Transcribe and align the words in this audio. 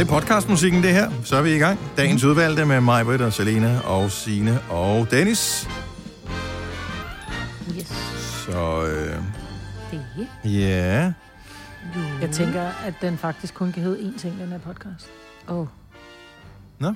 Det 0.00 0.06
er 0.06 0.10
podcastmusikken, 0.10 0.82
det 0.82 0.90
her. 0.90 1.10
Så 1.24 1.36
er 1.36 1.42
vi 1.42 1.54
i 1.54 1.58
gang. 1.58 1.78
Dagens 1.96 2.24
udvalgte 2.24 2.64
med 2.64 2.80
mig, 2.80 3.04
Britt 3.04 3.22
og 3.22 3.32
Selena 3.32 3.80
og 3.80 4.10
Sine 4.10 4.60
og 4.70 5.10
Dennis. 5.10 5.68
Yes. 7.76 7.86
Så 8.46 8.86
øh, 8.86 9.16
Det 9.90 10.28
ja, 10.44 11.12
Jeg 12.20 12.30
tænker, 12.32 12.62
at 12.62 12.94
den 13.02 13.18
faktisk 13.18 13.54
kun 13.54 13.72
kan 13.72 13.82
hedde 13.82 13.98
én 13.98 14.18
ting, 14.18 14.40
den 14.40 14.48
her 14.48 14.58
podcast. 14.58 15.06
Åh. 15.48 15.58
Oh. 15.58 15.66
Nej, 16.78 16.92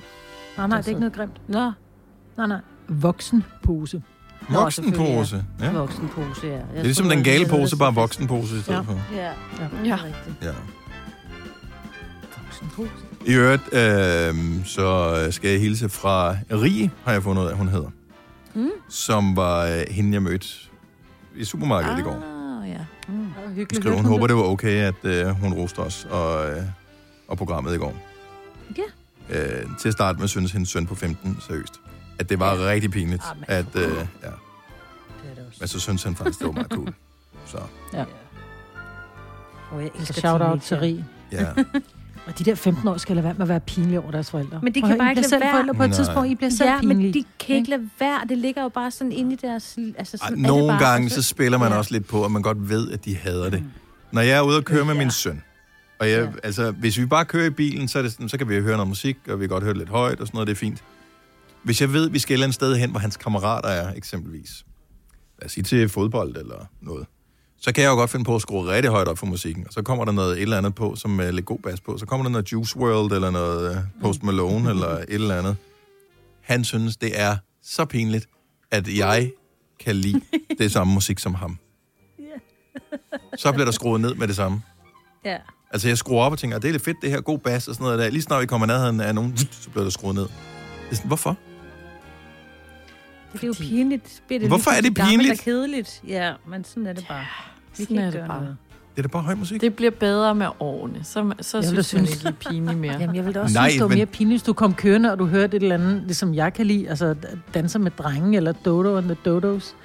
nej, 0.57 0.67
det 0.77 0.85
er 0.85 0.89
ikke 0.89 0.99
noget 0.99 1.13
grimt. 1.13 1.41
Nå, 1.47 1.71
Nej, 2.37 2.47
nej. 2.47 2.59
Voksenpose. 2.87 4.01
Nå, 4.49 4.59
voksenpose. 4.59 5.45
Ja. 5.61 5.71
voksenpose, 5.71 6.47
ja. 6.47 6.53
Jeg 6.53 6.63
Det 6.71 6.79
er 6.79 6.83
ligesom 6.83 7.09
den 7.09 7.23
gale 7.23 7.45
pose, 7.47 7.77
bare 7.77 7.93
voksenpose 7.93 8.57
i 8.57 8.61
stedet 8.61 8.77
Ja. 8.77 8.81
for. 8.81 8.99
Ja, 9.15 9.31
Ja. 9.59 9.67
ja. 9.85 9.97
Ja. 10.41 10.51
Ja. 12.77 12.83
I 13.25 13.33
øvrigt, 13.33 13.73
øh, 13.73 14.65
så 14.65 15.27
skal 15.31 15.49
jeg 15.49 15.59
hilse 15.59 15.89
fra 15.89 16.31
Rie, 16.51 16.91
har 17.05 17.11
jeg 17.11 17.23
fundet 17.23 17.43
ud 17.43 17.47
af, 17.47 17.55
hun 17.57 17.67
hedder. 17.67 17.89
Mm. 18.53 18.69
Som 18.89 19.35
var 19.35 19.65
øh, 19.65 19.83
hende, 19.89 20.13
jeg 20.13 20.23
mødte 20.23 20.47
i 21.35 21.43
supermarkedet 21.45 21.93
ah. 21.93 21.99
i 21.99 22.03
går. 22.03 22.23
Ah, 22.61 22.69
ja. 22.69 22.85
Mm. 23.07 23.27
Hyggeligt. 23.55 23.83
Skrev, 23.83 23.95
hun 23.95 24.05
håber, 24.05 24.27
det 24.27 24.35
var 24.35 24.41
okay, 24.43 24.81
at 24.83 24.95
øh, 25.03 25.27
hun 25.27 25.53
roste 25.53 25.79
os 25.79 26.07
og, 26.09 26.49
øh, 26.51 26.61
og 27.27 27.37
programmet 27.37 27.75
i 27.75 27.77
går. 27.77 27.93
Ja. 28.77 28.83
Øh, 29.39 29.65
til 29.81 29.87
at 29.87 29.93
starte 29.93 30.19
med 30.19 30.27
synes 30.27 30.51
hendes 30.51 30.69
søn 30.69 30.87
på 30.87 30.95
15, 30.95 31.37
seriøst. 31.47 31.73
At 32.19 32.29
det 32.29 32.39
var 32.39 32.55
ja. 32.55 32.65
rigtig 32.69 32.91
pinligt. 32.91 33.23
Ah, 33.31 33.37
men- 33.37 33.45
at, 33.47 33.65
øh, 33.75 33.81
ja. 33.81 33.87
Det 33.87 33.97
er 34.21 35.35
det 35.35 35.43
også. 35.47 35.57
Men 35.59 35.67
så 35.67 35.79
synes 35.79 36.03
han 36.03 36.15
faktisk, 36.15 36.39
det 36.39 36.47
var 36.47 36.53
meget 36.53 36.71
cool. 36.71 36.93
Så, 37.45 37.57
Og 39.71 39.81
jeg 39.81 39.91
Så 39.93 39.99
elsker 39.99 40.13
shout 40.13 40.41
out 40.41 40.61
teenager. 40.61 40.61
til 40.61 40.77
Rie. 40.79 41.05
ja. 41.31 41.63
Og 42.25 42.39
de 42.39 42.43
der 42.43 42.55
15 42.55 42.87
år 42.87 42.97
skal 42.97 43.15
lade 43.15 43.23
være 43.23 43.33
med 43.33 43.41
at 43.41 43.49
være 43.49 43.59
pinlige 43.59 43.99
over 44.01 44.11
deres 44.11 44.31
forældre. 44.31 44.59
Men 44.63 44.75
de 44.75 44.81
kan 44.81 44.97
bare 44.97 45.07
I 45.07 45.11
ikke 45.11 45.19
bliver 45.19 45.29
selv 45.29 45.39
lade 45.39 45.41
være. 45.47 45.53
forældre 45.53 45.73
på 45.73 45.83
et 45.83 45.89
Nej. 45.89 45.95
tidspunkt. 45.97 46.29
I 46.31 46.35
bliver 46.35 46.49
selv 46.49 46.69
Ja, 46.69 46.79
pinlige. 46.79 46.97
men 47.03 47.13
de 47.13 47.23
kan 47.39 47.55
ikke 47.55 47.69
lade 47.69 47.89
være. 47.99 48.19
Det 48.29 48.37
ligger 48.37 48.61
jo 48.63 48.69
bare 48.69 48.91
sådan 48.91 49.11
inde 49.11 49.33
i 49.33 49.35
deres... 49.35 49.77
Altså, 49.97 50.17
Ej, 50.21 50.27
sådan 50.27 50.37
det 50.37 50.47
nogle 50.47 50.67
bare. 50.67 50.83
gange, 50.89 51.07
Og 51.07 51.11
så 51.11 51.21
spiller 51.23 51.57
man 51.57 51.71
ja. 51.71 51.77
også 51.77 51.91
lidt 51.93 52.07
på, 52.07 52.25
at 52.25 52.31
man 52.31 52.41
godt 52.41 52.69
ved, 52.69 52.91
at 52.91 53.05
de 53.05 53.15
hader 53.15 53.49
det. 53.49 53.63
Når 54.11 54.21
jeg 54.21 54.37
er 54.37 54.41
ude 54.41 54.57
og 54.57 54.63
køre 54.65 54.85
med 54.85 54.93
Ja. 54.93 54.99
min 54.99 55.11
søn, 55.11 55.41
og 55.99 56.09
jeg, 56.09 56.19
Ja. 56.23 56.29
altså, 56.43 56.71
hvis 56.71 56.97
vi 56.99 57.05
bare 57.05 57.25
kører 57.25 57.45
i 57.45 57.49
bilen, 57.49 57.87
så, 57.87 57.97
er 57.99 58.03
det 58.03 58.11
sådan, 58.11 58.29
så 58.29 58.37
kan 58.37 58.49
vi 58.49 58.59
høre 58.61 58.73
noget 58.77 58.87
musik, 58.87 59.17
og 59.29 59.39
vi 59.39 59.43
kan 59.43 59.49
godt 59.49 59.63
høre 59.63 59.73
det 59.73 59.77
lidt 59.79 59.89
højt 59.89 60.19
og 60.19 60.27
sådan 60.27 60.35
noget, 60.37 60.47
det 60.47 60.53
er 60.53 60.57
fint. 60.57 60.83
Hvis 61.63 61.81
jeg 61.81 61.93
ved, 61.93 62.05
at 62.05 62.13
vi 62.13 62.19
skal 62.19 62.33
et 62.33 62.35
eller 62.35 62.45
andet 62.45 62.55
sted 62.55 62.75
hen, 62.75 62.91
hvor 62.91 62.99
hans 62.99 63.17
kammerater 63.17 63.69
er, 63.69 63.93
eksempelvis, 63.93 64.49
lad 65.41 65.45
os 65.45 65.51
sige 65.51 65.63
til 65.63 65.89
fodbold 65.89 66.37
eller 66.37 66.65
noget, 66.81 67.07
så 67.65 67.71
kan 67.71 67.83
jeg 67.83 67.89
jo 67.89 67.95
godt 67.95 68.09
finde 68.09 68.25
på 68.25 68.35
at 68.35 68.41
skrue 68.41 68.71
rigtig 68.71 68.91
højt 68.91 69.07
op 69.07 69.17
for 69.17 69.25
musikken, 69.25 69.67
og 69.67 69.73
så 69.73 69.81
kommer 69.81 70.05
der 70.05 70.11
noget 70.11 70.37
et 70.37 70.41
eller 70.41 70.57
andet 70.57 70.75
på, 70.75 70.95
som 70.95 71.19
er 71.19 71.31
lidt 71.31 71.45
god 71.45 71.59
bas 71.59 71.81
på. 71.81 71.97
Så 71.97 72.05
kommer 72.05 72.23
der 72.23 72.31
noget 72.31 72.51
Juice 72.51 72.77
World, 72.77 73.11
eller 73.11 73.29
noget 73.29 73.71
øh, 73.71 73.77
Post 74.01 74.23
Malone, 74.23 74.69
eller 74.69 74.87
et 74.87 75.05
eller 75.09 75.37
andet. 75.37 75.55
Han 76.41 76.63
synes, 76.63 76.97
det 76.97 77.21
er 77.21 77.37
så 77.63 77.85
pinligt, 77.85 78.29
at 78.71 78.97
jeg 78.97 79.31
kan 79.79 79.95
lide 79.95 80.21
det 80.57 80.71
samme 80.71 80.93
musik 80.93 81.19
som 81.19 81.33
ham. 81.33 81.57
Så 83.37 83.51
bliver 83.51 83.65
der 83.65 83.71
skruet 83.71 84.01
ned 84.01 84.15
med 84.15 84.27
det 84.27 84.35
samme. 84.35 84.61
Ja. 85.25 85.37
Altså, 85.71 85.87
jeg 85.87 85.97
skruer 85.97 86.23
op 86.23 86.31
og 86.31 86.39
tænker, 86.39 86.59
det 86.59 86.67
er 86.67 86.71
lidt 86.71 86.83
fedt, 86.83 86.97
det 87.01 87.09
her 87.09 87.21
god 87.21 87.39
bas 87.39 87.67
og 87.67 87.75
sådan 87.75 87.83
noget 87.83 87.99
der. 87.99 88.09
Lige 88.09 88.21
snart 88.21 88.41
vi 88.41 88.45
kommer 88.45 88.67
ned 88.67 89.01
af 89.01 89.15
nogen, 89.15 89.37
så 89.37 89.69
bliver 89.69 89.83
der 89.83 89.91
skruet 89.91 90.15
ned. 90.15 90.23
Det 90.23 90.91
er 90.91 90.95
sådan, 90.95 91.07
hvorfor? 91.07 91.37
Det 93.33 93.43
er 93.43 93.47
jo 93.47 93.55
pinligt. 93.59 94.23
Det 94.29 94.47
Hvorfor 94.47 94.71
lige 94.71 94.77
er 94.77 94.81
det 94.81 94.95
pinligt? 94.95 95.31
og 95.31 95.37
kedeligt. 95.37 96.01
Ja, 96.07 96.33
men 96.47 96.63
sådan 96.63 96.87
er 96.87 96.93
det 96.93 97.05
bare. 97.07 97.25
Vi 97.77 97.83
Sådan 97.83 97.95
kan 97.95 98.03
er 98.03 98.07
ikke 98.07 98.17
det 98.17 98.21
gøre 98.21 98.27
bare. 98.27 98.41
noget. 98.41 98.57
Det 98.95 99.01
er 99.01 99.07
da 99.07 99.11
bare 99.11 99.21
høj 99.23 99.35
musik. 99.35 99.61
Det 99.61 99.75
bliver 99.75 99.91
bedre 99.91 100.35
med 100.35 100.47
årene. 100.59 100.99
Så, 101.03 101.33
så 101.41 101.57
Jeg 101.57 101.65
synes 101.65 101.85
synes- 101.85 102.09
ikke, 102.11 102.19
det 102.23 102.45
er 102.45 102.49
pinligt 102.49 102.77
mere. 102.79 102.97
Jamen, 103.01 103.15
jeg 103.15 103.25
vil 103.25 103.35
da 103.35 103.39
også 103.41 103.53
Nej, 103.59 103.69
synes, 103.69 103.73
det 103.75 103.81
var 103.83 103.87
men- 103.87 103.97
mere 103.97 104.05
pinligt, 104.05 104.33
hvis 104.41 104.43
du 104.45 104.53
kom 104.53 104.73
kørende, 104.73 105.11
og 105.11 105.19
du 105.19 105.25
hørte 105.25 105.57
et 105.57 105.63
eller 105.63 105.75
andet, 105.75 106.01
ligesom 106.05 106.33
jeg 106.33 106.53
kan 106.53 106.65
lide, 106.65 106.89
altså 106.89 107.15
danser 107.53 107.79
med 107.79 107.91
drenge, 107.91 108.37
eller 108.37 108.51
Dodo 108.51 108.97
and 108.97 109.05
the 109.05 109.17
Dodos, 109.25 109.75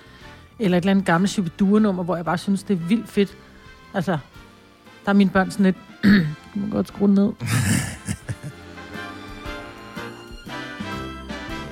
eller 0.59 0.78
et 0.78 0.81
eller 0.82 0.91
andet 0.91 1.04
gammelt 1.06 1.31
Shubidua-nummer, 1.31 2.03
hvor 2.03 2.16
jeg 2.16 2.25
bare 2.25 2.38
synes, 2.38 2.62
det 2.62 2.75
er 2.75 2.81
vildt 2.88 3.09
fedt. 3.09 3.37
Altså, 3.94 4.19
der 5.04 5.10
er 5.10 5.12
mine 5.12 5.31
børn 5.31 5.50
sådan 5.50 5.65
lidt, 5.65 5.76
du 6.54 6.59
må 6.59 6.66
godt 6.70 6.88
skrue 6.88 7.09
ned. 7.15 7.32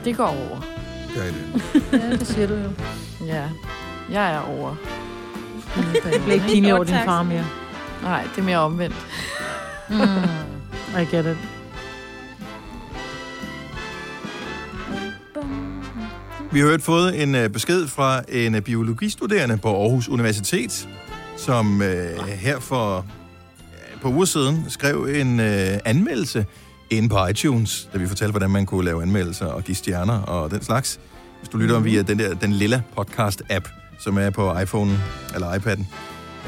Det 0.04 0.16
går 0.16 0.26
over. 0.26 0.60
Gør 1.16 1.22
I 1.22 1.26
det? 1.28 1.82
Ja, 2.02 2.10
det 2.10 2.26
siger 2.26 2.46
du 2.46 2.54
jo. 2.54 2.70
Ja, 3.26 3.48
jeg 4.10 4.34
er 4.34 4.38
over. 4.40 4.74
Det 5.74 6.22
bliver 6.22 6.34
ikke 6.34 6.46
pinligt 6.46 6.74
over 6.74 6.84
din 6.84 6.94
far 7.04 7.22
mere. 7.22 7.46
Nej, 8.02 8.22
det 8.34 8.40
er 8.40 8.44
mere 8.44 8.58
omvendt. 8.58 8.96
Mm. 9.90 9.96
I 11.00 11.04
get 11.04 11.26
it. 11.26 11.36
Vi 16.52 16.58
har 16.60 16.66
hørt 16.66 16.82
fået 16.82 17.22
en 17.22 17.34
øh, 17.34 17.50
besked 17.50 17.86
fra 17.86 18.22
en 18.28 18.54
øh, 18.54 18.62
biologistuderende 18.62 19.56
på 19.56 19.82
Aarhus 19.82 20.08
Universitet, 20.08 20.88
som 21.36 21.82
øh, 21.82 22.18
her 22.26 22.60
for 22.60 23.06
på 24.02 24.08
uger 24.08 24.24
siden 24.24 24.64
skrev 24.68 25.08
en 25.14 25.40
øh, 25.40 25.78
anmeldelse 25.84 26.46
inde 26.90 27.08
på 27.08 27.26
iTunes, 27.26 27.88
da 27.92 27.98
vi 27.98 28.06
fortalte, 28.06 28.30
hvordan 28.30 28.50
man 28.50 28.66
kunne 28.66 28.84
lave 28.84 29.02
anmeldelser 29.02 29.46
og 29.46 29.64
give 29.64 29.74
stjerner 29.74 30.22
og 30.22 30.50
den 30.50 30.62
slags. 30.62 31.00
Hvis 31.38 31.48
du 31.48 31.58
lytter 31.58 31.80
via 31.80 32.02
den 32.02 32.18
der 32.18 32.34
den 32.34 32.52
lille 32.52 32.82
podcast-app, 32.98 33.77
som 33.98 34.18
er 34.18 34.30
på 34.30 34.58
iPhone 34.58 35.00
eller 35.34 35.52
iPad'en. 35.52 35.84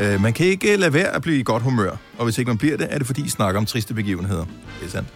Øh, 0.00 0.22
man 0.22 0.33
kan 0.33 0.47
ikke 0.47 0.77
lade 0.77 0.94
være 0.94 1.09
at 1.09 1.22
blive 1.22 1.38
i 1.41 1.43
godt 1.43 1.62
humør, 1.62 1.97
og 2.19 2.25
hvis 2.25 2.38
ikke 2.38 2.49
man 2.49 2.59
bliver 2.59 2.77
det, 2.77 2.87
er 2.91 2.99
det 2.99 3.06
fordi, 3.06 3.25
I 3.25 3.28
snakker 3.28 3.61
om 3.61 3.66
triste 3.66 3.94
begivenheder. 3.94 4.44
Det 4.81 4.87
er 4.87 4.91
sandt. 4.91 5.09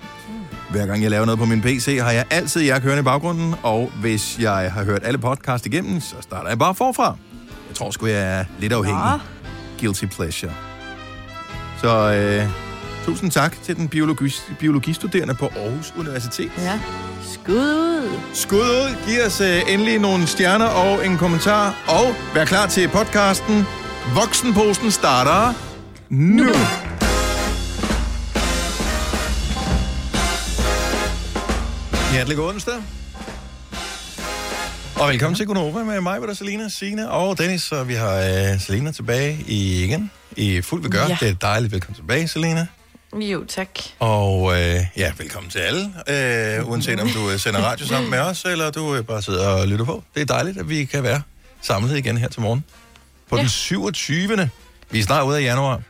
Hver 0.71 0.87
gang 0.87 1.03
jeg 1.03 1.11
laver 1.11 1.25
noget 1.25 1.39
på 1.39 1.45
min 1.45 1.61
PC, 1.61 1.99
har 2.03 2.11
jeg 2.11 2.25
altid 2.31 2.63
jer 2.63 2.79
kørende 2.79 3.01
i 3.01 3.05
baggrunden, 3.05 3.55
og 3.63 3.93
hvis 4.01 4.39
jeg 4.39 4.73
har 4.73 4.85
hørt 4.85 5.03
alle 5.05 5.19
podcast 5.19 5.67
igennem, 5.67 6.01
så 6.01 6.15
starter 6.21 6.49
jeg 6.49 6.59
bare 6.59 6.75
forfra. 6.75 7.17
Jeg 7.69 7.77
tror 7.77 7.91
sgu, 7.91 8.07
jeg 8.07 8.41
er 8.41 8.45
lidt 8.59 8.73
afhængig. 8.73 9.03
Guilty 9.81 10.05
pleasure. 10.05 10.53
Så 11.81 12.13
øh, 12.13 12.64
tusind 13.05 13.31
tak 13.31 13.63
til 13.63 13.77
den 13.77 13.89
biologi, 13.89 14.35
biologistuderende 14.59 15.35
på 15.35 15.47
Aarhus 15.47 15.95
Universitet. 15.97 16.51
Ja. 16.59 16.81
Skud 17.33 17.55
ud. 17.55 18.21
Skud 18.35 18.59
ud, 18.59 18.97
giv 19.07 19.23
os 19.27 19.41
øh, 19.41 19.63
endelig 19.69 19.99
nogle 19.99 20.27
stjerner 20.27 20.67
og 20.67 21.07
en 21.07 21.19
kommentar, 21.19 21.85
og 21.89 22.15
vær 22.35 22.45
klar 22.45 22.67
til 22.67 22.89
podcasten. 22.89 23.65
Voksenposten 24.15 24.91
starter 24.91 25.55
nu. 26.09 26.45
nu. 26.45 26.53
Hjertelig 32.13 32.37
god 32.37 32.49
onsdag. 32.49 32.75
Og 35.01 35.09
velkommen 35.09 35.37
til 35.37 35.47
Gunova 35.47 35.85
med 35.85 36.01
mig, 36.01 36.21
der 36.21 36.35
Selina, 36.35 36.69
Signe 36.69 37.11
og 37.11 37.39
Dennis. 37.39 37.63
Så 37.63 37.85
vi 37.85 37.95
har 37.95 38.17
øh, 38.17 38.61
Selina 38.61 38.93
tilbage 38.93 39.45
i, 39.47 39.85
igen 39.85 40.11
i 40.37 40.63
fuld 40.63 40.83
vi 40.83 40.89
gør. 40.89 41.07
Ja. 41.09 41.17
Det 41.21 41.29
er 41.29 41.35
dejligt. 41.35 41.73
Velkommen 41.73 41.95
tilbage, 41.95 42.29
Selina. 42.29 42.67
Jo, 43.21 43.45
tak. 43.45 43.69
Og 43.99 44.53
øh, 44.53 44.81
ja, 44.97 45.13
velkommen 45.19 45.51
til 45.51 45.59
alle. 45.59 45.81
Øh, 46.59 46.69
uanset 46.71 47.01
om 47.01 47.09
du 47.09 47.31
øh, 47.31 47.39
sender 47.39 47.61
radio 47.61 47.87
sammen 47.87 48.11
med 48.11 48.19
os, 48.19 48.45
eller 48.45 48.71
du 48.71 48.95
øh, 48.95 49.05
bare 49.05 49.23
sidder 49.23 49.49
og 49.49 49.69
lytter 49.69 49.85
på. 49.85 50.03
Det 50.15 50.21
er 50.21 50.27
dejligt, 50.27 50.59
at 50.59 50.69
vi 50.69 50.85
kan 50.85 51.03
være 51.03 51.23
samlet 51.63 51.97
igen 51.99 52.17
her 52.19 52.29
til 52.29 52.41
morgen. 52.43 52.65
På 53.31 53.37
ja. 53.37 53.41
Den 53.43 53.49
27. 53.51 54.51
Vi 54.91 54.99
er 54.99 55.03
snart 55.03 55.27
ude 55.27 55.37
af 55.39 55.43
januar. 55.43 55.81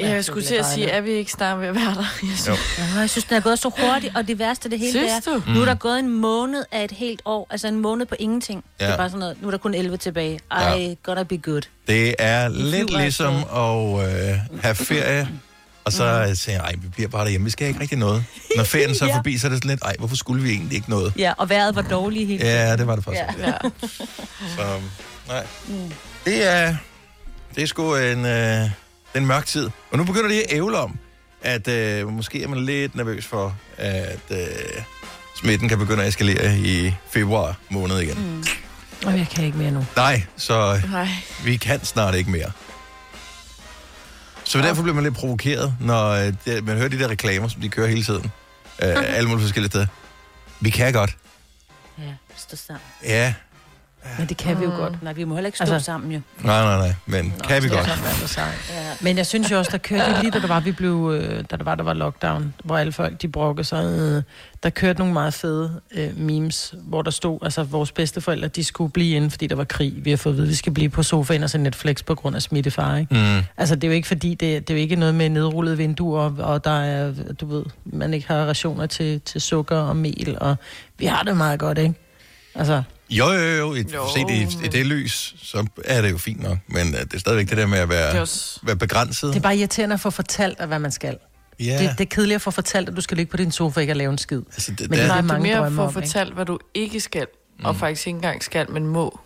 Jeg 0.00 0.06
ja, 0.08 0.22
skulle 0.22 0.46
til 0.46 0.54
at 0.54 0.66
sige, 0.66 0.92
at 0.92 1.04
vi 1.04 1.10
ikke 1.10 1.30
snart 1.32 1.60
ved 1.60 1.66
at 1.68 1.74
være 1.74 1.84
der. 1.94 2.00
Jeg 2.00 2.06
synes, 2.36 2.48
Jo. 2.48 2.52
Ja, 2.78 3.00
jeg 3.00 3.10
synes, 3.10 3.24
den 3.24 3.36
er 3.36 3.40
gået 3.40 3.58
så 3.58 3.70
hurtigt, 3.78 4.16
og 4.16 4.28
det 4.28 4.38
værste 4.38 4.66
af 4.66 4.70
det 4.70 4.78
hele 4.78 4.92
Synes 4.92 5.26
er, 5.26 5.32
du? 5.32 5.42
nu 5.54 5.60
er 5.60 5.64
der 5.64 5.74
gået 5.74 5.98
en 5.98 6.08
måned 6.08 6.64
af 6.72 6.84
et 6.84 6.90
helt 6.90 7.22
år, 7.24 7.46
altså 7.50 7.68
en 7.68 7.76
måned 7.76 8.06
på 8.06 8.14
ingenting. 8.18 8.64
Ja. 8.80 8.84
Det 8.86 8.92
er 8.92 8.96
bare 8.96 9.08
sådan 9.08 9.18
noget, 9.18 9.42
nu 9.42 9.46
er 9.48 9.50
der 9.50 9.58
kun 9.58 9.74
11 9.74 9.96
tilbage. 9.96 10.34
I 10.34 10.38
Ja. 10.52 10.94
gotta 11.02 11.22
be 11.22 11.38
good. 11.38 11.62
Det 11.88 12.14
er 12.18 12.48
lidt 12.48 12.96
ligesom 12.96 13.34
at 13.36 14.08
øh, 14.30 14.38
have 14.62 14.74
ferie, 14.74 15.28
og 15.90 15.94
så 15.94 16.24
mm. 16.28 16.34
siger 16.34 16.54
jeg, 16.56 16.64
ej, 16.64 16.72
vi 16.82 16.88
bliver 16.88 17.08
bare 17.08 17.24
derhjemme. 17.24 17.44
Vi 17.44 17.50
skal 17.50 17.68
ikke 17.68 17.80
rigtig 17.80 17.98
noget. 17.98 18.24
Når 18.56 18.64
ferien 18.64 18.94
så 18.94 19.04
er 19.04 19.08
Ja. 19.12 19.16
forbi, 19.16 19.38
så 19.38 19.46
er 19.46 19.48
det 19.48 19.58
sådan 19.58 19.70
lidt, 19.70 19.82
ej, 19.82 19.94
hvorfor 19.98 20.16
skulle 20.16 20.42
vi 20.42 20.50
egentlig 20.50 20.76
ikke 20.76 20.90
noget? 20.90 21.12
Ja, 21.18 21.32
og 21.38 21.48
vejret 21.48 21.76
var 21.76 21.82
dårligt 21.82 22.28
helt. 22.28 22.42
Ja, 22.42 22.76
det 22.76 22.86
var 22.86 22.94
det 22.94 23.04
faktisk. 23.04 23.22
Ja. 23.38 23.46
Ja. 23.46 23.52
Så, 24.56 24.80
nej. 25.28 25.46
Det 26.24 26.48
er, 26.48 26.76
det 27.54 27.62
er 27.62 27.66
sgu 27.66 27.94
en, 27.94 28.24
øh, 28.24 28.70
en 29.14 29.26
mørk 29.26 29.46
tid. 29.46 29.70
Og 29.90 29.98
nu 29.98 30.04
begynder 30.04 30.28
det 30.28 30.38
at 30.38 30.46
ævle 30.56 30.78
om, 30.78 30.98
at 31.42 31.68
øh, 31.68 32.08
måske 32.08 32.42
er 32.42 32.48
man 32.48 32.64
lidt 32.64 32.94
nervøs 32.94 33.26
for, 33.26 33.56
at 33.76 34.20
øh, 34.30 34.38
smitten 35.36 35.68
kan 35.68 35.78
begynde 35.78 36.02
at 36.02 36.08
eskalere 36.08 36.58
i 36.58 36.94
februar 37.10 37.56
måned 37.68 37.98
igen. 37.98 38.18
Mm. 38.18 38.44
Og 39.06 39.18
jeg 39.18 39.26
kan 39.34 39.44
ikke 39.44 39.58
mere 39.58 39.70
nu. 39.70 39.86
Nej, 39.96 40.22
så 40.36 40.80
Nej. 40.90 41.08
vi 41.44 41.56
kan 41.56 41.84
snart 41.84 42.14
ikke 42.14 42.30
mere. 42.30 42.50
Så 44.50 44.58
derfor 44.58 44.82
bliver 44.82 44.94
man 44.94 45.04
lidt 45.04 45.14
provokeret, 45.14 45.74
når 45.80 46.08
øh, 46.08 46.32
det, 46.44 46.64
man 46.64 46.76
hører 46.76 46.88
de 46.88 46.98
der 46.98 47.08
reklamer, 47.08 47.48
som 47.48 47.60
de 47.60 47.68
kører 47.68 47.88
hele 47.88 48.02
tiden. 48.02 48.32
Øh, 48.82 49.16
alle 49.16 49.28
mulige 49.28 49.42
forskellige 49.42 49.70
steder. 49.70 49.86
Vi 50.60 50.70
kan 50.70 50.92
godt. 50.92 51.16
Ja, 51.98 52.14
stå 52.36 52.56
sammen. 52.56 52.82
Ja, 53.04 53.34
Men 54.18 54.28
det 54.28 54.36
kan 54.36 54.60
vi 54.60 54.64
jo 54.64 54.70
godt. 54.70 55.02
Nej, 55.02 55.12
vi 55.12 55.24
må 55.24 55.34
heller 55.34 55.46
ikke 55.48 55.56
stå 55.56 55.62
Altså- 55.62 55.74
altså, 55.74 55.84
sammen 55.86 56.12
jo. 56.12 56.20
Nej, 56.44 56.62
nej, 56.64 56.76
nej, 56.78 56.94
men 57.06 57.32
kan 57.48 57.62
vi 57.62 57.68
godt. 57.68 57.86
siger. 58.26 58.44
Ja. 58.46 58.92
Men 59.00 59.16
jeg 59.16 59.26
synes 59.26 59.50
jo 59.50 59.58
også, 59.58 59.70
der 59.72 59.78
kørte 59.78 60.20
lige, 60.20 60.30
da 60.30 60.38
der 60.40 60.46
var, 60.46 60.60
vi 60.60 60.72
blev, 60.72 61.12
øh, 61.14 61.44
da 61.50 61.56
der 61.56 61.64
var, 61.64 61.74
der 61.74 61.84
var 61.84 61.92
lockdown, 61.92 62.54
hvor 62.64 62.76
alle 62.78 62.92
folk, 62.92 63.22
de 63.22 63.28
brokkede 63.28 63.64
sig, 63.64 63.84
øh, 63.84 64.22
der 64.62 64.70
kørte 64.70 64.98
nogle 64.98 65.12
meget 65.14 65.34
fede 65.34 65.80
øh, 65.90 66.16
memes, 66.18 66.74
hvor 66.82 67.02
der 67.02 67.10
stod, 67.10 67.38
altså 67.42 67.62
vores 67.62 67.92
bedsteforældre, 67.92 68.48
de 68.48 68.64
skulle 68.64 68.92
blive 68.92 69.16
inde, 69.16 69.30
fordi 69.30 69.46
der 69.46 69.56
var 69.56 69.64
krig. 69.64 69.94
Vi 70.04 70.10
har 70.10 70.16
fået 70.16 70.32
at 70.32 70.36
vide, 70.36 70.46
at 70.46 70.50
vi 70.50 70.54
skal 70.54 70.72
blive 70.74 70.88
på 70.88 71.02
sofaen 71.02 71.42
og 71.42 71.50
se 71.50 71.58
Netflix 71.58 72.04
på 72.04 72.14
grund 72.14 72.36
af 72.36 72.42
smittefare, 72.42 73.00
ikke? 73.00 73.14
Mm. 73.14 73.42
Altså, 73.56 73.74
det 73.74 73.84
er 73.84 73.88
jo 73.88 73.94
ikke 73.94 74.08
fordi, 74.08 74.30
det, 74.34 74.68
det 74.68 74.74
er 74.74 74.78
jo 74.78 74.82
ikke 74.82 74.96
noget 74.96 75.14
med 75.14 75.28
nedrullede 75.28 75.76
vinduer, 75.76 76.30
og 76.38 76.64
der 76.64 76.80
er, 76.80 77.12
du 77.40 77.46
ved, 77.46 77.64
man 77.84 78.14
ikke 78.14 78.28
har 78.28 78.44
rationer 78.44 78.86
til, 78.86 79.20
til 79.20 79.40
sukker 79.40 79.76
og 79.76 79.96
mel, 79.96 80.36
og 80.40 80.56
vi 80.98 81.06
har 81.06 81.22
det 81.22 81.36
meget 81.36 81.60
godt, 81.60 81.78
ikke? 81.78 81.94
Altså, 82.54 82.82
Jo, 83.10 83.30
jo, 83.32 83.40
jo. 83.56 83.72
Et, 83.72 83.92
Jo, 83.94 84.06
set 84.16 84.30
i, 84.30 84.40
i 84.42 84.46
men- 84.62 84.72
det 84.72 84.86
lys, 84.86 85.34
så 85.42 85.66
er 85.84 86.02
det 86.02 86.10
jo 86.10 86.18
fint 86.18 86.42
nok. 86.42 86.58
Men 86.68 86.86
uh, 86.94 87.00
det 87.00 87.14
er 87.14 87.18
stadigvæk 87.18 87.48
det 87.48 87.56
der 87.56 87.66
med 87.66 87.78
at 87.78 87.88
være, 87.88 88.20
også... 88.20 88.60
være 88.62 88.76
begrænset. 88.76 89.28
det 89.28 89.36
er 89.36 89.42
bare 89.42 89.56
irriterende 89.56 89.94
at 89.94 90.00
få 90.00 90.10
fortalt, 90.10 90.64
hvad 90.66 90.78
man 90.78 90.92
skal. 90.92 91.16
ja, 91.60 91.64
Ja. 91.64 91.82
Det, 91.88 91.98
det 91.98 92.04
er 92.04 92.08
kedeligt 92.08 92.34
at 92.34 92.42
få 92.42 92.50
fortalt, 92.50 92.88
at 92.88 92.96
du 92.96 93.00
skal 93.00 93.16
ligge 93.16 93.30
på 93.30 93.36
din 93.36 93.52
sofa 93.52 93.78
og 93.78 93.82
ikke 93.82 93.90
at 93.90 93.96
lave 93.96 94.12
en 94.12 94.18
skid. 94.18 94.42
altså, 94.52 94.70
det, 94.72 94.80
men 94.80 94.98
det 94.98 95.04
er 95.04 95.08
det 95.12 95.18
er 95.18 95.22
mange 95.22 95.42
mere 95.42 95.58
drømme 95.58 95.76
for 95.76 95.82
om, 95.82 95.88
at 95.88 95.96
ikke? 95.96 96.06
fortælle, 96.08 96.34
hvad 96.34 96.44
du 96.46 96.58
ikke 96.74 97.00
skal, 97.00 97.26
og 97.64 97.76
faktisk 97.76 98.06
ikke 98.06 98.16
engang 98.16 98.44
skal, 98.44 98.70
men 98.70 98.86
må. 98.86 99.20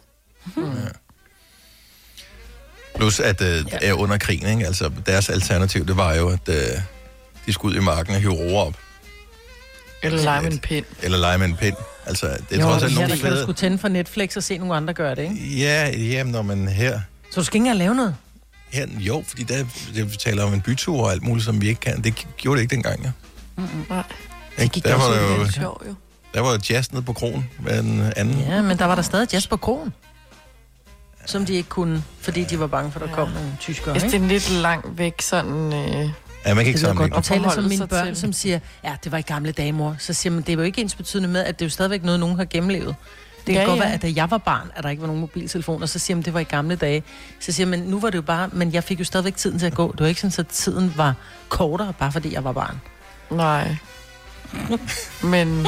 Plus, 2.96 3.20
at 3.20 3.40
uh, 3.40 3.46
det 3.46 3.68
er 3.82 3.92
under 3.92 4.18
krigen, 4.18 4.48
ikke? 4.48 4.66
Altså, 4.66 4.90
deres 5.06 5.28
alternativ, 5.28 5.86
det 5.86 5.96
var 5.96 6.14
jo, 6.14 6.28
at 6.28 6.48
uh, 6.48 6.54
de 7.46 7.52
skulle 7.52 7.76
ud 7.76 7.82
i 7.82 7.84
marken 7.84 8.14
og 8.14 8.20
hive 8.20 8.32
roer 8.32 8.66
op. 8.66 8.74
Eller 10.02 10.22
lege 10.22 10.42
med 10.42 10.52
en 10.52 10.58
pind. 10.58 10.84
Eller 11.02 11.18
lege 11.18 11.38
med 11.38 11.46
en 11.46 11.56
pind. 11.56 11.76
Altså, 12.06 12.26
det 12.26 12.56
er 12.58 12.60
Jo, 12.60 12.70
trods 12.70 12.82
alt 12.82 12.94
nogle 12.94 13.10
der 13.10 13.16
kan 13.16 13.24
du 13.24 13.30
fede... 13.30 13.42
skulle 13.42 13.56
tænde 13.56 13.78
for 13.78 13.88
Netflix 13.88 14.36
og 14.36 14.42
se 14.42 14.58
nogle 14.58 14.74
andre 14.76 14.94
gøre 14.94 15.14
det, 15.14 15.22
ikke? 15.22 15.56
Ja, 15.58 15.90
jamen, 15.98 16.32
når 16.32 16.42
man 16.42 16.68
her... 16.68 17.00
Så 17.30 17.40
du 17.40 17.44
skal 17.44 17.56
ikke 17.56 17.62
engang 17.62 17.78
lave 17.78 17.94
noget. 17.94 18.16
her 18.70 18.86
jo, 18.98 19.24
fordi 19.26 19.42
der 19.42 19.64
det, 19.94 20.12
vi 20.12 20.16
taler 20.16 20.44
om 20.44 20.54
en 20.54 20.60
bytur 20.60 21.04
og 21.04 21.12
alt 21.12 21.22
muligt, 21.22 21.44
som 21.44 21.60
vi 21.60 21.68
ikke 21.68 21.80
kan. 21.80 22.04
Det 22.04 22.26
gjorde 22.36 22.56
det 22.56 22.62
ikke 22.62 22.74
dengang, 22.74 23.02
ja. 23.04 23.10
Nej, 23.88 24.02
Ikke? 24.58 24.72
gik 24.72 24.84
Der 24.84 24.94
var, 24.94 25.02
også 25.04 25.20
jo, 25.20 25.44
det 25.44 25.54
sjovt 25.54 25.82
jo. 25.88 25.94
der 26.34 26.40
var 26.40 26.60
jazz 26.70 26.92
nede 26.92 27.02
på 27.02 27.12
kronen 27.12 27.50
med 27.60 27.80
en 27.80 28.12
anden. 28.16 28.38
Ja, 28.38 28.62
men 28.62 28.78
der 28.78 28.84
var 28.84 28.94
der 28.94 29.02
stadig 29.02 29.32
jazz 29.32 29.46
på 29.46 29.56
krogen. 29.56 29.94
Som 31.26 31.46
de 31.46 31.54
ikke 31.54 31.68
kunne, 31.68 32.02
fordi 32.20 32.44
de 32.44 32.60
var 32.60 32.66
bange 32.66 32.92
for, 32.92 33.00
at 33.00 33.04
der 33.04 33.10
Ja. 33.10 33.14
kom 33.14 33.28
nogle 33.28 33.50
tyskere, 33.60 33.94
ikke? 33.96 34.06
det 34.10 34.14
er 34.22 34.28
lidt 34.28 34.50
langt 34.50 34.98
væk, 34.98 35.22
sådan... 35.22 35.72
Øh, 35.72 36.10
Ja, 36.46 36.54
man 36.54 36.64
kan 36.64 36.74
ikke 36.74 36.86
Det 36.86 36.96
godt. 36.96 37.14
Du 37.14 37.20
taler 37.20 37.50
som 37.50 37.64
mine 37.64 37.86
børn, 37.86 38.06
til. 38.06 38.16
som 38.16 38.32
siger, 38.32 38.58
ja, 38.84 38.96
det 39.04 39.12
var 39.12 39.18
i 39.18 39.22
gamle 39.22 39.52
dage, 39.52 39.72
mor. 39.72 39.96
Så 39.98 40.12
siger 40.12 40.32
man, 40.32 40.42
det 40.42 40.48
er 40.48 40.52
jo 40.56 40.60
ikke 40.62 40.80
ens 40.80 40.94
betydende 40.94 41.28
med, 41.28 41.40
at 41.44 41.58
det 41.58 41.64
er 41.64 41.66
jo 41.66 41.70
stadigvæk 41.70 42.02
noget, 42.04 42.20
nogen 42.20 42.36
har 42.36 42.44
gennemlevet. 42.44 42.94
Det 43.46 43.54
kan 43.54 43.62
Ja, 43.62 43.68
godt 43.68 43.76
ja. 43.78 43.84
være, 43.84 43.92
at 43.94 44.02
da 44.02 44.12
jeg 44.16 44.30
var 44.30 44.38
barn, 44.38 44.70
at 44.76 44.84
der 44.84 44.90
ikke 44.90 45.00
var 45.00 45.06
nogen 45.06 45.20
mobiltelefoner, 45.20 45.86
så 45.86 45.98
siger 45.98 46.16
man, 46.16 46.24
det 46.24 46.34
var 46.34 46.40
i 46.40 46.44
gamle 46.44 46.76
dage. 46.76 47.02
Så 47.40 47.52
siger 47.52 47.66
man, 47.66 47.78
nu 47.78 48.00
var 48.00 48.10
det 48.10 48.16
jo 48.16 48.22
bare, 48.22 48.48
men 48.52 48.72
jeg 48.72 48.84
fik 48.84 48.98
jo 49.00 49.04
stadigvæk 49.04 49.36
tiden 49.36 49.58
til 49.58 49.66
at 49.66 49.74
gå. 49.74 49.92
Det 49.92 50.00
var 50.00 50.06
ikke 50.06 50.20
sådan, 50.20 50.34
at 50.44 50.48
tiden 50.48 50.92
var 50.96 51.14
kortere, 51.48 51.92
bare 51.98 52.12
fordi 52.12 52.34
jeg 52.34 52.44
var 52.44 52.52
barn. 52.52 52.80
nej. 53.30 53.76
Men 55.32 55.64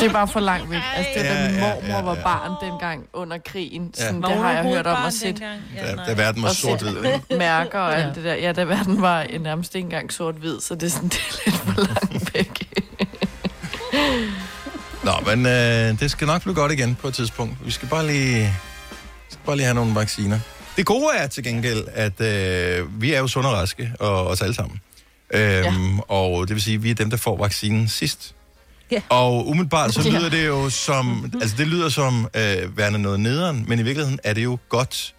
det 0.00 0.08
er 0.08 0.12
bare 0.12 0.28
for 0.28 0.40
langt 0.40 0.70
væk. 0.70 0.80
Altså, 0.96 1.12
det 1.14 1.26
er 1.30 1.34
Ja, 1.34 1.42
da 1.44 1.50
min 1.50 1.58
ja, 1.60 1.74
mormor 1.74 1.88
ja, 1.96 2.02
var 2.02 2.14
ja. 2.16 2.22
barn 2.22 2.70
dengang 2.70 3.04
under 3.12 3.38
krigen. 3.38 3.94
Sådan, 3.94 4.22
Ja. 4.24 4.28
Det 4.28 4.36
har 4.36 4.52
jeg 4.52 4.62
hørt 4.64 4.86
om 4.86 5.04
at 5.06 5.12
sætte 5.12 5.40
Da, 5.76 5.96
da 6.06 6.14
verden 6.14 6.42
var 6.42 6.48
sort-hvid. 6.52 6.96
mærker 7.38 7.78
og 7.78 7.92
Ja. 7.92 7.98
alt 8.06 8.14
det 8.14 8.24
der. 8.24 8.34
Ja, 8.34 8.52
da 8.52 8.64
verden 8.64 9.02
var 9.02 9.26
nærmest 9.40 9.74
ikke 9.74 9.84
engang 9.86 10.12
sort-hvid, 10.12 10.60
så 10.60 10.74
det 10.74 10.82
er 10.82 10.90
sådan 10.90 11.08
det 11.14 11.18
er 11.18 11.50
lidt 11.50 11.56
for 11.56 11.80
langt 11.80 12.34
væk. 12.34 12.66
Nå, 15.04 15.12
men 15.26 15.46
øh, 15.46 16.00
det 16.00 16.10
skal 16.10 16.26
nok 16.26 16.42
blive 16.42 16.54
godt 16.54 16.72
igen 16.72 16.94
på 16.94 17.08
et 17.08 17.14
tidspunkt. 17.14 17.54
Vi 17.64 17.70
skal 17.70 17.88
bare 17.88 18.06
lige, 18.06 18.52
skal 19.28 19.40
bare 19.46 19.56
lige 19.56 19.64
have 19.66 19.74
nogle 19.74 19.94
vacciner. 19.94 20.38
Det 20.76 20.86
gode 20.86 21.06
er 21.16 21.26
til 21.26 21.44
gengæld, 21.44 21.84
at 21.94 22.20
øh, 22.20 23.00
vi 23.02 23.12
er 23.12 23.18
jo 23.18 23.26
sunde 23.28 23.48
og 23.48 23.54
raske, 23.54 23.92
og 24.00 24.26
os 24.26 24.42
alle 24.42 24.54
sammen. 24.54 24.80
Øhm, 25.34 25.96
ja. 25.96 26.02
Og 26.08 26.48
det 26.48 26.54
vil 26.54 26.62
sige, 26.62 26.74
at 26.74 26.82
vi 26.82 26.90
er 26.90 26.94
dem, 26.94 27.10
der 27.10 27.16
får 27.16 27.36
vaccinen 27.36 27.88
sidst. 27.88 28.34
Ja. 28.90 29.00
Og 29.08 29.48
umiddelbart 29.48 29.94
så 29.94 30.10
lyder 30.10 30.28
det 30.28 30.46
jo 30.46 30.70
som, 30.70 31.32
altså 31.40 31.56
det 31.58 31.66
lyder 31.66 31.88
som 31.88 32.28
øh, 32.36 32.76
værende 32.76 32.98
noget 32.98 33.20
nederen, 33.20 33.64
men 33.68 33.78
i 33.78 33.82
virkeligheden 33.82 34.18
er 34.24 34.32
det 34.32 34.44
jo 34.44 34.58
godt, 34.68 35.14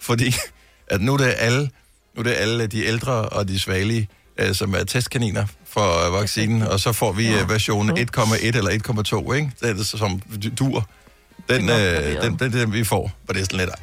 fordi 0.00 0.34
at 0.90 1.00
nu 1.00 1.12
er 1.12 1.16
det 1.16 1.34
alle, 1.38 1.70
nu 2.14 2.18
er 2.18 2.22
det 2.22 2.34
alle 2.34 2.66
de 2.66 2.84
ældre 2.84 3.12
og 3.12 3.48
de 3.48 3.60
svagelige, 3.60 4.08
øh, 4.38 4.54
som 4.54 4.74
er 4.74 4.84
testkaniner 4.84 5.46
for 5.68 6.06
øh, 6.06 6.12
vaccinen, 6.12 6.62
og 6.62 6.80
så 6.80 6.92
får 6.92 7.12
vi 7.12 7.28
øh, 7.28 7.50
version 7.50 7.98
1,1 7.98 8.44
eller 8.44 8.70
1,2, 9.28 9.32
ikke? 9.32 9.50
Det 9.60 9.70
er 9.70 9.74
det, 9.74 9.86
som 9.86 10.22
dur. 10.58 10.88
Den, 11.48 11.70
øh, 11.70 12.22
den, 12.22 12.38
den, 12.38 12.52
den, 12.52 12.72
vi 12.72 12.84
får, 12.84 13.10
og 13.28 13.34
det 13.34 13.40
er 13.40 13.44
sådan 13.44 13.58
lidt 13.58 13.70
ej. 13.70 13.76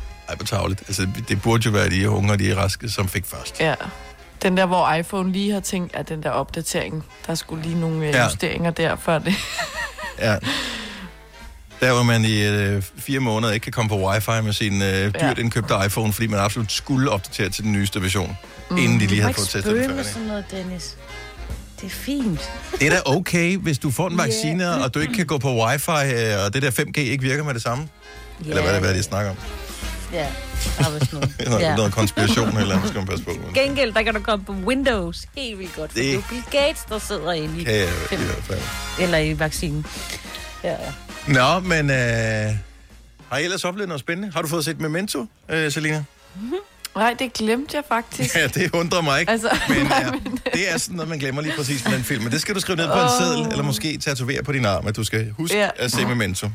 Altså, 0.88 1.08
det 1.28 1.42
burde 1.42 1.66
jo 1.66 1.72
være 1.72 1.90
de 1.90 2.10
unge 2.10 2.32
og 2.32 2.40
de 2.40 2.56
raske, 2.56 2.90
som 2.90 3.10
fik 3.10 3.26
først. 3.26 3.60
Ja. 3.60 3.76
Den 4.44 4.58
der, 4.58 4.66
hvor 4.66 4.94
iPhone 4.94 5.32
lige 5.32 5.52
har 5.54 5.60
tænkt, 5.60 5.96
at 5.96 6.10
den 6.10 6.24
der 6.24 6.30
opdatering, 6.30 7.04
der 7.28 7.36
skulle 7.36 7.64
lige 7.64 7.80
nogle 7.80 8.06
Ja. 8.06 8.18
ja. 8.18 8.24
justeringer 8.24 8.72
der, 8.72 8.96
før 8.96 9.20
det... 9.20 9.34
Ja. 10.20 10.36
Der 11.80 11.94
hvor 11.94 12.04
man 12.04 12.26
i 12.26 12.46
øh, 12.46 12.84
fire 12.98 13.20
måneder 13.20 13.54
ikke 13.54 13.64
kan 13.64 13.72
komme 13.74 13.90
på 13.90 14.10
wifi 14.10 14.32
med 14.44 14.54
sin 14.54 14.82
øh, 14.82 14.90
dyrt 14.90 15.16
Ja. 15.22 15.34
indkøbte 15.38 15.74
iPhone, 15.86 16.14
fordi 16.14 16.28
man 16.28 16.40
absolut 16.40 16.72
skulle 16.72 17.12
opdatere 17.12 17.50
til 17.50 17.64
den 17.64 17.72
nyeste 17.72 18.02
version, 18.02 18.38
mm. 18.70 18.78
inden 18.78 19.00
de 19.00 19.08
lige 19.08 19.22
havde 19.22 19.34
fået 19.34 19.50
testet 19.50 19.76
den 19.76 19.90
færdig. 19.90 20.06
sådan 20.06 20.28
noget, 20.28 20.46
Dennis. 20.52 20.98
Det 21.82 21.86
er 21.86 21.90
fint. 21.96 22.52
Det 22.80 22.88
er 22.88 22.92
da 22.92 23.00
okay, 23.06 23.58
hvis 23.58 23.78
du 23.80 23.92
får 23.92 24.08
en 24.10 24.18
vaccine, 24.18 24.64
yeah. 24.64 24.84
og 24.84 24.94
du 24.94 25.00
ikke 25.00 25.14
kan 25.14 25.26
gå 25.26 25.38
på 25.38 25.66
wifi, 25.66 25.92
øh, 25.92 26.46
og 26.46 26.54
det 26.54 26.62
der 26.62 26.72
5G 26.72 27.00
ikke 27.00 27.24
virker 27.24 27.44
med 27.44 27.54
det 27.54 27.62
samme. 27.62 27.88
Yeah. 28.42 28.50
Eller 28.50 28.62
hvad 28.62 28.72
er 28.72 28.76
det, 28.76 28.88
hvad 28.88 28.94
de 28.98 29.04
snakker 29.04 29.32
om? 29.32 29.38
Ja, 30.14 30.28
der 30.78 30.86
er 30.86 31.00
vist 31.00 31.14
noget. 31.14 31.34
Noget, 31.46 31.62
Ja. 31.62 31.76
noget 31.76 31.92
konspiration 31.94 32.58
eller 32.58 32.76
andet, 32.76 32.90
skal 32.90 33.00
man 33.00 33.08
passe 33.08 33.26
på. 33.26 33.32
Men 33.46 33.54
Gengæld, 33.54 33.94
der 33.94 34.04
kan 34.04 34.14
du 34.14 34.20
komme 34.20 34.46
på 34.46 34.52
Windows. 34.66 35.26
Helt 35.38 35.60
vildt 35.60 35.76
godt. 35.76 35.92
For 35.92 36.00
Det- 36.00 36.06
det 36.06 36.16
er 36.16 36.22
Bill 36.30 36.44
Gates, 36.52 36.82
der 36.90 37.00
sidder 37.00 37.32
inde 37.32 37.62
i, 37.62 37.64
kan 37.64 37.74
jeg 37.74 37.84
i 38.12 38.16
hvert 38.16 38.44
fald. 38.44 38.60
eller 39.00 39.18
i 39.18 39.40
vaccinen. 39.40 39.86
Ja, 40.64 40.72
ja. 40.72 40.78
Nå, 41.28 41.60
men 41.60 41.90
øh, 41.90 41.96
har 43.30 43.38
I 43.38 43.44
ellers 43.44 43.66
oplevet 43.66 43.88
noget 43.88 44.00
spændende? 44.00 44.32
Har 44.34 44.42
du 44.42 44.48
fået 44.48 44.66
set 44.66 44.80
Memento, 44.82 45.26
øh, 45.50 45.72
Selina? 45.72 46.04
Nej, 46.96 47.16
det 47.20 47.34
glemte 47.34 47.78
jeg 47.78 47.84
faktisk. 47.88 48.36
Ja, 48.40 48.48
det 48.48 48.70
undrer 48.74 49.02
mig 49.02 49.20
ikke. 49.20 49.32
Altså, 49.32 49.50
Men 49.70 49.78
ja, 49.88 50.12
det 50.54 50.72
er 50.74 50.78
sådan 50.78 50.96
noget, 50.96 51.10
man 51.10 51.20
glemmer 51.20 51.42
lige 51.42 51.54
præcis 51.58 51.86
med 51.86 51.94
den 51.94 52.04
film. 52.04 52.24
Men 52.24 52.32
det 52.32 52.42
skal 52.42 52.56
du 52.56 52.60
skrive 52.60 52.76
ned 52.76 52.88
på 52.88 52.94
en 53.02 53.10
seddel, 53.20 53.48
eller 53.52 53.64
måske 53.64 53.98
tatovere 53.98 54.44
på 54.44 54.52
din 54.52 54.66
arm, 54.66 54.88
at 54.88 54.96
du 54.96 55.04
skal 55.04 55.32
huske 55.32 55.58
Ja. 55.58 55.70
at 55.76 55.92
se 55.92 56.06
Memento. 56.06 56.50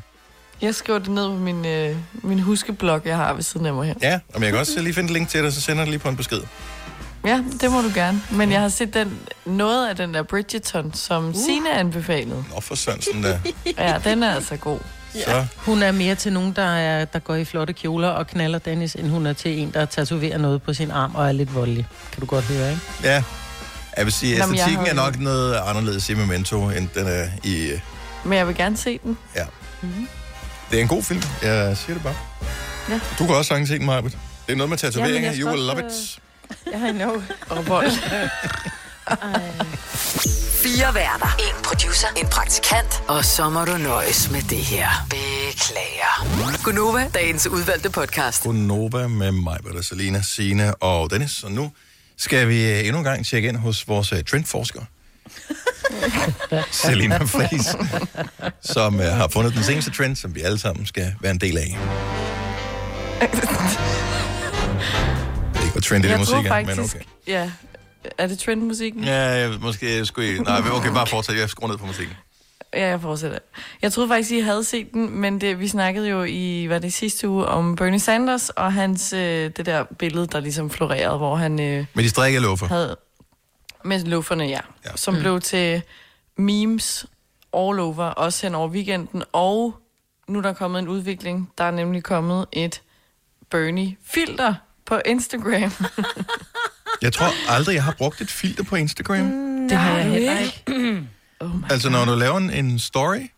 Jeg 0.63 0.75
skriver 0.75 0.99
det 0.99 1.09
ned 1.09 1.29
på 1.29 1.35
min, 1.35 1.67
øh, 1.67 1.97
min 2.23 2.39
huskeblok, 2.41 3.07
jeg 3.07 3.17
har 3.17 3.33
ved 3.35 3.43
siden 3.43 3.67
af 3.67 3.75
mig 3.75 3.87
her. 3.87 3.95
Ja, 4.03 4.21
og 4.35 4.43
jeg 4.43 4.51
kan 4.51 4.59
også 4.61 4.81
lige 4.81 4.95
finde 4.95 5.07
et 5.07 5.13
link 5.13 5.29
til 5.29 5.43
dig, 5.43 5.53
så 5.53 5.61
sender 5.61 5.79
jeg 5.81 5.87
det 5.87 5.91
lige 5.91 5.99
på 6.01 6.09
en 6.09 6.17
besked. 6.17 6.41
Ja, 7.27 7.43
det 7.61 7.71
må 7.71 7.81
du 7.83 7.91
gerne. 7.95 8.23
Men 8.31 8.53
jeg 8.53 8.61
har 8.61 8.69
set 8.69 8.95
den, 8.95 9.19
noget 9.47 9.89
af 9.89 9.97
den 9.97 10.15
der 10.15 10.23
Bridgerton, 10.23 10.95
som 10.95 11.29
uh. 11.29 11.35
Signe 11.35 11.73
anbefalede. 11.73 12.45
Nå, 12.55 12.61
for 12.61 12.75
Sørensen 12.75 13.23
der. 13.23 13.39
Ja, 13.79 14.01
den 14.05 14.23
er 14.23 14.35
altså 14.35 14.57
god. 14.57 14.79
Så, 15.13 15.47
Hun 15.57 15.83
er 15.83 15.93
mere 15.93 16.15
til 16.15 16.33
nogen, 16.33 16.53
der, 16.53 16.63
er, 16.77 17.05
der 17.05 17.19
går 17.19 17.35
i 17.35 17.45
flotte 17.45 17.73
kjoler 17.73 18.09
og 18.09 18.27
knaller 18.27 18.59
Dennis, 18.59 18.95
end 18.95 19.09
hun 19.09 19.27
er 19.27 19.33
til 19.33 19.59
en, 19.59 19.71
der 19.75 19.85
tatoverer 19.85 20.39
noget 20.39 20.63
på 20.63 20.75
sin 20.75 20.91
arm 20.91 21.15
og 21.15 21.29
er 21.29 21.33
lidt 21.33 21.55
voldelig. 21.55 21.87
Kan 22.13 22.21
du 22.21 22.27
godt 22.27 22.45
høre, 22.45 22.71
ikke? 22.71 22.83
ja. 23.05 23.23
Jeg 23.97 24.05
vil 24.07 24.13
sige, 24.13 24.39
Nå, 24.39 24.47
men 24.47 24.55
jeg 24.57 24.61
æstetikken 24.63 24.87
er 24.87 24.95
nok 25.05 25.19
noget 25.19 25.57
anderledes 25.67 26.09
i 26.09 26.15
Memento, 26.15 26.69
end 26.71 26.89
den 26.95 27.07
er 27.07 27.25
i... 27.45 27.67
øh, 27.67 27.81
Men 28.25 28.39
jeg 28.39 28.47
vil 28.47 28.57
gerne 28.57 28.77
se 28.77 29.01
den. 29.05 29.19
Det 30.71 30.79
er 30.79 30.83
en 30.83 30.89
god 30.89 31.03
film, 31.03 31.23
jeg 31.43 31.77
siger 31.77 31.95
det 31.95 32.03
bare. 32.03 32.17
Ja. 32.89 33.01
Du 33.19 33.27
kan 33.27 33.35
også 33.35 33.49
sagtens 33.49 33.69
se 33.69 33.79
den, 33.79 33.87
Marbet. 33.87 34.19
Det 34.47 34.53
er 34.53 34.57
noget 34.57 34.71
med 34.71 34.79
tatoveringer. 34.79 35.33
Skal 35.33 35.45
you 35.45 35.51
will 35.51 35.63
love 35.67 35.87
it. 35.87 36.19
Ja, 36.73 36.87
I 36.89 36.93
know. 36.93 37.23
Og 37.49 37.67
vold. 37.69 37.91
Fire 40.63 40.95
værter. 40.95 41.37
En 41.39 41.63
producer. 41.65 42.09
En 42.17 42.27
praktikant. 42.27 43.03
Og 43.09 43.25
så 43.25 43.51
må 43.51 43.65
du 43.65 43.77
nøjes 43.77 44.31
med 44.31 44.43
det 44.43 44.59
her. 44.59 44.89
Beklager. 45.11 46.63
Gunova, 46.65 47.09
dagens 47.15 47.47
udvalgte 47.47 47.91
podcast. 47.91 48.47
Nova 48.47 49.07
med 49.07 49.33
mig, 49.33 49.59
Britta, 49.63 49.83
Selina, 49.83 50.23
Signe 50.23 50.75
og 50.75 51.11
Dennis. 51.11 51.43
Og 51.43 51.53
nu 51.53 51.73
skal 52.17 52.49
vi 52.49 52.73
øh, 52.73 52.81
endnu 52.87 52.99
en 52.99 53.05
gang 53.05 53.27
tjekke 53.27 53.49
ind 53.49 53.57
hos 53.57 53.89
vores 53.89 54.13
uh, 54.13 54.19
trendforsker. 54.31 54.81
Selina 56.71 57.19
Friis, 57.19 57.77
som 58.63 58.95
uh, 58.95 59.01
har 59.01 59.29
fundet 59.29 59.55
den 59.55 59.63
seneste 59.63 59.91
trend, 59.91 60.17
som 60.17 60.35
vi 60.35 60.41
alle 60.41 60.59
sammen 60.59 60.87
skal 60.87 61.15
være 61.21 61.33
en 61.33 61.41
del 61.41 61.59
af. 61.59 61.77
Jeg 63.21 63.29
ved 65.55 65.61
ikke, 65.63 65.73
hvor 65.73 65.81
trendy 65.81 66.05
det 66.05 66.11
Jeg 66.11 66.19
musik 66.19 66.35
er, 66.35 66.49
faktisk... 66.49 66.77
men 66.77 66.85
okay. 66.85 67.01
Ja. 67.27 67.51
Er 68.19 68.27
det 68.27 68.39
trendmusikken? 68.39 69.05
Ja, 69.05 69.19
jeg, 69.19 69.51
måske 69.61 70.07
skulle 70.07 70.37
I... 70.37 70.39
Nej, 70.39 70.61
okay, 70.73 70.91
bare 70.91 71.07
fortsæt. 71.07 71.37
Jeg 71.37 71.51
skruer 71.51 71.69
ned 71.71 71.79
på 71.79 71.87
musikken. 71.87 72.17
Ja, 72.75 72.89
jeg 72.89 73.01
fortsætter. 73.01 73.39
Jeg 73.83 73.93
troede 73.93 74.09
faktisk, 74.09 74.31
I 74.31 74.41
havde 74.41 74.65
set 74.65 74.93
den, 74.93 75.21
men 75.21 75.41
det, 75.41 75.61
vi 75.61 75.69
snakkede 75.69 76.09
jo 76.09 76.23
i, 76.25 76.65
hvad 76.67 76.81
det 76.81 76.93
sidste 76.93 77.29
uge, 77.29 77.47
om 77.47 77.77
Bernie 77.77 78.01
Sanders 78.01 78.49
og 78.49 78.73
hans, 78.73 79.13
øh, 79.13 79.51
det 79.57 79.67
der 79.67 79.85
billede, 79.99 80.27
der 80.27 80.41
ligesom 80.41 80.71
florerede, 80.71 81.17
hvor 81.17 81.37
han 81.37 81.61
øh, 81.61 81.85
Men 81.95 82.05
de 82.05 82.09
strikker 82.11 82.41
luffer. 82.41 82.67
havde, 82.69 82.97
med 83.89 84.05
lufferne, 84.05 84.45
ja, 84.45 84.61
Ja. 84.85 84.91
som 84.97 85.15
mm. 85.15 85.21
blev 85.21 85.41
til 85.41 85.83
memes 86.37 87.07
all 87.57 87.81
over, 87.81 88.05
også 88.05 88.47
hen 88.47 88.55
over 88.55 88.69
weekenden, 88.69 89.23
og 89.33 89.75
nu 90.29 90.39
er 90.39 90.43
der 90.43 90.53
kommet 90.53 90.79
en 90.79 90.89
udvikling. 90.89 91.53
Der 91.59 91.65
er 91.65 91.71
nemlig 91.71 92.03
kommet 92.03 92.47
et 92.53 92.83
Bernie-filter 93.51 94.55
på 94.87 95.01
Instagram. 95.07 95.73
Jeg 97.03 97.13
tror 97.13 97.51
aldrig, 97.53 97.75
jeg 97.75 97.85
har 97.85 97.95
brugt 97.99 98.21
et 98.21 98.31
filter 98.31 98.65
på 98.65 98.77
Instagram. 98.77 99.19
Mm. 99.21 99.69
Det 99.69 99.79
har 99.79 99.99
jeg 99.99 100.05
heller 100.11 100.39
ikke. 100.39 100.65
Oh 101.41 101.51
Altså, 101.71 101.91
når 101.91 102.05
du 102.05 102.15
laver 102.15 102.37
en, 102.37 102.51
en 102.51 102.79
story, 102.79 103.31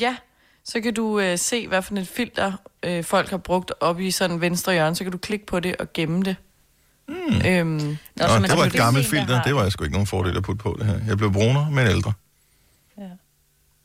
Ja, 0.00 0.16
så 0.64 0.80
kan 0.80 0.94
du 0.94 1.20
øh, 1.20 1.38
se, 1.38 1.68
hvad 1.68 1.82
for 1.82 1.94
et 1.96 2.08
filter 2.08 2.52
øh, 2.82 3.04
folk 3.04 3.30
har 3.30 3.36
brugt 3.36 3.72
op 3.80 4.00
i 4.00 4.10
sådan 4.10 4.40
venstre 4.40 4.72
hjørne. 4.72 4.96
Så 4.96 5.04
kan 5.04 5.12
du 5.12 5.18
klikke 5.18 5.46
på 5.46 5.60
det 5.60 5.76
og 5.76 5.92
gemme 5.92 6.22
det. 6.22 6.36
Mm. 7.10 7.46
Øhm, 7.46 7.66
Nå, 7.68 7.78
Nå, 8.16 8.26
så 8.26 8.40
man 8.40 8.50
det 8.50 8.58
var 8.58 8.64
et 8.64 8.72
gammelt 8.72 9.06
filter. 9.06 9.36
har 9.36 9.42
Det 9.42 9.54
var 9.54 9.62
jeg 9.62 9.72
sgu 9.72 9.84
ikke 9.84 9.92
nogen 9.92 10.06
fordel 10.06 10.36
at 10.36 10.42
putte 10.42 10.62
på 10.62 10.76
det 10.78 10.86
her. 10.86 11.00
Jeg 11.06 11.16
blev 11.16 11.32
brunere, 11.32 11.70
men 11.70 11.86
ældre. 11.86 12.12
Ja. 12.98 13.02
Nej, 13.02 13.10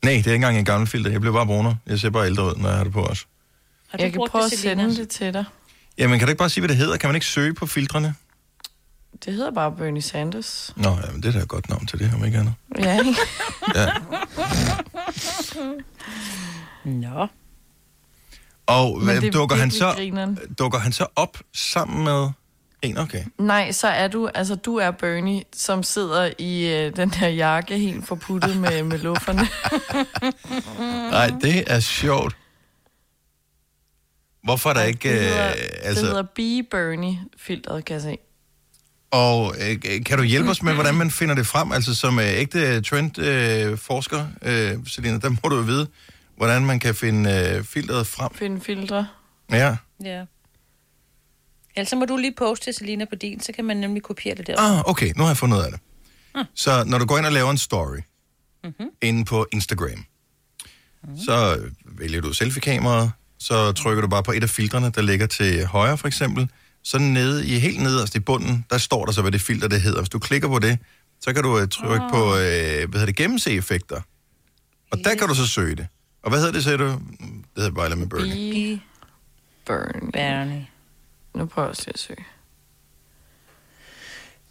det 0.03 0.11
er 0.11 0.15
ikke 0.17 0.35
engang 0.35 0.57
en 0.57 0.65
gammel 0.65 0.87
filter. 0.89 1.11
Jeg 1.11 1.21
blev 1.21 1.33
bare 1.33 1.45
brunere. 1.45 1.77
Jeg 1.87 1.99
ser 1.99 2.09
bare 2.09 2.25
ældre 2.25 2.45
ud, 2.45 2.55
når 2.55 2.69
jeg 2.69 2.77
har 2.77 2.83
det 2.83 2.93
på 2.93 3.01
også. 3.01 3.25
Har 3.89 3.97
du 3.97 4.03
jeg 4.03 4.11
kan 4.13 4.21
prøve 4.29 4.45
at 4.45 4.51
sende 4.51 4.95
det 4.95 5.09
til 5.09 5.33
dig. 5.33 5.45
Jamen, 5.97 6.19
kan 6.19 6.27
du 6.27 6.29
ikke 6.29 6.39
bare 6.39 6.49
sige, 6.49 6.61
hvad 6.61 6.69
det 6.69 6.77
hedder? 6.77 6.97
Kan 6.97 7.07
man 7.07 7.15
ikke 7.15 7.25
søge 7.27 7.53
på 7.53 7.65
filtrene? 7.65 8.15
Det 9.25 9.33
hedder 9.33 9.51
bare 9.51 9.71
Bernie 9.71 10.01
Sanders. 10.01 10.73
Nå, 10.75 10.89
jamen, 11.05 11.23
det 11.23 11.29
er 11.29 11.31
da 11.31 11.39
et 11.39 11.47
godt 11.47 11.69
navn 11.69 11.85
til 11.85 11.99
det, 11.99 12.11
om 12.15 12.25
ikke 12.25 12.37
andet. 12.37 12.53
Ja, 12.79 12.99
ikke? 12.99 13.15
Ja. 13.75 13.87
Nå. 16.85 17.27
Og 18.67 18.99
hvad, 19.03 19.23
er 19.23 19.31
dukker, 19.31 19.55
han 19.55 19.71
så, 19.71 20.13
dukker 20.59 20.79
han 20.79 20.91
så 20.91 21.05
op 21.15 21.37
sammen 21.53 22.03
med 22.03 22.29
en? 22.85 22.97
Okay. 22.97 23.23
Nej, 23.37 23.71
så 23.71 23.87
er 23.87 24.07
du, 24.07 24.29
altså 24.35 24.55
du 24.55 24.75
er 24.75 24.91
Bernie, 24.91 25.43
som 25.53 25.83
sidder 25.83 26.31
i 26.37 26.73
øh, 26.73 26.95
den 26.95 27.11
her 27.11 27.27
jakke 27.27 27.77
helt 27.77 28.07
forputtet 28.07 28.57
med, 28.57 28.83
med 28.83 28.99
lufferne. 28.99 29.47
Nej, 31.11 31.31
det 31.41 31.63
er 31.67 31.79
sjovt. 31.79 32.35
Hvorfor 34.43 34.69
er 34.69 34.73
der 34.73 34.83
ikke... 34.83 35.09
det 35.09 35.19
hedder, 35.19 35.47
øh, 35.47 35.53
det 35.55 35.69
altså, 35.83 36.05
hedder 36.05 36.23
Be 36.23 36.67
Bernie-filteret, 36.71 37.85
kan 37.85 37.93
jeg 37.93 38.01
se. 38.01 38.17
Og 39.11 39.55
øh, 39.61 40.03
kan 40.05 40.17
du 40.17 40.23
hjælpe 40.23 40.49
os 40.49 40.63
med, 40.63 40.73
hvordan 40.73 40.95
man 40.95 41.11
finder 41.11 41.35
det 41.35 41.47
frem? 41.47 41.71
Altså 41.71 41.95
som 41.95 42.19
øh, 42.19 42.25
ægte 42.25 42.81
trend-forsker, 42.81 43.69
øh, 43.71 43.77
forsker, 43.77 44.25
øh, 44.41 44.87
Selina, 44.87 45.17
der 45.17 45.29
må 45.29 45.49
du 45.49 45.55
jo 45.55 45.61
vide, 45.61 45.87
hvordan 46.37 46.65
man 46.65 46.79
kan 46.79 46.95
finde 46.95 47.53
øh, 47.57 47.63
filteret 47.63 48.07
frem. 48.07 48.29
Finde 48.35 48.61
filtre. 48.61 49.07
Ja. 49.51 49.77
Ja. 50.03 50.25
Ellers 51.75 51.89
så 51.89 51.95
må 51.95 52.05
du 52.05 52.17
lige 52.17 52.33
poste 52.37 52.73
Selina 52.73 53.05
på 53.05 53.15
din, 53.15 53.39
så 53.39 53.51
kan 53.51 53.65
man 53.65 53.77
nemlig 53.77 54.03
kopiere 54.03 54.35
det 54.35 54.47
der. 54.47 54.59
Ah, 54.59 54.83
okay, 54.85 55.13
nu 55.15 55.23
har 55.23 55.29
jeg 55.29 55.37
fundet 55.37 55.57
ud 55.57 55.63
af 55.63 55.71
det. 55.71 55.79
Så 56.55 56.83
når 56.83 56.97
du 56.97 57.05
går 57.05 57.17
ind 57.17 57.25
og 57.25 57.31
laver 57.31 57.51
en 57.51 57.57
story 57.57 57.97
mm-hmm. 58.63 58.87
inde 59.01 59.25
på 59.25 59.47
Instagram, 59.51 59.89
mm-hmm. 59.89 61.17
så 61.17 61.61
vælger 61.85 62.21
du 62.21 62.33
selfie-kameraet, 62.33 63.11
så 63.39 63.71
trykker 63.71 64.01
du 64.01 64.07
bare 64.07 64.23
på 64.23 64.31
et 64.31 64.43
af 64.43 64.49
filtrene, 64.49 64.89
der 64.89 65.01
ligger 65.01 65.27
til 65.27 65.65
højre 65.65 65.97
for 65.97 66.07
eksempel. 66.07 66.49
Så 66.83 66.97
nede 66.97 67.47
i 67.47 67.59
helt 67.59 67.81
nederst 67.81 68.15
i 68.15 68.19
bunden, 68.19 68.65
der 68.69 68.77
står 68.77 69.05
der 69.05 69.11
så, 69.11 69.21
hvad 69.21 69.31
det 69.31 69.41
filter 69.41 69.67
det 69.67 69.81
hedder. 69.81 69.99
Hvis 69.99 70.09
du 70.09 70.19
klikker 70.19 70.47
på 70.47 70.59
det, 70.59 70.79
så 71.21 71.33
kan 71.33 71.43
du 71.43 71.59
øh, 71.59 71.67
trykke 71.67 72.05
oh. 72.05 72.11
på, 72.11 72.35
øh, 72.35 72.89
hvad 72.89 72.99
hedder 72.99 73.05
det, 73.05 73.15
gennemse-effekter. 73.15 74.01
Og 74.91 74.97
der 75.03 75.15
kan 75.15 75.27
du 75.27 75.35
så 75.35 75.47
søge 75.47 75.75
det. 75.75 75.87
Og 76.23 76.29
hvad 76.29 76.39
hedder 76.39 76.53
det, 76.53 76.63
sagde 76.63 76.77
du? 76.77 76.85
Det 76.85 76.99
hedder 77.57 77.71
bare 77.71 77.89
lidt 77.89 77.99
med 77.99 78.07
Bernie. 78.07 78.75
Be 78.75 78.81
Bernie. 79.65 80.11
Bernie. 80.11 80.67
Nu 81.35 81.45
prøver 81.45 81.65
jeg 81.65 81.69
også 81.69 81.83
lige 81.85 81.93
at 81.93 81.99
søge. 81.99 82.25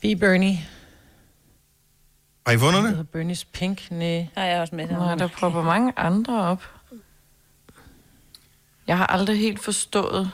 Be 0.02 0.16
Bernie. 0.16 0.58
Har 2.46 2.52
I 2.52 2.58
fundet 2.58 2.82
Det 2.82 2.90
det? 2.90 2.96
hedder 2.96 3.34
Bernie's 3.34 3.44
Pink. 3.52 3.90
Nej. 3.90 4.28
Der 4.34 4.40
er 4.40 4.46
jeg 4.46 4.60
også 4.60 4.74
med. 4.76 4.86
Nej, 4.88 5.14
der 5.14 5.26
popper 5.38 5.62
mange 5.62 5.92
andre 5.96 6.42
op. 6.42 6.64
Jeg 8.86 8.98
har 8.98 9.06
aldrig 9.06 9.38
helt 9.38 9.60
forstået 9.64 10.30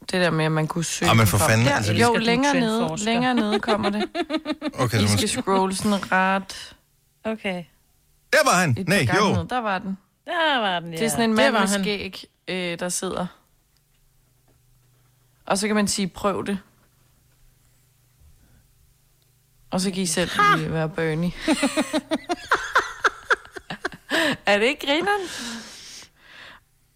det 0.00 0.12
der 0.20 0.30
med, 0.30 0.44
at 0.44 0.52
man 0.52 0.66
kunne 0.66 0.84
søge 0.84 1.10
Ah, 1.10 1.16
men 1.16 1.20
den 1.20 1.26
for 1.26 1.38
frem. 1.38 1.48
fanden, 1.50 1.66
Der, 1.66 1.74
altså, 1.74 1.92
vi 1.92 2.00
jo, 2.00 2.14
skal 2.14 2.22
længere 2.22 2.54
nede, 2.54 2.78
trendforsker. 2.78 3.04
længere 3.12 3.34
nede 3.34 3.60
kommer 3.60 3.90
det. 3.90 4.04
Okay, 4.78 4.98
I 4.98 5.06
så 5.06 5.08
skal 5.08 5.24
måske... 5.24 5.28
scrolle 5.28 5.74
sådan 5.74 6.12
ret 6.12 6.76
Okay. 7.24 7.64
Der 8.32 8.38
var 8.44 8.60
han! 8.60 8.70
et 8.78 8.88
Nej, 8.88 9.04
gange 9.04 9.28
jo. 9.28 9.36
ned. 9.36 9.48
Der 9.48 9.58
var 9.60 9.78
den. 9.78 9.98
Der 10.26 10.58
var 10.60 10.80
den, 10.80 10.92
ja. 10.92 10.98
Det 10.98 11.04
er 11.04 11.08
sådan 11.10 11.30
en 11.30 11.36
mand 11.36 11.52
var 11.52 11.60
med 11.60 11.68
han. 11.68 11.80
skæg, 11.82 12.24
øh, 12.48 12.78
der 12.78 12.88
sidder. 12.88 13.26
Og 15.46 15.58
så 15.58 15.66
kan 15.66 15.76
man 15.76 15.88
sige, 15.88 16.08
prøv 16.08 16.46
det. 16.46 16.58
Og 19.70 19.80
så 19.80 19.90
kan 19.90 20.02
I 20.02 20.06
selv 20.06 20.30
lige 20.56 20.72
være 20.72 20.88
Bernie. 20.88 21.32
er 24.46 24.58
det 24.58 24.66
ikke 24.66 24.86
grineren? 24.86 25.20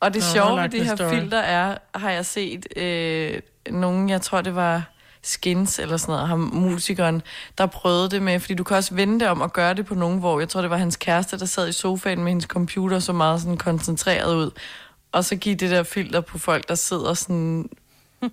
Og 0.00 0.14
det 0.14 0.22
Nå, 0.22 0.26
sjove 0.34 0.62
ved 0.62 0.68
det 0.68 0.84
her 0.84 0.96
story. 0.96 1.10
filter 1.10 1.38
er, 1.38 1.78
har 1.94 2.10
jeg 2.10 2.26
set 2.26 2.66
øh, 2.76 3.40
nogen, 3.70 4.08
jeg 4.08 4.22
tror 4.22 4.40
det 4.40 4.54
var 4.54 4.82
Skins 5.22 5.78
eller 5.78 5.96
sådan 5.96 6.12
noget, 6.12 6.28
ham 6.28 6.38
musikeren, 6.38 7.22
der 7.58 7.66
prøvede 7.66 8.10
det 8.10 8.22
med, 8.22 8.40
fordi 8.40 8.54
du 8.54 8.64
kan 8.64 8.76
også 8.76 8.94
vende 8.94 9.20
det 9.20 9.28
om 9.28 9.40
og 9.40 9.52
gøre 9.52 9.74
det 9.74 9.86
på 9.86 9.94
nogen, 9.94 10.18
hvor 10.18 10.40
jeg 10.40 10.48
tror 10.48 10.60
det 10.60 10.70
var 10.70 10.76
hans 10.76 10.96
kæreste, 10.96 11.38
der 11.38 11.46
sad 11.46 11.68
i 11.68 11.72
sofaen 11.72 12.18
med 12.18 12.28
hendes 12.28 12.44
computer 12.44 12.98
så 12.98 13.12
meget 13.12 13.40
sådan 13.40 13.56
koncentreret 13.56 14.34
ud, 14.34 14.50
og 15.12 15.24
så 15.24 15.36
give 15.36 15.54
det 15.54 15.70
der 15.70 15.82
filter 15.82 16.20
på 16.20 16.38
folk, 16.38 16.68
der 16.68 16.74
sidder 16.74 17.14
sådan 17.14 17.68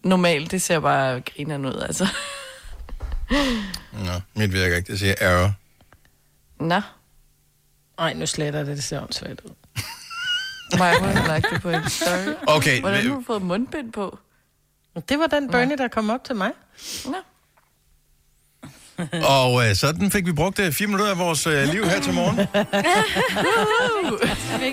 normalt, 0.04 0.52
det 0.52 0.62
ser 0.62 0.80
bare 0.80 1.22
grineren 1.22 1.66
ud, 1.66 1.82
altså. 1.82 2.08
Nå, 3.92 4.22
mit 4.36 4.54
virker 4.54 4.76
ikke. 4.76 4.92
Det 4.92 5.00
siger 5.00 5.14
error. 5.22 5.54
Nå, 6.60 6.82
Nej, 7.98 8.14
nu 8.14 8.26
sletter 8.26 8.64
det. 8.64 8.76
Det 8.76 8.84
ser 8.84 9.02
åndssvagt 9.02 9.42
ud. 9.42 9.52
mig 10.78 10.90
har 10.90 11.28
lagt 11.28 11.46
det 11.52 11.62
på 11.62 11.70
en 11.70 11.90
story. 11.90 12.34
Okay, 12.48 12.80
Hvordan 12.82 13.06
har 13.06 13.16
du 13.16 13.24
fået 13.28 13.42
mundbind 13.42 13.94
på? 13.94 14.20
Det 15.10 15.20
var 15.20 15.28
den 15.28 15.52
Bernie, 15.52 15.78
der 15.78 15.88
kom 15.88 16.10
op 16.10 16.24
til 16.24 16.36
mig. 16.36 16.52
Nå. 17.06 17.16
Og 19.44 19.70
øh, 19.70 19.76
sådan 19.76 20.12
fik 20.12 20.26
vi 20.26 20.32
brugt 20.32 20.60
øh, 20.60 20.72
fire 20.72 20.88
minutter 20.88 21.12
af 21.12 21.18
vores 21.18 21.48
øh, 21.48 21.68
liv 21.70 21.86
her 21.86 22.02
til 22.02 22.14
morgen. 22.14 22.38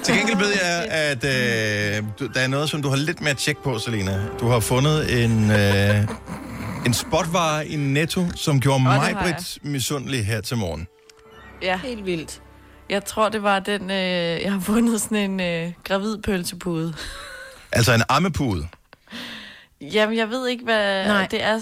til 0.05 0.15
gengæld 0.15 0.39
ved 0.39 0.53
jeg, 0.63 0.85
at 0.91 1.25
øh, 1.25 2.05
du, 2.19 2.27
der 2.35 2.41
er 2.41 2.47
noget, 2.47 2.71
som 2.71 2.83
du 2.83 2.89
har 2.89 2.97
lidt 2.97 3.21
mere 3.21 3.31
at 3.31 3.37
tjekke 3.39 3.63
på, 3.63 3.79
Selina. 3.79 4.21
Du 4.41 4.49
har 4.49 4.61
fundet 4.61 5.25
en, 5.25 5.51
øh, 5.51 5.97
en 6.87 6.95
spotvare 6.95 7.67
i 7.67 7.77
Netto, 7.77 8.27
som 8.35 8.61
gjorde 8.61 8.83
mig 8.83 8.93
har 8.93 9.09
jeg. 9.09 9.19
Britt 9.23 9.59
misundelig 9.63 10.27
her 10.27 10.41
til 10.41 10.57
morgen. 10.57 10.87
Ja, 11.63 11.79
Helt 11.79 12.07
vildt. 12.07 12.41
jeg 12.91 13.05
tror, 13.05 13.29
det 13.29 13.43
var 13.43 13.59
den, 13.59 13.91
øh, 13.91 14.43
jeg 14.43 14.53
har 14.53 14.61
fundet 14.61 15.01
sådan 15.01 15.31
en 15.31 15.41
øh, 15.41 15.73
gravid 15.85 16.19
pølsepude. 16.23 16.95
Altså 17.73 17.95
en 17.95 18.03
ammepude. 18.09 18.69
Jamen, 19.81 20.17
jeg 20.19 20.29
ved 20.29 20.49
ikke, 20.49 20.65
hvad 20.65 21.07
Nej. 21.07 21.27
det 21.31 21.43
er. 21.43 21.61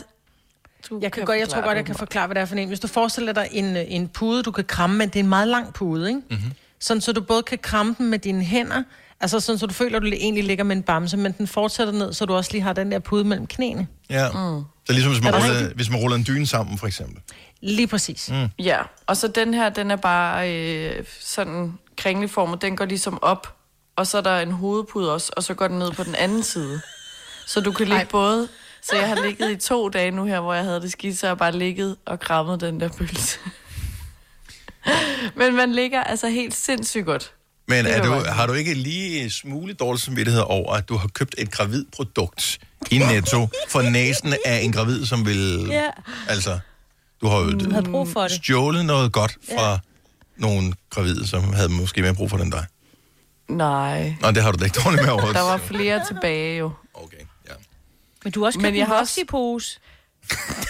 Du 0.89 0.99
Jeg, 1.03 1.13
kan 1.13 1.25
godt, 1.25 1.39
jeg 1.39 1.49
tror 1.49 1.63
godt, 1.63 1.77
jeg 1.77 1.85
kan 1.85 1.95
forklare, 1.95 2.27
hvad 2.27 2.35
det 2.35 2.41
er 2.41 2.45
for 2.45 2.55
en. 2.55 2.69
Hvis 2.69 2.81
du 2.81 2.89
forestiller 2.89 3.33
dig 3.33 3.49
en, 3.51 3.77
øh, 3.77 3.85
en 3.87 4.09
pude, 4.09 4.43
du 4.43 4.51
kan 4.51 4.65
kramme, 4.65 4.97
men 4.97 5.09
det 5.09 5.17
er 5.17 5.21
en 5.21 5.29
meget 5.29 5.49
lang 5.49 5.75
pude, 5.75 6.09
ikke? 6.09 6.21
Mm-hmm. 6.31 6.53
Sådan, 6.81 7.01
så 7.01 7.13
du 7.13 7.21
både 7.21 7.43
kan 7.43 7.59
kramme 7.59 7.95
den 7.99 8.11
med 8.11 8.19
dine 8.19 8.45
hænder, 8.45 8.83
altså 9.21 9.41
sådan, 9.41 9.59
så 9.59 9.67
du 9.67 9.75
føler, 9.75 9.97
at 9.97 10.03
du 10.03 10.07
egentlig 10.07 10.45
ligger 10.45 10.65
med 10.65 10.77
en 10.77 10.83
bamse, 10.83 11.17
men 11.17 11.33
den 11.33 11.47
fortsætter 11.47 11.93
ned, 11.93 12.13
så 12.13 12.25
du 12.25 12.35
også 12.35 12.53
lige 12.53 12.63
har 12.63 12.73
den 12.73 12.93
der 12.93 12.99
pude 12.99 13.25
mellem 13.25 13.47
knæene. 13.47 13.87
Ja. 14.11 14.29
Mm. 14.29 14.65
Så 14.87 14.93
ligesom 14.93 15.13
hvis 15.13 15.25
man, 15.25 15.35
Er 15.35 15.39
det 15.39 15.51
ruller, 15.51 15.75
hvis 15.75 15.91
man 15.91 16.01
ruller 16.01 16.17
en 16.17 16.25
dyne 16.27 16.47
sammen, 16.47 16.79
for 16.79 16.87
eksempel. 16.87 17.23
Lige 17.61 17.87
præcis. 17.87 18.31
Mm. 18.31 18.49
Ja, 18.59 18.79
og 19.07 19.17
så 19.17 19.29
den 19.29 19.55
her, 19.55 19.69
den 19.69 19.91
er 19.91 19.97
bare 19.97 20.55
øh, 20.55 21.05
sådan 21.21 21.79
kringleformet. 21.97 22.63
Den 22.63 22.77
går 22.77 22.85
ligesom 22.85 23.19
op, 23.23 23.57
og 23.97 24.07
så 24.07 24.19
er 24.19 24.23
der 24.23 24.39
en 24.39 24.53
hovedpude 24.53 25.15
også, 25.15 25.33
og 25.37 25.43
så 25.43 25.55
går 25.55 25.69
den 25.69 25.79
ned 25.79 25.91
på 25.91 26.03
den 26.05 26.15
anden 26.15 26.43
side. 26.43 26.81
Så 27.47 27.61
du 27.61 27.73
kan 27.73 27.87
ligge 27.89 28.07
både... 28.11 28.49
Så 28.83 28.97
jeg 28.97 29.09
har 29.09 29.23
ligget 29.27 29.51
i 29.51 29.57
to 29.57 29.89
dage 29.89 30.11
nu 30.11 30.25
her, 30.25 30.41
hvor 30.41 30.55
jeg 30.55 30.65
havde 30.65 30.81
det 30.81 30.93
skidt, 30.93 31.19
så 31.19 31.27
jeg 31.27 31.39
bare 31.39 31.53
ligget 31.53 31.97
og 32.07 32.21
krammet 32.21 32.61
den 32.61 32.81
der 32.81 32.89
pølse. 32.89 33.39
Men 35.37 35.57
man 35.57 35.73
ligger 35.73 36.05
altså 36.05 36.29
helt 36.29 36.55
sindssygt 36.55 37.07
godt. 37.07 37.33
Men 37.69 37.87
er 37.87 38.03
du, 38.03 38.11
har 38.29 38.47
du 38.47 38.53
ikke 38.53 38.75
lige 38.75 39.31
smule 39.31 39.73
dårlig 39.75 40.03
samvittighed 40.03 40.43
over, 40.47 40.73
at 40.75 40.89
du 40.89 40.97
har 40.97 41.09
købt 41.09 41.35
et 41.39 41.51
gravid 41.51 41.85
produkt 41.97 42.59
i 42.91 42.99
Netto 42.99 43.49
for 43.69 43.83
næsen 43.83 44.35
af 44.47 44.61
en 44.61 44.73
gravid, 44.73 45.07
som 45.07 45.27
vil... 45.27 45.67
Ja. 45.71 45.87
Altså, 46.29 46.59
du 47.21 47.29
har 47.29 47.39
jo 47.39 47.51
Du 47.59 47.71
havde 47.71 47.91
brug 47.91 48.09
for 48.09 48.23
det. 48.23 48.31
stjålet 48.33 48.85
noget 48.85 49.13
godt 49.13 49.37
fra 49.57 49.79
nogle 50.37 50.73
gravide, 50.91 51.27
som 51.27 51.53
havde 51.53 51.69
måske 51.69 52.03
mere 52.03 52.15
brug 52.15 52.31
for 52.31 52.37
den 52.37 52.51
dig. 52.51 52.67
Nej, 53.49 54.15
Nå, 54.21 54.31
det 54.31 54.43
har 54.43 54.53
du 54.53 54.59
da 54.59 54.65
ikke 54.65 54.81
dårligt 54.85 55.03
med 55.03 55.11
overhovedet. 55.13 55.37
der 55.37 55.43
var 55.51 55.57
flere 55.59 56.07
tilbage 56.07 56.59
jo. 56.59 56.71
Okay, 56.95 57.17
ja. 57.17 57.25
Men 58.25 58.33
du 58.33 58.41
har 58.41 58.47
også 58.47 58.59
Men 58.59 58.65
købt 58.65 58.77
jeg 58.77 58.81
en 58.83 58.87
har 58.87 59.00
også- 59.00 59.21
voksipose. 59.21 59.81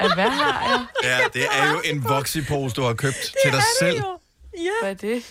At 0.00 0.14
hvad 0.14 0.28
har 0.30 0.68
jeg? 0.70 0.86
Ja, 1.02 1.18
det 1.40 1.46
er 1.52 1.72
jo 1.72 1.80
en 1.84 2.04
voksipose, 2.08 2.74
du 2.74 2.82
har 2.82 2.94
købt 2.94 3.16
til 3.44 3.52
dig 3.52 3.62
selv. 3.78 4.02
Hvad 4.82 4.90
er 4.90 4.94
det? 4.94 5.22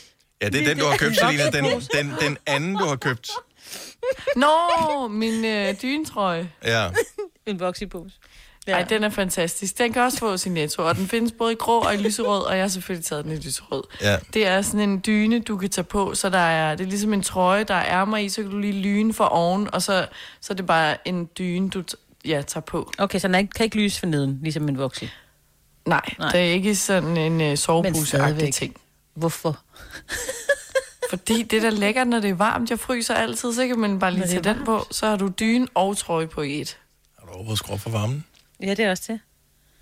Ja, 0.41 0.50
det 0.50 0.62
er 0.62 0.65
den, 0.65 0.77
du 0.79 0.86
har 0.86 0.98
købt, 0.98 1.15
Selina. 1.19 1.50
Den, 1.50 1.65
den, 1.93 2.13
den 2.19 2.38
anden, 2.45 2.75
du 2.75 2.86
har 2.86 2.95
købt. 2.95 3.29
Nå, 4.36 5.07
min 5.07 5.45
øh, 5.45 5.81
dyntrøje. 5.81 6.51
Ja. 6.63 6.89
En 7.45 7.60
voksipose. 7.60 8.15
Ja. 8.67 8.74
Ej, 8.74 8.84
den 8.84 9.03
er 9.03 9.10
fantastisk. 9.10 9.77
Den 9.77 9.93
kan 9.93 10.01
også 10.01 10.17
få 10.17 10.38
sin 10.38 10.51
netto, 10.51 10.88
og 10.88 10.96
den 10.96 11.08
findes 11.08 11.32
både 11.32 11.51
i 11.51 11.55
grå 11.55 11.79
og 11.79 11.93
i 11.93 11.98
lyserød, 11.98 12.41
og 12.41 12.55
jeg 12.55 12.63
har 12.63 12.67
selvfølgelig 12.67 13.05
taget 13.05 13.25
den 13.25 13.34
i 13.34 13.36
lyserød. 13.36 13.84
Ja. 14.01 14.17
Det 14.34 14.48
er 14.48 14.62
sådan 14.62 14.89
en 14.89 15.03
dyne, 15.05 15.39
du 15.39 15.58
kan 15.58 15.70
tage 15.70 15.86
på, 15.86 16.15
så 16.15 16.29
der 16.29 16.38
er, 16.38 16.75
det 16.75 16.84
er 16.84 16.89
ligesom 16.89 17.13
en 17.13 17.24
trøje, 17.24 17.63
der 17.63 17.74
er 17.74 18.01
ærmer 18.01 18.17
i, 18.17 18.29
så 18.29 18.41
kan 18.41 18.51
du 18.51 18.58
lige 18.58 18.74
lyne 18.74 19.13
for 19.13 19.25
oven, 19.25 19.74
og 19.74 19.82
så, 19.82 20.08
så 20.41 20.53
er 20.53 20.55
det 20.55 20.65
bare 20.65 21.08
en 21.08 21.29
dyne, 21.38 21.70
du 21.70 21.84
ja, 22.25 22.41
tager 22.48 22.62
på. 22.62 22.91
Okay, 22.98 23.20
så 23.20 23.27
den 23.27 23.36
ikke, 23.36 23.51
kan 23.51 23.63
ikke 23.63 23.77
lyse 23.77 24.00
for 24.00 24.05
neden, 24.05 24.39
ligesom 24.41 24.70
en 24.70 24.77
voksen. 24.77 25.10
Nej, 25.86 26.01
Nej. 26.20 26.32
Det 26.32 26.39
er 26.39 26.53
ikke 26.53 26.75
sådan 26.75 27.17
en 27.17 27.51
uh, 27.51 27.58
sovepuse 27.58 28.05
stadigvæk. 28.05 28.53
ting. 28.53 28.75
Hvorfor? 29.13 29.60
Fordi 31.10 31.43
det 31.43 31.58
er 31.58 31.62
da 31.62 31.70
lækkert, 31.70 32.08
når 32.08 32.20
det 32.20 32.29
er 32.29 32.34
varmt. 32.34 32.70
Jeg 32.70 32.79
fryser 32.79 33.13
altid, 33.13 33.53
så 33.53 33.67
kan 33.67 33.79
man 33.79 34.00
bare 34.00 34.12
lige 34.12 34.27
tage 34.27 34.43
den 34.43 34.65
på. 34.65 34.88
Så 34.91 35.08
har 35.08 35.15
du 35.15 35.27
dyne 35.27 35.67
og 35.74 35.98
trøje 35.98 36.27
på 36.27 36.41
i 36.41 36.62
et. 36.62 36.77
Har 37.20 37.25
du 37.25 37.34
overhovedet 37.34 37.58
skrub 37.58 37.79
for 37.79 37.89
varmen? 37.89 38.25
Ja, 38.62 38.69
det 38.69 38.79
er 38.79 38.91
også 38.91 39.03
det. 39.07 39.19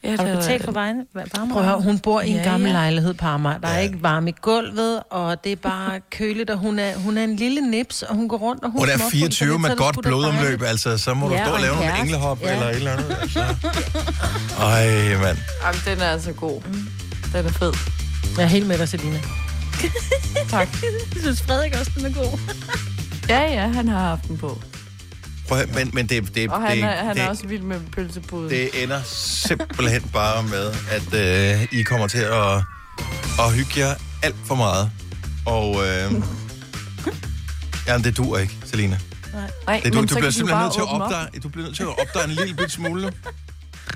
Ja, 0.03 0.09
Har 0.09 0.17
du 0.17 0.29
det 0.29 0.37
betalt 0.37 0.63
for 0.65 0.71
vejen? 0.71 1.05
Prøv 1.51 1.57
at 1.61 1.65
høre, 1.69 1.81
hun 1.81 1.99
bor 1.99 2.21
i 2.21 2.29
en 2.29 2.35
Ja, 2.35 2.43
gammel 2.43 2.67
ja. 2.67 2.73
lejlighed 2.73 3.13
på 3.13 3.25
Amager. 3.25 3.57
Der 3.57 3.67
er 3.67 3.75
Ja. 3.75 3.79
ikke 3.81 4.03
varme 4.03 4.29
i 4.29 4.33
gulvet, 4.41 5.03
og 5.09 5.43
det 5.43 5.51
er 5.51 5.55
bare 5.55 5.99
køligt, 6.17 6.49
og 6.49 6.57
hun 6.57 6.79
er, 6.79 6.95
hun 6.97 7.17
er 7.17 7.23
en 7.23 7.35
lille 7.35 7.61
nips, 7.71 8.01
og 8.03 8.15
hun 8.15 8.27
går 8.29 8.37
rundt, 8.37 8.63
og 8.63 8.71
hun 8.71 8.79
Hun 8.79 8.89
er 8.89 8.97
småfryser 8.97 9.11
24 9.17 9.47
lidt, 9.47 9.55
så 9.55 9.61
med 9.61 9.69
er 9.69 9.75
godt 9.75 9.97
blodomløb, 10.03 10.61
altså 10.61 10.97
så 10.97 11.13
må 11.13 11.27
du 11.27 11.33
Ja, 11.33 11.43
stå 11.43 11.49
og 11.51 11.55
og 11.55 11.61
lave 11.61 11.75
nogle 11.75 11.99
englehop 11.99 12.41
Ja. 12.41 12.51
eller 12.53 12.67
et 12.69 12.75
eller 12.75 12.91
andet. 12.91 13.17
Altså. 13.21 13.39
Ej, 14.59 15.17
mand. 15.21 15.37
Jamen, 15.63 15.81
den 15.85 15.99
er 16.01 16.05
altså 16.11 16.31
god. 16.33 16.61
Den 17.33 17.45
er 17.45 17.49
fed. 17.51 17.73
Jeg 18.37 18.43
er 18.43 18.47
helt 18.47 18.67
med 18.67 18.77
dig, 18.77 18.89
Selina. 18.89 19.19
Tak. 20.49 20.67
Jeg 20.81 21.21
synes 21.21 21.41
Frederik 21.41 21.75
også, 21.79 21.91
den 21.95 22.05
er 22.05 22.13
god. 22.13 22.39
Ja, 23.29 23.41
ja, 23.41 23.67
han 23.67 23.87
har 23.87 23.99
haft 23.99 24.27
den 24.27 24.37
på. 24.37 24.61
Prøv, 25.51 25.67
men, 25.73 25.91
men 25.93 26.07
det, 26.09 26.35
det, 26.35 26.49
Og 26.49 26.61
han, 26.61 26.77
det, 26.77 26.83
er, 26.83 26.89
han 26.89 27.15
det, 27.15 27.23
er 27.23 27.29
også 27.29 27.47
vild 27.47 27.61
med 27.61 27.79
pølsebuden. 27.95 28.49
det 28.49 28.83
ender 28.83 29.01
simpelthen 29.03 30.01
bare 30.13 30.43
med, 30.43 30.73
at 30.91 31.13
øh, 31.61 31.67
I 31.79 31.83
kommer 31.83 32.07
til 32.07 32.17
at, 32.17 32.53
at 33.39 33.53
hygge 33.53 33.71
jer 33.79 33.95
alt 34.23 34.35
for 34.45 34.55
meget. 34.55 34.91
Og 35.45 35.75
øh, 35.87 36.13
jamen, 37.87 38.03
det 38.03 38.17
dur 38.17 38.37
ikke, 38.37 38.57
Selina. 38.65 38.99
Nej, 39.67 39.81
Det, 39.83 39.93
du, 39.93 39.97
men 39.99 40.07
du 40.07 40.13
så 40.13 40.19
bliver 40.19 40.31
simpelthen 40.31 40.63
nødt 40.63 40.73
til 40.73 40.79
at 40.81 40.83
åbne 40.93 41.05
op. 41.05 41.11
opdage, 41.11 41.39
du 41.39 41.49
bliver 41.49 41.65
nødt 41.65 41.75
til 41.75 41.83
at 41.83 41.89
opdage 41.89 42.25
en 42.25 42.31
lille 42.31 42.55
bit 42.55 42.71
smule. 42.71 43.13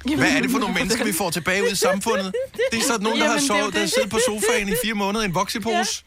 Jamen, 0.05 0.19
Hvad 0.19 0.31
er 0.31 0.41
det 0.41 0.51
for 0.51 0.59
nogle 0.59 0.74
mennesker, 0.74 1.05
vi 1.05 1.13
får 1.13 1.29
tilbage 1.29 1.63
ud 1.63 1.71
i 1.71 1.75
samfundet? 1.75 2.33
Det 2.71 2.79
er 2.79 2.83
sådan 2.83 3.03
nogen, 3.03 3.19
der 3.19 3.25
har 3.25 3.33
Jamen, 3.33 3.43
det 3.43 3.50
jo 3.50 3.59
sovet, 3.59 3.74
der 3.74 3.79
har 3.79 3.88
siddet 3.88 4.09
på 4.09 4.19
sofaen 4.27 4.69
i 4.69 4.74
fire 4.83 4.93
måneder 4.93 5.24
i 5.24 5.25
en 5.27 5.35
voksepose. 5.35 6.03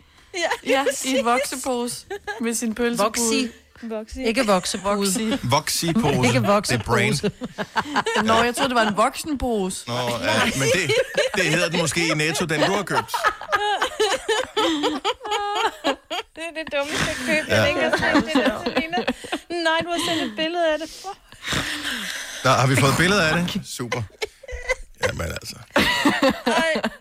Ja, 0.66 0.84
i 1.04 1.08
en 1.18 1.24
voksepose 1.24 2.06
med 2.40 2.54
sin 2.54 2.74
pølsebude. 2.74 3.04
Voxi. 3.04 3.48
Voxi. 3.82 4.22
Ikke 4.24 4.46
voksepude. 4.46 4.96
Voxi. 4.96 5.30
Voxi-pose. 5.42 6.26
Ikke 6.26 6.28
Det 6.28 6.36
er 6.36 6.82
brain. 6.84 7.10
voksepose. 7.10 7.30
Nå, 8.28 8.42
jeg 8.42 8.54
troede, 8.56 8.68
det 8.68 8.74
var 8.74 8.82
en 8.88 8.96
voksenpose. 8.96 9.84
Nå, 9.88 9.94
ja, 9.94 10.44
men 10.44 10.68
det, 10.74 10.90
det 11.36 11.44
hedder 11.44 11.68
den 11.68 11.78
måske 11.80 12.06
i 12.08 12.14
Netto, 12.14 12.44
den 12.44 12.60
du 12.60 12.72
har 12.72 12.82
købt. 12.82 13.12
Det 16.36 16.42
er 16.48 16.52
det 16.58 16.72
dummeste 16.76 17.12
køb, 17.26 17.48
jeg 17.48 17.68
ikke 17.68 17.80
har 17.80 17.90
set 17.90 18.24
det 18.24 18.32
Selina. 18.66 18.96
Nej, 19.64 19.78
du 19.84 19.88
har 19.88 20.00
sendt 20.08 20.22
et 20.22 20.36
billede 20.36 20.72
af 20.72 20.78
det. 20.78 20.90
Der 22.42 22.50
har 22.50 22.66
vi 22.66 22.76
fået 22.76 22.94
billeder 22.98 23.22
af 23.22 23.34
det. 23.36 23.60
Super. 23.66 24.02
Jamen 25.06 25.20
altså. 25.26 25.56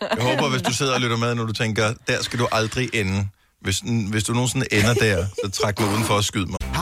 Jeg 0.02 0.24
håber, 0.24 0.50
hvis 0.50 0.62
du 0.62 0.74
sidder 0.74 0.94
og 0.94 1.02
lytter 1.02 1.18
med, 1.18 1.36
når 1.36 1.44
du 1.46 1.54
tænker, 1.54 1.94
der 2.08 2.24
skal 2.24 2.40
du 2.40 2.48
aldrig 2.52 2.90
ende. 2.94 3.28
Hvis, 3.62 3.80
hvis 4.12 4.24
du 4.24 4.34
nogensinde 4.34 4.74
ender 4.74 4.94
der, 4.94 5.26
så 5.44 5.52
træk 5.52 5.80
mig 5.80 5.90
udenfor 5.90 6.14
og 6.14 6.24
skyd 6.24 6.46
mig. 6.46 6.57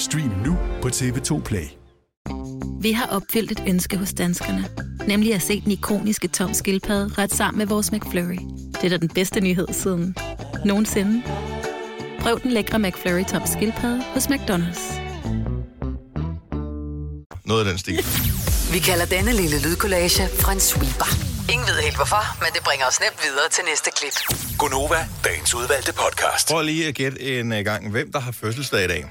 Stream 0.00 0.32
nu 0.46 0.58
på 0.82 0.88
TV2 0.88 1.42
Play. 1.42 1.66
Vi 2.82 2.92
har 2.92 3.06
opfyldt 3.06 3.50
et 3.50 3.62
ønske 3.68 3.96
hos 3.96 4.12
danskerne. 4.12 4.68
Nemlig 5.06 5.34
at 5.34 5.42
se 5.42 5.60
den 5.60 5.72
ikoniske 5.72 6.28
tom 6.28 6.54
skildpadde 6.54 7.14
ret 7.18 7.34
sammen 7.34 7.58
med 7.58 7.66
vores 7.66 7.92
McFlurry. 7.92 8.38
Det 8.72 8.84
er 8.84 8.88
da 8.88 8.96
den 8.96 9.08
bedste 9.08 9.40
nyhed 9.40 9.66
siden 9.72 10.16
nogensinde. 10.64 11.22
Prøv 12.20 12.40
den 12.42 12.50
lækre 12.50 12.78
McFlurry 12.78 13.24
tom 13.24 13.42
skildpadde 13.46 14.02
hos 14.02 14.26
McDonald's. 14.26 15.00
Noget 17.44 17.64
af 17.64 17.70
den 17.70 17.78
stil. 17.78 18.04
Vi 18.72 18.78
kalder 18.78 19.06
denne 19.06 19.32
lille 19.32 19.62
lydkollage 19.62 20.22
en 20.52 20.60
sweeper. 20.60 21.10
Ingen 21.52 21.66
ved 21.68 21.82
helt 21.82 21.96
hvorfor, 21.96 22.24
men 22.44 22.48
det 22.54 22.62
bringer 22.64 22.86
os 22.86 23.00
nemt 23.00 23.18
videre 23.24 23.48
til 23.50 23.64
næste 23.70 23.90
klip. 23.96 24.16
Gonova, 24.58 25.08
dagens 25.24 25.54
udvalgte 25.54 25.92
podcast. 25.92 26.48
Prøv 26.48 26.62
lige 26.62 26.88
at 26.88 26.94
gætte 26.94 27.38
en 27.40 27.52
øh, 27.52 27.64
gang, 27.64 27.90
hvem 27.90 28.12
der 28.12 28.20
har 28.20 28.32
fødselsdag 28.32 28.84
i 28.84 28.88
dag. 28.88 29.04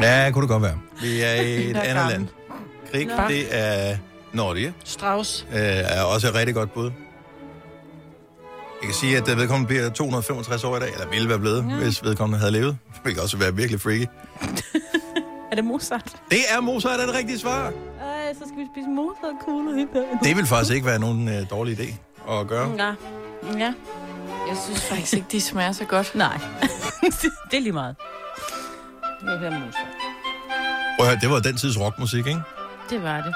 Ja, 0.00 0.30
kunne 0.32 0.42
det 0.42 0.48
godt 0.50 0.62
være. 0.62 0.78
Vi 1.02 1.20
er 1.20 1.34
i 1.34 1.70
et 1.70 1.76
andet 1.90 2.08
land. 2.10 2.26
Krig, 2.92 3.08
det 3.28 3.46
er 3.50 3.96
Norge. 4.32 4.74
Strauss. 4.84 5.46
Øh, 5.52 5.58
er 5.60 6.02
også 6.02 6.28
et 6.28 6.34
rigtig 6.34 6.54
godt 6.54 6.74
bud. 6.74 6.90
Jeg 8.80 8.84
kan 8.88 8.94
sige, 8.94 9.16
at 9.16 9.28
øh, 9.28 9.36
vedkommende 9.38 9.68
bliver 9.68 9.90
265 9.90 10.64
år 10.64 10.76
i 10.76 10.80
dag, 10.80 10.92
eller 10.92 11.08
ville 11.08 11.28
være 11.28 11.38
blevet, 11.38 11.66
ja. 11.70 11.74
hvis 11.76 12.04
vedkommende 12.04 12.38
havde 12.38 12.52
levet. 12.52 12.76
Det 13.04 13.14
kan 13.14 13.22
også 13.22 13.36
være 13.36 13.54
virkelig 13.54 13.80
freaky. 13.80 14.06
Er 15.50 15.54
det 15.56 15.64
Mozart? 15.64 16.16
Det 16.30 16.38
er 16.56 16.60
Mozart, 16.60 17.00
er 17.00 17.06
det 17.06 17.14
rigtige 17.14 17.38
svar. 17.38 17.72
Ej, 18.00 18.34
så 18.34 18.40
skal 18.46 18.58
vi 18.58 18.64
spise 18.74 18.88
Mozart-kugler 18.88 19.72
i 19.82 19.86
dag. 19.94 20.28
Det 20.28 20.36
vil 20.36 20.46
faktisk 20.46 20.74
ikke 20.74 20.86
være 20.86 20.98
nogen 20.98 21.28
øh, 21.28 21.50
dårlig 21.50 21.80
idé 21.80 21.94
at 22.32 22.46
gøre. 22.46 22.74
Ja. 22.78 22.94
Ja. 23.58 23.72
jeg 24.48 24.56
synes 24.64 24.82
faktisk 24.84 25.14
ikke, 25.14 25.26
de 25.32 25.40
smager 25.40 25.72
så 25.72 25.84
godt. 25.84 26.14
Nej. 26.14 26.38
det 27.50 27.56
er 27.56 27.60
lige 27.60 27.72
meget. 27.72 27.96
Nu 29.26 29.32
hører 29.32 29.50
Mozart. 29.50 29.92
Prøv 30.98 31.06
at 31.06 31.12
høre, 31.12 31.18
det 31.20 31.30
var 31.30 31.38
den 31.40 31.56
tids 31.56 31.80
rockmusik, 31.80 32.26
ikke? 32.26 32.40
Det 32.90 33.02
var 33.02 33.16
det. 33.20 33.34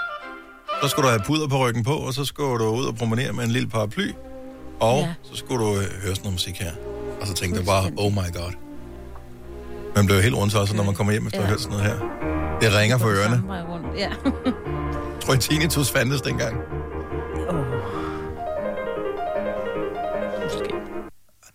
Så 0.82 0.88
skulle 0.88 1.06
du 1.06 1.10
have 1.10 1.22
puder 1.26 1.48
på 1.48 1.56
ryggen 1.66 1.84
på, 1.84 1.92
og 1.92 2.14
så 2.14 2.24
skulle 2.24 2.64
du 2.64 2.70
ud 2.70 2.84
og 2.84 2.94
promenere 2.96 3.32
med 3.32 3.44
en 3.44 3.50
lille 3.50 3.68
paraply. 3.68 4.12
Og 4.80 4.98
ja. 5.00 5.14
Så 5.22 5.36
skulle 5.36 5.64
du 5.64 5.70
øh, 5.70 5.76
høre 5.76 6.14
sådan 6.14 6.22
noget 6.22 6.32
musik 6.32 6.56
her. 6.56 6.72
Og 7.20 7.26
så 7.26 7.34
tænkte 7.34 7.58
jeg 7.58 7.66
bare, 7.66 7.84
oh 7.96 8.12
my 8.12 8.28
god. 8.34 8.52
Man 9.96 10.06
blev 10.06 10.22
helt 10.22 10.34
rundt 10.34 10.54
også, 10.54 10.76
når 10.76 10.84
man 10.84 10.94
kommer 10.94 11.12
hjem 11.12 11.26
efter 11.26 11.38
at 11.38 11.44
have 11.44 11.48
Ja. 11.48 11.52
hørt 11.52 11.60
sådan 11.60 11.78
noget 11.78 11.92
her. 11.92 11.98
Det 12.60 12.74
ringer 12.78 12.98
for 12.98 13.08
ørerne. 13.08 13.42
Ja. 13.96 14.10
Tror 15.22 15.32
jeg, 15.34 15.40
tinnitus 15.40 15.90
fandtes 15.90 16.20
dengang? 16.20 16.56
Måske. 20.44 20.64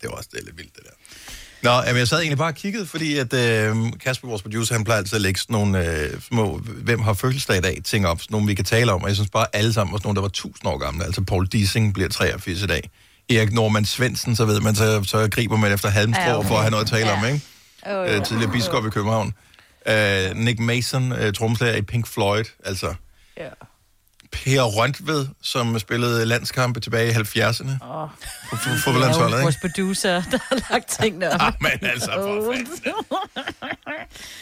Det 0.02 0.10
var 0.10 0.15
også 0.17 0.30
det 0.34 0.43
lidt 0.43 0.58
vildt. 0.58 0.74
Nå, 1.65 1.71
jamen, 1.71 1.97
jeg 1.97 2.08
sad 2.08 2.19
egentlig 2.19 2.38
bare 2.38 2.47
og 2.47 2.56
kiggede, 2.56 2.86
fordi 2.86 3.17
at 3.17 3.34
øh, 3.34 3.75
Kasper, 4.04 4.28
vores 4.28 4.41
producer, 4.41 4.75
han 4.75 4.84
plejer 4.84 4.97
altid 4.97 5.15
at 5.15 5.21
lægge 5.21 5.39
sådan 5.39 5.54
nogle 5.54 5.89
øh, 6.01 6.21
små, 6.21 6.58
hvem 6.58 6.99
har 6.99 7.13
fødselsdag 7.13 7.58
i 7.58 7.62
dag, 7.62 7.82
ting 7.86 8.08
op, 8.08 8.21
sådan 8.21 8.34
nogle, 8.34 8.47
vi 8.47 8.54
kan 8.54 8.65
tale 8.65 8.93
om, 8.93 9.01
og 9.01 9.08
jeg 9.08 9.15
synes 9.15 9.30
bare, 9.30 9.45
alle 9.54 9.73
sammen 9.73 9.91
var 9.91 9.97
sådan 9.97 10.08
nogle, 10.08 10.15
der 10.15 10.21
var 10.21 10.28
1000 10.28 10.67
år 10.67 10.78
gamle. 10.78 11.06
Altså 11.06 11.21
Paul 11.21 11.45
Dissing 11.47 11.93
bliver 11.93 12.10
83 12.10 12.62
i 12.62 12.67
dag. 12.67 12.89
Erik 13.30 13.54
Norman 13.54 13.86
Svendsen, 13.86 14.36
så 14.36 14.45
ved 14.45 14.62
man, 14.62 14.75
så, 14.75 15.04
så 15.04 15.28
griber 15.32 15.58
man 15.58 15.71
efter 15.71 15.89
halmstrå 15.89 16.23
Ja, 16.23 16.38
okay. 16.38 16.47
for 16.47 16.56
at 16.56 16.62
have 16.62 16.71
noget 16.71 16.84
at 16.86 16.89
tale 16.91 17.08
Ja. 17.10 17.17
om, 17.17 17.25
ikke? 17.25 17.41
Oh, 17.86 18.15
Øh, 18.15 18.25
tidligere 18.25 18.51
biskop 18.51 18.86
i 18.86 18.89
København. 18.89 19.34
Øh, 19.88 20.36
Nick 20.36 20.60
Mason, 20.60 21.12
øh, 21.12 21.34
tromslager 21.34 21.75
i 21.75 21.82
Pink 21.82 22.08
Floyd, 22.08 22.43
altså. 22.65 22.93
Ja. 23.38 23.49
Per 24.43 24.62
Røntved, 24.63 25.28
som 25.41 25.80
spillede 25.80 26.26
landskampe 26.26 26.80
tilbage 26.80 27.08
i 27.10 27.13
70'erne. 27.13 27.69
Oh. 27.88 28.10
På 28.50 28.56
på- 28.56 28.69
Det 28.69 28.80
fodboldlandsholdet, 28.84 29.34
ikke? 29.36 29.41
vores 29.43 29.56
producer, 29.62 30.12
der 30.32 30.38
har 30.50 30.71
lagt 30.71 30.89
tingene 31.02 31.32
op. 31.34 31.41
Ah, 31.41 31.54
men 31.62 31.71
altså, 31.82 32.12
for. 32.13 32.54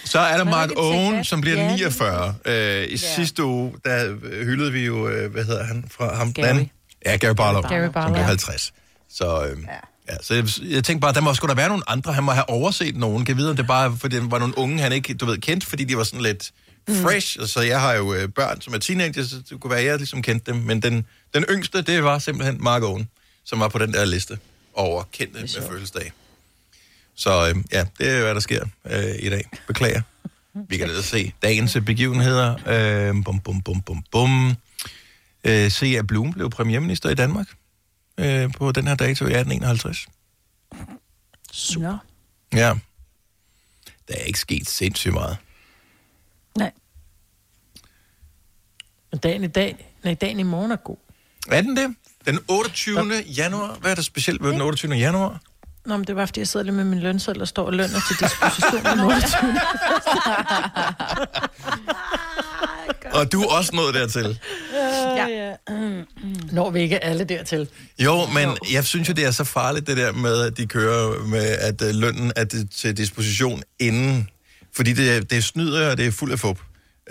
Så 0.05 0.19
er 0.19 0.37
der 0.37 0.43
Mark 0.43 0.69
Owen, 0.77 1.23
som 1.23 1.41
bliver 1.41 1.57
Ja, 1.57 1.63
det- 1.69 1.77
49. 1.77 2.35
Øh, 2.45 2.85
I 2.89 2.97
sidste 2.97 3.43
uge, 3.43 3.73
der 3.85 4.15
hyldede 4.43 4.71
vi 4.71 4.85
jo, 4.85 5.07
øh, 5.09 5.31
hvad 5.31 5.43
hedder 5.45 5.63
han 5.63 5.85
fra 5.97 6.15
ham? 6.15 6.33
Gary. 6.33 6.47
anden? 6.47 6.69
Ja, 7.05 7.17
Gary 7.17 7.33
Barlow, 7.35 7.61
Gary 7.61 7.83
som 7.85 7.93
Barlow. 7.93 8.13
blev 8.13 8.25
50. 8.25 8.73
Så, 9.13 9.45
øhm, 9.45 9.67
ja. 10.09 10.15
så 10.21 10.33
jeg, 10.33 10.43
jeg 10.73 10.83
tænkte 10.83 11.01
bare, 11.01 11.13
der 11.13 11.21
må 11.21 11.33
sgu 11.33 11.47
da 11.47 11.53
være 11.53 11.67
nogle 11.69 11.83
andre. 11.87 12.13
Han 12.13 12.23
må 12.23 12.31
have 12.31 12.49
overset 12.49 12.95
nogen. 12.97 13.25
Kan 13.25 13.37
vide, 13.37 13.49
om 13.49 13.55
det 13.55 13.67
bare 13.67 13.97
fordi 13.99 14.15
det 14.19 14.31
var 14.31 14.39
nogle 14.39 14.57
unge, 14.57 14.79
han 14.81 14.91
ikke 14.91 15.13
du 15.13 15.25
ved, 15.25 15.37
kendte, 15.37 15.67
fordi 15.67 15.83
de 15.83 15.97
var 15.97 16.03
sådan 16.03 16.21
lidt 16.21 16.51
fresh. 16.89 17.39
Mm. 17.39 17.47
Så 17.47 17.61
jeg 17.61 17.81
har 17.81 17.93
jo 17.93 18.13
øh, 18.13 18.29
børn, 18.29 18.61
som 18.61 18.73
er 18.73 18.77
teenagers, 18.77 19.29
så 19.29 19.35
det 19.49 19.59
kunne 19.59 19.71
være, 19.71 19.79
at 19.79 19.85
jeg 19.85 19.97
ligesom 19.97 20.21
kendte 20.21 20.51
dem. 20.51 20.61
Men 20.61 20.81
den, 20.81 21.05
den 21.33 21.43
yngste, 21.49 21.81
det 21.81 22.03
var 22.03 22.19
simpelthen 22.19 22.63
Mark 22.63 22.83
Owen, 22.83 23.09
som 23.43 23.59
var 23.59 23.67
på 23.67 23.79
den 23.79 23.93
der 23.93 24.05
liste 24.05 24.39
over 24.73 25.03
kendte 25.11 25.41
med 25.41 25.67
fødselsdag. 25.69 26.11
Så 27.15 27.49
øh, 27.49 27.55
ja, 27.71 27.85
det 27.97 28.09
er, 28.09 28.21
hvad 28.21 28.35
der 28.35 28.39
sker 28.39 28.65
øh, 28.85 29.15
i 29.19 29.29
dag. 29.29 29.49
Beklager. 29.67 30.01
Vi 30.53 30.77
kan 30.77 30.89
da 30.89 31.01
se 31.01 31.33
dagens 31.41 31.77
begivenheder. 31.85 32.55
Øh, 32.67 33.23
bum, 33.23 33.39
bum, 33.39 33.61
bum, 33.61 33.81
bum, 33.81 34.03
bum. 34.11 34.55
Øh, 35.43 35.69
C.A. 35.69 36.01
Bloom 36.01 36.33
blev 36.33 36.49
premierminister 36.49 37.09
i 37.09 37.15
Danmark 37.15 37.47
øh, 38.17 38.51
på 38.53 38.71
den 38.71 38.87
her 38.87 38.95
dato 38.95 39.25
i 39.25 39.33
1851. 39.33 40.07
Super. 41.51 41.97
Ja. 42.53 42.73
Der 44.07 44.13
er 44.13 44.23
ikke 44.23 44.39
sket 44.39 44.69
sindssygt 44.69 45.13
meget. 45.13 45.37
Nej. 46.57 46.71
Men 49.11 49.19
dagen 49.19 49.43
i 49.43 49.47
dag, 49.47 49.93
nej, 50.03 50.13
dagen 50.13 50.39
i 50.39 50.43
morgen 50.43 50.71
er 50.71 50.75
god. 50.75 50.97
Er 51.51 51.61
den 51.61 51.77
det? 51.77 51.95
Den 52.25 52.39
28. 52.47 53.13
januar. 53.37 53.77
Hvad 53.81 53.91
er 53.91 53.95
der 53.95 54.01
specielt 54.01 54.43
ved 54.43 54.51
den 54.51 54.61
28. 54.61 54.93
januar? 54.93 55.41
Nå, 55.85 55.97
men 55.97 56.07
det 56.07 56.15
var, 56.15 56.25
fordi 56.25 56.39
jeg 56.39 56.47
sidder 56.47 56.63
lige 56.63 56.75
med 56.75 56.83
min 56.83 56.99
lønseddel 56.99 57.41
og 57.41 57.47
står 57.47 57.65
og 57.65 57.73
lønner 57.73 57.99
til 58.07 58.15
disposition 58.19 58.85
den 58.85 58.99
28. 58.99 59.59
Og 63.19 63.31
du 63.31 63.41
er 63.41 63.47
også 63.57 63.75
nået 63.75 63.93
dertil. 63.93 64.39
ja. 65.17 65.27
ja. 65.27 65.53
Når 66.51 66.69
vi 66.69 66.81
ikke 66.81 67.03
alle 67.03 67.23
dertil. 67.23 67.67
Jo, 67.99 68.25
men 68.25 68.57
jeg 68.71 68.83
synes 68.85 69.09
jo, 69.09 69.13
det 69.13 69.25
er 69.25 69.31
så 69.31 69.43
farligt, 69.43 69.87
det 69.87 69.97
der 69.97 70.11
med, 70.11 70.41
at 70.41 70.57
de 70.57 70.65
kører 70.67 71.25
med, 71.27 71.45
at 71.45 71.81
øh, 71.81 71.95
lønnen 71.95 72.31
er 72.35 72.43
det- 72.43 72.71
til 72.71 72.97
disposition 72.97 73.63
inden. 73.79 74.29
Fordi 74.75 74.93
det, 74.93 75.15
er- 75.15 75.21
det 75.21 75.37
er 75.37 75.41
snyder, 75.41 75.91
og 75.91 75.97
det 75.97 76.05
er 76.07 76.11
fuld 76.11 76.31
af 76.31 76.39
fup. 76.39 76.59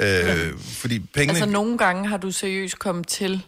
Øh, 0.01 0.53
fordi 0.59 0.99
pengene... 0.99 1.33
Altså, 1.39 1.47
nogle 1.51 1.79
gange 1.79 2.09
har 2.09 2.17
du 2.17 2.31
seriøst 2.33 2.79
kommet 2.79 3.07
til 3.09 3.43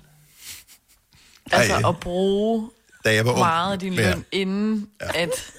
altså, 1.52 1.74
Ej. 1.74 1.88
at 1.88 2.00
bruge 2.00 2.70
da 3.04 3.14
jeg 3.14 3.26
var 3.26 3.36
meget 3.36 3.72
af 3.72 3.78
din 3.78 3.94
Ja. 3.94 4.10
løn, 4.10 4.24
inden 4.32 4.88
at, 5.00 5.52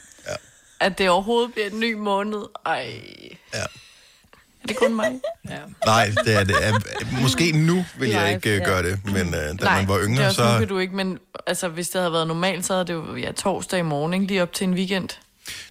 at 0.79 0.97
det 0.97 1.09
overhovedet 1.09 1.51
bliver 1.53 1.69
en 1.69 1.79
ny 1.79 1.93
måned. 1.93 2.39
Ej. 2.65 2.93
Ja. 3.53 3.59
Er 4.63 4.67
det 4.67 4.77
kun 4.77 4.95
mig? 4.95 5.11
Ja. 5.49 5.57
Nej, 5.85 6.11
det 6.25 6.35
er 6.35 6.43
det. 6.43 6.55
Er, 6.61 6.73
måske 7.21 7.51
nu 7.51 7.85
vil 7.99 8.09
jeg 8.09 8.33
ikke 8.35 8.55
ja. 8.57 8.63
gøre 8.63 8.83
det, 8.83 8.99
men 9.05 9.15
øh, 9.27 9.33
da 9.33 9.53
Nej, 9.53 9.77
man 9.77 9.87
var 9.87 9.93
det 9.95 10.01
er 10.03 10.07
yngre, 10.09 10.25
også, 10.27 10.43
nu 10.43 10.49
så... 10.51 10.59
kan 10.59 10.67
du 10.67 10.77
ikke, 10.79 10.95
men 10.95 11.17
altså, 11.47 11.67
hvis 11.67 11.89
det 11.89 12.01
havde 12.01 12.11
været 12.13 12.27
normalt, 12.27 12.65
så 12.65 12.73
havde 12.73 12.87
det 12.87 12.93
jo 12.93 13.15
ja, 13.15 13.31
torsdag 13.31 13.79
i 13.79 13.81
morgen, 13.81 14.13
ikke? 14.13 14.25
lige 14.25 14.41
op 14.41 14.53
til 14.53 14.67
en 14.67 14.73
weekend. 14.73 15.09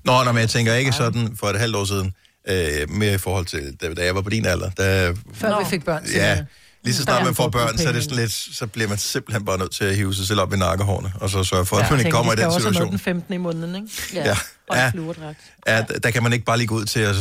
Nå, 0.05 0.25
nå, 0.25 0.33
men 0.33 0.41
jeg 0.41 0.49
tænker 0.49 0.75
ikke 0.75 0.93
sådan 0.93 1.37
for 1.37 1.47
et 1.47 1.59
halvt 1.59 1.77
år 1.77 1.85
siden, 1.85 2.15
øh, 2.49 2.91
med 2.91 3.15
i 3.15 3.19
forhold 3.19 3.47
til, 3.47 3.77
da, 3.81 3.95
da 3.95 4.05
jeg 4.05 4.15
var 4.15 4.21
på 4.23 4.31
din 4.31 4.47
alder. 4.47 4.71
Da, 4.71 5.13
Før 5.35 5.59
vi 5.59 5.65
fik 5.71 5.85
børn. 5.85 6.05
ja, 6.15 6.45
lige 6.85 6.95
så 6.95 6.99
Der 7.01 7.05
snart 7.05 7.25
man 7.25 7.35
får 7.35 7.49
børn, 7.49 7.79
så 7.79 7.89
er 7.89 7.93
det 7.93 8.03
sådan 8.03 8.17
lidt, 8.19 8.33
så 8.33 8.67
bliver 8.67 8.89
man 8.89 8.99
simpelthen 8.99 9.45
bare 9.45 9.59
nødt 9.59 9.71
til 9.71 9.85
at 9.85 9.97
hive 9.97 10.15
sig 10.15 10.27
selv 10.27 10.41
op 10.41 10.53
i 10.53 10.57
nakkehårene, 10.57 11.13
og 11.21 11.31
så 11.31 11.45
sørge 11.45 11.67
for, 11.67 11.77
at 11.77 11.83
Ja, 11.85 11.91
man 11.91 11.99
ikke 11.99 12.05
tænker, 12.07 12.17
kommer 12.17 12.33
i 12.33 12.37
den 12.37 12.45
også 12.45 12.59
have 12.59 12.63
noget 12.65 12.75
situation. 12.75 12.91
den 12.93 12.99
15. 12.99 13.35
i 13.35 13.37
måneden, 13.37 13.75
ikke? 13.75 13.89
Ja. 14.29 14.37
Og 14.69 14.77
Ja. 14.77 14.87
en 14.87 14.93
fluerdragt. 14.93 15.39
Ja, 15.67 15.77
der, 15.89 15.99
der 15.99 16.11
kan 16.11 16.23
man 16.23 16.33
ikke 16.33 16.45
bare 16.45 16.57
lige 16.59 16.67
gå 16.67 16.75
ud 16.75 16.85
til 16.85 17.01
at 17.01 17.15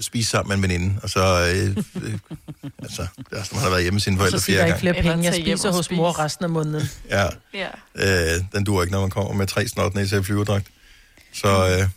spise 0.00 0.30
sammen 0.30 0.48
med 0.60 0.68
en 0.68 0.74
veninde, 0.74 1.00
og 1.02 1.10
så... 1.10 1.20
Øh, 1.54 1.76
øh, 2.04 2.18
altså, 2.82 3.06
det 3.30 3.38
er, 3.38 3.42
som 3.42 3.56
man 3.56 3.62
har 3.62 3.70
været 3.70 3.82
hjemme 3.82 3.94
med 3.94 4.00
sine 4.00 4.16
Og 4.16 4.18
forældre 4.18 4.38
så 4.38 4.44
siger 4.44 4.66
der 4.66 4.78
flere 4.78 4.78
ikke 4.78 4.86
gange. 4.86 5.02
flere 5.02 5.14
penge, 5.14 5.24
jeg 5.24 5.34
spiser 5.56 5.68
og 5.68 5.74
hos 5.74 5.84
spise. 5.84 5.96
mor 5.96 6.18
resten 6.18 6.44
af 6.44 6.50
måneden. 6.50 6.88
Ja. 7.10 7.26
Ja. 7.54 7.68
Øh, 8.34 8.40
den 8.52 8.64
duer 8.64 8.82
ikke, 8.82 8.92
når 8.92 9.00
man 9.00 9.10
kommer 9.10 9.32
med 9.32 9.46
tre 9.46 9.68
snot 9.68 9.94
ned 9.94 10.06
til 10.08 10.24
flyverdragt. 10.24 10.66
Så, 11.34 11.48
øh, 11.80 11.88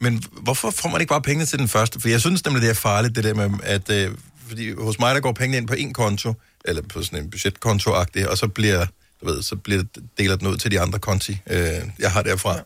men 0.00 0.22
hvorfor 0.32 0.70
får 0.70 0.88
man 0.88 1.00
ikke 1.00 1.10
bare 1.10 1.22
pengene 1.22 1.46
til 1.46 1.58
den 1.58 1.68
første? 1.68 2.00
For 2.00 2.08
jeg 2.08 2.20
synes 2.20 2.44
nemlig, 2.44 2.62
det 2.62 2.70
er 2.70 2.74
farligt, 2.74 3.16
det 3.16 3.24
der 3.24 3.34
med, 3.34 3.50
at 3.62 3.90
øh, 3.90 4.10
fordi 4.48 4.72
hos 4.74 4.98
mig, 4.98 5.14
der 5.14 5.20
går 5.20 5.32
pengene 5.32 5.56
ind 5.56 5.68
på 5.68 5.74
en 5.74 5.92
konto, 5.92 6.34
eller 6.64 6.82
på 6.82 7.02
sådan 7.02 7.24
en 7.24 7.30
budgetkonto 7.30 7.90
og 8.28 8.38
så 8.38 8.48
bliver, 8.48 8.86
du 9.20 9.26
ved, 9.26 9.42
så 9.42 9.56
bliver 9.56 9.82
det 9.82 10.02
deler 10.18 10.36
den 10.36 10.46
ud 10.46 10.56
til 10.56 10.70
de 10.70 10.80
andre 10.80 10.98
konti, 10.98 11.38
øh, 11.50 11.58
jeg 11.98 12.12
har 12.12 12.22
derfra. 12.22 12.56
Ja. 12.56 12.60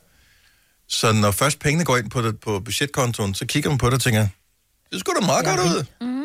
Så 0.88 1.12
når 1.12 1.30
først 1.30 1.58
pengene 1.58 1.84
går 1.84 1.96
ind 1.96 2.10
på, 2.10 2.22
det, 2.22 2.40
på 2.40 2.60
budgetkontoen, 2.60 3.34
så 3.34 3.46
kigger 3.46 3.70
man 3.70 3.78
på 3.78 3.86
det 3.86 3.94
og 3.94 4.00
tænker, 4.00 4.28
det 4.92 5.00
skulle 5.00 5.20
da 5.20 5.26
meget 5.26 5.44
Jeg 5.44 5.52
er 5.52 5.56
godt 5.56 5.68
ud. 5.68 5.84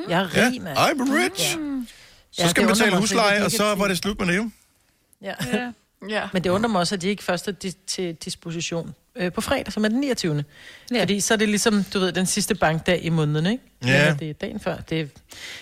Jeg 0.10 0.22
er 0.22 0.42
Ja, 0.42 0.50
rig, 0.50 0.62
mand. 0.62 0.78
I'm 0.78 1.14
rich. 1.24 1.52
Så 2.32 2.42
Ja, 2.44 2.50
skal 2.50 2.62
det 2.62 2.70
man 2.70 2.78
betale 2.78 2.98
husleje, 2.98 3.46
og 3.46 3.52
så 3.52 3.76
var 3.76 3.88
det 3.88 3.98
slut 3.98 4.20
med 4.20 4.28
det. 4.28 4.52
Ja. 5.22 5.34
Ja. 6.10 6.28
Men 6.34 6.44
det 6.44 6.50
undrer 6.50 6.70
mig 6.70 6.80
også, 6.80 6.96
at 6.96 7.02
de 7.02 7.08
ikke 7.08 7.24
først 7.24 7.48
er 7.48 7.52
di- 7.52 7.78
til 7.88 8.16
disposition 8.16 8.96
øh, 9.16 9.32
på 9.34 9.42
fredag, 9.42 9.74
som 9.74 9.86
er 9.86 9.90
den 9.90 10.00
29. 10.00 10.44
Ja. 10.94 11.02
Fordi 11.02 11.20
så 11.20 11.34
er 11.34 11.38
det 11.38 11.50
ligesom, 11.50 11.84
du 11.94 12.00
ved, 12.00 12.12
den 12.12 12.26
sidste 12.26 12.56
bankdag 12.56 13.04
i 13.06 13.10
måneden, 13.10 13.46
ikke? 13.46 13.64
Ja. 13.86 14.10
Men 14.10 14.20
Det 14.20 14.30
er 14.30 14.34
dagen 14.34 14.60
før. 14.60 14.76
Det 14.78 15.00
er, 15.00 15.04
det 15.06 15.12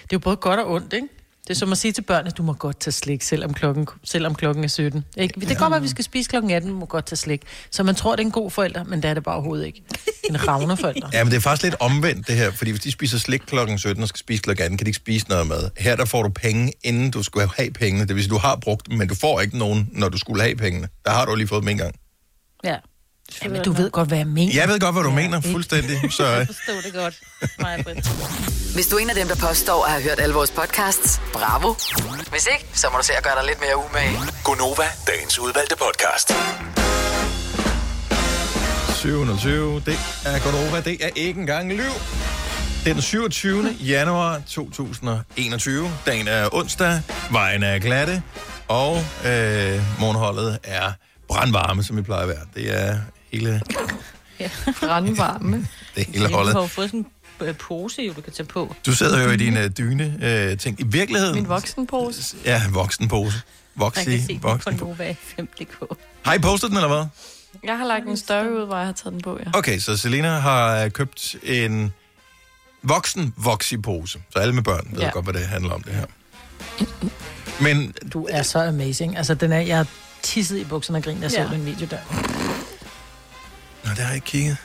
er 0.03 0.07
jo 0.13 0.19
både 0.19 0.35
godt 0.35 0.59
og 0.59 0.71
ondt, 0.71 0.93
ikke? 0.93 1.07
Det 1.47 1.53
er 1.53 1.57
som 1.57 1.71
at 1.71 1.77
sige 1.77 1.91
til 1.91 2.01
børn, 2.01 2.27
at 2.27 2.37
du 2.37 2.43
må 2.43 2.53
godt 2.53 2.79
tage 2.79 2.91
slik, 2.91 3.21
selvom 3.21 3.53
klokken, 3.53 3.87
selvom 4.03 4.35
klokken 4.35 4.63
er 4.63 4.67
17. 4.67 5.05
Ikke? 5.17 5.39
Det 5.39 5.47
kan 5.47 5.57
godt 5.57 5.71
være, 5.71 5.77
at 5.77 5.83
vi 5.83 5.87
skal 5.87 6.03
spise 6.03 6.29
klokken 6.29 6.51
18, 6.51 6.69
du 6.71 6.75
må 6.75 6.85
godt 6.85 7.05
tage 7.05 7.17
slik. 7.17 7.41
Så 7.71 7.83
man 7.83 7.95
tror, 7.95 8.15
det 8.15 8.21
er 8.21 8.25
en 8.25 8.31
god 8.31 8.51
forælder, 8.51 8.83
men 8.83 9.01
det 9.03 9.09
er 9.09 9.13
det 9.13 9.23
bare 9.23 9.35
overhovedet 9.35 9.65
ikke. 9.65 9.83
En 10.29 10.47
ravner 10.47 10.75
forælder. 10.75 11.09
Ja, 11.13 11.23
men 11.23 11.31
det 11.31 11.37
er 11.37 11.41
faktisk 11.41 11.63
lidt 11.63 11.75
omvendt 11.79 12.27
det 12.27 12.35
her, 12.35 12.51
fordi 12.51 12.71
hvis 12.71 12.81
de 12.81 12.91
spiser 12.91 13.17
slik 13.17 13.39
klokken 13.39 13.79
17 13.79 14.03
og 14.03 14.09
skal 14.09 14.19
spise 14.19 14.41
klokken 14.43 14.63
18, 14.63 14.77
kan 14.77 14.85
de 14.85 14.89
ikke 14.89 14.97
spise 14.97 15.29
noget 15.29 15.47
mad. 15.47 15.69
Her 15.77 15.95
der 15.95 16.05
får 16.05 16.23
du 16.23 16.29
penge, 16.29 16.73
inden 16.83 17.11
du 17.11 17.23
skulle 17.23 17.49
have 17.57 17.71
pengene. 17.71 18.07
Det 18.07 18.15
vil 18.15 18.23
sige, 18.23 18.31
du 18.31 18.37
har 18.37 18.55
brugt 18.55 18.89
dem, 18.89 18.97
men 18.97 19.07
du 19.07 19.15
får 19.15 19.41
ikke 19.41 19.57
nogen, 19.57 19.89
når 19.91 20.09
du 20.09 20.17
skulle 20.17 20.41
have 20.41 20.55
pengene. 20.55 20.87
Der 21.05 21.11
har 21.11 21.25
du 21.25 21.35
lige 21.35 21.47
fået 21.47 21.61
dem 21.61 21.69
en 21.69 21.77
gang. 21.77 21.95
Ja. 22.63 22.75
Jamen, 23.43 23.63
du 23.63 23.71
ved 23.71 23.91
godt, 23.91 24.07
hvad 24.07 24.17
jeg 24.17 24.27
mener. 24.27 24.53
Jeg 24.53 24.67
ved 24.67 24.79
godt, 24.79 24.95
hvad 24.95 25.03
du 25.03 25.11
mener, 25.11 25.41
fuldstændig. 25.41 25.97
Så 26.19 26.23
øh, 26.39 26.45
Forstå 26.45 26.73
det 26.85 26.93
godt, 26.93 27.15
Maja. 27.59 27.83
Hvis 28.73 28.87
du 28.87 28.95
er 28.95 28.99
en 28.99 29.09
af 29.09 29.15
dem, 29.15 29.27
der 29.27 29.35
påstår 29.35 29.85
at 29.85 29.91
have 29.91 30.03
hørt 30.03 30.19
alle 30.19 30.35
vores 30.35 30.51
podcasts, 30.51 31.21
bravo. 31.33 31.73
Hvis 32.31 32.47
ikke, 32.53 32.65
så 32.73 32.87
må 32.91 32.97
du 32.97 33.03
se 33.05 33.13
at 33.13 33.23
gøre 33.23 33.35
dig 33.35 33.45
lidt 33.45 33.59
mere 33.61 33.77
umage. 33.77 34.19
Gonova, 34.43 34.83
dagens 35.07 35.39
udvalgte 35.39 35.75
podcast. 35.75 36.27
720, 38.95 39.81
det 39.85 39.97
er 40.25 40.39
Godova, 40.39 40.81
det 40.81 41.05
er 41.05 41.09
ikke 41.15 41.39
engang 41.39 41.69
liv. 41.69 41.91
Det 42.83 42.89
er 42.89 42.93
den 42.93 43.01
27. 43.01 43.75
januar 43.79 44.41
2021. 44.47 45.89
Dagen 46.05 46.27
er 46.27 46.49
onsdag, 46.55 47.01
vejen 47.31 47.63
er 47.63 47.79
glatte, 47.79 48.21
og 48.67 48.95
øh, 48.97 49.81
morgenholdet 49.99 50.59
er 50.63 50.91
brandvarme, 51.27 51.83
som 51.83 51.97
vi 51.97 52.01
plejer 52.01 52.21
at 52.21 52.27
være. 52.27 52.45
Det 52.55 52.83
er 52.83 52.97
hele, 53.31 53.61
Brandvarme. 54.79 55.67
det 55.95 56.01
er 56.07 56.11
hele 56.11 56.27
Du 56.27 56.33
holdet. 56.33 56.53
har 56.53 56.61
jo 56.61 56.67
fået 56.67 56.89
sådan 56.89 56.99
en 57.41 57.47
øh, 57.47 57.55
pose, 57.57 58.01
jo, 58.01 58.13
du 58.13 58.21
kan 58.21 58.33
tage 58.33 58.47
på. 58.47 58.75
Du 58.85 58.91
sidder 58.95 59.23
jo 59.23 59.29
i 59.31 59.37
din 59.37 59.57
uh, 59.57 59.63
dyne 59.77 60.05
uh, 60.51 60.57
ting. 60.57 60.79
I 60.79 60.83
virkeligheden... 60.85 61.35
Min 61.35 61.49
voksenpose. 61.49 62.37
Ja, 62.45 62.61
voksenpose. 62.71 63.41
Man 63.75 63.91
kan 63.91 64.03
se 64.03 64.11
Voksi, 64.11 64.27
den 64.33 64.39
på 64.39 64.47
voksen. 64.47 64.73
Nova5.dk. 64.73 65.97
Har 66.21 66.33
I 66.33 66.39
postet 66.39 66.69
den, 66.69 66.77
eller 66.77 66.87
hvad? 66.95 67.05
Jeg 67.63 67.77
har 67.77 67.85
lagt 67.85 68.05
en 68.05 68.17
story 68.17 68.45
ud, 68.47 68.65
hvor 68.65 68.77
jeg 68.77 68.85
har 68.85 68.93
taget 68.93 69.13
den 69.13 69.21
på, 69.21 69.39
ja. 69.45 69.57
Okay, 69.57 69.79
så 69.79 69.97
Selena 69.97 70.29
har 70.39 70.83
øh, 70.83 70.91
købt 70.91 71.35
en 71.43 71.93
voksen 72.83 73.33
voksi-pose. 73.37 74.19
Så 74.33 74.39
alle 74.39 74.53
med 74.55 74.63
børn 74.63 74.87
ved 74.91 74.99
Ja. 74.99 75.05
ja. 75.05 75.11
godt, 75.11 75.25
hvad 75.25 75.33
det 75.33 75.41
handler 75.47 75.71
om, 75.73 75.83
det 75.83 75.93
her. 75.93 76.05
Men 77.63 77.93
Du 78.13 78.27
er 78.29 78.41
så 78.43 78.59
amazing. 78.63 79.17
Altså, 79.17 79.33
den 79.33 79.51
er, 79.51 79.59
jeg 79.59 79.77
har 79.77 79.87
tisset 80.23 80.57
i 80.57 80.63
bukserne 80.63 80.97
og 80.99 81.03
grint, 81.03 81.21
da 81.21 81.25
jeg 81.27 81.33
Ja. 81.33 81.47
så 81.47 81.53
den 81.53 81.65
video 81.65 81.87
der. 81.91 81.97
Nå, 83.87 83.91
det 83.91 83.99
har 83.99 84.07
jeg 84.07 84.15
ikke 84.15 84.25
kigget. 84.25 84.57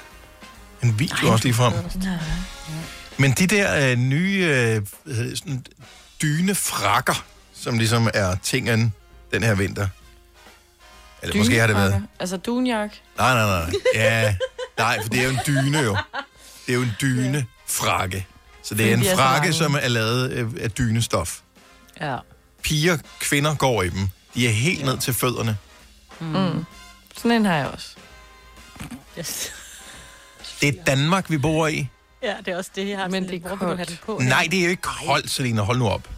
En 0.82 0.98
video 0.98 1.16
Nej, 1.22 1.32
også 1.32 1.44
lige 1.44 1.54
frem. 1.54 1.72
Men 3.16 3.32
de 3.32 3.46
der 3.46 3.90
øh, 3.90 3.96
nye 3.96 4.44
øh, 5.06 5.36
sådan, 5.36 5.66
dynefrakker, 6.22 7.24
som 7.54 7.78
ligesom 7.78 8.10
er 8.14 8.34
tingen 8.42 8.94
den 9.32 9.42
her 9.42 9.54
vinter. 9.54 9.88
Eller 11.22 11.36
måske 11.36 11.58
har 11.58 11.66
det 11.66 11.76
været... 11.76 12.06
Altså 12.20 12.36
dunjak. 12.36 12.90
Nej, 13.18 13.34
nej, 13.34 13.46
nej. 13.46 13.72
Ja, 13.94 14.34
nej, 14.78 15.02
for 15.02 15.08
det 15.08 15.20
er 15.20 15.24
jo 15.24 15.30
en 15.30 15.40
dyne 15.46 15.78
jo. 15.78 15.96
Det 16.66 16.72
er 16.72 16.74
jo 16.74 16.82
en 16.82 16.92
dyne 17.00 17.46
frakke. 17.68 18.26
Så 18.62 18.74
det 18.74 18.90
er 18.90 18.96
en 18.96 19.04
frakke, 19.16 19.52
som 19.52 19.76
er 19.82 19.88
lavet 19.88 20.32
øh, 20.32 20.50
af 20.60 20.70
dynestof. 20.70 21.38
Ja. 22.00 22.16
Piger, 22.62 22.98
kvinder 23.20 23.54
går 23.54 23.82
i 23.82 23.88
dem. 23.88 24.08
De 24.34 24.48
er 24.48 24.52
helt 24.52 24.84
ned 24.84 24.98
til 24.98 25.14
fødderne. 25.14 25.56
Mm. 26.20 26.64
Sådan 27.16 27.32
en 27.32 27.44
har 27.44 27.56
jeg 27.56 27.66
også. 27.66 27.88
Yes. 29.18 29.52
Det 30.60 30.68
er 30.78 30.84
Danmark, 30.84 31.30
vi 31.30 31.38
bor 31.38 31.66
i. 31.66 31.88
Ja, 32.22 32.34
det 32.44 32.48
er 32.48 32.56
også 32.56 32.70
det, 32.74 32.88
jeg 32.88 32.98
har. 32.98 33.08
Men 33.08 33.28
det 33.28 33.34
er 33.34 33.38
Hvor 33.40 33.48
have 33.56 33.76
koldt. 33.76 33.88
den 33.88 33.98
på? 34.06 34.18
Nej, 34.22 34.48
det 34.50 34.58
er 34.58 34.64
jo 34.64 34.70
ikke 34.70 34.82
koldt, 34.82 35.30
Selina. 35.30 35.62
Hold 35.62 35.78
nu 35.78 35.88
op. 35.88 36.08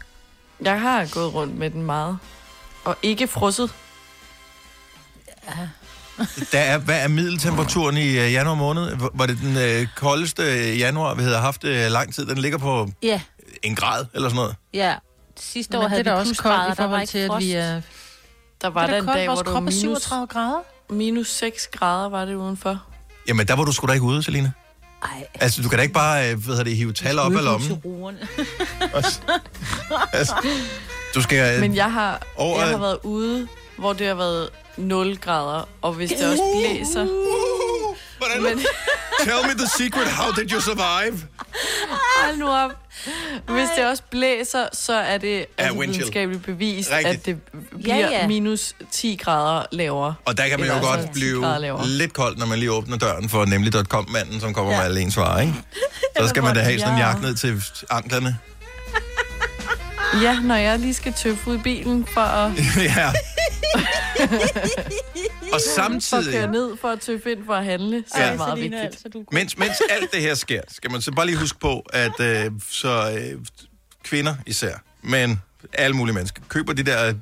Jeg 0.61 0.81
har 0.81 1.07
gået 1.15 1.35
rundt 1.35 1.57
med 1.59 1.71
den 1.71 1.83
meget. 1.83 2.19
Og 2.85 2.97
ikke 3.03 3.27
frosset. 3.29 3.75
Der 6.53 6.59
er, 6.59 6.79
hvad 6.79 7.03
er 7.03 7.09
middeltemperaturen 7.09 7.97
i 7.97 8.09
øh, 8.09 8.33
januar 8.33 8.55
måned? 8.55 8.97
Var- 8.97 9.11
Var 9.15 9.27
det 9.27 9.39
den 9.39 9.57
øh, 9.57 9.87
koldeste 9.97 10.43
øh, 10.43 10.79
januar, 10.79 11.15
vi 11.15 11.23
havde 11.23 11.37
haft 11.37 11.65
øh, 11.65 11.91
lang 11.91 12.15
tid? 12.15 12.27
Den 12.27 12.39
ligger 12.39 12.59
på 12.59 12.89
Ja, 13.03 13.21
en 13.63 13.75
grad 13.77 14.07
eller 14.15 14.29
sådan 14.29 14.37
noget. 14.37 14.57
ja. 14.73 14.95
Sidste 15.37 15.71
Men 15.73 15.79
år 15.79 15.83
det 15.83 15.91
havde 15.91 16.01
er 16.01 16.05
da 16.05 16.11
vi 16.15 16.21
også 16.21 16.43
koldt 16.43 16.57
i 16.57 16.59
der 16.61 16.67
var 16.67 16.75
forhold 16.75 17.01
ikke 17.01 17.11
til, 17.11 17.19
at 17.19 17.27
frost. 17.27 17.45
vi 17.47 17.53
er... 17.53 17.81
Der 18.61 18.69
var 18.69 18.81
Det 18.87 18.89
er 18.89 18.93
der 18.95 19.01
en 19.01 19.05
koldt. 19.07 19.19
dag, 19.19 19.29
Vores 19.29 19.37
hvor 19.37 19.43
det 19.43 19.47
var 19.47 19.53
krop 19.53 19.63
er 19.63 19.65
minus, 19.65 19.79
37 20.03 20.27
grader. 20.27 20.59
Minus 20.91 21.29
6 21.29 21.67
grader 21.67 22.09
var 22.09 22.25
det 22.25 22.35
udenfor. 22.35 22.83
Jamen, 23.29 23.47
der 23.47 23.55
var 23.55 23.65
du 23.65 23.73
sgu 23.73 23.87
da 23.87 23.93
ikke 23.93 24.05
ude, 24.05 24.23
Selina. 24.23 24.51
Ej. 25.03 25.27
Altså, 25.35 25.63
du 25.63 25.69
kan 25.69 25.79
da 25.79 25.83
ikke 25.83 25.95
bare, 25.95 26.31
øh, 26.31 26.39
hvad 26.39 26.47
hedder 26.47 26.65
det, 26.65 26.77
hive 26.77 26.93
tal 26.93 27.19
op 27.19 27.37
af 27.37 27.45
lommen. 27.45 27.71
Altså, 30.13 30.35
du 31.15 31.23
skal... 31.23 31.55
øh, 31.55 31.61
Men 31.61 31.77
jeg 31.77 31.93
har, 31.93 32.23
over- 32.37 32.61
jeg 32.61 32.69
har 32.69 32.79
været 32.79 32.99
ude, 33.03 33.49
hvor 33.79 33.93
det 33.93 34.07
har 34.07 34.15
været 34.15 34.49
0 34.77 35.17
grader, 35.19 35.69
og 35.83 35.93
hvis 35.93 36.11
det 36.11 36.31
også 36.31 36.43
blæser... 36.61 37.05
Hvordan? 38.19 38.43
Men, 38.43 38.65
Tell 39.23 39.43
me 39.47 39.53
the 39.59 39.67
secret. 39.79 40.09
How 40.09 40.31
did 40.33 40.51
you 40.53 40.61
survive? 40.61 41.23
hold 42.25 42.37
nu 42.37 42.49
op. 42.49 42.71
Hvis 43.49 43.69
det 43.77 43.87
også 43.87 44.03
blæser, 44.11 44.67
så 44.73 44.93
er 44.95 45.19
det 45.19 45.47
altså 45.59 45.75
wind 45.79 45.93
chill. 45.93 45.99
videnskabeligt 46.01 46.45
bevist, 46.47 46.91
Rigtigt. 46.93 47.15
at 47.19 47.27
det 47.27 47.37
bliver 47.83 47.97
Ja, 47.97 48.09
ja. 48.11 48.27
minus 48.27 48.75
10 48.93 49.17
grader 49.23 49.67
lavere. 49.73 50.15
Og 50.25 50.39
der 50.39 50.49
kan 50.49 50.61
man 50.61 50.69
jo 50.69 50.75
Eller 50.75 50.89
godt 50.89 51.01
altså 51.01 51.15
10 51.15 51.21
blive 51.21 51.41
lavere. 51.61 51.87
lidt 51.89 52.13
kold, 52.13 52.37
når 52.37 52.47
man 52.47 52.59
lige 52.59 52.73
åbner 52.73 52.97
døren 52.97 53.29
for 53.29 53.45
nemlig.com-manden, 53.45 54.41
som 54.41 54.55
kommer 54.55 54.73
ja. 54.73 54.79
med 54.79 54.85
alle 54.85 55.01
ens 55.01 55.17
varer, 55.17 55.41
ikke? 55.41 55.55
Så 56.21 56.29
skal 56.29 56.43
man 56.43 56.55
da 56.55 56.61
have 56.61 56.79
sådan 56.79 56.93
en 56.95 56.99
Ja. 57.01 57.07
jakke 57.07 57.23
ned 57.23 57.35
til 57.35 57.63
anklerne. 57.91 58.39
Ja, 60.23 60.39
når 60.43 60.55
jeg 60.55 60.79
lige 60.79 60.95
skal 60.95 61.13
tøffe 61.13 61.51
ud 61.51 61.55
i 61.55 61.59
bilen 61.59 62.07
for 62.15 62.21
at, 62.21 62.51
ja. 62.97 63.13
Og 64.25 64.31
for 65.51 65.55
at 65.57 65.63
samtidig, 65.63 66.33
køre 66.33 66.53
ned 66.53 66.77
for 66.81 66.89
at 66.89 67.01
tøffe 67.01 67.33
ind 67.33 67.47
for 67.47 67.55
at 67.55 67.65
handle, 67.65 68.05
så 68.07 68.19
Ja. 68.19 68.25
er 68.25 68.29
det 68.31 68.39
meget 68.39 68.61
vigtigt. 68.61 69.15
mens, 69.33 69.59
mens 69.59 69.73
alt 69.91 70.13
det 70.13 70.21
her 70.21 70.35
sker, 70.35 70.61
skal 70.69 70.91
man 70.91 71.01
så 71.03 71.13
bare 71.13 71.27
lige 71.27 71.37
huske 71.39 71.59
på, 71.59 71.87
at 71.93 72.21
øh, 72.21 72.51
så 72.71 73.19
øh, 73.19 73.41
kvinder 74.05 74.35
især, 74.47 74.75
men 75.03 75.41
alle 75.73 75.97
mulige 75.97 76.15
mennesker, 76.15 76.43
køber 76.49 76.73
de 76.73 76.83
der 76.83 77.15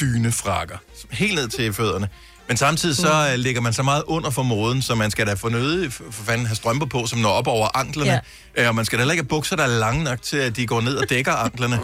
dynefrakker, 0.00 0.76
helt 1.10 1.34
ned 1.34 1.48
til 1.48 1.72
fødderne. 1.72 2.08
Men 2.48 2.56
samtidig 2.56 2.96
så 2.96 3.28
øh, 3.32 3.38
ligger 3.38 3.60
man 3.60 3.72
så 3.72 3.82
meget 3.82 4.02
under 4.06 4.30
for 4.30 4.42
moden, 4.42 4.82
så 4.82 4.94
man 4.94 5.10
skal 5.10 5.26
da 5.26 5.34
for 5.34 5.48
nødig 5.48 5.92
for 5.92 6.04
fanden 6.12 6.46
have 6.46 6.56
strømper 6.56 6.86
på, 6.86 7.06
som 7.06 7.18
når 7.18 7.28
op 7.30 7.46
over 7.46 7.76
anklerne. 7.76 8.20
Ja. 8.56 8.68
Og 8.68 8.74
man 8.74 8.84
skal 8.84 8.98
da 8.98 9.00
heller 9.02 9.12
ikke 9.12 9.22
have 9.22 9.28
bukser, 9.28 9.56
der 9.56 9.62
er 9.64 9.78
lange 9.78 10.04
nok 10.04 10.22
til, 10.22 10.36
at 10.36 10.56
de 10.56 10.66
går 10.66 10.80
ned 10.80 10.96
og 10.96 11.10
dækker 11.10 11.32
anklerne. 11.32 11.78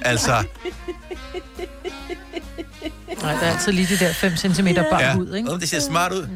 Altså, 0.00 0.44
Nej, 3.22 3.32
der 3.32 3.40
er 3.40 3.52
altid 3.52 3.72
lige 3.72 3.86
de 3.94 3.98
der 3.98 4.12
5 4.12 4.36
cm 4.36 4.66
bare 4.90 5.02
ja. 5.02 5.16
ud, 5.16 5.34
ikke? 5.34 5.50
Oh, 5.52 5.60
det 5.60 5.68
ser 5.68 5.80
smart 5.80 6.12
ud. 6.12 6.28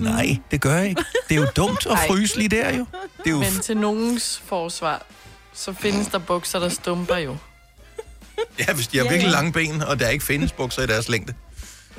Nej, 0.00 0.36
det 0.50 0.60
gør 0.60 0.74
jeg 0.76 0.88
ikke. 0.88 1.04
Det 1.28 1.36
er 1.36 1.40
jo 1.40 1.46
dumt 1.56 1.86
at 1.90 1.98
fryse 2.06 2.36
lige 2.36 2.48
der, 2.48 2.76
jo. 2.76 2.86
Det 3.18 3.26
er 3.26 3.30
jo 3.30 3.38
Men 3.38 3.60
til 3.62 3.76
nogens 3.76 4.42
forsvar, 4.46 5.06
så 5.54 5.72
findes 5.72 6.06
der 6.06 6.18
bukser, 6.18 6.58
der 6.58 6.68
stumper 6.68 7.16
jo. 7.16 7.36
Ja, 8.58 8.72
hvis 8.74 8.86
de 8.86 8.96
har 8.98 9.04
Ja, 9.04 9.10
virkelig 9.10 9.30
ja. 9.30 9.34
lange 9.36 9.52
ben, 9.52 9.82
og 9.82 10.00
der 10.00 10.08
ikke 10.08 10.24
findes 10.24 10.52
bukser 10.52 10.82
i 10.82 10.86
deres 10.86 11.08
længde. 11.08 11.32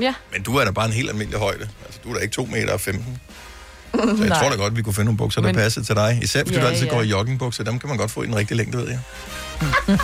Ja. 0.02 0.14
Men 0.34 0.44
du 0.44 0.56
er 0.56 0.66
da 0.66 0.72
bare 0.72 0.86
en 0.86 0.92
helt 0.94 1.10
almindelig 1.10 1.40
højde. 1.40 1.70
Altså, 1.86 2.00
du 2.04 2.10
er 2.10 2.14
da 2.14 2.20
ikke 2.20 2.34
2 2.34 2.46
meter 2.46 2.74
og 2.74 2.82
15. 2.82 3.18
Så 3.94 4.02
jeg 4.20 4.30
Nej. 4.30 4.40
tror 4.42 4.50
da 4.50 4.56
godt, 4.56 4.76
vi 4.78 4.82
kunne 4.82 4.94
finde 4.94 5.06
nogle 5.06 5.18
bukser, 5.18 5.42
der 5.42 5.48
Men- 5.48 5.56
passer 5.56 5.84
til 5.84 5.96
dig. 5.96 6.20
Især 6.24 6.40
fordi 6.40 6.56
Ja, 6.56 6.62
du 6.62 6.68
altid 6.68 6.86
ja. 6.86 6.94
går 6.94 7.02
i 7.02 7.06
joggingbukser. 7.08 7.64
Dem 7.64 7.80
kan 7.80 7.90
man 7.90 7.98
godt 7.98 8.12
få 8.12 8.24
i 8.24 8.26
den 8.26 8.36
rigtige 8.36 8.58
længde, 8.58 8.78
ved 8.78 8.88
jeg. 8.90 9.00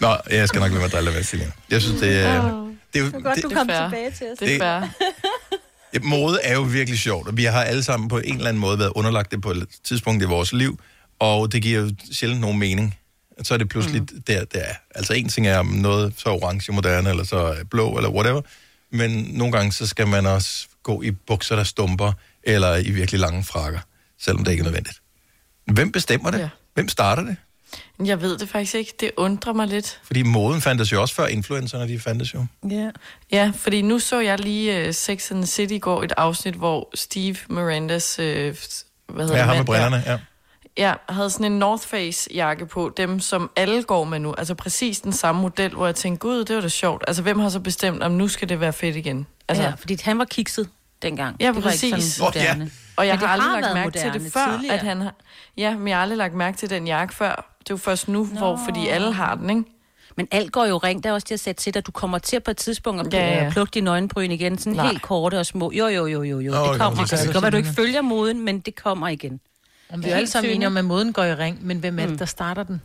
Nå, 0.00 0.16
jeg 0.30 0.48
skal 0.48 0.60
nok 0.60 0.70
lade 0.70 0.80
mig 0.82 0.90
drille 0.90 1.10
ved, 1.10 1.22
Selina. 1.22 1.50
Jeg 1.70 1.82
synes, 1.82 2.00
det 2.00 2.18
er... 2.26 2.42
Det 2.94 3.00
er 3.00 3.04
det, 3.04 3.12
du 3.12 3.18
Det 3.34 3.44
er 3.44 3.56
kom 3.56 3.66
fair. 3.68 3.88
tilbage 3.88 4.10
til 4.10 4.26
os. 4.32 4.38
Det 4.38 4.62
er 4.62 4.80
Det- 5.94 6.02
Mode 6.12 6.38
er 6.44 6.54
jo 6.54 6.62
virkelig 6.62 6.98
sjovt, 7.00 7.28
og 7.28 7.36
vi 7.36 7.44
har 7.44 7.62
alle 7.62 7.82
sammen 7.82 8.08
på 8.08 8.18
en 8.18 8.34
eller 8.36 8.48
anden 8.48 8.60
måde 8.60 8.78
været 8.78 8.92
underlagt 8.94 9.30
det 9.30 9.42
på 9.42 9.50
et 9.50 9.66
tidspunkt 9.84 10.22
i 10.22 10.26
vores 10.26 10.52
liv, 10.52 10.80
og 11.18 11.52
det 11.52 11.62
giver 11.62 11.80
jo 11.80 11.90
sjældent 12.12 12.40
nogen 12.40 12.58
mening. 12.58 12.98
Så 13.42 13.54
er 13.54 13.58
det 13.58 13.68
pludselig 13.68 14.00
mm. 14.00 14.22
der, 14.26 14.44
der 14.44 14.58
er. 14.60 14.74
Altså 14.94 15.12
en 15.12 15.28
ting 15.28 15.46
er 15.46 15.58
om 15.58 15.66
noget 15.66 16.14
så 16.16 16.28
orange 16.28 16.72
moderne, 16.72 17.10
eller 17.10 17.24
så 17.24 17.56
blå, 17.70 17.96
eller 17.96 18.10
whatever, 18.10 18.40
men 18.92 19.10
nogle 19.30 19.52
gange 19.52 19.72
så 19.72 19.86
skal 19.86 20.06
man 20.08 20.26
også 20.26 20.66
gå 20.82 21.02
i 21.02 21.10
bukser, 21.10 21.56
der 21.56 21.64
stumper, 21.64 22.12
eller 22.42 22.76
i 22.76 22.90
virkelig 22.90 23.20
lange 23.20 23.44
frakker, 23.44 23.80
selvom 24.20 24.44
det 24.44 24.50
ikke 24.52 24.60
er 24.60 24.64
nødvendigt. 24.64 25.00
Hvem 25.66 25.92
bestemmer 25.92 26.30
det? 26.30 26.38
Ja. 26.38 26.48
Hvem 26.74 26.88
starter 26.88 27.22
det? 27.22 27.36
Jeg 28.04 28.20
ved 28.20 28.38
det 28.38 28.48
faktisk 28.48 28.74
ikke. 28.74 28.94
Det 29.00 29.10
undrer 29.16 29.52
mig 29.52 29.66
lidt. 29.66 30.00
Fordi 30.02 30.22
moden 30.22 30.60
fandtes 30.60 30.92
jo 30.92 31.00
også 31.00 31.14
før 31.14 31.26
influencerne, 31.26 31.88
de 31.88 31.98
fandtes 32.00 32.34
jo. 32.34 32.46
Ja. 32.70 32.90
Ja, 33.32 33.52
fordi 33.56 33.82
nu 33.82 33.98
så 33.98 34.20
jeg 34.20 34.40
lige 34.40 34.88
uh, 34.88 34.94
Sex 34.94 35.30
and 35.30 35.38
the 35.38 35.46
City 35.46 35.72
i 35.72 35.78
går, 35.78 36.02
et 36.02 36.12
afsnit, 36.16 36.54
hvor 36.54 36.90
Steve 36.94 37.36
Mirandas, 37.48 38.18
uh, 38.18 38.24
hvad 38.24 38.52
hedder 39.18 39.36
Ja, 39.36 39.42
ham 39.42 39.56
med 39.56 39.64
brillerne, 39.64 40.02
ja. 40.06 40.18
Ja, 40.76 40.92
havde 41.08 41.30
sådan 41.30 41.52
en 41.52 41.58
North 41.58 41.86
Face 41.86 42.30
jakke 42.34 42.66
på, 42.66 42.92
dem 42.96 43.20
som 43.20 43.50
alle 43.56 43.82
går 43.82 44.04
med 44.04 44.18
nu. 44.18 44.34
Altså 44.38 44.54
præcis 44.54 45.00
den 45.00 45.12
samme 45.12 45.40
model, 45.40 45.70
hvor 45.74 45.86
jeg 45.86 45.94
tænkte, 45.94 46.20
gud, 46.20 46.44
det 46.44 46.56
var 46.56 46.62
da 46.62 46.68
sjovt. 46.68 47.04
Altså 47.06 47.22
hvem 47.22 47.38
har 47.38 47.48
så 47.48 47.60
bestemt, 47.60 48.02
om 48.02 48.12
nu 48.12 48.28
skal 48.28 48.48
det 48.48 48.60
være 48.60 48.72
fedt 48.72 48.96
igen? 48.96 49.26
Altså, 49.48 49.64
Ja, 49.64 49.72
fordi 49.78 49.98
han 50.02 50.18
var 50.18 50.24
kikset 50.24 50.68
dengang. 51.02 51.36
Ja, 51.40 51.46
det 51.46 51.54
var 51.54 51.60
præcis. 51.60 51.82
ikke 51.82 52.00
sådan 52.02 52.28
Åh, 52.28 52.32
ja. 52.36 52.54
moderne. 52.54 52.70
Og 52.96 53.06
jeg 53.06 53.12
Men 53.14 53.20
det 53.20 53.28
har 53.28 53.34
aldrig 53.34 53.50
har 53.50 53.60
lagt 53.60 53.64
været 53.64 53.74
mærke 53.74 53.98
til 53.98 54.06
moderne 54.06 54.24
det 54.24 54.32
før, 54.32 54.52
tidligere. 54.52 54.74
at 54.74 54.82
han 54.82 55.00
har... 55.00 55.14
Ja, 55.56 55.76
men 55.76 55.88
jeg 55.88 55.96
har 55.96 56.02
aldrig 56.02 56.18
lagt 56.18 56.34
mærke 56.34 56.56
til 56.58 56.70
den 56.70 56.86
jakke 56.86 57.14
før. 57.14 57.54
Det 57.58 57.70
er 57.70 57.74
jo 57.74 57.76
først 57.76 58.08
nu, 58.08 58.28
Nå. 58.32 58.38
hvor, 58.38 58.60
fordi 58.68 58.88
alle 58.88 59.12
har 59.12 59.34
den, 59.34 59.50
ikke? 59.50 59.62
Men 60.16 60.28
alt 60.30 60.52
går 60.52 60.64
jo 60.66 60.78
ring. 60.78 61.04
Der 61.04 61.10
er 61.10 61.14
også 61.14 61.26
det 61.28 61.34
at 61.34 61.40
sætte 61.40 61.62
til 61.62 61.74
dig. 61.74 61.86
Du 61.86 61.90
kommer 61.92 62.18
til 62.18 62.40
på 62.40 62.50
et 62.50 62.56
tidspunkt 62.56 63.06
at 63.06 63.14
Ja, 63.14 63.26
ja, 63.28 63.34
ja. 63.36 63.44
ja. 63.44 63.50
plukke 63.50 63.70
dine 63.70 63.90
øjenbryn 63.90 64.30
igen. 64.30 64.58
Sådan 64.58 64.72
Nej. 64.72 64.86
helt 64.86 65.02
korte 65.02 65.38
og 65.38 65.46
små. 65.46 65.72
Jo, 65.72 65.86
jo, 65.86 66.06
jo, 66.06 66.22
jo, 66.22 66.40
jo. 66.40 66.52
Nå, 66.52 66.58
det 66.58 66.68
jo, 66.72 66.76
kommer. 66.78 67.02
det 67.04 67.10
gør 67.10 67.16
det 67.16 67.26
det 67.26 67.32
kan 67.32 67.42
være, 67.42 67.50
du 67.50 67.56
ikke 67.56 67.68
følger 67.68 68.02
moden, 68.02 68.44
men 68.44 68.60
det 68.60 68.76
kommer 68.82 69.08
igen. 69.08 69.40
Om 69.92 70.04
vi 70.04 70.10
er 70.10 70.16
alle 70.16 70.26
sammen 70.28 70.52
enige 70.52 70.66
om, 70.66 70.76
at 70.76 70.84
moden 70.84 71.12
går 71.12 71.24
i 71.24 71.34
ring, 71.34 71.58
men 71.66 71.78
hvem 71.78 71.98
er 71.98 72.06
det, 72.06 72.18
der 72.18 72.24
starter 72.24 72.62
den? 72.62 72.82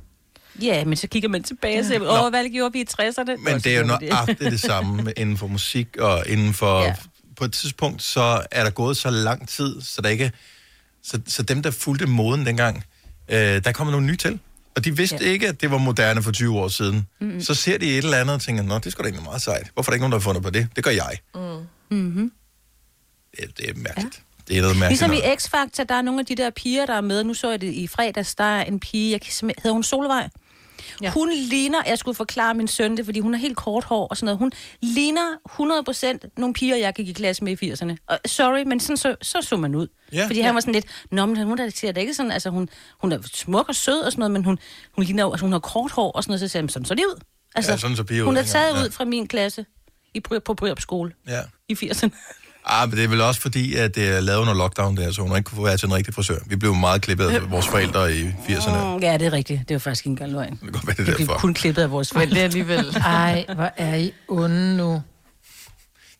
Ja, 0.61 0.85
men 0.85 0.95
så 0.95 1.07
kigger 1.07 1.29
man 1.29 1.43
tilbage 1.43 1.79
og 1.79 1.85
siger, 1.85 2.23
åh, 2.23 2.29
hvad 2.29 2.49
gjorde 2.53 2.73
vi 2.73 2.79
i 2.81 2.85
60'erne? 3.01 3.35
Men 3.43 3.59
det 3.59 3.65
er 3.67 3.79
jo 3.79 3.85
nøjagtigt 3.85 4.39
det 4.39 4.59
samme 4.61 5.03
med- 5.03 5.13
inden 5.17 5.37
for 5.37 5.47
musik 5.47 5.97
og 5.99 6.23
inden 6.27 6.53
for... 6.53 6.81
Ja. 6.81 6.95
På 7.37 7.45
et 7.45 7.53
tidspunkt, 7.53 8.01
så 8.01 8.41
er 8.51 8.63
der 8.63 8.71
gået 8.71 8.97
så 8.97 9.09
lang 9.09 9.49
tid, 9.49 9.81
så 9.81 10.01
der 10.01 10.09
ikke... 10.09 10.31
Så, 11.03 11.19
så 11.27 11.43
dem, 11.43 11.63
der 11.63 11.71
fulgte 11.71 12.05
moden 12.05 12.45
dengang, 12.45 12.83
øh, 13.29 13.37
der 13.63 13.71
kommer 13.71 13.91
nogle 13.91 14.07
nye 14.07 14.17
til. 14.17 14.39
Og 14.75 14.85
de 14.85 14.97
vidste 14.97 15.17
Ja. 15.21 15.29
ikke, 15.31 15.47
at 15.47 15.61
det 15.61 15.71
var 15.71 15.77
moderne 15.77 16.23
for 16.23 16.31
20 16.31 16.59
år 16.59 16.67
siden. 16.67 17.07
Mm-hmm. 17.21 17.41
Så 17.41 17.53
ser 17.53 17.77
de 17.77 17.85
et 17.85 17.97
eller 17.97 18.17
andet 18.17 18.35
og 18.35 18.41
tænker, 18.41 18.63
nå, 18.63 18.75
det 18.75 18.85
er 18.85 18.89
sgu 18.89 19.01
da 19.01 19.07
egentlig 19.07 19.23
meget 19.23 19.41
sejt. 19.41 19.71
Hvorfor 19.73 19.89
er 19.89 19.91
der 19.91 19.95
ikke 19.95 20.01
nogen, 20.01 20.11
der 20.11 20.17
har 20.17 20.23
fundet 20.23 20.43
på 20.43 20.49
det? 20.49 20.67
Det 20.75 20.83
gør 20.83 20.91
jeg. 20.91 21.17
Mm-hmm. 21.89 22.31
Det, 23.37 23.57
det 23.57 23.69
er 23.69 23.73
mærkeligt. 23.75 24.15
Ja. 24.15 24.43
Det 24.47 24.57
er 24.57 24.61
noget 24.61 24.77
mærkeligt. 24.77 25.01
Ligesom 25.11 25.31
i. 25.31 25.35
X-Factor, 25.35 25.83
der 25.83 25.95
er 25.95 26.01
nogle 26.01 26.19
af 26.19 26.25
de 26.25 26.35
der 26.35 26.49
piger, 26.49 26.85
der 26.85 26.93
er 26.93 27.01
med. 27.01 27.23
Nu 27.23 27.33
så 27.33 27.49
jeg 27.49 27.61
det 27.61 27.73
i 27.73 27.87
fredags, 27.87 28.35
der 28.35 28.43
er 28.43 28.63
en 28.63 28.79
pige, 28.79 29.11
jeg 29.11 29.21
kan 29.21 29.31
hedder 29.57 29.71
hun 29.71 29.83
Solvej? 29.83 30.29
Ja. 31.01 31.11
Hun 31.11 31.31
ligner, 31.33 31.81
jeg 31.87 31.97
skulle 31.97 32.15
forklare 32.15 32.53
min 32.53 32.67
søn 32.67 32.97
det, 32.97 33.05
fordi 33.05 33.19
hun 33.19 33.33
har 33.33 33.39
helt 33.41 33.57
kort 33.57 33.83
hår 33.83 34.07
og 34.07 34.17
sådan 34.17 34.25
noget. 34.25 34.39
Hun 34.39 34.51
ligner 34.81 35.27
100% 36.25 36.29
nogle 36.37 36.53
piger, 36.53 36.75
jeg 36.75 36.93
gik 36.93 37.07
i 37.09 37.13
klasse 37.13 37.43
med 37.43 37.61
i 37.61 37.71
80'erne. 37.71 37.95
Og 38.07 38.19
sorry, 38.25 38.63
men 38.63 38.79
sådan 38.79 38.97
så, 38.97 39.15
så 39.21 39.37
så 39.41 39.57
man 39.57 39.75
ud. 39.75 39.87
Ja. 40.13 40.25
Fordi 40.25 40.39
Ja. 40.39 40.45
han 40.45 40.55
var 40.55 40.61
sådan 40.61 40.73
lidt, 40.73 40.85
nå, 41.11 41.25
men 41.25 41.43
hun 41.43 41.57
der 41.57 41.69
ser 41.69 41.91
det 41.91 42.01
ikke 42.01 42.13
sådan, 42.13 42.31
altså 42.31 42.49
hun, 42.49 42.69
hun 43.01 43.11
er 43.11 43.19
smuk 43.33 43.69
og 43.69 43.75
sød 43.75 43.99
og 43.99 44.11
sådan 44.11 44.19
noget, 44.19 44.31
men 44.31 44.45
hun, 44.45 44.59
hun 44.95 45.03
ligner 45.03 45.31
altså 45.31 45.45
hun 45.45 45.51
har 45.51 45.59
kort 45.59 45.91
hår 45.91 46.11
og 46.11 46.23
sådan 46.23 46.31
noget, 46.31 46.39
så 46.39 46.47
siger 46.47 46.59
jeg, 46.59 46.63
"Men 46.63 46.69
sådan 46.69 46.85
så 46.85 46.95
det 46.95 47.05
ud. 47.05 47.19
Altså, 47.55 47.71
Ja, 47.71 47.77
sådan 47.77 47.95
så 47.95 48.03
piger 48.03 48.21
ud 48.21 48.25
hun 48.25 48.37
er 48.37 48.41
dengang, 48.41 48.51
taget 48.65 48.79
ja. 48.79 48.85
ud 48.85 48.89
fra 48.91 49.05
min 49.05 49.27
klasse 49.27 49.65
i, 50.13 50.19
Bry- 50.27 50.39
på 50.39 50.53
Bryrup 50.53 50.79
skole 50.81 51.11
Ja. 51.27 51.39
i 51.69 51.73
80'erne. 51.73 52.09
Ah, 52.65 52.89
men 52.89 52.97
det 52.97 53.03
er 53.03 53.07
vel 53.07 53.21
også 53.21 53.41
fordi, 53.41 53.75
at 53.75 53.95
det 53.95 54.07
er 54.17 54.19
lavet 54.21 54.39
under 54.39 54.53
lockdown 54.53 54.97
der, 54.97 55.11
så 55.11 55.21
hun 55.21 55.37
ikke 55.37 55.47
kunne 55.47 55.55
få 55.55 55.63
være 55.63 55.77
til 55.77 55.85
en 55.87 55.93
rigtig 55.93 56.13
frisør. 56.13 56.37
Vi 56.45 56.55
blev 56.55 56.75
meget 56.75 57.01
klippet 57.01 57.29
af 57.29 57.51
vores 57.51 57.67
forældre 57.67 58.15
i 58.15 58.23
80'erne. 58.23 58.83
Mm, 58.85 58.97
ja, 58.99 59.17
det 59.17 59.27
er 59.27 59.33
rigtigt. 59.33 59.59
Det 59.67 59.73
var 59.73 59.79
faktisk 59.79 60.05
ikke 60.05 60.09
engang 60.09 60.31
løgn. 60.31 60.51
Det 60.51 60.59
kan 60.61 60.71
godt 60.71 60.87
være, 60.87 60.95
det 60.95 61.07
Vi 61.07 61.11
er 61.11 61.15
blev 61.15 61.27
derfor. 61.27 61.39
kun 61.39 61.53
klippet 61.53 61.81
af 61.81 61.91
vores 61.91 62.13
Men 62.13 62.17
forældre. 62.19 62.33
det 62.35 62.41
er 62.41 62.45
alligevel... 62.45 62.95
Ej, 63.05 63.45
hvor 63.55 63.71
er 63.77 63.95
I 63.95 64.11
onde 64.27 64.77
nu. 64.77 65.01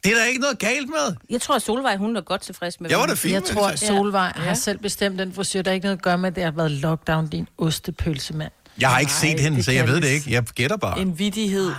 Det 0.04 0.12
er 0.12 0.16
der 0.16 0.26
ikke 0.26 0.40
noget 0.42 0.60
galt 0.60 0.90
med. 0.90 1.16
Jeg 1.30 1.42
tror, 1.42 1.56
at 1.56 1.62
Solvej, 1.62 1.96
hun 1.98 2.16
er 2.18 2.22
godt 2.22 2.42
tilfreds 2.42 2.80
med 2.82 2.90
Jeg 2.90 3.00
var 3.00 3.06
da 3.06 3.14
fint 3.14 3.34
Jeg 3.34 3.42
med 3.48 3.56
tror, 3.56 3.66
det. 3.66 3.74
at 3.74 3.80
Solvej 3.80 4.32
har 4.36 4.54
selv 4.54 4.78
bestemt 4.80 5.20
den 5.20 5.34
frisør. 5.34 5.62
Der 5.62 5.72
er 5.72 5.76
ikke 5.76 5.86
noget 5.86 5.98
at 5.98 6.04
gøre 6.04 6.18
med, 6.18 6.30
at 6.30 6.36
det 6.36 6.44
har 6.44 6.52
været 6.52 6.72
lockdown, 6.72 7.28
din 7.28 7.48
ostepølsemand. 7.58 8.52
Jeg 8.80 8.90
har 8.90 9.00
ikke 9.00 9.12
set 9.14 9.40
hende, 9.40 9.58
det 9.58 9.66
så 9.66 9.72
jeg 9.72 9.86
kan 9.86 9.94
ved 9.94 10.02
vi 10.02 10.08
det 10.08 10.14
ikke. 10.14 10.32
Jeg 10.32 10.44
gætter 10.44 10.78
bare. 10.78 11.00
En 11.00 11.20
vidighed. 11.20 11.72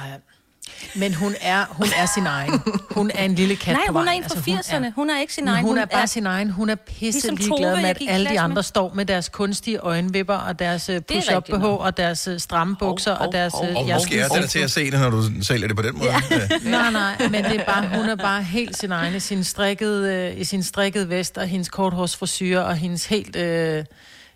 Men 0.95 1.15
hun 1.15 1.35
er, 1.41 1.65
hun 1.71 1.87
er 1.97 2.07
sin 2.15 2.27
egen. 2.27 2.61
Hun 2.91 3.11
er 3.15 3.25
en 3.25 3.35
lille 3.35 3.57
kat 3.57 3.73
Nej, 3.73 3.83
på 3.89 3.99
hun 3.99 4.09
er 4.09 4.13
en 4.13 4.23
fra 4.25 4.35
Altså, 4.57 4.73
hun 4.77 4.85
80'erne. 4.85 4.93
Hun 4.95 5.11
er 5.11 5.21
ikke 5.21 5.35
sin 5.35 5.49
egen. 5.49 5.65
hun 5.65 5.79
er 5.79 5.85
bare 5.85 6.07
sin 6.07 6.27
egen. 6.27 6.51
Hun 6.51 6.71
er 6.71 6.75
pisse 6.75 7.03
Ligesom 7.03 7.37
ligeglad 7.37 7.77
med, 7.77 7.85
at 7.85 7.99
alle 8.09 8.31
de 8.31 8.41
andre 8.41 8.55
med. 8.55 8.63
står 8.63 8.93
med 8.95 9.07
deres 9.07 9.29
kunstige 9.29 9.79
øjenvipper, 9.79 10.35
og 10.35 10.59
deres 10.59 10.89
øh, 10.89 11.01
push-up 11.01 11.45
BH, 11.45 11.65
og 11.65 11.97
deres 11.97 12.27
øh, 12.29 12.41
stramme 12.41 12.77
bukser, 12.77 13.13
og 13.13 13.33
deres... 13.33 13.55
øh, 13.69 13.77
Og 13.77 13.89
jeres- 13.89 13.95
måske 14.03 14.21
er 14.21 14.29
det 14.29 14.51
til 14.51 14.59
at 14.59 14.71
se 14.71 14.91
det, 14.91 15.01
når 15.01 15.11
du 15.11 15.23
sælger 15.43 15.67
det 15.69 15.77
på 15.77 15.83
den 15.83 15.99
måde. 15.99 16.11
Ja. 16.11 16.21
Nej, 16.71 16.91
nej, 16.91 17.29
men 17.31 17.45
det 17.45 17.61
er 17.61 17.65
bare, 17.65 17.89
hun 17.99 18.09
er 18.09 18.17
bare 18.17 18.43
helt 18.43 18.77
sin 18.79 18.93
egen 18.93 19.15
i 19.15 19.21
sin 19.21 19.45
strikkede, 19.45 20.15
øh, 20.35 20.41
i 20.41 20.45
sin 20.45 20.63
strikkede 20.63 21.09
vest, 21.09 21.39
og 21.39 21.47
hendes 21.47 21.69
korthårsfrisyre, 21.69 22.65
og 22.65 22.77
hendes 22.77 23.07
helt... 23.07 23.37
Øh, 23.37 23.85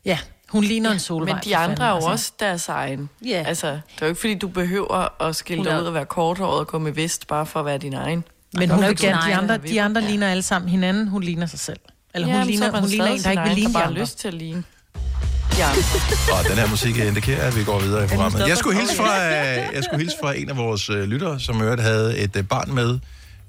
ja, 0.05 0.19
hun 0.51 0.65
ligner 0.65 0.91
ja, 0.91 0.95
en 0.95 1.01
solvej. 1.01 1.35
Men 1.35 1.43
de 1.45 1.57
andre 1.57 1.69
fanden, 1.69 1.83
er 1.85 1.89
jo 1.89 1.95
altså. 1.95 2.09
også 2.11 2.33
deres 2.41 2.69
egen. 2.69 3.09
Ja. 3.27 3.45
Altså, 3.47 3.67
det 3.67 3.75
er 3.75 3.81
jo 4.03 4.07
ikke, 4.07 4.21
fordi 4.21 4.35
du 4.35 4.49
behøver 4.49 5.23
at 5.23 5.37
skille 5.37 5.59
Hun 5.65 5.67
dig 5.73 5.81
ud 5.83 5.87
og 5.87 5.95
være 5.95 6.07
korthåret 6.07 6.59
og 6.61 6.67
gå 6.67 6.79
med 6.79 6.93
vest, 6.93 7.27
bare 7.27 7.47
for 7.47 7.61
at 7.61 7.67
være 7.67 7.79
din 7.79 7.95
egen. 7.95 8.25
Men 8.55 8.71
hun 8.71 8.71
hun 8.71 8.71
er 8.71 8.77
vil 8.77 8.85
jo 8.87 8.91
ikke 8.91 9.03
gerne, 9.03 9.31
de 9.31 9.35
andre, 9.35 9.57
de 9.59 9.83
andre 9.83 10.01
Ja. 10.01 10.09
ligner 10.09 10.29
alle 10.29 10.43
sammen 10.43 10.69
hinanden, 10.71 11.09
hun 11.09 11.23
ligner 11.23 11.47
sig 11.47 11.59
selv. 11.59 11.79
Eller 12.15 12.29
Ja, 12.29 12.39
hun 12.39 12.47
ligner, 12.47 12.67
er 12.67 12.73
man 12.73 12.81
hun 12.81 12.91
ligner 12.91 13.07
en, 13.07 13.19
der 13.23 13.31
ikke 13.31 13.43
vil 13.43 13.53
ligne 13.55 13.73
de 13.73 13.79
andre. 13.79 14.01
lyst 14.01 14.19
til 14.19 14.29
at 14.29 14.35
ligne. 14.35 14.65
andre. 15.59 16.39
Og 16.39 16.45
den 16.51 16.59
her 16.59 16.71
musik 16.71 16.97
indikerer, 16.99 17.47
at 17.49 17.57
vi 17.57 17.65
går 17.65 17.79
videre 17.81 18.05
i 18.05 18.09
programmet. 18.09 18.49
Jeg 18.49 18.57
skulle 18.57 18.79
hilse 18.79 18.97
fra, 18.97 19.27
øh, 19.27 19.57
jeg 19.75 19.85
skulle 19.85 19.99
hilse 19.99 20.17
fra 20.23 20.35
en 20.37 20.51
af 20.51 20.57
vores 20.57 20.91
øh, 20.91 21.03
lyttere, 21.03 21.41
som 21.41 21.59
i 21.61 21.63
øvrigt 21.63 21.83
havde 21.83 22.19
et 22.19 22.47
barn 22.49 22.75
med 22.75 22.99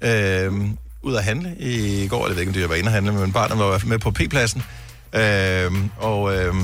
øh, 0.02 0.52
ud 1.02 1.14
at 1.14 1.24
handle 1.24 1.56
i 1.58 2.08
går. 2.08 2.26
Jeg 2.26 2.34
ved 2.36 2.40
ikke, 2.42 2.50
om 2.50 2.54
det 2.54 2.68
var 2.68 2.74
inde 2.74 2.86
at 2.86 2.92
handle, 2.92 3.12
men 3.12 3.32
barnet 3.32 3.58
var 3.58 3.82
med 3.86 3.98
på 3.98 4.10
P-pladsen. 4.10 4.62
Øh, 5.12 5.70
og 5.98 6.36
øh, 6.36 6.54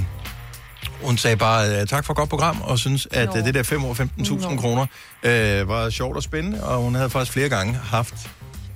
hun 1.03 1.19
sagde 1.19 1.37
bare 1.37 1.81
øh, 1.81 1.87
tak 1.87 2.05
for 2.05 2.13
et 2.13 2.17
godt 2.17 2.29
program, 2.31 2.61
og 2.63 2.79
synes, 2.79 3.09
at 3.11 3.37
øh, 3.39 3.45
det 3.45 3.55
der 3.55 3.63
5 3.63 3.85
år 3.85 3.95
15.000 3.95 4.61
kroner 4.61 4.87
øh, 5.23 5.69
var 5.69 5.91
sjovt 5.91 6.17
og 6.17 6.23
spændende, 6.23 6.65
og 6.65 6.83
hun 6.83 6.95
havde 6.95 7.11
faktisk 7.11 7.33
flere 7.33 7.49
gange 7.49 7.75
haft 7.85 8.15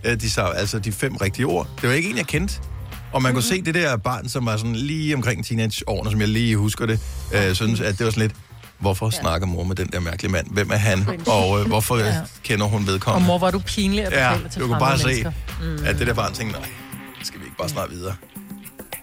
øh, 0.04 0.20
de, 0.20 0.26
sa- 0.26 0.56
altså 0.58 0.78
de 0.78 0.92
fem 0.92 1.16
rigtige 1.16 1.46
ord. 1.46 1.68
Det 1.80 1.88
var 1.88 1.94
ikke 1.94 2.10
en, 2.10 2.16
jeg 2.16 2.26
kendte. 2.26 2.54
Og 3.12 3.22
man 3.22 3.32
kunne 3.32 3.42
se 3.42 3.62
det 3.62 3.74
der 3.74 3.96
barn, 3.96 4.28
som 4.28 4.46
var 4.46 4.56
sådan 4.56 4.76
lige 4.76 5.14
omkring 5.14 5.46
teenageårene, 5.46 6.10
som 6.10 6.20
jeg 6.20 6.28
lige 6.28 6.56
husker 6.56 6.86
det, 6.86 7.00
øh, 7.34 7.54
synes, 7.54 7.80
at 7.80 7.98
det 7.98 8.04
var 8.04 8.10
sådan 8.10 8.20
lidt, 8.22 8.32
hvorfor 8.78 9.06
ja. 9.06 9.10
snakker 9.20 9.46
mor 9.46 9.64
med 9.64 9.76
den 9.76 9.86
der 9.92 10.00
mærkelige 10.00 10.32
mand? 10.32 10.46
Hvem 10.50 10.70
er 10.70 10.76
han? 10.76 11.20
Og 11.26 11.60
øh, 11.60 11.66
hvorfor 11.66 11.96
ja. 11.96 12.14
Kender 12.42 12.66
hun 12.66 12.80
Og 12.80 12.86
vedkommende? 12.86 13.26
mor, 13.26 13.38
var 13.38 13.50
du 13.50 13.58
pinlig 13.58 14.04
at 14.04 14.12
Ja, 14.12 14.36
til 14.52 14.60
du 14.60 14.66
kunne 14.66 14.78
bare 14.78 14.98
se, 14.98 15.06
mennesker. 15.06 15.32
Mm. 15.62 15.78
at 15.86 15.98
det 15.98 16.06
der 16.06 16.14
barn 16.14 16.32
tænkte, 16.34 16.60
nej, 16.60 16.68
skal 17.22 17.40
vi 17.40 17.44
ikke 17.44 17.56
bare 17.56 17.68
snart 17.68 17.90
videre? 17.90 18.14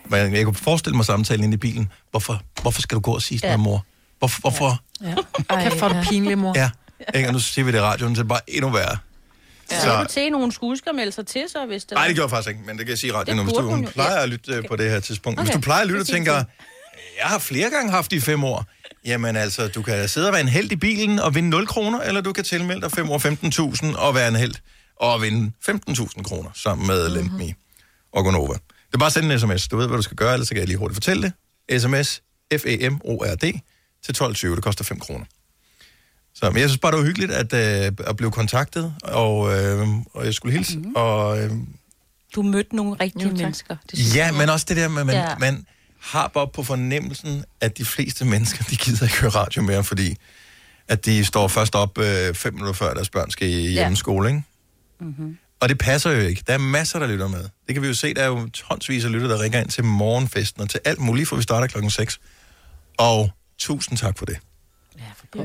Men 0.09 0.33
jeg 0.35 0.45
kunne 0.45 0.55
forestille 0.55 0.95
mig 0.95 1.05
samtalen 1.05 1.43
inde 1.43 1.53
i 1.53 1.57
bilen. 1.57 1.91
Hvorfor, 2.11 2.41
hvorfor 2.61 2.81
skal 2.81 2.95
du 2.95 2.99
gå 3.01 3.11
og 3.13 3.21
sige 3.21 3.39
sådan 3.39 3.49
Ja. 3.51 3.57
noget, 3.57 3.63
mor? 3.69 3.85
Hvorfor? 4.19 4.39
hvorfor? 4.41 4.81
Ja. 5.01 5.15
Kæft, 5.63 5.77
hvor 5.77 5.89
er 5.89 6.03
du 6.03 6.09
pinlig, 6.09 6.37
mor. 6.37 6.53
Ja, 6.57 6.69
ikke? 7.15 7.29
Og 7.29 7.33
nu 7.33 7.39
siger 7.39 7.65
vi 7.65 7.71
det 7.71 7.77
i 7.77 7.81
radioen, 7.81 8.15
så 8.15 8.19
er 8.19 8.23
det 8.23 8.29
bare 8.29 8.39
endnu 8.47 8.69
værre. 8.69 8.97
Ja. 9.71 10.05
Så 10.07 10.29
nogen 10.31 10.51
skulle 10.51 10.71
huske 10.71 10.89
at 10.89 10.95
melde 10.95 11.11
sig 11.11 11.27
til 11.27 11.43
så, 11.51 11.65
hvis 11.65 11.85
det 11.85 11.91
Nej, 11.95 12.07
det 12.07 12.15
gjorde 12.15 12.25
jeg 12.25 12.29
faktisk 12.29 12.49
ikke, 12.49 12.61
men 12.67 12.77
det 12.77 12.85
kan 12.85 12.89
jeg 12.89 12.97
sige 12.97 13.09
i 13.09 13.13
radioen, 13.13 13.43
hvis 13.43 13.53
du 13.53 13.61
hun 13.69 13.83
jo, 13.83 13.89
plejer 13.89 14.15
ja. 14.17 14.23
at 14.23 14.29
lytte 14.29 14.53
øh, 14.53 14.63
på 14.67 14.75
det 14.75 14.89
her 14.91 14.99
tidspunkt. 14.99 15.39
Okay, 15.39 15.45
Hvis 15.47 15.55
du 15.55 15.61
plejer 15.61 15.81
at 15.81 15.87
lytte 15.87 16.01
og 16.01 16.01
er 16.09 16.13
tænker, 16.13 16.33
jeg 17.21 17.25
har 17.25 17.39
flere 17.39 17.69
gange 17.69 17.91
haft 17.91 18.11
de 18.11 18.21
fem 18.21 18.43
år, 18.43 18.65
jamen 19.05 19.35
altså, 19.35 19.67
du 19.67 19.81
kan 19.81 20.09
sidde 20.09 20.27
og 20.27 20.33
være 20.33 20.41
en 20.41 20.47
held 20.47 20.71
i 20.71 20.75
bilen 20.75 21.19
og 21.19 21.35
vinde 21.35 21.49
0 21.49 21.67
kroner, 21.67 21.99
eller 22.01 22.21
du 22.21 22.33
kan 22.33 22.43
tilmelde 22.43 22.81
dig 22.81 22.91
5 22.91 23.09
år 23.09 23.17
15.000 23.93 23.97
og 23.97 24.15
være 24.15 24.27
en 24.27 24.35
held 24.35 24.53
og 24.99 25.21
vinde 25.21 25.51
15.000 25.69 26.23
kroner 26.23 26.49
sammen 26.55 26.87
med 26.87 27.09
Mhm. 27.09 27.17
mm-hmm. 27.21 27.37
Lend 27.39 27.47
Me 27.49 27.53
og 28.13 28.23
Gonova. 28.23 28.53
Det 28.87 28.93
er 28.93 28.97
bare 28.97 29.07
at 29.07 29.13
sende 29.13 29.33
en 29.33 29.39
sms. 29.39 29.67
Du 29.67 29.77
ved, 29.77 29.87
hvad 29.87 29.97
du 29.97 30.01
skal 30.01 30.17
gøre, 30.17 30.33
ellers 30.33 30.47
så 30.47 30.53
kan 30.53 30.59
jeg 30.59 30.67
lige 30.67 30.77
hurtigt 30.77 30.95
fortælle 30.95 31.33
det. 31.69 31.81
SMS 31.81 32.21
F-E-M-O-R-D 32.53 33.59
til 34.03 34.23
12.20. 34.23 34.55
Det 34.55 34.63
koster 34.63 34.83
5 34.83 34.99
kroner. 34.99 35.25
Så, 36.35 36.49
men 36.51 36.61
jeg 36.61 36.69
synes 36.69 36.79
bare, 36.79 36.91
det 36.91 36.99
var 36.99 37.05
hyggeligt 37.05 37.31
at, 37.31 37.53
øh, 37.53 37.91
at 38.07 38.15
blive 38.17 38.31
kontaktet, 38.31 38.93
og, 39.03 39.57
øh, 39.59 39.87
og 40.13 40.25
jeg 40.25 40.33
skulle 40.33 40.53
hilse. 40.57 40.77
Mhm. 40.77 40.81
Mm-hmm. 40.85 40.95
Og, 40.95 41.43
øh, 41.43 41.51
Du 42.35 42.41
mødte 42.41 42.75
nogle 42.75 42.95
rigtige 43.01 43.31
mennesker. 43.31 43.75
Det 43.91 44.15
ja, 44.15 44.25
jeg. 44.25 44.33
men 44.33 44.49
også 44.49 44.65
det 44.69 44.77
der 44.77 44.87
med, 44.87 45.03
man, 45.03 45.15
Ja. 45.15 45.29
ja. 45.29 45.37
man 45.37 45.65
har 45.99 46.27
bare 46.27 46.47
på 46.47 46.63
fornemmelsen, 46.63 47.43
at 47.61 47.77
de 47.77 47.85
fleste 47.85 48.25
mennesker, 48.25 48.63
de 48.63 48.75
gider 48.75 49.03
ikke 49.05 49.21
høre 49.21 49.29
radio 49.31 49.61
mere, 49.61 49.83
fordi 49.83 50.15
at 50.87 51.05
de 51.05 51.25
står 51.25 51.47
først 51.47 51.75
op 51.75 51.97
øh, 51.97 52.33
fem 52.33 52.53
minutter 52.53 52.73
før 52.73 52.93
deres 52.93 53.09
børn 53.09 53.31
skal 53.31 53.47
i 53.49 53.71
hjemmeskole, 53.71 54.29
ikke? 54.29 54.43
Mm-hmm. 54.99 55.37
Og 55.59 55.69
det 55.69 55.77
passer 55.77 56.11
jo 56.11 56.19
ikke. 56.19 56.43
Der 56.47 56.53
er 56.53 56.57
masser, 56.57 56.99
der 56.99 57.07
lytter 57.07 57.27
med. 57.27 57.43
Det 57.67 57.75
kan 57.75 57.81
vi 57.81 57.87
jo 57.87 57.93
se. 57.93 58.13
Der 58.13 58.21
er 58.21 58.27
jo 58.27 58.49
tonsvis 58.49 59.05
af 59.05 59.11
lytter, 59.11 59.27
der 59.27 59.41
ringer 59.41 59.59
ind 59.59 59.69
til 59.69 59.83
morgenfesten 59.83 60.61
og 60.61 60.69
til 60.69 60.79
alt 60.85 60.99
muligt, 60.99 61.29
for 61.29 61.35
vi 61.35 61.41
starter 61.41 61.67
klokken 61.67 61.91
6. 61.91 62.19
Og 62.97 63.31
tusind 63.57 63.97
tak 63.97 64.17
for 64.17 64.25
det. 64.25 64.37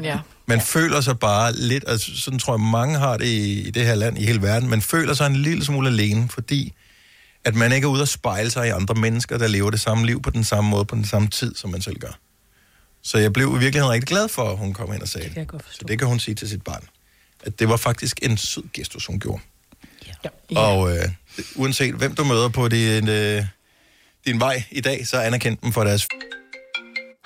Ja. 0.03 0.18
Man 0.46 0.59
ja. 0.59 0.64
føler 0.64 1.01
sig 1.01 1.18
bare 1.18 1.53
lidt, 1.53 1.85
altså 1.87 2.16
sådan 2.16 2.38
tror 2.38 2.53
jeg 2.53 2.61
mange 2.61 2.98
har 2.98 3.16
det 3.16 3.27
i, 3.27 3.61
i 3.61 3.70
det 3.70 3.87
her 3.87 3.94
land, 3.94 4.18
i 4.18 4.25
hele 4.25 4.42
verden, 4.42 4.68
man 4.68 4.83
føler 4.83 5.14
sig 5.14 5.27
en 5.27 5.37
lille 5.37 5.64
smule 5.64 5.88
alene, 5.88 6.29
fordi 6.29 6.72
at 7.44 7.55
man 7.55 7.72
ikke 7.72 7.85
er 7.85 7.88
ude 7.88 8.03
og 8.03 8.09
spejle 8.09 8.51
sig 8.51 8.66
i 8.66 8.70
andre 8.70 8.94
mennesker, 8.94 9.38
der 9.38 9.48
lever 9.48 9.70
det 9.70 9.81
samme 9.81 10.07
liv 10.07 10.22
på 10.22 10.31
den 10.31 10.44
samme 10.44 10.70
måde, 10.70 10.85
på 10.85 10.94
den 10.94 11.05
samme 11.05 11.29
tid, 11.29 11.55
som 11.55 11.70
man 11.70 11.83
selv 11.83 11.98
gør. 11.98 12.18
Så 13.03 13.18
jeg 13.18 13.33
blev 13.33 13.48
i 13.48 13.59
virkeligheden 13.59 13.92
rigtig 13.92 14.09
glad 14.09 14.29
for, 14.29 14.51
at 14.51 14.59
hun 14.59 14.72
kom 14.72 14.92
ind 14.92 15.03
og 15.03 15.09
sagde 15.09 15.29
det. 15.29 15.37
jeg 15.37 15.46
godt 15.46 15.64
Så 15.70 15.85
det 15.88 15.98
kan 15.98 16.09
hun 16.09 16.18
sige 16.18 16.35
til 16.35 16.48
sit 16.48 16.62
barn. 16.62 16.85
At 17.44 17.59
det 17.59 17.68
var 17.68 17.77
faktisk 17.77 18.18
en 18.22 18.37
sød 18.37 18.62
gestus, 18.72 19.07
hun 19.07 19.20
gjorde. 19.20 19.42
Ja. 20.50 20.61
Og 20.61 20.90
øh, 20.96 21.04
uanset 21.56 21.94
hvem 21.94 22.14
du 22.14 22.24
møder 22.24 22.48
på 22.48 22.68
din, 22.68 23.08
øh, 23.08 23.42
din 24.26 24.40
vej 24.40 24.62
i 24.70 24.80
dag, 24.80 25.06
så 25.06 25.16
anerkend 25.20 25.56
dem 25.62 25.72
for 25.72 25.85
deres 25.85 26.06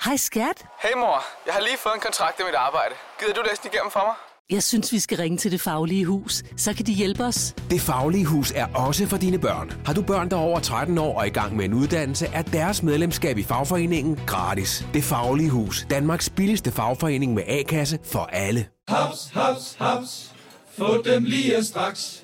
Hej 0.05 0.15
skat. 0.17 0.65
Hey 0.83 0.95
mor, 0.97 1.23
jeg 1.45 1.53
har 1.53 1.61
lige 1.61 1.77
fået 1.83 1.93
en 1.95 2.01
kontrakt 2.01 2.39
i 2.39 2.43
mit 2.43 2.55
arbejde. 2.55 2.95
Gider 3.19 3.33
du 3.33 3.41
læse 3.49 3.61
den 3.63 3.69
igennem 3.73 3.91
for 3.91 3.99
mig? 3.99 4.15
Jeg 4.49 4.63
synes, 4.63 4.91
vi 4.91 4.99
skal 4.99 5.17
ringe 5.17 5.37
til 5.37 5.51
Det 5.51 5.61
Faglige 5.61 6.05
Hus. 6.05 6.43
Så 6.57 6.73
kan 6.73 6.85
de 6.85 6.93
hjælpe 6.93 7.23
os. 7.23 7.55
Det 7.69 7.81
Faglige 7.81 8.25
Hus 8.25 8.51
er 8.55 8.67
også 8.73 9.07
for 9.07 9.17
dine 9.17 9.39
børn. 9.39 9.71
Har 9.85 9.93
du 9.93 10.01
børn, 10.01 10.29
der 10.29 10.37
er 10.37 10.41
over 10.41 10.59
13 10.59 10.97
år 10.97 11.19
og 11.19 11.27
i 11.27 11.29
gang 11.29 11.55
med 11.55 11.65
en 11.65 11.73
uddannelse, 11.73 12.25
er 12.33 12.41
deres 12.41 12.83
medlemskab 12.83 13.37
i 13.37 13.43
fagforeningen 13.43 14.19
gratis. 14.27 14.85
Det 14.93 15.03
Faglige 15.03 15.49
Hus. 15.49 15.85
Danmarks 15.89 16.29
billigste 16.29 16.71
fagforening 16.71 17.33
med 17.33 17.43
A-kasse 17.47 17.99
for 18.03 18.29
alle. 18.33 18.67
Haps, 18.87 19.29
haps, 19.33 19.75
haps. 19.79 20.31
Få 20.77 21.01
dem 21.01 21.23
lige 21.23 21.63
straks. 21.63 22.23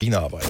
Din 0.00 0.14
arbejde. 0.14 0.46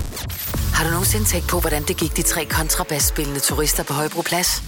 Har 0.74 0.84
du 0.84 0.90
nogensinde 0.90 1.24
tænkt 1.24 1.48
på, 1.48 1.60
hvordan 1.60 1.82
det 1.82 1.96
gik 1.96 2.16
de 2.16 2.22
tre 2.22 2.44
kontrabasspillende 2.44 3.40
turister 3.40 3.82
på 3.82 3.92
Højbroplads? 3.92 4.62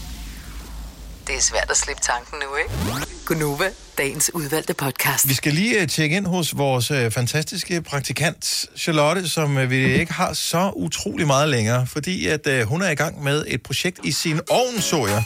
Det 1.27 1.35
er 1.35 1.41
svært 1.41 1.71
at 1.71 1.77
slippe 1.77 2.03
tanken 2.03 2.38
nu, 2.38 2.57
ikke? 2.57 3.07
Gunova, 3.27 3.71
dagens 3.99 4.31
udvalgte 4.35 4.75
podcast. 4.75 5.29
Vi 5.29 5.35
skal 5.35 5.53
lige 5.53 5.83
uh, 5.83 5.88
tjekke 5.88 6.17
ind 6.17 6.27
hos 6.27 6.57
vores 6.57 6.91
uh, 6.91 7.11
fantastiske 7.11 7.83
praktikant, 7.83 8.67
Charlotte, 8.77 9.29
som 9.29 9.57
uh, 9.57 9.71
vi 9.71 10.01
ikke 10.01 10.12
har 10.12 10.33
så 10.33 10.73
utrolig 10.77 11.27
meget 11.27 11.49
længere, 11.49 11.87
fordi 11.87 12.27
at 12.27 12.67
hun 12.67 12.83
er 12.83 12.91
i 12.91 12.95
gang 12.95 13.23
med 13.23 13.45
et 13.49 13.62
projekt 13.62 13.99
i 14.05 14.12
sin 14.12 14.41
ovn, 14.51 14.81
så 14.81 15.07
jeg. 15.07 15.25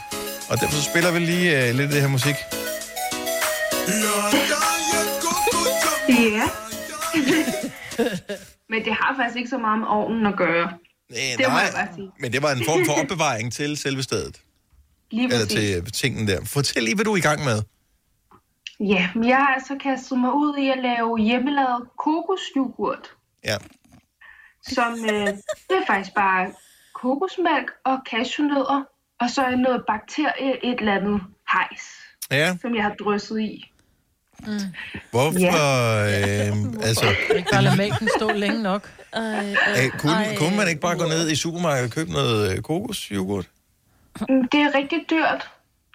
Og 0.49 0.61
derfor 0.61 0.75
så 0.75 0.83
spiller 0.83 1.11
vi 1.11 1.19
lige 1.19 1.73
lidt 1.73 1.87
af 1.87 1.89
det 1.89 2.01
her 2.01 2.09
musik. 2.09 2.35
Ja. 6.09 6.49
Men 8.71 8.85
det 8.85 8.93
har 8.93 9.15
faktisk 9.17 9.37
ikke 9.37 9.51
så 9.51 9.59
meget 9.59 9.79
med 9.79 9.89
ovnen 9.89 10.27
at 10.27 10.37
gøre. 10.37 10.73
Øh, 11.11 11.17
det 11.39 11.47
må 11.51 11.59
jeg 11.59 11.89
sige. 11.95 12.11
men 12.21 12.33
det 12.33 12.43
var 12.43 12.53
en 12.53 12.65
form 12.65 12.85
for 12.87 12.93
opbevaring 13.03 13.53
til 13.53 13.77
selve 13.77 14.03
stedet. 14.03 14.41
Lige 15.11 15.25
Eller 15.25 15.47
præcis. 15.47 15.71
til 15.71 15.81
uh, 15.81 15.87
tingen 15.87 16.29
der. 16.29 16.45
Fortæl 16.45 16.83
lige, 16.83 16.95
hvad 16.95 17.05
du 17.05 17.13
er 17.13 17.17
i 17.17 17.21
gang 17.21 17.45
med. 17.45 17.63
Ja, 18.81 19.09
men 19.15 19.29
jeg 19.29 19.37
har 19.37 19.55
altså 19.55 19.77
kastet 19.83 20.19
mig 20.19 20.33
ud 20.33 20.57
i 20.59 20.71
at 20.71 20.79
lave 20.83 21.19
hjemmelavet 21.19 21.83
kokosjoghurt. 21.99 23.11
Ja. 23.45 23.57
Som, 24.63 24.93
øh, 24.93 25.27
det 25.69 25.77
er 25.83 25.87
faktisk 25.87 26.15
bare 26.15 26.53
kokosmælk 26.95 27.71
og 27.85 27.99
cashewnødder, 28.11 28.83
og 29.21 29.31
så 29.31 29.43
er 29.43 29.57
noget 29.57 29.83
bakterie, 29.89 30.65
et 30.65 30.79
eller 30.81 30.95
andet 30.95 31.21
hejs, 31.53 31.83
Ja, 32.31 32.57
som 32.61 32.75
jeg 32.75 32.83
har 32.83 32.95
drysset 32.95 33.41
i. 33.41 33.73
Mm. 34.40 34.59
hvorfor... 35.11 35.57
Øh, 36.03 36.57
altså, 36.89 37.07
Ikke 37.37 37.49
bare 37.53 37.62
lade 37.62 37.76
mælken 37.76 38.09
stå 38.16 38.30
længe 38.32 38.62
nok. 38.62 38.91
Ej, 39.12 39.51
øh, 39.84 39.91
kunne, 39.99 40.26
kunne 40.39 40.57
man 40.57 40.68
ikke 40.68 40.80
bare 40.80 40.99
gå 40.99 41.05
ned 41.09 41.30
i 41.30 41.37
supermarkedet 41.37 41.84
og 41.84 41.95
købe 41.95 42.11
noget 42.11 42.53
øh, 42.57 42.62
kokosjoghurt? 42.62 43.49
Mm, 44.28 44.49
Det 44.49 44.61
er 44.61 44.74
rigtig 44.74 45.01
dyrt, 45.11 45.51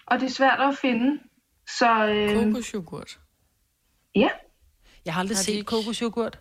og 0.06 0.20
det 0.20 0.26
er 0.26 0.30
svært 0.34 0.60
at 0.60 0.78
finde. 0.80 1.18
Så, 1.78 2.06
øh, 2.06 2.34
Kokosjoghurt. 2.44 3.18
Ja. 4.14 4.28
Jeg 5.04 5.14
har 5.14 5.20
aldrig 5.20 5.36
Har 5.36 5.42
de 5.42 5.46
set 5.46 5.52
ikke- 5.52 5.64
kokosjoghurt. 5.64 6.38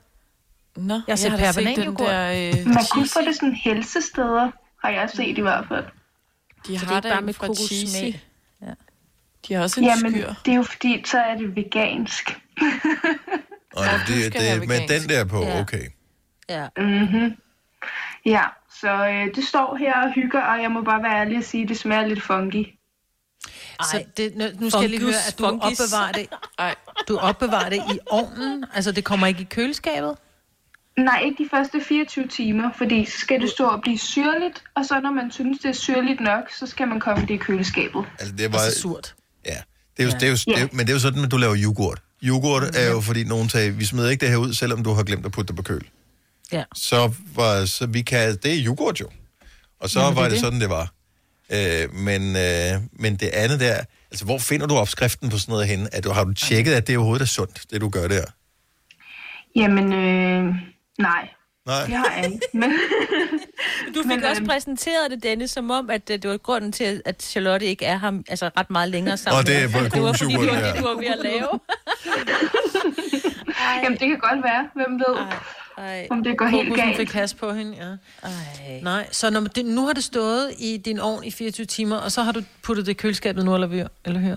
Nå, 0.76 0.93
Jeg 0.93 1.02
har 1.08 1.16
set 1.16 1.30
har 1.32 1.38
da 1.38 1.43
per 1.43 1.52
set 1.52 1.76
den 1.78 1.95
der, 1.95 2.52
øh, 2.58 2.66
Man 2.68 2.84
kunne 2.91 3.08
få 3.08 3.20
det 3.28 3.36
sådan 3.36 3.56
helsesteder, 3.56 4.52
har 4.84 4.89
jeg 4.89 5.10
set 5.16 5.38
i 5.38 5.41
hvert 5.41 5.66
fald. 5.68 5.86
De 6.68 6.72
det 6.72 6.78
har 6.80 6.91
er 6.93 6.97
ikke 6.97 7.10
da 7.10 7.14
bare 7.14 7.22
med? 7.22 7.56
Cheesy. 7.68 8.18
De 9.48 9.54
har 9.54 9.62
også 9.62 9.80
en 9.80 9.86
Jamen, 9.86 10.12
skyr. 10.12 10.34
det 10.46 10.52
er 10.52 10.56
jo 10.56 10.64
fordi, 10.64 11.04
så 11.06 11.18
er 11.20 11.36
det 11.38 11.56
vegansk. 11.56 12.30
Og 13.74 13.84
det, 14.08 14.34
det, 14.34 14.68
med 14.68 14.88
den 14.88 15.10
der 15.10 15.26
på, 15.26 15.44
Ja. 15.44 15.62
okay. 15.62 15.84
Ja. 16.50 16.68
Mm-hmm. 16.78 17.36
Ja, 18.26 18.44
så 18.82 19.08
øh, 19.08 19.36
det 19.36 19.44
står 19.48 19.76
her 19.76 20.02
og 20.02 20.12
hygger, 20.14 20.42
og 20.42 20.62
jeg 20.62 20.72
må 20.72 20.82
bare 20.82 21.04
være 21.04 21.20
ærlig 21.22 21.38
og 21.38 21.44
sige, 21.44 21.64
at 21.64 21.70
det 21.70 21.78
smager 21.80 22.08
lidt 22.08 22.22
funky. 22.22 22.66
Så 23.82 24.04
det, 24.18 24.36
nu, 24.36 24.46
nu 24.60 24.70
skal 24.70 24.82
jeg 24.82 24.89
lige 24.89 25.02
høre, 25.02 25.14
at 25.28 25.36
du 25.39 25.48
funkis. 25.48 25.80
opbevarer 25.80 26.12
det, 26.12 26.28
du 27.08 27.18
opbevarer 27.18 27.70
det 27.70 27.82
i 27.96 28.00
ovnen. 28.10 28.66
Altså, 28.74 28.92
det 28.92 29.04
kommer 29.04 29.28
ikke 29.28 29.42
i 29.42 29.48
køleskabet? 29.50 30.18
Nej, 30.98 31.22
ikke 31.26 31.44
de 31.44 31.50
første 31.50 31.82
24 31.82 32.28
timer, 32.28 32.72
fordi 32.78 33.06
så 33.06 33.20
skal 33.20 33.42
det 33.42 33.50
stå 33.50 33.66
og 33.66 33.82
blive 33.82 33.98
syrligt, 33.98 34.64
og 34.76 34.86
så 34.86 35.00
når 35.00 35.12
man 35.12 35.32
synes, 35.32 35.60
det 35.60 35.70
er 35.70 35.74
syrligt 35.74 36.20
nok, 36.22 36.52
så 36.52 36.68
skal 36.68 36.88
man 36.88 37.00
komme 37.00 37.22
det 37.22 37.30
i 37.34 37.38
køleskabet. 37.38 38.06
Altså, 38.20 38.36
det 38.36 38.54
var... 38.54 38.60
Altså 38.60 38.82
surt. 38.82 39.16
Ja, 39.46 39.58
det 39.98 40.04
er 40.04 40.08
jo, 40.08 40.12
det 40.12 40.24
er 40.24 40.28
jo, 40.30 40.36
det 40.36 40.58
er, 40.58 40.62
jo- 40.62 40.68
men 40.72 40.80
det 40.80 40.89
er 40.89 40.94
jo 40.94 41.00
sådan, 41.00 41.24
at 41.24 41.32
du 41.32 41.38
laver 41.38 41.56
yoghurt. 41.58 42.02
Yoghurt 42.24 42.76
er 42.76 42.89
jo, 42.92 43.02
fordi 43.02 43.24
nogen 43.24 43.48
tager, 43.50 43.72
vi 43.72 43.86
smider 43.86 44.10
ikke 44.10 44.22
det 44.22 44.30
her 44.30 44.38
ud, 44.38 44.54
selvom 44.54 44.84
du 44.84 44.94
har 44.94 45.04
glemt 45.04 45.26
at 45.26 45.32
putte 45.32 45.48
det 45.48 45.56
på 45.56 45.64
køl. 45.64 45.86
Ja. 46.52 46.64
Så, 46.76 47.12
var, 47.36 47.66
så 47.66 47.86
vi 47.86 48.02
kan, 48.02 48.38
det 48.44 48.54
er 48.60 48.66
yoghurt 48.66 49.00
jo. 49.00 49.10
Og 49.80 49.89
så 49.89 50.00
Jamen, 50.02 50.16
var 50.16 50.24
det, 50.24 50.32
det. 50.32 50.39
sådan, 50.39 50.62
det 50.62 50.70
var. 50.70 50.94
Øh, 51.54 51.94
men, 51.94 52.36
øh, 52.36 52.82
men 52.94 53.16
det 53.16 53.28
andet 53.28 53.60
der, 53.60 53.76
altså 54.12 54.26
hvor 54.26 54.38
finder 54.38 54.68
du 54.68 54.76
opskriften 54.76 55.30
på 55.30 55.38
sådan 55.38 55.52
noget 55.52 55.68
henne? 55.68 55.89
Er 55.92 56.02
du, 56.02 56.12
har 56.12 56.24
du 56.24 56.34
tjekket, 56.34 56.74
at 56.74 56.88
det 56.88 56.98
overhovedet 56.98 57.24
er 57.26 57.28
sundt, 57.30 57.62
det 57.72 57.82
du 57.82 57.89
gør 57.89 58.08
der? 58.08 58.24
Jamen, 59.56 59.94
øh, 59.94 60.56
nej. 61.00 61.28
Nej. 61.66 61.86
Det 61.86 61.96
har 61.96 62.14
jeg 62.18 62.26
ikke. 62.26 62.39
Men, 62.54 62.72
Du 63.96 64.02
fik 64.02 64.06
Men, 64.08 64.24
også 64.24 64.42
øhm, 64.42 64.48
præsenteret 64.50 65.12
det, 65.12 65.24
Dennis, 65.24 65.52
som 65.52 65.72
om, 65.72 65.89
at 65.89 66.10
øh, 66.10 66.20
det 66.22 66.30
var 66.30 66.38
grunden 66.38 66.72
til, 66.72 67.02
at 67.06 67.24
Charlotte 67.24 67.66
ikke 67.66 67.86
er 67.86 67.98
ham 67.98 68.24
altså 68.30 68.50
ret 68.58 68.70
meget 68.70 68.89
længere 68.89 69.18
sammen. 69.18 69.39
Og 69.39 69.48
det 69.48 69.56
er 69.58 69.62
med 69.62 69.70
på 69.72 69.78
ham. 69.80 69.89
Det 69.92 70.02
var 70.02 70.14
fordi, 70.14 70.34
det 70.34 70.84
var 70.84 70.98
ved 70.98 71.06
at 71.08 71.20
lave. 71.24 71.48
Jamen, 73.84 74.00
det 74.00 74.08
kan 74.08 74.20
godt 74.20 74.44
være. 74.44 74.68
Hvem 74.76 75.00
ved, 75.00 75.18
Ej. 75.78 76.08
om 76.12 76.24
det 76.24 76.38
går 76.38 76.46
helt 76.46 76.68
Kokosen 76.70 76.86
galt. 76.86 76.98
fik 76.98 77.12
has 77.12 77.34
på 77.34 77.54
hende, 77.54 77.74
ja. 77.78 77.89
Ej. 78.28 78.80
Nej, 78.84 79.08
så 79.12 79.30
når 79.30 79.39
det, 79.42 79.66
nu 79.66 79.86
har 79.86 79.94
det 79.94 80.04
stået 80.04 80.52
i 80.60 80.78
din 80.78 81.00
ovn 81.00 81.24
i 81.24 81.32
24 81.32 81.66
timer, 81.66 81.96
og 81.98 82.12
så 82.12 82.22
har 82.24 82.32
du 82.32 82.42
puttet 82.64 82.86
det 82.86 82.92
i 82.92 82.96
køleskabet 82.96 83.46
nu, 83.46 83.54
eller, 83.54 83.68
vi- 83.68 83.84
eller 84.06 84.20
hør? 84.20 84.36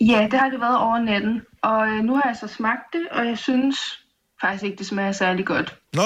Ja, 0.00 0.28
det 0.30 0.38
har 0.40 0.48
det 0.48 0.60
været 0.60 0.78
over 0.78 0.98
natten. 0.98 1.42
Og 1.62 1.88
øh, 1.88 2.04
nu 2.04 2.14
har 2.14 2.22
jeg 2.26 2.36
så 2.40 2.46
smagt 2.46 2.92
det, 2.92 3.02
og 3.10 3.26
jeg 3.26 3.38
synes 3.38 4.00
faktisk 4.44 4.64
ikke, 4.64 4.76
det 4.76 4.86
smager 4.86 5.12
særlig 5.12 5.46
godt. 5.46 5.76
Nå, 5.92 6.02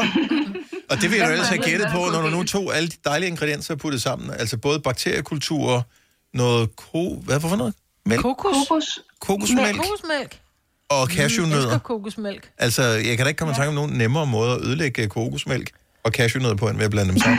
og 0.91 0.97
det 1.01 1.11
vil 1.11 1.19
jeg 1.19 1.27
jo 1.27 1.33
ellers 1.33 1.49
have 1.49 1.63
gættet 1.63 1.89
på, 1.93 1.99
når 2.13 2.23
du 2.23 2.29
nu 2.37 2.45
tog 2.45 2.77
alle 2.77 2.89
de 2.89 2.97
dejlige 3.05 3.29
ingredienser 3.29 3.75
og 3.75 3.81
puttede 3.81 4.03
sammen. 4.03 4.31
Altså 4.31 4.57
både 4.59 4.81
bakteriekultur, 4.81 5.87
noget 6.35 6.77
ko... 6.77 7.15
Hvad 7.25 7.41
for 7.41 7.57
noget? 7.57 7.75
Mælk? 8.07 8.23
Kokos? 8.23 8.55
Kokos. 8.69 8.99
Kokosmælk 9.21 9.77
Kokosmælk. 9.77 10.41
og 10.89 11.09
Jeg 11.09 11.17
cashewnødder. 11.17 11.63
elsker 11.65 11.79
kokosmælk. 11.79 12.51
Altså, 12.59 12.83
jeg 12.83 13.17
kan 13.17 13.19
da 13.19 13.29
ikke 13.29 13.39
komme 13.39 13.53
i 13.53 13.55
tanke 13.55 13.69
om 13.69 13.75
nogen 13.75 13.91
nemmere 13.99 14.27
måde 14.27 14.53
at 14.55 14.61
ødelægge 14.61 15.03
øh, 15.03 15.09
kokosmælk 15.09 15.71
og 16.03 16.11
cashewnødder 16.13 16.57
på, 16.57 16.69
end 16.69 16.77
ved 16.77 16.85
at 16.85 16.91
blande 16.91 17.11
dem 17.11 17.19
sammen. 17.21 17.39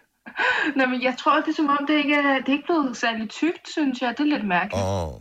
Nå, 0.76 0.86
men 0.86 1.02
jeg 1.02 1.14
tror, 1.20 1.40
det 1.40 1.48
er 1.48 1.56
som 1.56 1.68
om, 1.68 1.86
det 1.88 1.94
ikke 1.96 2.14
er, 2.14 2.38
det 2.38 2.48
er 2.48 2.52
ikke 2.52 2.64
blevet 2.66 2.96
særlig 2.96 3.28
tykt, 3.30 3.68
synes 3.72 4.00
jeg. 4.00 4.14
Det 4.18 4.20
er 4.20 4.36
lidt 4.36 4.46
mærkeligt. 4.48 4.84
Oh. 4.86 5.12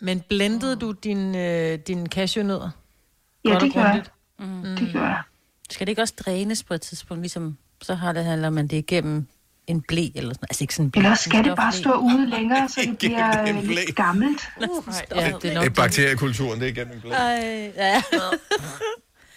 Men 0.00 0.20
blendede 0.28 0.76
du 0.76 0.92
din, 0.92 1.36
øh, 1.36 1.78
din 1.86 2.06
cashewnødder? 2.06 2.70
Ja, 3.44 3.58
det 3.58 3.74
gør 3.74 3.80
jeg. 3.80 4.04
Mm. 4.40 4.76
Det 4.76 4.92
gør 4.92 5.06
jeg. 5.06 5.22
Skal 5.70 5.86
det 5.86 5.90
ikke 5.90 6.02
også 6.02 6.14
drænes 6.18 6.62
på 6.62 6.74
et 6.74 6.80
tidspunkt, 6.80 7.22
ligesom 7.22 7.56
så 7.82 7.94
har 7.94 8.12
det 8.12 8.24
handler 8.24 8.50
man 8.50 8.66
det 8.66 8.76
igennem 8.76 9.26
en 9.66 9.82
blæ 9.88 10.08
eller 10.14 10.34
sådan 10.34 10.46
Altså 10.50 10.64
ikke 10.64 10.74
sådan 10.74 10.86
en 10.86 10.90
blæ. 10.90 11.00
Eller 11.00 11.14
skal 11.14 11.44
det 11.44 11.56
bare 11.56 11.72
stå 11.72 11.92
ude 11.92 12.30
længere, 12.36 12.68
så 12.68 12.80
det 12.84 12.98
bliver 12.98 13.32
en 13.32 13.56
øh, 13.56 13.62
blæ. 13.64 13.74
lidt 13.74 13.96
gammelt? 13.96 14.48
Ja, 14.60 14.66
det 15.16 15.32
er 15.32 15.38
Det 15.38 15.54
nok 15.54 15.66
er 15.66 15.70
bakteriekulturen, 15.70 16.60
det 16.60 16.66
er 16.66 16.72
igennem 16.72 16.94
en 16.94 17.00
blæ. 17.00 17.10
Ej, 17.10 17.72
ja. 17.76 18.02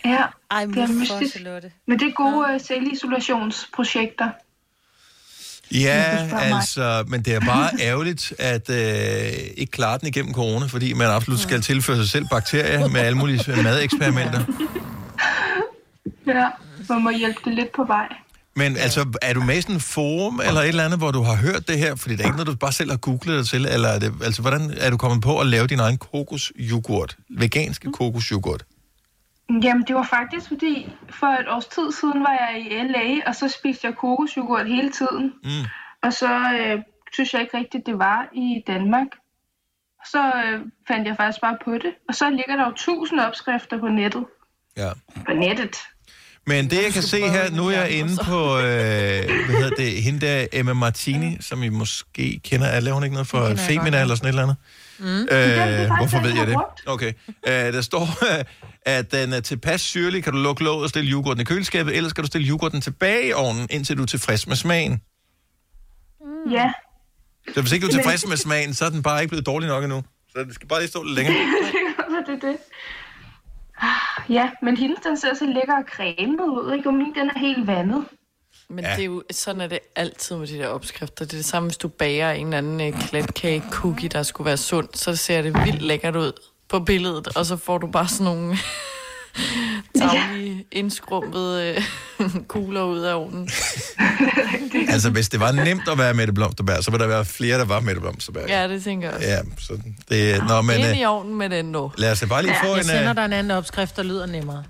Ja, 0.06 0.24
Ej, 0.52 0.66
det 0.66 0.78
er 0.78 0.88
mystisk. 0.88 1.38
Men 1.88 2.00
det 2.00 2.08
er 2.08 2.12
gode 2.12 2.54
øh, 2.54 2.62
selvisolationsprojekter. 2.62 4.30
Ja, 5.72 6.30
altså, 6.34 7.04
men 7.08 7.22
det 7.22 7.34
er 7.34 7.40
bare 7.40 7.70
ærgerligt, 7.90 8.34
at 8.40 8.70
øh, 8.70 9.34
ikke 9.58 9.72
klare 9.72 9.98
den 9.98 10.08
igennem 10.08 10.34
corona, 10.34 10.66
fordi 10.66 10.94
man 10.94 11.08
absolut 11.08 11.40
skal 11.40 11.62
tilføre 11.62 11.98
sig 11.98 12.10
selv 12.10 12.26
bakterier 12.32 12.88
med 12.88 13.02
alle 13.02 13.18
mulige 13.18 13.64
madeksperimenter. 13.64 14.46
Ja, 16.26 16.50
man 16.90 17.04
må 17.04 17.10
hjælpe 17.10 17.40
det 17.46 17.54
lidt 17.54 17.72
på 17.72 17.84
vej. 17.84 18.08
Men 18.56 18.78
altså, 18.78 19.18
er 19.22 19.34
du 19.34 19.42
med 19.44 19.58
i 19.58 19.62
sådan 19.62 19.76
en 19.76 19.82
forum 19.82 20.40
eller 20.48 20.62
et 20.62 20.68
eller 20.68 20.86
andet, 20.86 21.00
hvor 21.00 21.12
du 21.12 21.22
har 21.22 21.36
hørt 21.36 21.68
det 21.68 21.78
her? 21.78 21.96
Fordi 21.96 22.16
det 22.16 22.22
er 22.22 22.26
ikke 22.26 22.38
noget, 22.38 22.48
du 22.48 22.56
bare 22.56 22.72
selv 22.72 22.90
har 22.90 22.98
googlet 22.98 23.38
dig 23.38 23.48
til. 23.48 23.66
Eller 23.66 23.90
er 23.90 24.00
det, 24.00 24.14
altså, 24.24 24.42
hvordan 24.42 24.62
er 24.78 24.90
du 24.90 24.98
kommet 24.98 25.22
på 25.22 25.40
at 25.40 25.48
lave 25.48 25.68
din 25.68 25.80
egen 25.80 25.98
kokosyoghurt? 25.98 27.18
Veganske 27.30 27.92
kokosyoghurt? 27.92 28.66
Jamen, 29.50 29.84
det 29.88 29.96
var 29.96 30.04
faktisk 30.04 30.48
fordi, 30.48 30.92
for 31.10 31.28
et 31.28 31.50
års 31.50 31.66
tid 31.66 31.92
siden 31.92 32.24
var 32.24 32.38
jeg 32.42 32.66
i 32.66 32.70
LA, 32.88 33.28
og 33.28 33.36
så 33.36 33.48
spiste 33.48 33.88
jeg 33.88 33.96
kokosyoghurt 33.96 34.68
hele 34.68 34.92
tiden. 34.92 35.34
Mm. 35.44 35.66
Og 36.04 36.14
så 36.14 36.32
øh, 36.60 36.80
synes 37.14 37.34
jeg 37.34 37.42
ikke 37.42 37.58
rigtigt, 37.58 37.86
det 37.86 38.00
var 38.00 38.30
i 38.34 38.64
Danmark. 38.68 39.08
Så 40.06 40.32
øh, 40.46 40.60
fandt 40.88 41.08
jeg 41.08 41.16
faktisk 41.18 41.42
bare 41.42 41.58
på 41.66 41.74
det. 41.74 41.94
Og 42.08 42.16
så 42.16 42.30
ligger 42.30 42.56
der 42.56 42.66
jo 42.66 42.74
tusind 42.76 43.20
opskrifter 43.20 43.80
på 43.80 43.88
nettet. 43.88 44.26
Ja. 44.78 44.90
På 45.26 45.34
nettet. 45.34 45.76
Men 46.48 46.70
det, 46.70 46.84
jeg 46.84 46.94
kan 46.94 47.02
se 47.02 47.20
her, 47.20 47.52
nu 47.52 47.68
er 47.68 47.72
jeg 47.72 47.90
inde 47.90 48.18
på, 48.26 48.58
øh, 48.58 48.64
hvad 48.64 49.56
hedder 49.56 49.76
det, 49.78 50.04
hende 50.04 50.26
der, 50.26 50.48
Emma 50.54 50.74
Martini, 50.74 51.38
som 51.40 51.64
I 51.64 51.70
måske 51.70 52.40
kender. 52.44 52.68
Er 52.68 52.80
laver 52.80 52.94
hun 52.94 53.04
ikke 53.04 53.14
noget 53.14 53.28
for 53.28 53.56
Femina 53.56 54.02
eller 54.02 54.16
sådan 54.16 54.28
et 54.28 54.30
eller 54.30 54.44
andet? 54.44 54.56
Mm. 55.00 55.06
det 55.06 55.28
Øh, 55.32 55.58
faktisk 55.58 55.92
hvorfor 56.00 56.22
ved 56.22 56.36
jeg 56.36 56.48
det? 56.48 56.56
Okay. 56.86 57.14
Øh, 57.48 57.74
der 57.74 57.82
står, 57.82 58.10
at 58.98 59.12
den 59.12 59.34
er 59.34 59.40
tilpas 59.40 59.82
syrlig. 59.82 60.24
Kan 60.24 60.34
du 60.34 60.40
lukke 60.40 60.64
låget 60.64 60.84
og 60.84 60.90
stille 60.90 61.12
yoghurten 61.12 61.42
i 61.42 61.44
køleskabet, 61.44 61.96
ellers 61.96 62.10
skal 62.10 62.24
du 62.24 62.28
stille 62.28 62.48
yoghurten 62.48 62.82
tilbage 62.82 63.28
i 63.28 63.34
ovnen, 63.34 63.68
indtil 63.70 63.98
du 63.98 64.02
er 64.02 64.08
tilfreds 64.08 64.48
med 64.48 64.56
smagen. 64.56 65.02
Ja. 66.52 66.72
Så 67.54 67.62
hvis 67.62 67.72
ikke 67.72 67.88
du 67.88 67.92
er 67.92 67.96
tilfreds 67.96 68.28
med 68.28 68.38
smagen, 68.38 68.74
så 68.74 68.86
er 68.86 68.90
den 68.90 69.04
bare 69.04 69.22
ikke 69.22 69.30
blevet 69.30 69.46
dårlig 69.46 69.70
nok 69.70 69.84
endnu. 69.84 70.04
Så 70.30 70.44
det 70.44 70.56
skal 70.56 70.68
bare 70.68 70.80
lige 70.80 70.90
stå 70.90 71.04
lidt 71.04 71.16
længere. 71.16 71.36
det 72.28 72.44
er 72.44 72.48
det. 72.48 72.58
Ah, 73.84 74.14
Ja, 74.30 74.50
men 74.62 74.78
hendes 74.78 75.00
den 75.04 75.18
ser 75.18 75.34
så 75.34 75.46
lækker 75.46 75.78
og 75.78 75.84
cremet 75.88 76.44
ud, 76.44 76.74
ikke? 76.74 76.90
Og 76.90 76.94
min 76.94 77.14
den 77.16 77.30
er 77.30 77.40
helt 77.40 77.68
vandet. 77.68 78.06
Men 78.70 78.86
ja. 78.86 78.92
det 78.92 79.02
er 79.02 79.06
jo, 79.06 79.24
sådan 79.32 79.62
er 79.62 79.68
det 79.68 79.80
altid 79.96 80.36
med 80.36 80.48
de 80.48 80.58
der 80.58 80.68
opskrifter. 80.68 81.26
Det 81.26 81.34
er 81.34 81.38
det 81.38 81.46
samme, 81.46 81.70
hvis 81.70 81.78
du 81.78 81.88
bager 81.88 82.32
en 82.32 82.54
eller 82.54 82.58
anden 82.58 82.94
uh, 82.94 83.00
klatkage 83.00 83.64
cookie, 83.72 84.10
der 84.10 84.24
skulle 84.24 84.46
være 84.46 84.58
sund, 84.58 84.88
så 84.94 85.16
ser 85.16 85.42
det 85.42 85.54
vildt 85.66 85.82
lækkert 85.82 86.16
ud 86.16 86.32
på 86.70 86.80
billedet, 86.80 87.38
og 87.38 87.46
så 87.46 87.58
får 87.58 87.78
du 87.78 87.88
bare 87.88 88.08
sådan 88.08 88.26
nogle 88.34 88.58
taglige, 90.00 90.66
indskrumpede 90.72 91.76
uh, 92.20 92.26
kugler 92.48 92.84
ud 92.84 93.00
af 93.00 93.14
ovnen. 93.14 93.50
altså, 94.94 95.10
hvis 95.10 95.30
det 95.30 95.40
var 95.40 95.52
nemt 95.52 95.88
at 95.92 95.98
være 95.98 96.14
Mette 96.14 96.34
Blomsterberg, 96.34 96.84
så 96.84 96.92
ville 96.92 97.04
der 97.04 97.10
være 97.10 97.26
flere, 97.26 97.58
der 97.58 97.66
var 97.66 97.80
Mette 97.80 98.02
Blomsterberg. 98.02 98.48
Ja, 98.48 98.68
det 98.68 98.84
tænker 98.84 99.08
jeg 99.08 99.16
også. 99.18 99.28
Ja, 99.28 99.40
så 99.60 99.78
det, 100.10 100.44
nå, 100.48 100.62
men, 100.62 100.80
Ind 100.80 100.98
i 100.98 101.04
øh, 101.04 101.10
ovnen 101.10 101.38
med 101.38 101.50
den 101.50 101.66
nu. 101.66 101.92
lad 101.98 102.12
os 102.12 102.20
da 102.20 102.26
bare 102.26 102.42
lige 102.42 102.56
få 102.64 102.68
Jeg 102.68 102.78
en... 102.78 102.84
sender 102.84 103.10
øh, 103.10 103.16
dig 103.16 103.26
en 103.26 103.34
anden 103.34 103.52
opskrift, 103.52 103.96
der 103.96 104.04
lyder 104.04 104.26
nemmere. 104.26 104.64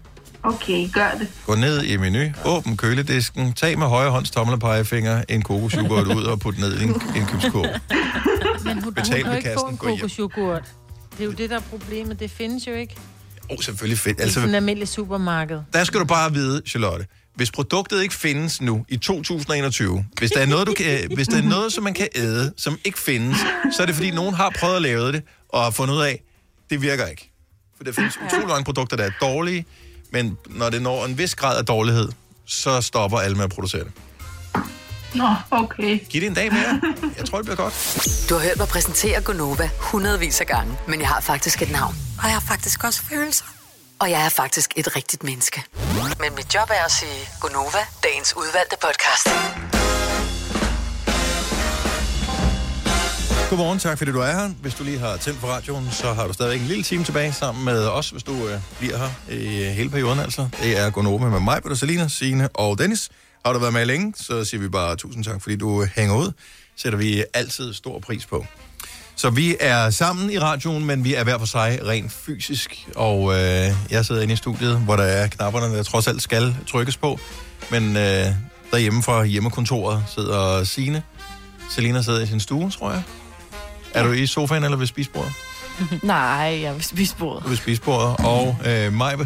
Okay, 0.44 0.90
gør 0.92 1.12
det. 1.20 1.28
Gå 1.46 1.56
ned 1.56 1.84
i 1.84 1.98
menu, 1.98 2.32
åbn 2.46 2.78
køledisken, 2.78 3.54
tag 3.54 3.80
med 3.80 3.88
højre 3.88 4.12
hånds 4.12 4.32
tommel 4.32 4.54
og 4.54 4.60
pegefinger 4.60 5.24
en 5.30 5.42
kokosyoghurt 5.42 6.08
ud 6.08 6.24
og 6.24 6.40
put 6.40 6.60
ned 6.60 6.80
i 6.80 6.84
en 6.84 7.02
indkøbskurv. 7.16 7.80
Men 8.64 8.84
hun, 8.84 8.94
Betal 8.94 9.24
hun 9.24 9.24
kan 9.24 9.32
jo 9.32 9.38
ikke 9.38 9.50
få 9.60 9.68
en 9.68 9.78
kokosyoghurt. 9.78 10.64
Det 11.12 11.20
er 11.20 11.26
jo 11.26 11.32
det, 11.32 11.50
der 11.50 11.56
er 11.56 11.62
problemet. 11.70 12.20
Det 12.20 12.32
findes 12.32 12.68
jo 12.68 12.74
ikke. 12.74 12.96
Oh, 13.50 13.58
selvfølgelig 13.62 14.00
fedt. 14.00 14.22
Altså, 14.22 14.32
I 14.32 14.34
sådan 14.34 14.50
en 14.50 14.56
Altså, 14.56 14.58
almindelig 14.58 14.88
supermarked. 14.88 15.60
der 15.74 15.84
skal 15.84 16.00
du 16.00 16.06
bare 16.06 16.34
vide, 16.34 16.62
Charlotte, 16.68 17.06
hvis 17.36 17.52
produktet 17.52 18.02
ikke 18.04 18.14
findes 18.16 18.62
nu 18.62 18.86
i 18.90 18.98
2021, 18.98 20.06
hvis 20.20 20.32
der 20.32 20.40
er 20.40 20.46
noget, 20.46 20.68
du 20.68 20.74
kan, 20.74 21.00
hvis 21.16 21.28
der 21.28 21.38
er 21.38 21.42
noget, 21.42 21.74
som 21.74 21.84
man 21.84 21.94
kan 21.94 22.08
æde, 22.16 22.54
som 22.58 22.78
ikke 22.86 23.00
findes, 23.00 23.38
så 23.76 23.82
er 23.82 23.86
det 23.86 23.96
fordi, 23.96 24.12
nogen 24.12 24.34
har 24.36 24.54
prøvet 24.60 24.76
at 24.76 24.82
lave 24.82 25.12
det, 25.12 25.24
og 25.50 25.64
har 25.64 25.72
fundet 25.72 25.96
ud 25.96 26.02
af, 26.02 26.24
det 26.70 26.82
virker 26.82 27.06
ikke. 27.08 27.32
For 27.78 27.84
der 27.84 27.92
findes 27.92 28.18
utrolig 28.26 28.48
mange 28.48 28.64
produkter, 28.64 28.98
der 28.98 29.04
er 29.04 29.12
dårlige, 29.22 29.66
men 30.12 30.38
når 30.50 30.70
det 30.70 30.82
når 30.82 31.06
en 31.06 31.18
vis 31.18 31.36
grad 31.36 31.58
af 31.58 31.66
dårlighed, 31.66 32.10
så 32.46 32.82
stopper 32.82 33.18
alle 33.18 33.36
med 33.38 33.44
at 33.44 33.50
producere 33.50 33.84
det. 33.84 33.92
Nå, 35.16 35.36
okay. 35.52 36.00
Giv 36.10 36.22
det 36.22 36.28
en 36.28 36.34
dag 36.34 36.52
mere. 36.54 36.82
Jeg 37.18 37.26
tror, 37.26 37.38
det 37.38 37.46
bliver 37.46 37.56
godt. 37.56 37.74
Du 38.30 38.34
har 38.36 38.42
hørt 38.42 38.58
mig 38.58 38.68
præsentere 38.68 39.22
Gonova 39.22 39.70
hundredvis 39.80 40.42
af 40.42 40.48
gange, 40.48 40.78
men 40.88 41.00
jeg 41.00 41.08
har 41.08 41.22
faktisk 41.22 41.62
et 41.62 41.72
navn. 41.72 41.96
Og 42.18 42.24
jeg 42.24 42.34
har 42.34 42.44
faktisk 42.48 42.84
også 42.84 43.02
følelser. 43.10 43.46
Og 44.00 44.10
jeg 44.10 44.26
er 44.26 44.30
faktisk 44.30 44.74
et 44.76 44.96
rigtigt 44.96 45.24
menneske. 45.24 45.64
Men 46.20 46.36
mit 46.36 46.56
job 46.56 46.70
er 46.70 46.86
at 46.86 46.92
sige 46.92 47.30
Gonova, 47.42 47.84
dagens 48.04 48.34
udvalgte 48.38 48.76
podcast. 48.82 49.28
Godmorgen, 53.50 53.80
tak 53.80 53.98
fordi 53.98 54.12
du 54.12 54.20
er 54.20 54.32
her. 54.32 54.50
Hvis 54.62 54.74
du 54.74 54.84
lige 54.84 55.00
har 55.00 55.18
tændt 55.18 55.40
på 55.40 55.48
radioen, 55.48 55.90
så 55.92 56.14
har 56.14 56.28
du 56.28 56.34
stadigvæk 56.34 56.62
en 56.62 56.68
lille 56.68 56.84
time 56.84 57.04
tilbage 57.04 57.34
sammen 57.34 57.66
med 57.66 57.88
os, 57.88 58.10
hvis 58.10 58.24
du 58.24 58.48
øh, 58.48 58.60
bliver 58.80 58.98
her 58.98 59.10
i 59.30 59.64
hele 59.74 59.90
perioden 59.90 60.20
altså. 60.20 60.50
Det 60.64 60.78
er 60.80 60.90
Gonova 60.90 61.30
med 61.30 61.40
mig, 61.40 61.64
Peter 61.64 61.76
Selina, 61.76 62.08
Signe 62.08 62.50
og 62.54 62.80
Dennis. 62.80 63.10
Har 63.46 63.54
du 63.54 63.60
været 63.60 63.74
med 63.74 63.86
længe, 63.86 64.14
så 64.18 64.46
siger 64.46 64.62
vi 64.62 64.70
bare 64.70 64.96
tusind 64.96 65.24
tak, 65.24 65.42
fordi 65.42 65.56
du 65.56 65.86
hænger 65.96 66.16
ud. 66.16 66.32
Sætter 66.76 67.00
vi 67.00 67.24
altid 67.34 67.74
stor 67.74 68.00
pris 68.00 68.26
på. 68.26 68.46
Så 69.16 69.30
vi 69.30 69.56
er 69.60 69.90
sammen 69.90 70.32
i 70.32 70.40
radioen, 70.40 70.86
men 70.86 71.04
vi 71.04 71.14
er 71.14 71.24
hver 71.24 71.38
for 71.38 71.46
sig 71.46 71.80
rent 71.88 72.12
fysisk. 72.12 72.88
Og 72.96 73.34
øh, 73.34 73.72
jeg 73.90 74.06
sidder 74.06 74.22
inde 74.22 74.34
i 74.34 74.38
studiet, 74.38 74.78
hvor 74.80 74.96
der 74.96 75.04
er 75.04 75.28
knapperne, 75.28 75.78
der 75.78 75.84
trods 75.84 76.08
alt 76.08 76.22
skal 76.22 76.56
trykkes 76.68 76.98
på. 76.98 77.20
Men 77.72 77.98
øh, 77.98 78.26
derhjemme 78.72 79.04
fra 79.04 79.24
hjemmekontoret 79.24 80.04
sidder 80.16 80.64
Signe. 80.64 81.04
Selina 81.70 82.02
sidder 82.02 82.22
i 82.22 82.28
sin 82.28 82.40
stue, 82.40 82.70
tror 82.70 82.92
jeg. 82.92 83.04
Er 83.94 84.04
du 84.04 84.12
i 84.12 84.26
sofaen 84.26 84.64
eller 84.64 84.78
ved 84.78 84.88
spisbordet? 84.88 85.34
Nej, 86.04 86.60
jeg 86.62 86.76
vil 86.76 86.84
spise 86.84 87.16
bordet. 87.16 87.44
Du 87.44 87.50
ved 87.50 87.58
spisbordet. 87.58 88.16
Og 88.26 88.58
øh, 88.66 88.94
mig 88.94 89.20
ved 89.20 89.26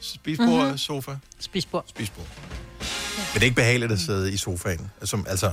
spisbordet, 0.00 0.62
mm-hmm. 0.62 0.78
sofa. 0.78 1.10
Spisbord. 1.38 1.84
Spisbord. 1.88 2.26
Men 3.34 3.40
det 3.40 3.42
er 3.42 3.44
ikke 3.44 3.56
behageligt 3.56 3.92
at 3.92 4.00
sidde 4.00 4.32
i 4.32 4.36
sofaen. 4.36 4.90
Altså, 5.00 5.18
altså 5.28 5.50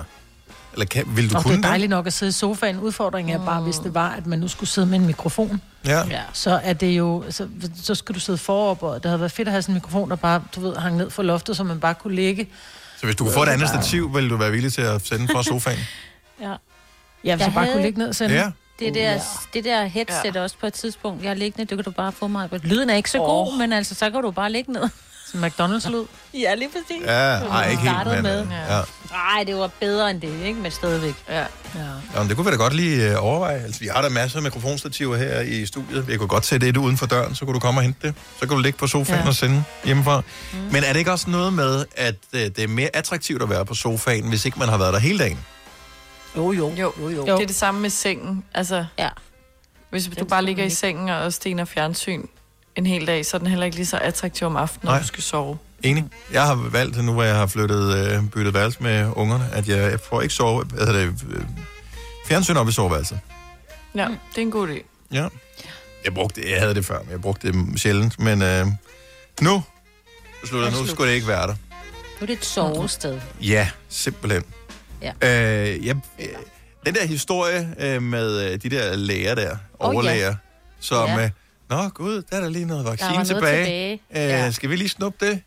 eller 0.73 0.86
kan, 0.86 1.03
vil 1.15 1.29
du 1.29 1.36
Og 1.36 1.43
det 1.43 1.51
kunne 1.51 1.57
er 1.57 1.69
dejligt 1.69 1.89
nok 1.89 2.07
at 2.07 2.13
sidde 2.13 2.29
i 2.29 2.34
sofaen. 2.34 2.79
Udfordringen 2.79 3.41
er 3.41 3.45
bare, 3.45 3.61
hvis 3.61 3.75
det 3.75 3.93
var, 3.93 4.09
at 4.09 4.27
man 4.27 4.39
nu 4.39 4.47
skulle 4.47 4.69
sidde 4.69 4.88
med 4.88 4.99
en 4.99 5.05
mikrofon. 5.05 5.61
Ja. 5.86 6.07
ja. 6.07 6.21
Så 6.34 6.59
er 6.63 6.73
det 6.73 6.97
jo, 6.97 7.23
så, 7.29 7.47
så 7.75 7.95
skal 7.95 8.15
du 8.15 8.19
sidde 8.19 8.38
forover, 8.38 8.75
og 8.93 9.03
det 9.03 9.09
havde 9.09 9.19
været 9.19 9.32
fedt 9.32 9.47
at 9.47 9.51
have 9.51 9.61
sådan 9.61 9.73
en 9.73 9.75
mikrofon, 9.75 10.09
der 10.09 10.15
bare, 10.15 10.43
du 10.55 10.61
ved, 10.61 10.75
hang 10.75 10.97
ned 10.97 11.09
fra 11.09 11.23
loftet, 11.23 11.57
så 11.57 11.63
man 11.63 11.79
bare 11.79 11.95
kunne 11.95 12.15
ligge. 12.15 12.47
Så 12.99 13.05
hvis 13.05 13.15
du 13.15 13.23
kunne 13.23 13.34
få 13.34 13.43
et 13.43 13.49
andet 13.49 13.69
stativ, 13.69 14.15
vil 14.15 14.29
du 14.29 14.38
være 14.38 14.51
villig 14.51 14.73
til 14.73 14.82
at 14.82 15.07
sende 15.07 15.27
fra 15.27 15.43
sofaen? 15.43 15.79
Ja. 16.41 16.55
Ja, 17.23 17.36
hvis 17.36 17.45
jeg 17.45 17.53
bare 17.53 17.71
kunne 17.71 17.84
ligge 17.84 17.99
ned 17.99 18.07
og 18.07 18.15
sende. 18.15 18.36
Ja. 18.36 18.51
Det 18.79 18.93
der, 18.93 19.19
det 19.53 19.63
der 19.63 19.86
headset 19.86 20.36
ja. 20.36 20.41
også 20.41 20.55
på 20.59 20.67
et 20.67 20.73
tidspunkt, 20.73 21.21
jeg 21.21 21.29
har 21.29 21.36
liggende, 21.36 21.69
det 21.69 21.77
kan 21.77 21.86
du 21.86 21.91
bare 21.91 22.11
få 22.11 22.27
mig. 22.27 22.49
Lyden 22.63 22.89
er 22.89 22.95
ikke 22.95 23.11
så 23.11 23.17
god, 23.17 23.57
men 23.57 23.73
altså, 23.73 23.95
så 23.95 24.09
kan 24.09 24.21
du 24.21 24.32
bare 24.32 24.51
ligge 24.51 24.71
ned. 24.73 24.89
Som 25.32 25.43
McDonald's-lyd. 25.43 26.05
Ja, 26.34 26.55
lige 26.55 26.69
præcis. 26.69 27.05
Ja, 27.05 27.36
Det 27.36 27.49
var 27.49 27.55
ej, 27.55 27.63
det, 27.63 27.71
ikke 27.71 27.84
vi 27.84 27.88
helt, 27.88 28.01
startede 28.01 28.15
men, 28.15 28.23
med. 28.23 28.57
ja. 28.69 28.82
Nej, 29.11 29.43
det 29.47 29.55
var 29.55 29.69
bedre 29.79 30.11
end 30.11 30.21
det, 30.21 30.43
ikke? 30.45 30.59
Men 30.59 30.71
stadigvæk. 30.71 31.13
Ja. 31.29 31.39
ja. 31.39 31.45
Jamen, 32.15 32.29
det 32.29 32.36
kunne 32.36 32.45
vi 32.45 32.51
da 32.51 32.57
godt 32.57 32.73
lige 32.73 33.09
øh, 33.11 33.23
overveje. 33.25 33.59
Altså, 33.59 33.79
vi 33.79 33.88
har 33.88 34.01
da 34.01 34.09
masser 34.09 34.38
af 34.38 34.43
mikrofonstativer 34.43 35.17
her 35.17 35.41
i 35.41 35.65
studiet. 35.65 36.05
Jeg 36.09 36.17
kunne 36.17 36.27
godt 36.27 36.45
sætte 36.45 36.67
et 36.69 36.77
uden 36.77 36.97
for 36.97 37.05
døren, 37.05 37.36
så 37.36 37.45
kunne 37.45 37.53
du 37.53 37.59
komme 37.59 37.79
og 37.79 37.84
hente 37.84 38.07
det. 38.07 38.15
Så 38.39 38.39
kan 38.39 38.49
du 38.49 38.57
ligge 38.57 38.77
på 38.79 38.88
sofaen 38.88 39.19
ja. 39.21 39.27
Og 39.27 39.36
sende 39.36 39.63
hjemmefra. 39.86 40.21
Mm. 40.53 40.57
Men 40.71 40.84
er 40.84 40.93
det 40.93 40.99
ikke 40.99 41.11
også 41.11 41.29
noget 41.29 41.53
med, 41.53 41.86
at 41.95 42.15
øh, 42.34 42.39
det 42.41 42.59
er 42.59 42.67
mere 42.67 42.89
attraktivt 42.93 43.41
at 43.43 43.49
være 43.49 43.65
på 43.65 43.73
sofaen, 43.73 44.29
hvis 44.29 44.45
ikke 44.45 44.59
man 44.59 44.69
har 44.69 44.77
været 44.77 44.93
der 44.93 44.99
hele 44.99 45.19
dagen? 45.19 45.39
Jo, 46.38 46.51
jo. 46.51 46.69
Jo, 46.77 46.93
jo, 46.99 47.09
jo. 47.09 47.21
det 47.25 47.43
er 47.43 47.47
det 47.47 47.55
samme 47.55 47.82
med 47.82 47.89
sengen. 47.89 48.43
Altså, 48.53 48.86
ja. 48.99 49.09
Hvis 49.89 50.09
du 50.19 50.25
bare 50.25 50.43
ligger 50.45 50.63
i 50.63 50.69
sengen 50.69 51.09
og 51.09 51.34
stener 51.34 51.65
fjernsyn 51.65 52.21
en 52.76 52.86
hel 52.86 53.07
dag, 53.07 53.26
så 53.26 53.38
er 53.38 53.39
den 53.39 53.47
heller 53.47 53.65
ikke 53.65 53.78
lige 53.78 53.86
så 53.86 53.97
attraktiv 53.97 54.47
om 54.47 54.55
aftenen, 54.55 54.86
når 54.86 54.91
Nej. 54.91 55.01
du 55.01 55.07
skal 55.07 55.24
sove. 55.24 55.57
Enig. 55.84 56.05
Jeg 56.34 56.45
har 56.45 56.55
valgt, 56.55 57.03
nu 57.05 57.13
hvor 57.13 57.24
jeg 57.24 57.36
har 57.36 57.47
flyttet 57.47 57.97
øh, 57.97 58.30
byttet 58.30 58.53
værelse 58.53 58.84
med 58.84 59.11
ungerne, 59.15 59.49
at 59.53 59.67
jeg, 59.67 59.91
jeg 59.91 59.99
får 59.99 60.22
ikke 60.22 60.34
sove, 60.34 60.63
hvad 60.63 60.88
hedder 60.88 60.99
det, 61.05 61.24
øh, 61.30 61.43
fjernsyn 62.28 62.57
op 62.57 62.67
i 62.69 62.72
soveværelset. 62.72 63.19
Ja, 63.95 64.05
det 64.05 64.38
er 64.38 64.41
en 64.41 64.51
god 64.51 64.67
idé. 64.67 64.84
Ja. 65.11 65.28
Jeg 66.05 66.13
brugte 66.13 66.51
jeg 66.51 66.59
havde 66.59 66.76
det 66.76 66.86
før, 66.86 66.99
men 67.01 67.11
jeg 67.11 67.22
brugte 67.22 67.51
det 67.51 67.82
sjældent. 67.82 68.19
Men 68.19 68.41
øh, 68.41 68.65
nu 69.41 69.63
beslutter 70.41 70.67
jeg, 70.69 70.78
nu 70.82 70.88
skulle 70.88 71.09
det 71.09 71.15
ikke 71.15 71.28
være 71.28 71.47
der. 71.47 71.53
Nu 71.53 72.22
er 72.22 72.26
det 72.26 72.38
et 72.38 72.45
sovested. 72.45 73.19
Ja, 73.41 73.69
simpelthen. 73.89 74.43
Ja. 75.01 75.11
Øh, 75.22 75.86
jeg, 75.86 75.95
øh, 76.19 76.28
den 76.86 76.95
der 76.95 77.05
historie 77.05 77.76
øh, 77.80 78.01
med 78.01 78.51
øh, 78.51 78.61
de 78.63 78.69
der 78.69 78.95
læger 78.95 79.36
der, 79.36 79.49
Åh, 79.49 79.55
ja. 79.80 79.86
overlæger, 79.86 80.36
som... 80.80 81.09
Ja. 81.09 81.24
Øh, 81.24 81.30
Nå 81.72 81.89
gud, 81.89 82.22
der 82.30 82.38
er 82.38 82.41
der 82.41 82.49
lige 82.49 82.65
noget 82.65 82.86
vaccine 82.86 83.11
noget 83.11 83.28
tilbage. 83.28 83.63
tilbage. 83.65 83.93
Øh, 84.26 84.30
Ja. 84.30 84.51
Skal 84.51 84.69
vi 84.69 84.76
lige 84.76 84.89
snuppe 84.89 85.26
det? 85.26 85.41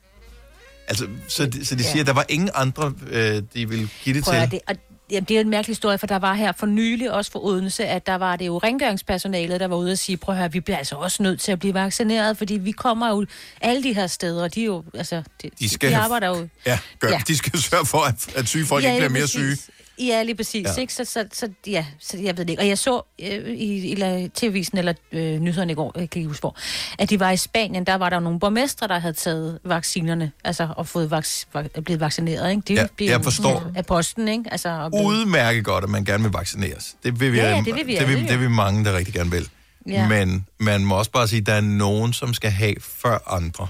Altså, 0.89 1.07
så, 1.29 1.47
de, 1.47 1.65
så 1.65 1.75
de 1.75 1.85
siger, 1.85 2.01
at 2.01 2.07
der 2.07 2.13
var 2.13 2.25
ingen 2.29 2.51
andre, 2.55 2.93
øh, 3.11 3.43
de 3.55 3.69
ville 3.69 3.89
give 4.05 4.17
det 4.17 4.25
Prøv 4.25 4.41
til. 4.41 4.51
det, 4.51 4.61
og, 4.69 4.77
jamen, 5.11 5.25
det 5.25 5.37
er 5.37 5.41
en 5.41 5.51
mærkelig 5.51 5.71
historie, 5.71 5.99
for 5.99 6.07
der 6.07 6.19
var 6.19 6.35
her 6.35 6.53
for 6.53 6.67
nylig, 6.67 7.13
også 7.13 7.31
for 7.33 7.45
Odense, 7.45 7.87
at 7.87 8.07
der 8.07 8.15
var 8.15 8.37
det 8.37 8.47
jo 8.47 8.59
rengøringspersonalet, 8.59 9.61
der 9.61 9.67
var 9.69 9.77
ude 9.77 9.93
og 9.93 9.99
sige, 9.99 10.17
prøv 10.17 10.35
at 10.35 10.39
høre, 10.39 10.53
vi 10.53 10.61
bliver 10.61 10.77
altså 10.79 10.95
også 10.97 11.23
nødt 11.23 11.41
til 11.41 11.53
at 11.53 11.59
blive 11.59 11.75
vaccineret, 11.75 12.39
fordi 12.39 12.55
vi 12.55 12.71
kommer 12.73 13.09
jo 13.09 13.27
alle 13.61 13.83
de 13.83 13.93
her 13.93 14.07
steder, 14.07 14.43
og 14.43 14.55
de 14.55 14.61
er 14.61 14.65
jo, 14.67 14.85
altså, 14.95 15.23
de, 15.43 15.51
De 15.59 15.69
skal 15.69 15.91
de 15.91 15.97
arbejder 15.97 16.29
jo... 16.29 16.49
Ja, 16.67 16.79
gør, 16.99 17.09
Ja. 17.09 17.15
ja. 17.15 17.21
de 17.29 17.37
skal 17.37 17.59
sørge 17.59 17.87
for, 17.87 17.99
at, 17.99 18.37
at 18.37 18.49
syge 18.49 18.67
folk 18.67 18.85
ja, 18.85 18.89
ikke 18.89 18.99
bliver 19.09 19.21
mere 19.21 19.29
syge. 19.29 19.57
Ja, 19.99 20.23
lige 20.23 20.35
præcis. 20.35 20.67
Ja. 20.77 20.81
Ikke? 20.81 20.95
Så, 20.95 21.05
så, 21.05 21.25
så, 21.33 21.49
ja, 21.67 21.87
så 22.01 22.19
jeg 22.19 22.37
ved 22.39 22.45
det 22.45 22.51
ikke. 22.51 22.63
Og 22.63 22.69
jeg 22.69 22.79
så 22.79 23.03
øh, 23.23 23.51
i, 23.51 23.93
i 23.93 24.29
TV-visen, 24.35 24.79
eller 24.79 24.93
øh, 25.13 25.39
nyhederne 25.41 25.73
i 25.73 25.75
går, 25.75 25.93
jeg 25.97 26.11
kan 26.11 26.21
ikke 26.21 26.29
huske 26.29 26.41
hvor, 26.41 26.57
at 26.99 27.11
de 27.11 27.21
var 27.21 27.31
i 27.31 27.37
Spanien, 27.37 27.85
der 27.87 27.95
var 27.95 28.11
der 28.11 28.21
nogle 28.21 28.41
borgmestre, 28.41 28.89
der 28.89 28.99
havde 28.99 29.15
taget 29.15 29.59
vaccinerne, 29.65 30.33
altså 30.45 30.69
og 30.77 30.87
fået 30.89 31.13
vac- 31.13 31.45
vac- 31.57 31.81
blevet 31.81 32.01
vaccineret, 32.01 32.51
ikke? 32.51 32.63
De 32.69 32.75
Ja, 32.75 32.87
blev 32.97 33.09
jeg 33.09 33.23
forstår. 33.25 33.73
Af 33.77 33.87
posten, 33.87 34.29
ikke? 34.29 34.45
Altså, 34.51 34.69
og 34.69 34.91
blev- 34.91 35.03
Udmærket 35.05 35.65
godt, 35.65 35.85
at 35.85 35.91
man 35.91 36.05
gerne 36.05 36.23
vil 36.23 36.33
vaccineres. 36.33 36.97
Det 37.05 37.21
vil 37.21 37.33
vi, 37.33 37.37
Ja, 37.39 37.51
ja, 37.51 37.59
øh, 37.59 37.65
det 37.65 37.75
vil 37.75 37.87
vi 37.87 37.97
det 37.97 38.09
vil, 38.09 38.29
det 38.29 38.41
vil 38.41 38.51
mange, 38.51 38.85
der 38.85 38.97
rigtig 38.97 39.15
gerne 39.15 39.31
vil. 39.31 39.49
Ja. 39.89 40.09
Men 40.09 40.47
man 40.59 40.85
må 40.85 40.95
også 40.99 41.11
bare 41.11 41.29
sige, 41.29 41.41
at 41.41 41.47
der 41.47 41.53
er 41.55 41.61
nogen, 41.61 42.13
som 42.13 42.35
skal 42.35 42.51
have 42.51 42.75
før 42.81 43.19
andre. 43.35 43.69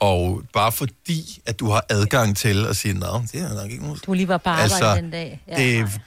Og 0.00 0.42
bare 0.52 0.72
fordi, 0.72 1.42
at 1.46 1.60
du 1.60 1.70
har 1.70 1.84
adgang 1.88 2.36
til 2.36 2.66
at 2.66 2.76
sige, 2.76 2.94
nej, 2.94 3.08
det 3.32 3.40
er 3.40 3.54
nok 3.62 3.70
ikke 3.70 3.84
noget. 3.84 4.06
Du 4.06 4.12
lige 4.12 4.28
var 4.28 4.36
på 4.38 4.48
arbejde 4.50 4.62
Altså, 4.62 4.94
den 4.96 5.10
dag. 5.10 5.40
Ja. 5.48 5.56
Det, 5.56 6.00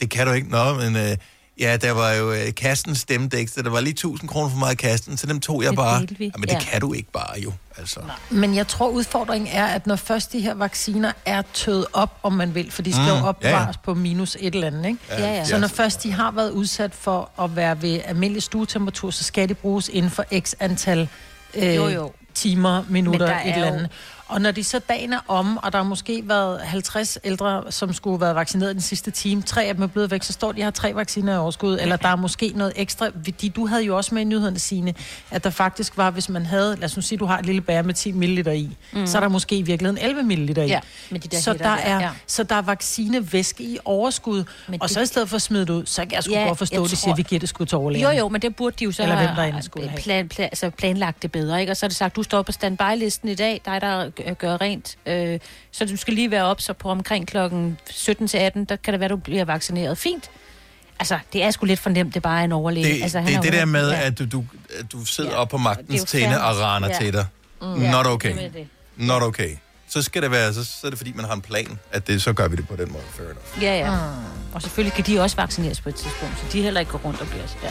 det 0.00 0.10
kan 0.10 0.26
du 0.26 0.32
ikke. 0.32 0.50
Nå, 0.50 0.74
men 0.74 0.96
øh, 0.96 1.16
ja, 1.60 1.76
der 1.76 1.92
var 1.92 2.12
jo 2.12 2.32
øh, 2.32 2.54
kasten 2.54 2.94
stemte 2.94 3.38
ekstra. 3.38 3.62
Der 3.62 3.70
var 3.70 3.80
lige 3.80 3.90
1000 3.92 4.28
kroner 4.28 4.48
for 4.50 4.56
meget 4.58 4.72
i 4.72 4.76
kasten, 4.76 5.16
så 5.16 5.26
dem 5.26 5.40
tog 5.40 5.62
jeg 5.62 5.70
Det 5.70 5.76
bare. 5.76 6.00
Ja, 6.20 6.26
men 6.38 6.42
det 6.42 6.52
Ja. 6.52 6.58
kan 6.60 6.80
du 6.80 6.92
ikke 6.92 7.10
bare 7.12 7.40
jo. 7.40 7.52
Altså. 7.78 8.00
Men 8.30 8.54
jeg 8.54 8.68
tror, 8.68 8.88
udfordringen 8.88 9.48
er, 9.52 9.66
at 9.66 9.86
når 9.86 9.96
først 9.96 10.32
de 10.32 10.40
her 10.40 10.54
vacciner 10.54 11.12
er 11.26 11.42
tøet 11.54 11.86
op, 11.92 12.18
om 12.22 12.32
man 12.32 12.54
vil, 12.54 12.70
for 12.70 12.82
de 12.82 12.92
skal 12.92 13.02
Mm, 13.02 13.08
jo 13.26 13.34
ja, 13.42 13.60
ja. 13.60 13.66
på 13.84 13.94
minus 13.94 14.36
et 14.40 14.54
eller 14.54 14.66
andet, 14.66 14.86
ikke? 14.86 14.98
Ja, 15.08 15.20
Ja, 15.20 15.32
ja. 15.34 15.44
Så 15.44 15.58
når 15.58 15.68
først 15.68 16.02
de 16.02 16.12
har 16.12 16.30
været 16.30 16.50
udsat 16.50 16.94
for 16.94 17.30
at 17.42 17.56
være 17.56 17.82
ved 17.82 18.00
almindelig 18.04 18.42
stuetemperatur, 18.42 19.10
så 19.10 19.24
skal 19.24 19.48
de 19.48 19.54
bruges 19.54 19.88
inden 19.92 20.10
for 20.10 20.24
x 20.40 20.52
antal 20.60 21.08
øh, 21.54 21.76
Jo, 21.76 21.88
jo. 21.88 22.12
Timer, 22.34 22.82
minutter, 22.88 23.26
et 23.26 23.32
er 23.48 23.54
eller 23.54 23.66
andet. 23.66 23.90
Og 24.34 24.40
når 24.40 24.50
de 24.50 24.64
så 24.64 24.78
dagen 24.78 25.12
er 25.12 25.18
om, 25.28 25.56
og 25.56 25.72
der 25.72 25.78
har 25.78 25.84
måske 25.84 26.22
været 26.28 26.60
50 26.60 27.18
ældre, 27.24 27.62
som 27.70 27.92
skulle 27.92 28.14
have 28.14 28.20
været 28.20 28.36
vaccineret 28.36 28.74
den 28.74 28.80
sidste 28.82 29.10
time, 29.10 29.42
tre 29.42 29.64
af 29.64 29.74
dem 29.74 29.82
er 29.82 29.86
blevet 29.86 30.10
væk, 30.10 30.22
så 30.22 30.32
står 30.32 30.52
de 30.52 30.62
har 30.62 30.70
tre 30.70 30.94
vacciner 30.94 31.34
i 31.34 31.36
overskud, 31.38 31.78
eller 31.80 31.96
der 31.96 32.08
er 32.08 32.16
måske 32.16 32.52
noget 32.56 32.72
ekstra, 32.76 33.06
fordi 33.24 33.48
du 33.48 33.66
havde 33.66 33.82
jo 33.82 33.96
også 33.96 34.14
med 34.14 34.22
i 34.22 34.24
nyhederne, 34.24 34.58
Signe, 34.58 34.94
at 35.30 35.44
der 35.44 35.50
faktisk 35.50 35.96
var, 35.96 36.10
hvis 36.10 36.28
man 36.28 36.46
havde, 36.46 36.76
lad 36.76 36.84
os 36.84 36.96
nu 36.96 37.02
sige, 37.02 37.18
du 37.18 37.24
har 37.26 37.38
et 37.38 37.46
lille 37.46 37.60
bær 37.60 37.82
med 37.82 37.94
10 37.94 38.12
ml 38.12 38.24
i, 38.48 38.76
mm. 38.92 39.06
så 39.06 39.18
er 39.18 39.20
der 39.20 39.28
måske 39.28 39.56
i 39.56 39.62
virkeligheden 39.62 40.04
11 40.04 40.22
ml 40.22 40.58
i. 40.58 40.62
Ja, 40.66 40.80
med 41.10 41.20
de 41.20 41.28
der 41.28 41.40
så, 41.40 41.52
der 41.52 41.68
er, 41.68 42.00
ja. 42.00 42.10
så 42.26 42.42
der 42.42 42.54
er 42.54 42.62
vaccinevæske 42.62 43.62
i 43.64 43.78
overskud, 43.84 44.44
Men 44.68 44.82
og 44.82 44.88
det- 44.88 44.94
så 44.94 45.00
i 45.00 45.06
stedet 45.06 45.28
for 45.28 45.36
at 45.36 45.42
smide 45.42 45.66
det 45.66 45.70
ud, 45.72 45.86
så 45.86 46.02
kan 46.02 46.12
jeg 46.12 46.24
sgu 46.24 46.32
Ja, 46.34 46.46
godt 46.46 46.58
forstå, 46.58 46.84
at 46.84 46.90
de 46.90 46.96
siger, 46.96 47.12
at 47.12 47.18
vi 47.18 47.22
giver 47.22 47.38
det 47.40 47.48
sgu 47.48 47.64
til 47.64 47.76
Jo, 47.76 47.80
overlægerne. 47.80 48.18
jo, 48.18 48.28
men 48.28 48.42
det 48.42 48.56
burde 48.56 48.76
de 48.78 48.84
jo 48.84 48.92
så 48.92 49.02
Eller 49.02 49.16
hvem 49.16 49.26
der 49.36 49.42
have 49.42 49.62
skulle 49.62 49.88
have. 49.88 50.00
plan, 50.02 50.28
plan, 50.28 50.44
altså 50.52 50.70
planlagt 50.70 51.22
det 51.22 51.32
bedre, 51.32 51.60
ikke? 51.60 51.72
Og 51.72 51.76
så 51.76 51.86
er 51.86 51.88
det 51.88 51.96
sagt, 51.96 52.16
du 52.16 52.22
står 52.22 52.42
på 52.42 52.52
standby-listen 52.52 53.28
i 53.28 53.34
dag, 53.34 53.60
dig 53.64 53.80
der 53.80 54.10
gør- 54.24 54.34
gør 54.34 54.60
rent, 54.60 54.96
øh, 55.06 55.38
så 55.72 55.84
du 55.84 55.96
skal 55.96 56.14
lige 56.14 56.30
være 56.30 56.44
op, 56.44 56.60
så 56.60 56.72
på 56.72 56.90
omkring 56.90 57.26
klokken 57.28 57.78
17 57.90 58.28
til 58.28 58.38
18, 58.38 58.64
der 58.64 58.76
kan 58.76 58.92
det 58.92 59.00
være, 59.00 59.08
du 59.08 59.16
bliver 59.16 59.44
vaccineret. 59.44 59.98
Fint. 59.98 60.30
Altså, 60.98 61.18
det 61.32 61.42
er 61.42 61.50
sgu 61.50 61.66
lidt 61.66 61.80
for 61.80 61.90
nemt, 61.90 62.08
det 62.14 62.16
er 62.16 62.20
bare 62.20 62.44
en 62.44 62.52
overlæge. 62.52 62.94
Det, 62.94 63.02
altså, 63.02 63.18
han 63.18 63.28
det 63.28 63.36
er 63.36 63.40
det 63.40 63.52
der 63.52 63.64
med, 63.64 63.90
ja. 63.90 64.00
at 64.06 64.18
du, 64.18 64.24
du, 64.32 64.44
at 64.78 64.92
du 64.92 65.04
sidder 65.04 65.30
Ja. 65.30 65.36
op 65.36 65.48
på 65.48 65.56
magtens 65.58 66.02
er 66.02 66.06
tinde 66.06 66.44
og 66.44 66.60
raner 66.60 66.88
Ja. 66.88 66.98
til 66.98 67.12
dig. 67.12 67.26
Mm. 67.62 67.66
Not 67.68 67.80
Ja, 68.06 68.12
okay. 68.12 68.36
det 68.36 68.44
er 68.44 68.50
det. 68.50 68.68
Not 68.96 69.22
okay. 69.22 69.56
Så 69.88 70.02
skal 70.02 70.22
det 70.22 70.30
være, 70.30 70.54
så, 70.54 70.64
så 70.64 70.86
er 70.86 70.90
det 70.90 70.98
fordi, 70.98 71.12
man 71.12 71.24
har 71.24 71.32
en 71.34 71.40
plan, 71.40 71.78
at 71.92 72.06
det, 72.06 72.22
så 72.22 72.32
gør 72.32 72.48
vi 72.48 72.56
det 72.56 72.68
på 72.68 72.76
den 72.76 72.92
måde. 72.92 73.02
Fair 73.10 73.24
enough. 73.26 73.62
Ja, 73.62 73.78
ja. 73.78 73.98
Og 74.54 74.62
selvfølgelig 74.62 74.92
kan 74.92 75.04
de 75.14 75.20
også 75.20 75.36
vaccineres 75.36 75.80
på 75.80 75.88
et 75.88 75.94
tidspunkt, 75.94 76.38
så 76.38 76.44
de 76.52 76.62
heller 76.62 76.80
ikke 76.80 76.92
går 76.92 76.98
rundt 77.04 77.20
og 77.20 77.26
bliver... 77.28 77.44
Ja. 77.62 77.70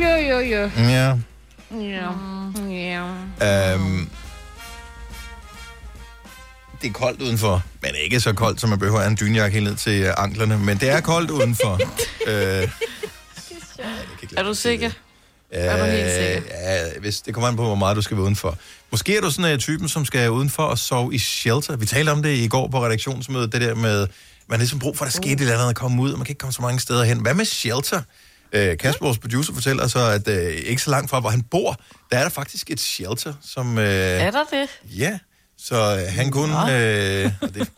Jo, 0.00 0.16
jo, 0.28 0.38
jo. 0.40 0.70
Ja. 0.76 1.16
Ja. 1.80 2.08
Ja. 3.40 3.74
Øhm, 3.74 4.10
det 6.82 6.88
er 6.88 6.92
koldt 6.92 7.22
udenfor, 7.22 7.62
men 7.82 7.90
ikke 8.04 8.20
så 8.20 8.32
koldt, 8.32 8.60
som 8.60 8.70
man 8.70 8.78
behøver 8.78 8.98
at 8.98 9.04
have 9.04 9.10
en 9.10 9.16
dynjakke 9.20 9.54
helt 9.54 9.64
ned 9.68 9.76
til 9.76 10.02
øh, 10.02 10.14
anklerne, 10.18 10.58
men 10.58 10.78
det 10.78 10.88
er 10.90 11.00
koldt 11.12 11.30
udenfor. 11.30 11.80
øh, 12.26 12.68
Er 14.36 14.42
du 14.42 14.54
sikker? 14.54 14.86
øh, 15.52 15.60
Er 15.60 15.76
du 15.78 15.84
helt 15.84 16.12
sikker? 16.12 16.58
Ja, 16.60 16.98
hvis 17.00 17.20
det 17.20 17.34
kommer 17.34 17.48
an 17.48 17.56
på, 17.56 17.64
hvor 17.64 17.74
meget 17.74 17.96
du 17.96 18.02
skal 18.02 18.16
være 18.16 18.24
udenfor. 18.24 18.58
Måske 18.90 19.16
er 19.16 19.20
du 19.20 19.30
sådan 19.30 19.52
en 19.52 19.58
typen, 19.58 19.88
som 19.88 20.04
skal 20.04 20.30
udenfor 20.30 20.62
og 20.62 20.78
sove 20.78 21.14
i 21.14 21.18
shelter. 21.18 21.76
Vi 21.76 21.86
talte 21.86 22.10
om 22.10 22.22
det 22.22 22.36
i 22.36 22.48
går 22.48 22.68
på 22.68 22.84
redaktionsmødet, 22.84 23.52
det 23.52 23.60
der 23.60 23.74
med, 23.74 23.98
man 24.00 24.08
har 24.50 24.56
ligesom 24.58 24.78
brug 24.78 24.96
for, 24.98 25.04
at 25.04 25.12
der 25.12 25.16
skete 25.16 25.32
et 25.32 25.40
eller 25.40 25.54
andet 25.58 25.68
at 25.70 25.76
komme 25.76 26.02
ud, 26.02 26.12
og 26.12 26.18
man 26.18 26.24
kan 26.26 26.30
ikke 26.32 26.38
komme 26.38 26.52
så 26.52 26.62
mange 26.62 26.80
steder 26.80 27.04
hen. 27.04 27.18
Hvad 27.18 27.34
med 27.34 27.44
shelter? 27.44 28.02
Øh, 28.52 28.78
Kasper, 28.78 29.06
vores 29.06 29.18
producer, 29.18 29.54
fortæller 29.54 29.86
så, 29.86 29.98
at 30.06 30.28
øh, 30.28 30.52
ikke 30.52 30.82
så 30.82 30.90
langt 30.90 31.10
fra, 31.10 31.20
hvor 31.20 31.30
han 31.30 31.42
bor, 31.42 31.80
der 32.10 32.18
er 32.18 32.22
der 32.22 32.28
faktisk 32.30 32.70
et 32.70 32.80
shelter, 32.80 33.32
som... 33.42 33.78
Øh, 33.78 33.84
Er 33.84 34.30
der 34.30 34.44
det? 34.52 34.68
Ja, 34.98 35.18
så 35.64 35.76
øh, 36.06 36.14
han 36.14 36.30
kunne, 36.30 36.52
øh, 37.24 37.30
og 37.42 37.54
det 37.54 37.68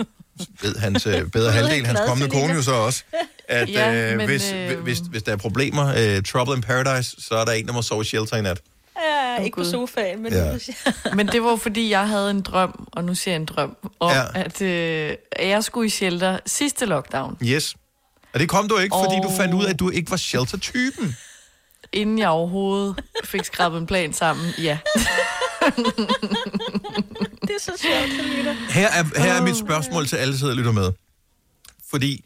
ved 0.62 0.76
hans 0.76 1.06
øh, 1.06 1.30
bedre 1.30 1.52
halvdel, 1.52 1.86
hans 1.86 2.00
kommende 2.06 2.30
kone 2.34 2.54
jo 2.54 2.62
så 2.62 2.72
også, 2.72 3.04
at 3.48 3.70
Ja, 3.70 4.10
øh, 4.12 4.16
men, 4.16 4.26
hvis, 4.26 4.52
øh, 4.52 4.78
hvis, 4.80 4.98
hvis 4.98 5.22
der 5.22 5.32
er 5.32 5.36
problemer, 5.36 5.94
øh, 5.98 6.22
trouble 6.22 6.54
in 6.56 6.60
paradise, 6.62 7.16
så 7.18 7.34
er 7.34 7.44
der 7.44 7.52
en, 7.52 7.66
der 7.66 7.72
må 7.72 7.82
sove 7.82 8.02
i 8.02 8.04
shelter 8.04 8.36
i 8.36 8.42
nat. 8.42 8.60
Ja, 8.96 9.38
Åh, 9.38 9.44
ikke 9.44 9.54
på 9.56 9.62
Gud. 9.62 9.70
sofaen, 9.70 10.22
men... 10.22 10.32
Ja. 10.32 10.52
Men 11.14 11.28
det 11.28 11.42
var 11.42 11.56
fordi, 11.56 11.90
jeg 11.90 12.08
havde 12.08 12.30
en 12.30 12.42
drøm, 12.42 12.88
og 12.92 13.04
nu 13.04 13.14
siger 13.14 13.32
jeg 13.34 13.40
en 13.40 13.46
drøm, 13.46 13.76
om, 14.00 14.10
Ja. 14.10 14.20
ja. 14.20 14.26
at, 14.44 14.62
øh, 14.62 15.16
jeg 15.38 15.64
skulle 15.64 15.86
i 15.86 15.90
shelter 15.90 16.38
sidste 16.46 16.86
lockdown, 16.86 17.36
Yes. 17.42 17.74
Og 18.32 18.40
det 18.40 18.48
kom 18.48 18.68
du 18.68 18.78
ikke, 18.78 18.96
fordi 19.04 19.16
du 19.22 19.28
Og- 19.28 19.36
fandt 19.36 19.54
ud 19.54 19.64
af, 19.64 19.70
at 19.70 19.78
du 19.80 19.90
ikke 19.90 20.10
var 20.10 20.16
shelter-typen. 20.16 21.16
inden 21.92 22.18
jeg 22.18 22.28
overhovedet 22.28 23.02
fik 23.24 23.44
skrabet 23.44 23.78
en 23.78 23.86
plan 23.86 24.12
sammen. 24.12 24.46
Ja. 24.58 24.78
det 27.48 27.54
er 27.56 27.60
så 27.60 27.72
sjovt. 27.82 28.56
Her 28.70 28.88
er, 28.88 29.22
her 29.22 29.32
er 29.32 29.42
mit 29.42 29.56
spørgsmål 29.56 30.06
til 30.06 30.16
alle, 30.16 30.38
der 30.38 30.54
lytter 30.54 30.72
med. 30.72 30.92
Fordi 31.90 32.24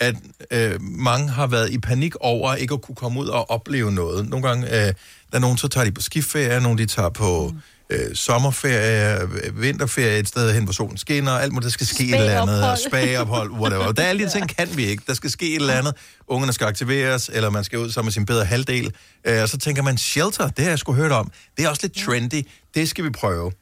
at 0.00 0.14
øh, 0.50 0.82
mange 0.82 1.28
har 1.28 1.46
været 1.46 1.70
i 1.70 1.78
panik 1.78 2.16
over 2.16 2.54
ikke 2.54 2.74
at 2.74 2.82
kunne 2.82 2.94
komme 2.94 3.20
ud 3.20 3.26
og 3.26 3.50
opleve 3.50 3.92
noget. 3.92 4.28
Nogle 4.28 4.48
gange, 4.48 4.66
øh, 4.66 4.86
der 5.30 5.36
er 5.36 5.38
nogen, 5.38 5.58
så 5.58 5.68
tager 5.68 5.84
de 5.84 5.92
på 5.92 6.00
skiferie, 6.00 6.60
nogle 6.60 6.78
de 6.78 6.86
tager 6.86 7.08
på 7.08 7.52
øh, 7.90 8.14
sommerferie, 8.14 9.22
øh, 9.22 9.62
vinterferie 9.62 10.18
et 10.18 10.28
sted 10.28 10.54
hen, 10.54 10.64
hvor 10.64 10.72
solen 10.72 10.96
skinner, 10.96 11.32
alt 11.32 11.52
muligt, 11.52 11.64
der 11.64 11.70
skal 11.70 11.86
ske 11.86 12.04
et 12.04 12.14
eller 12.14 12.42
andet, 12.42 12.78
spageophold, 12.78 13.50
whatever. 13.60 13.92
Der 13.92 14.02
er 14.02 14.06
alle 14.06 14.24
de 14.24 14.30
ting, 14.30 14.48
kan 14.58 14.76
vi 14.76 14.84
ikke. 14.84 15.02
Der 15.06 15.14
skal 15.14 15.30
ske 15.30 15.48
et 15.50 15.56
eller 15.56 15.74
andet. 15.74 15.94
Ungerne 16.26 16.52
skal 16.52 16.66
aktiveres, 16.66 17.30
eller 17.32 17.50
man 17.50 17.64
skal 17.64 17.78
ud 17.78 17.90
sammen 17.90 18.06
med 18.06 18.12
sin 18.12 18.26
bedre 18.26 18.44
halvdel. 18.44 18.92
Øh, 19.24 19.42
og 19.42 19.48
så 19.48 19.58
tænker 19.58 19.82
man, 19.82 19.98
shelter, 19.98 20.48
det 20.48 20.64
har 20.64 20.70
jeg 20.70 20.78
sgu 20.78 20.92
hørt 20.92 21.12
om. 21.12 21.30
Det 21.56 21.64
er 21.64 21.68
også 21.68 21.82
lidt 21.82 21.96
trendy. 21.96 22.42
Det 22.74 22.88
skal 22.88 23.04
vi 23.04 23.10
prøve. 23.10 23.52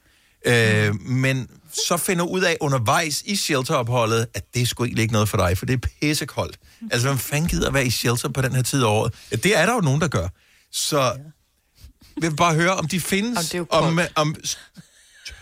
Øh, 0.46 1.00
men 1.00 1.48
så 1.86 1.96
finder 1.96 2.24
ud 2.24 2.40
af 2.40 2.56
undervejs 2.60 3.22
i 3.24 3.36
shelteropholdet, 3.36 4.26
at 4.34 4.54
det 4.54 4.62
er 4.62 4.66
sgu 4.66 4.84
egentlig 4.84 5.02
ikke 5.02 5.12
noget 5.12 5.28
for 5.28 5.36
dig, 5.36 5.58
for 5.58 5.66
det 5.66 5.74
er 5.84 5.88
pissekoldt. 6.00 6.58
Altså, 6.90 7.08
hvem 7.08 7.18
fanden 7.18 7.48
gider 7.48 7.68
at 7.68 7.74
være 7.74 7.86
i 7.86 7.90
shelter 7.90 8.28
på 8.28 8.42
den 8.42 8.54
her 8.54 8.62
tid 8.62 8.82
af 8.82 8.86
året? 8.88 9.14
Ja, 9.30 9.36
det 9.36 9.58
er 9.58 9.66
der 9.66 9.74
jo 9.74 9.80
nogen, 9.80 10.00
der 10.00 10.08
gør. 10.08 10.28
Så 10.72 11.00
jeg 11.00 12.30
vil 12.30 12.36
bare 12.36 12.54
høre, 12.54 12.74
om 12.74 12.88
de 12.88 13.00
findes. 13.00 13.54
Jamen, 13.54 13.68
om, 13.70 14.00
om, 14.14 14.34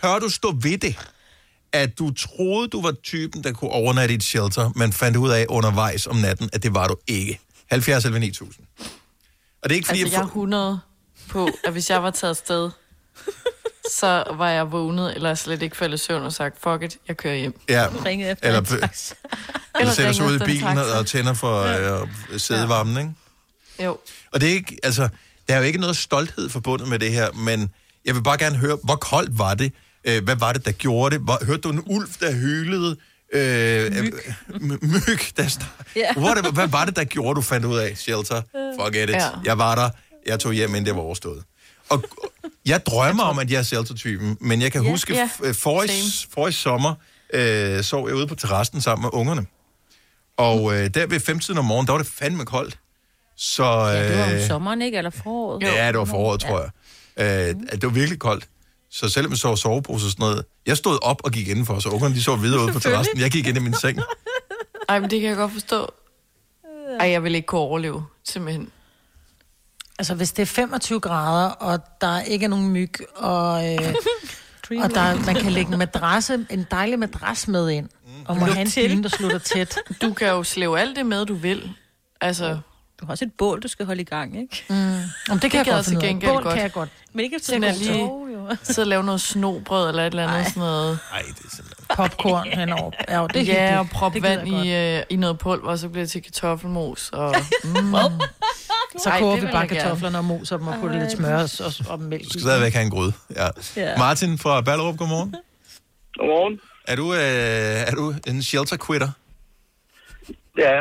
tør 0.01 0.19
du 0.19 0.29
stå 0.29 0.51
ved 0.61 0.77
det? 0.77 0.95
At 1.71 1.99
du 1.99 2.13
troede, 2.13 2.67
du 2.67 2.81
var 2.81 2.91
typen, 3.03 3.43
der 3.43 3.51
kunne 3.51 3.71
overnatte 3.71 4.13
i 4.13 4.17
et 4.17 4.23
shelter, 4.23 4.71
men 4.75 4.93
fandt 4.93 5.17
ud 5.17 5.29
af 5.29 5.45
undervejs 5.49 6.07
om 6.07 6.15
natten, 6.15 6.49
at 6.53 6.63
det 6.63 6.73
var 6.73 6.87
du 6.87 6.95
ikke. 7.07 7.39
70 7.69 8.05
eller 8.05 8.19
9000. 8.19 8.65
Og 9.63 9.69
det 9.69 9.71
er 9.71 9.75
ikke 9.75 9.87
fordi, 9.87 10.01
Altså, 10.01 10.15
jeg 10.15 10.21
er 10.21 10.25
100 10.25 10.79
på, 11.29 11.49
at 11.63 11.71
hvis 11.71 11.89
jeg 11.89 12.03
var 12.03 12.11
taget 12.11 12.29
afsted, 12.29 12.69
så 13.91 14.23
var 14.37 14.49
jeg 14.49 14.71
vågnet, 14.71 15.15
eller 15.15 15.35
slet 15.35 15.61
ikke 15.61 15.77
faldet 15.77 16.01
i 16.01 16.05
søvn 16.05 16.23
og 16.23 16.33
sagt, 16.33 16.55
fuck 16.63 16.83
it, 16.83 16.97
jeg 17.07 17.17
kører 17.17 17.35
hjem. 17.35 17.59
Ja. 17.69 17.87
Ringet 18.05 18.31
efter 18.31 18.47
Eller, 18.47 18.59
en 18.59 18.65
taxa. 18.65 19.15
eller 19.79 19.93
sætter 19.93 20.11
sig 20.11 20.25
ud 20.25 20.35
i 20.35 20.39
bilen 20.45 20.77
og, 20.77 21.05
tænder 21.07 21.33
for 21.33 21.61
øh, 21.63 22.07
sædevarmen, 22.39 22.97
ikke? 22.97 23.11
Jo. 23.85 23.97
Og 24.33 24.41
det 24.41 24.49
er 24.49 24.53
ikke, 24.53 24.77
altså, 24.83 25.09
der 25.47 25.53
er 25.53 25.57
jo 25.57 25.63
ikke 25.63 25.79
noget 25.79 25.97
stolthed 25.97 26.49
forbundet 26.49 26.87
med 26.87 26.99
det 26.99 27.11
her, 27.11 27.31
men 27.31 27.69
jeg 28.05 28.15
vil 28.15 28.23
bare 28.23 28.37
gerne 28.37 28.55
høre, 28.57 28.77
hvor 28.83 28.95
koldt 28.95 29.39
var 29.39 29.53
det? 29.53 29.73
Øh, 30.07 30.23
hvad 30.23 30.35
var 30.35 30.53
det, 30.53 30.65
der 30.65 30.71
gjorde 30.71 31.17
det? 31.19 31.27
Hørte 31.45 31.61
du 31.61 31.69
en 31.69 31.83
ulv, 31.85 32.07
der 32.19 32.31
hylede? 32.31 32.95
Øh, 33.33 33.91
myg. 33.93 34.13
myg, 34.81 35.19
der 35.37 35.43
st- 35.43 35.65
Ja. 35.95 36.17
Whatever, 36.17 36.51
hvad 36.51 36.67
var 36.67 36.85
det, 36.85 36.95
der 36.95 37.03
gjorde, 37.03 37.35
du 37.35 37.41
fandt 37.41 37.65
ud 37.65 37.77
af, 37.77 37.97
shelter? 37.97 38.41
Forget 38.79 39.09
it. 39.09 39.15
Ja. 39.15 39.29
Jeg 39.45 39.57
var 39.57 39.75
der, 39.75 39.89
jeg 40.25 40.39
tog 40.39 40.53
hjem, 40.53 40.69
inden 40.69 40.85
det 40.85 40.95
var 40.95 41.01
overstået. 41.01 41.43
Og 41.89 42.03
jeg 42.65 42.85
drømmer 42.85 43.23
om, 43.23 43.39
at 43.39 43.51
jeg 43.51 43.59
er 43.59 43.63
shelter-typen, 43.63 44.37
men 44.41 44.61
jeg 44.61 44.71
kan 44.71 44.83
Ja. 44.83 44.89
huske, 44.89 45.13
Ja. 45.13 45.25
f- 45.25 45.51
forrige, 45.51 46.27
forrige 46.33 46.53
sommer 46.53 46.93
øh, 47.33 47.83
sov 47.83 48.07
jeg 48.07 48.15
ude 48.15 48.27
på 48.27 48.35
terrassen 48.35 48.81
sammen 48.81 49.01
med 49.03 49.09
ungerne. 49.13 49.45
Og 50.37 50.73
øh, 50.75 50.89
der 50.93 51.07
ved 51.07 51.19
15 51.19 51.57
om 51.57 51.65
morgenen, 51.65 51.87
der 51.87 51.93
var 51.93 51.97
det 51.99 52.07
fandme 52.07 52.45
koldt. 52.45 52.79
Så, 53.37 53.63
Ja, 53.65 54.09
det 54.09 54.17
var 54.17 54.25
om 54.25 54.31
øh, 54.31 54.47
sommeren, 54.47 54.81
ikke? 54.81 54.97
Eller 54.97 55.09
foråret? 55.09 55.63
Ja, 55.63 55.87
det 55.87 55.97
var 55.97 56.05
foråret, 56.05 56.41
tror 56.41 56.59
jeg. 56.61 56.69
Øh, 57.49 57.55
at 57.69 57.81
det 57.81 57.83
var 57.83 57.89
virkelig 57.93 58.19
koldt. 58.19 58.47
Så 58.91 59.09
selvom 59.09 59.31
jeg 59.31 59.37
sov 59.37 59.57
sovepose 59.57 60.05
og 60.05 60.11
sådan 60.11 60.23
noget, 60.23 60.45
jeg 60.65 60.77
stod 60.77 60.99
op 61.01 61.21
og 61.23 61.31
gik 61.31 61.47
indenfor, 61.47 61.79
så 61.79 61.89
ungerne 61.89 62.15
de 62.15 62.23
sov 62.23 62.41
videre 62.41 62.63
ude 62.63 62.73
på 62.73 62.79
terrassen. 62.79 63.19
Jeg 63.19 63.31
gik 63.31 63.47
ind 63.47 63.57
i 63.57 63.59
min 63.59 63.73
seng. 63.73 63.99
Ej, 64.89 64.99
men 64.99 65.09
det 65.09 65.21
kan 65.21 65.29
jeg 65.29 65.37
godt 65.37 65.51
forstå. 65.51 65.93
Ej, 66.99 67.09
jeg 67.09 67.23
vil 67.23 67.35
ikke 67.35 67.45
kunne 67.45 67.61
overleve, 67.61 68.05
simpelthen. 68.23 68.69
Altså, 69.99 70.15
hvis 70.15 70.31
det 70.31 70.41
er 70.41 70.45
25 70.45 70.99
grader, 70.99 71.49
og 71.49 71.79
der 72.01 72.19
ikke 72.21 72.45
er 72.45 72.49
nogen 72.49 72.69
myg, 72.69 72.91
og, 73.15 73.73
øh, 73.73 73.93
og 74.83 74.89
der, 74.89 75.25
man 75.25 75.35
kan 75.35 75.51
lægge 75.51 75.71
en 75.73 75.79
madrasse, 75.79 76.45
en 76.49 76.65
dejlig 76.71 76.99
madras 76.99 77.47
med 77.47 77.69
ind, 77.69 77.89
og 78.25 78.37
må 78.37 78.45
Luk 78.45 78.53
have 78.53 78.61
en 78.61 78.67
til. 78.71 78.89
dyne, 78.91 79.03
der 79.03 79.09
slutter 79.09 79.39
tæt. 79.39 79.77
Du 80.01 80.13
kan 80.13 80.27
jo 80.27 80.43
slæve 80.43 80.79
alt 80.79 80.95
det 80.95 81.05
med, 81.05 81.25
du 81.25 81.33
vil. 81.35 81.71
Altså, 82.21 82.57
Du 82.99 83.05
har 83.05 83.11
også 83.11 83.25
et 83.25 83.31
bål, 83.37 83.59
du 83.61 83.67
skal 83.67 83.85
holde 83.85 84.01
i 84.01 84.05
gang, 84.05 84.41
ikke? 84.41 84.65
Mm. 84.69 84.99
Om 85.29 85.39
det 85.39 85.51
kan 85.51 85.57
jeg 85.57 85.65
gad 85.65 85.73
godt 85.73 85.85
finde 85.85 85.97
ud 85.97 86.03
af. 86.03 86.07
gengæld 86.09 86.31
Bål 86.31 86.43
godt. 86.43 86.53
kan 86.53 86.63
jeg 86.63 86.71
godt. 86.71 86.89
Men 87.13 87.23
ikke 87.25 87.39
Sådan 87.39 87.61
til 87.61 87.67
at 87.69 87.77
lige 87.77 87.93
sidde 88.63 88.85
og 88.85 88.87
lave 88.87 89.03
noget 89.03 89.21
snobrød 89.21 89.89
eller 89.89 90.03
et 90.03 90.11
eller 90.11 90.27
andet 90.27 90.47
sådan 90.47 90.59
noget. 90.59 90.99
Nej, 91.11 91.21
det 91.21 91.45
er 91.45 91.49
simpelthen... 91.55 91.85
Popcorn 91.95 92.47
henover. 92.47 92.91
Ja, 93.09 93.21
jo, 93.21 93.27
det 93.27 93.59
er 93.59 93.71
ja, 93.71 93.79
og 93.79 93.89
prop 93.89 94.13
Det 94.13 94.23
vand 94.23 94.47
i, 94.47 94.73
øh, 94.73 95.03
i 95.09 95.15
noget 95.15 95.39
pulver, 95.39 95.69
og 95.69 95.79
så 95.79 95.89
bliver 95.89 96.03
det 96.03 96.11
til 96.11 96.23
kartoffelmos. 96.23 97.09
Og, 97.13 97.35
mm. 97.63 97.95
Så 98.97 99.09
Ej, 99.09 99.19
koger 99.19 99.35
vi 99.35 99.47
bare 99.51 99.67
kartoflerne 99.67 100.17
og 100.17 100.25
moser 100.25 100.57
dem 100.57 100.67
og 100.67 100.75
putter 100.81 100.99
lidt 100.99 101.11
smør 101.11 101.35
og, 101.35 101.49
og, 101.59 101.73
og 101.89 101.99
mælk 101.99 102.23
Du 102.23 102.29
skal 102.29 102.41
stadigvæk 102.41 102.73
have 102.73 102.83
en 102.83 102.91
gryde. 102.91 103.13
Ja. 103.35 103.47
Ja. 103.75 103.97
Martin 103.97 104.37
fra 104.37 104.61
Ballerup, 104.61 104.97
godmorgen. 104.97 105.35
Godmorgen. 106.17 106.59
Er 106.87 106.95
du, 106.95 107.13
øh, 107.13 107.19
er 107.19 107.91
du 107.91 108.13
en 108.27 108.43
shelter 108.43 108.77
quitter? 108.87 109.09
Ja, 110.57 110.75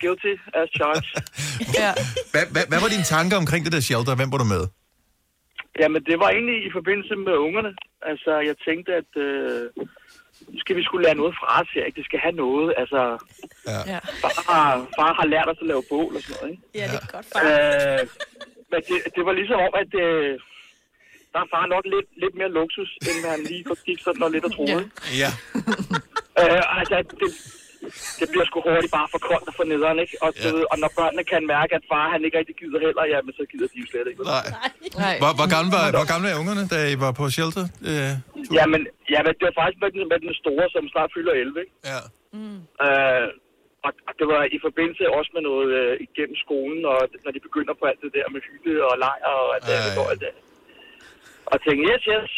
guilty 0.00 0.32
as 0.54 0.68
charged. 0.76 1.08
ja. 1.80 1.92
Hvad, 2.30 2.42
hvad, 2.50 2.62
hvad 2.68 2.80
var 2.80 2.88
dine 2.88 3.02
tanker 3.02 3.36
omkring 3.36 3.64
det 3.64 3.72
der 3.72 3.80
shelter? 3.80 4.14
Hvem 4.14 4.32
var 4.32 4.38
du 4.38 4.44
med? 4.44 4.66
Jamen, 5.78 6.04
det 6.04 6.16
var 6.22 6.28
egentlig 6.30 6.58
i 6.66 6.70
forbindelse 6.72 7.16
med 7.16 7.32
ungerne. 7.46 7.72
Altså, 8.02 8.32
jeg 8.48 8.56
tænkte, 8.68 8.90
at 8.94 9.10
øh, 9.26 9.70
nu 10.48 10.58
skal 10.62 10.76
vi 10.76 10.84
skulle 10.84 11.04
lære 11.06 11.20
noget 11.22 11.34
fra 11.40 11.60
os 11.60 11.70
her, 11.74 11.84
ikke? 11.84 11.96
Det 11.96 12.04
skal 12.04 12.20
have 12.26 12.36
noget. 12.44 12.74
Altså, 12.76 13.00
ja. 13.92 13.98
far, 14.22 14.52
har, 14.52 14.70
far 14.98 15.12
har 15.18 15.26
lært 15.34 15.48
os 15.52 15.60
at 15.60 15.66
lave 15.72 15.82
bål 15.90 16.16
og 16.16 16.22
sådan 16.22 16.36
noget, 16.36 16.50
ikke? 16.52 16.62
Ja, 16.78 16.84
det 16.92 16.98
er 17.04 17.10
godt. 17.16 17.28
Øh, 17.44 18.02
men 18.70 18.80
det, 18.88 18.96
det 19.16 19.22
var 19.26 19.32
ligesom 19.40 19.58
om, 19.66 19.72
at 19.82 19.92
øh, 20.04 20.32
der 21.32 21.40
er 21.44 21.48
far 21.54 21.66
nok 21.74 21.84
lidt, 21.94 22.08
lidt 22.22 22.34
mere 22.40 22.52
luksus, 22.58 22.90
end 23.08 23.18
han 23.32 23.40
lige 23.50 23.64
gik 23.86 24.00
sådan 24.06 24.22
og 24.22 24.30
lidt 24.30 24.44
og 24.44 24.52
troede. 24.56 24.84
Ja. 25.22 25.30
Øh, 26.40 26.78
altså, 26.78 26.96
det, 27.20 27.30
det 28.20 28.26
bliver 28.32 28.46
sgu 28.48 28.56
hurtigt 28.68 28.92
bare 28.98 29.08
for 29.14 29.20
koldt 29.28 29.46
og 29.50 29.54
for 29.58 29.64
nederen, 29.72 29.98
ikke? 30.04 30.14
Og, 30.24 30.30
ja. 30.36 30.50
og 30.72 30.76
når 30.82 30.90
børnene 30.98 31.24
kan 31.32 31.42
mærke, 31.56 31.72
at 31.78 31.84
far 31.92 32.06
han 32.14 32.20
ikke 32.26 32.38
rigtig 32.40 32.56
gider 32.62 32.80
heller, 32.86 33.04
jamen 33.14 33.32
så 33.38 33.42
gider 33.52 33.68
de 33.72 33.76
jo 33.82 33.86
slet 33.92 34.06
ikke. 34.10 34.22
Nej. 34.34 34.46
Nej. 35.04 35.16
Hvor, 35.22 35.32
hvor, 35.38 35.48
gamle 35.54 35.70
var, 35.76 35.84
hvor 35.98 36.06
gamle 36.12 36.28
er 36.32 36.36
ungerne, 36.42 36.64
da 36.74 36.78
I 36.94 36.96
var 37.04 37.12
på 37.20 37.24
shelter? 37.36 37.64
Øh, 37.90 38.12
Jamen, 38.58 38.80
jamen, 39.14 39.32
det 39.38 39.44
var 39.48 39.54
faktisk 39.60 39.80
med 39.84 39.90
den, 39.94 40.02
med 40.12 40.18
den 40.24 40.32
store, 40.42 40.66
som 40.74 40.82
snart 40.94 41.10
fylder 41.16 41.32
11, 41.32 41.60
ikke? 41.64 41.74
Ja. 41.92 42.00
Mm. 42.36 42.58
Øh, 42.84 43.26
og, 43.86 43.92
og 44.08 44.12
det 44.18 44.26
var 44.32 44.42
i 44.56 44.58
forbindelse 44.66 45.02
også 45.18 45.30
med 45.36 45.42
noget 45.50 45.68
øh, 45.80 45.92
igennem 46.06 46.36
skolen, 46.44 46.80
og 46.92 46.98
når 47.24 47.32
de 47.36 47.40
begynder 47.48 47.74
på 47.80 47.84
alt 47.90 48.00
det 48.04 48.12
der 48.16 48.26
med 48.34 48.40
hygge 48.48 48.74
og 48.88 48.94
lejr 49.04 49.28
og 49.42 49.48
alt 49.54 49.64
det, 49.68 49.74
Ja, 49.76 49.80
ja, 49.86 49.92
ja. 49.98 50.02
ja. 50.06 50.10
alt 50.12 50.22
det. 50.26 50.32
Og 51.52 51.56
tænkte, 51.64 51.82
yes, 51.90 52.04
yes, 52.14 52.32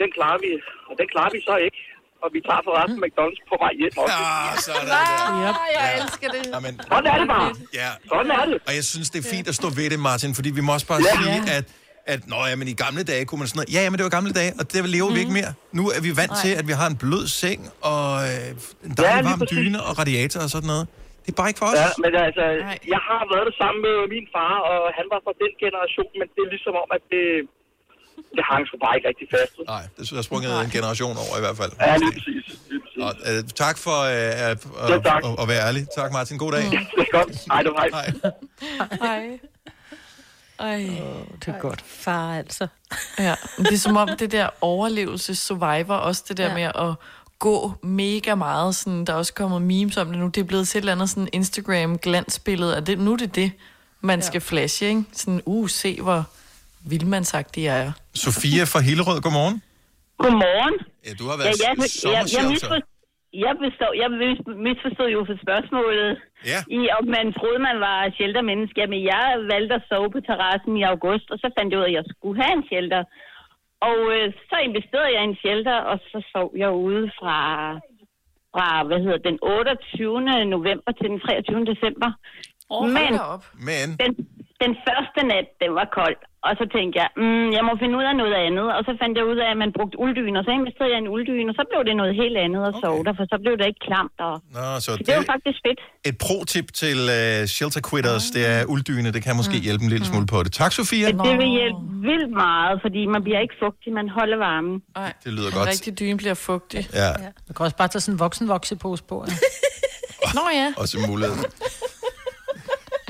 den 0.00 0.08
klarer 0.16 0.38
vi. 0.44 0.50
Og 0.90 0.94
den 1.00 1.08
klarer 1.14 1.32
vi 1.36 1.40
så 1.48 1.54
ikke. 1.66 1.80
Og 2.24 2.28
vi 2.36 2.40
tager 2.48 2.62
forresten 2.68 2.98
McDonald's 3.04 3.42
på 3.50 3.56
vej 3.64 3.72
hjem 3.80 3.94
også. 4.02 4.16
Ja, 4.16 4.60
sådan 4.66 4.86
Nej, 4.88 5.48
Yep. 5.48 5.56
jeg 5.78 5.86
Ja. 5.96 6.02
elsker 6.02 6.28
det. 6.36 6.42
Jamen, 6.54 6.74
Sådan 6.92 7.06
er 7.12 7.16
det 7.22 7.28
bare. 7.36 7.48
Ja. 7.80 7.90
Sådan 8.12 8.30
er 8.38 8.44
det. 8.50 8.56
Og 8.68 8.72
jeg 8.78 8.84
synes, 8.92 9.08
det 9.12 9.18
er 9.24 9.28
fint 9.34 9.46
at 9.52 9.56
stå 9.60 9.68
ved 9.78 9.86
det, 9.92 10.00
Martin, 10.08 10.30
fordi 10.38 10.50
vi 10.58 10.62
må 10.66 10.70
også 10.76 10.88
bare 10.92 11.00
Ja. 11.08 11.14
sige, 11.22 11.40
at 11.58 11.66
at 12.14 12.20
nå, 12.32 12.38
ja, 12.50 12.54
men 12.60 12.66
i 12.74 12.76
gamle 12.84 13.02
dage 13.12 13.22
kunne 13.28 13.40
man 13.42 13.48
sådan 13.50 13.58
noget. 13.60 13.70
Ja, 13.76 13.80
ja, 13.84 13.88
men 13.90 13.96
det 13.98 14.04
var 14.08 14.14
gamle 14.18 14.32
dage, 14.40 14.50
og 14.60 14.64
det 14.72 14.78
lever 14.96 15.08
mm. 15.10 15.14
vi 15.16 15.20
ikke 15.24 15.34
mere. 15.40 15.52
Nu 15.78 15.82
er 15.96 16.00
vi 16.06 16.10
vant 16.20 16.34
Nej. 16.36 16.42
til, 16.44 16.52
at 16.60 16.64
vi 16.70 16.74
har 16.80 16.86
en 16.92 16.98
blød 17.04 17.24
seng 17.42 17.60
og 17.92 18.06
øh, 18.28 18.86
en 18.88 18.92
Ja, 18.98 19.02
dejlig 19.02 19.22
lige 19.22 19.30
varm 19.30 19.38
præcis. 19.42 19.56
dyne 19.58 19.78
og 19.86 19.92
radiator 20.00 20.40
og 20.46 20.50
sådan 20.54 20.68
noget. 20.72 20.84
Det 21.24 21.28
er 21.34 21.38
bare 21.40 21.48
ikke 21.52 21.60
for 21.64 21.68
os. 21.72 21.76
Ja, 21.84 21.88
men 22.04 22.12
altså, 22.26 22.44
jeg 22.94 23.00
har 23.08 23.20
været 23.32 23.44
det 23.48 23.54
sammen 23.62 23.80
med 23.86 23.96
min 24.14 24.26
far, 24.34 24.54
og 24.70 24.78
han 24.98 25.06
var 25.12 25.20
fra 25.26 25.34
den 25.44 25.52
generation, 25.64 26.10
men 26.20 26.26
det 26.34 26.40
er 26.46 26.50
ligesom 26.54 26.74
om, 26.82 26.88
at 26.96 27.02
det, 27.14 27.24
det 28.36 28.44
hang 28.50 28.66
sgu 28.66 28.76
bare 28.86 28.96
ikke 28.96 29.08
rigtig 29.08 29.28
fast. 29.36 29.52
Nej, 29.68 29.82
det 29.98 30.12
er 30.12 30.22
sprunget 30.22 30.64
en 30.64 30.70
generation 30.70 31.16
over 31.24 31.34
i 31.40 31.40
hvert 31.40 31.56
fald. 31.56 31.72
Ja, 31.80 31.96
lige 31.96 32.12
præcis. 32.12 32.44
Lige 32.70 32.80
præcis. 32.84 33.02
Og, 33.06 33.12
øh, 33.28 33.44
tak 33.64 33.76
for 33.78 33.98
øh, 34.02 34.50
at, 34.50 34.66
Ja, 34.88 34.94
at, 34.96 35.04
tak. 35.04 35.22
at, 35.24 35.42
at 35.42 35.48
være 35.48 35.62
ærlig. 35.68 35.86
Tak, 35.96 36.12
Martin. 36.12 36.38
God 36.38 36.52
dag. 36.52 36.62
Det 36.62 36.78
er 36.98 37.12
godt. 37.12 37.30
Hej, 37.52 37.62
du 37.62 37.74
hej. 37.78 37.88
hej. 37.90 38.12
Hej. 39.00 39.38
Ej. 40.58 40.78
Det 41.40 41.48
er 41.54 41.58
godt. 41.60 41.82
Far, 41.86 42.38
altså. 42.38 42.66
Ja, 43.18 43.34
det 43.58 43.72
er 43.72 43.78
som 43.78 43.96
om 43.96 44.08
det 44.18 44.32
der 44.32 44.48
overlevelse 44.60 45.34
survivor, 45.34 45.94
også 45.94 46.24
det 46.28 46.36
der 46.36 46.48
ja. 46.48 46.54
med 46.54 46.62
at 46.62 46.94
gå 47.38 47.72
mega 47.82 48.34
meget. 48.34 48.76
Sådan, 48.76 49.04
der 49.04 49.12
er 49.12 49.16
også 49.16 49.34
kommet 49.34 49.62
memes 49.62 49.96
om 49.96 50.06
det 50.06 50.18
nu. 50.18 50.26
Det 50.26 50.40
er 50.40 50.44
blevet 50.44 50.68
til 50.68 50.78
et 50.78 50.82
eller 50.82 50.92
andet 50.92 51.10
sådan 51.10 51.28
Instagram-glansbillede. 51.32 52.76
Og 52.76 52.86
det, 52.86 52.98
nu 52.98 53.12
er 53.12 53.16
det 53.16 53.34
det, 53.34 53.52
man 54.00 54.18
ja. 54.18 54.26
skal 54.26 54.40
flashe, 54.40 54.86
ikke? 54.86 55.04
Sådan, 55.12 55.42
uh, 55.44 55.68
se 55.68 56.00
hvor 56.02 56.24
vildmandsagtig 56.92 57.62
jeg 57.68 57.76
er. 57.86 57.92
Sofia 58.24 58.64
fra 58.72 58.80
Hillerød, 58.88 59.18
godmorgen. 59.26 59.56
Godmorgen. 60.22 60.76
Ja, 61.06 61.12
du 61.20 61.24
har 61.30 61.36
været 61.40 61.50
ja, 61.64 61.68
jeg, 61.68 61.74
jeg, 62.16 62.24
jeg, 62.36 62.44
misforstod, 62.52 62.80
jeg, 63.44 63.52
bestod, 63.64 63.92
jeg 64.02 64.08
mis- 64.22 64.54
misforstod 64.68 65.08
jo 65.16 65.20
for 65.28 65.36
spørgsmålet 65.44 66.10
Ja. 66.52 66.60
i, 66.78 66.80
om 66.98 67.04
man 67.16 67.26
troede, 67.38 67.58
man 67.70 67.78
var 67.88 67.98
sheltermenneske. 68.16 68.78
Jamen, 68.82 69.02
jeg 69.14 69.24
valgte 69.52 69.74
at 69.78 69.84
sove 69.90 70.08
på 70.14 70.20
terrassen 70.28 70.72
i 70.80 70.82
august, 70.94 71.26
og 71.32 71.38
så 71.42 71.48
fandt 71.56 71.68
jeg 71.70 71.78
ud 71.80 71.86
af, 71.88 71.92
at 71.92 71.98
jeg 72.00 72.06
skulle 72.12 72.36
have 72.42 72.54
en 72.58 72.64
shelter. 72.70 73.02
Og 73.90 73.98
øh, 74.16 74.26
så 74.50 74.56
investerede 74.68 75.10
jeg 75.14 75.22
i 75.24 75.30
en 75.32 75.38
shelter, 75.42 75.76
og 75.90 75.96
så 76.10 76.18
sov 76.32 76.48
jeg 76.62 76.70
ude 76.88 77.04
fra, 77.20 77.38
fra 78.52 78.66
hvad 78.88 78.98
hedder 79.04 79.20
den 79.30 79.38
28. 79.42 80.20
november 80.56 80.90
til 80.98 81.06
den 81.12 81.20
23. 81.20 81.64
december. 81.72 82.10
Åh, 82.74 82.88
Men 82.98 83.12
op. 83.32 83.44
Men 83.68 83.86
den, 84.02 84.12
den 84.62 84.72
første 84.86 85.20
nat, 85.32 85.46
den 85.62 85.70
var 85.80 85.88
kold. 86.00 86.18
Og 86.48 86.52
så 86.60 86.64
tænkte 86.76 86.94
jeg, 87.02 87.08
mm, 87.22 87.46
jeg 87.56 87.62
må 87.68 87.72
finde 87.82 87.94
ud 88.00 88.04
af 88.10 88.14
noget 88.22 88.34
andet. 88.46 88.66
Og 88.76 88.80
så 88.88 88.92
fandt 89.00 89.14
jeg 89.18 89.24
ud 89.32 89.38
af, 89.44 89.48
at 89.54 89.58
man 89.64 89.70
brugte 89.76 89.96
ulddyne, 90.04 90.36
og 90.40 90.44
så 90.48 90.52
investerede 90.60 90.90
jeg 90.94 90.98
i 91.00 91.04
en 91.06 91.10
ulddyne, 91.16 91.48
og 91.52 91.56
så 91.60 91.64
blev 91.70 91.80
det 91.88 91.94
noget 92.00 92.12
helt 92.22 92.36
andet 92.44 92.62
at 92.70 92.74
sove 92.82 93.00
der, 93.06 93.12
for 93.18 93.24
så 93.32 93.36
blev 93.44 93.54
det 93.60 93.66
ikke 93.70 93.82
klamt. 93.88 94.16
Og... 94.28 94.34
Nå, 94.56 94.64
så 94.76 94.80
Så 94.86 94.90
det, 94.98 95.06
det 95.06 95.14
var 95.20 95.26
faktisk 95.34 95.58
fedt. 95.66 95.80
et 96.10 96.14
pro-tip 96.24 96.66
til 96.82 96.98
uh, 97.18 97.38
shelter 97.56 97.82
quitters, 97.88 98.24
det 98.36 98.42
er 98.54 98.58
ulddyne. 98.72 99.08
Det 99.16 99.22
kan 99.26 99.32
måske 99.40 99.56
hjælpe 99.66 99.82
en 99.86 99.90
lille 99.94 100.06
smule 100.10 100.26
på 100.34 100.38
det. 100.44 100.50
Tak, 100.62 100.72
Sofia. 100.80 101.06
Det 101.28 101.36
vil 101.42 101.50
hjælpe 101.58 101.80
vildt 102.08 102.32
meget, 102.46 102.74
fordi 102.84 103.00
man 103.14 103.20
bliver 103.26 103.40
ikke 103.44 103.56
fugtig, 103.64 103.88
man 104.00 104.08
holder 104.18 104.38
varmen. 104.48 104.74
Nej, 105.00 105.12
Det 105.24 105.30
lyder 105.36 105.48
en 105.52 105.56
godt. 105.60 105.68
rigtig 105.72 105.90
dyne 106.00 106.16
bliver 106.22 106.36
fugtig. 106.48 106.82
Ja, 107.02 107.10
Du 107.46 107.50
kan 107.56 107.62
også 107.66 107.76
bare 107.82 107.88
tage 107.92 108.02
sådan 108.04 108.14
en 108.14 108.18
voksenvoksepose 108.26 109.02
på. 109.12 109.16
Ja. 109.28 109.34
Nå 110.38 110.44
ja. 110.60 110.68
også 110.82 110.94
en 110.98 111.04
mulighed. 111.10 111.36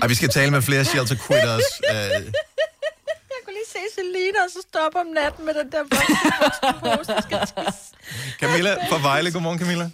Ej, 0.03 0.07
vi 0.13 0.15
skal 0.21 0.29
tale 0.39 0.51
med 0.57 0.63
flere 0.69 0.85
shelter 0.85 1.17
quitters. 1.27 1.69
Uh, 1.95 1.97
Jeg 3.35 3.41
kunne 3.45 3.57
lige 3.61 3.73
se 3.77 3.83
Og 4.45 4.51
så 4.57 4.61
stoppe 4.69 4.97
om 5.05 5.09
natten 5.21 5.43
med 5.49 5.55
den 5.61 5.69
der 5.75 5.83
voksenpose, 5.93 7.11
der 7.17 7.23
skal 7.29 7.39
tisse. 7.53 7.87
Camilla 8.43 8.73
fra 8.91 8.99
Vejle. 9.09 9.29
Godmorgen, 9.35 9.61
Camilla. 9.63 9.87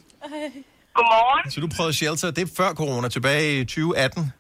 Godmorgen. 0.97 1.45
Så 1.53 1.59
du 1.64 1.68
prøvede 1.76 1.95
shelter, 2.01 2.28
det 2.36 2.43
er 2.47 2.51
før 2.61 2.70
corona, 2.80 3.07
tilbage 3.16 3.45
i 3.61 3.64
2018. 3.64 4.32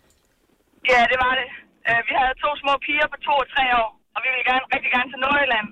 Ja, 0.92 1.00
det 1.12 1.18
var 1.24 1.34
det. 1.40 1.48
Uh, 1.88 2.00
vi 2.08 2.12
havde 2.20 2.34
to 2.44 2.50
små 2.62 2.72
piger 2.86 3.06
på 3.12 3.18
to 3.26 3.32
og 3.42 3.48
tre 3.54 3.64
år, 3.82 3.88
og 4.14 4.18
vi 4.24 4.28
ville 4.34 4.46
gerne, 4.50 4.64
rigtig 4.74 4.90
gerne 4.96 5.08
til 5.12 5.18
Nordjylland. 5.24 5.68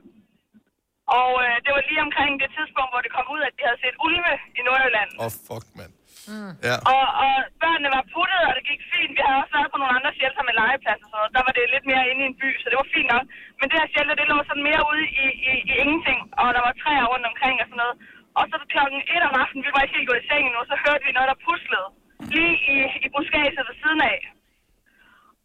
Og 1.18 1.28
uh, 1.44 1.54
det 1.64 1.70
var 1.74 1.82
lige 1.90 2.02
omkring 2.08 2.32
det 2.42 2.48
tidspunkt, 2.58 2.90
hvor 2.92 3.02
det 3.06 3.12
kom 3.16 3.26
ud, 3.34 3.40
at 3.48 3.52
de 3.58 3.62
havde 3.68 3.80
set 3.84 3.96
ulve 4.06 4.32
i 4.58 4.60
Nordjylland. 4.68 5.10
Åh, 5.22 5.26
oh, 5.26 5.32
fuck, 5.48 5.66
mand. 5.80 5.92
Mm. 6.32 6.52
Ja. 6.68 6.76
Og, 6.94 7.06
og 7.24 7.34
børnene 7.62 7.90
var 7.96 8.04
puttet, 8.14 8.42
og 8.48 8.52
det 8.56 8.64
gik 8.70 8.82
fint. 8.92 9.12
Vi 9.16 9.22
havde 9.26 9.40
også 9.42 9.54
været 9.58 9.72
på 9.72 9.78
nogle 9.80 9.96
andre 9.98 10.12
shelter 10.18 10.42
med 10.48 10.54
legeplads 10.60 11.00
og 11.04 11.08
sådan 11.08 11.16
noget. 11.18 11.34
Der 11.36 11.42
var 11.46 11.52
det 11.54 11.72
lidt 11.74 11.86
mere 11.90 12.04
inde 12.10 12.22
i 12.24 12.30
en 12.30 12.38
by, 12.42 12.48
så 12.60 12.66
det 12.70 12.78
var 12.82 12.94
fint 12.96 13.10
nok. 13.14 13.24
Men 13.58 13.66
det 13.68 13.76
her 13.80 13.88
shelter, 13.92 14.14
det 14.20 14.30
lå 14.32 14.38
sådan 14.48 14.68
mere 14.70 14.82
ude 14.90 15.04
i, 15.24 15.26
i, 15.50 15.52
i 15.70 15.72
ingenting, 15.82 16.20
og 16.40 16.48
der 16.56 16.62
var 16.66 16.74
træer 16.82 17.06
rundt 17.12 17.30
omkring 17.30 17.56
og 17.62 17.66
sådan 17.70 17.82
noget. 17.84 17.96
Og 18.38 18.44
så 18.50 18.56
klokken 18.74 19.00
et 19.14 19.22
om 19.28 19.34
aftenen, 19.42 19.66
vi 19.66 19.72
var 19.74 19.82
ikke 19.82 19.96
helt 19.96 20.08
gået 20.10 20.22
i 20.22 20.28
seng 20.28 20.44
endnu, 20.46 20.62
så 20.70 20.76
hørte 20.84 21.04
vi 21.06 21.12
noget, 21.16 21.30
der 21.32 21.44
puslede 21.46 21.88
lige 22.34 22.54
i, 22.74 22.76
i 23.04 23.08
buskaget 23.14 23.66
ved 23.68 23.76
siden 23.82 24.00
af. 24.12 24.18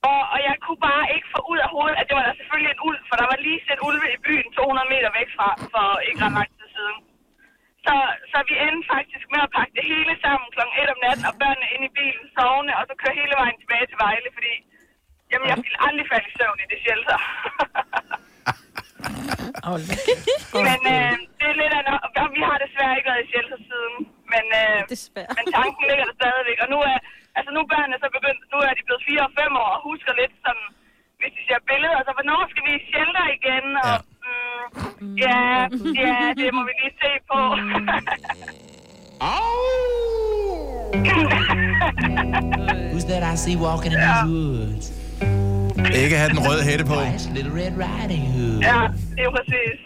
Og, 0.10 0.22
og 0.34 0.40
jeg 0.48 0.56
kunne 0.64 0.82
bare 0.90 1.06
ikke 1.16 1.28
få 1.36 1.40
ud 1.52 1.60
af 1.66 1.70
hovedet, 1.76 1.98
at 2.00 2.08
det 2.08 2.16
var 2.18 2.26
der 2.28 2.36
selvfølgelig 2.40 2.72
en 2.74 2.84
ulv, 2.88 3.02
for 3.10 3.16
der 3.22 3.28
var 3.32 3.38
lige 3.48 3.62
set 3.68 3.82
ulve 3.88 4.08
i 4.16 4.20
byen 4.26 4.48
200 4.58 4.94
meter 4.94 5.12
væk 5.20 5.30
fra, 5.38 5.50
for 5.74 5.86
ikke 6.08 6.20
ret 6.26 6.36
lang 6.38 6.50
tid 6.58 6.68
siden. 6.78 6.98
Så, 7.86 7.96
så 8.32 8.38
vi 8.50 8.56
endte 8.66 8.86
faktisk 8.96 9.26
med 9.34 9.42
at 9.46 9.54
pakke 9.58 9.74
det 9.80 9.86
hele 9.92 10.14
sammen 10.26 10.48
kl. 10.56 10.62
1 10.82 10.94
om 10.94 11.00
natten, 11.06 11.26
og 11.30 11.36
børnene 11.42 11.68
ind 11.74 11.84
i 11.90 11.92
bilen 12.00 12.26
sovende, 12.38 12.74
og 12.80 12.84
så 12.90 12.94
køre 13.02 13.20
hele 13.22 13.36
vejen 13.42 13.58
tilbage 13.62 13.86
til 13.92 13.98
Vejle, 14.06 14.30
fordi 14.38 14.54
jamen, 15.32 15.48
jeg 15.52 15.58
ville 15.64 15.80
aldrig 15.88 16.06
falde 16.12 16.28
i 16.32 16.34
søvn 16.38 16.60
i 16.64 16.68
det 16.72 16.80
shelter. 16.86 17.18
men 20.68 20.80
øh, 20.96 21.14
det 21.40 21.48
er 21.52 21.58
lidt 21.62 21.74
af 21.80 21.84
og 22.06 22.10
vi 22.38 22.42
har 22.50 22.58
desværre 22.66 22.96
ikke 22.98 23.10
været 23.12 23.24
i 23.26 23.30
shelter 23.32 23.60
siden, 23.70 23.96
men, 24.34 24.46
øh, 24.62 24.80
men 25.38 25.46
tanken 25.58 25.84
ligger 25.90 26.06
der 26.10 26.16
stadigvæk. 26.22 26.60
Og 26.64 26.70
nu 26.74 26.80
er, 26.92 26.98
altså 27.38 27.50
nu 27.56 27.60
er 27.64 27.72
børnene 27.74 27.98
så 28.04 28.10
begyndt, 28.18 28.42
nu 28.54 28.58
er 28.68 28.74
de 28.78 28.84
blevet 28.88 29.04
4 29.10 29.28
og 29.28 29.34
5 29.42 29.62
år, 29.64 29.72
og 29.76 29.80
husker 29.90 30.14
lidt 30.22 30.36
sådan, 30.46 30.68
hvis 31.24 31.34
de 31.38 31.42
ser 31.50 31.60
billeder, 31.72 32.00
så 32.08 32.12
hvornår 32.18 32.42
skal 32.52 32.64
vi 32.68 32.72
i 32.80 32.82
shelter 32.90 33.26
igen? 33.38 33.68
Og, 33.86 33.96
mm, 34.26 35.16
ja, 35.26 35.42
ja, 36.04 36.18
det 36.42 36.50
må 36.58 36.62
vi 36.70 36.74
lige 36.82 36.96
se 37.04 37.12
på. 37.32 37.40
Who's 42.94 43.06
that 43.06 43.24
I 43.34 43.36
see 43.36 43.56
walking 43.56 43.94
in 43.94 44.00
these 44.00 44.26
woods? 44.26 45.03
Ikke 46.04 46.16
have 46.22 46.30
den 46.36 46.42
røde 46.48 46.64
hætte 46.70 46.86
på. 46.92 46.98
Ja, 48.70 48.80
det 49.16 49.22
er 49.28 49.32
præcis. 49.40 49.78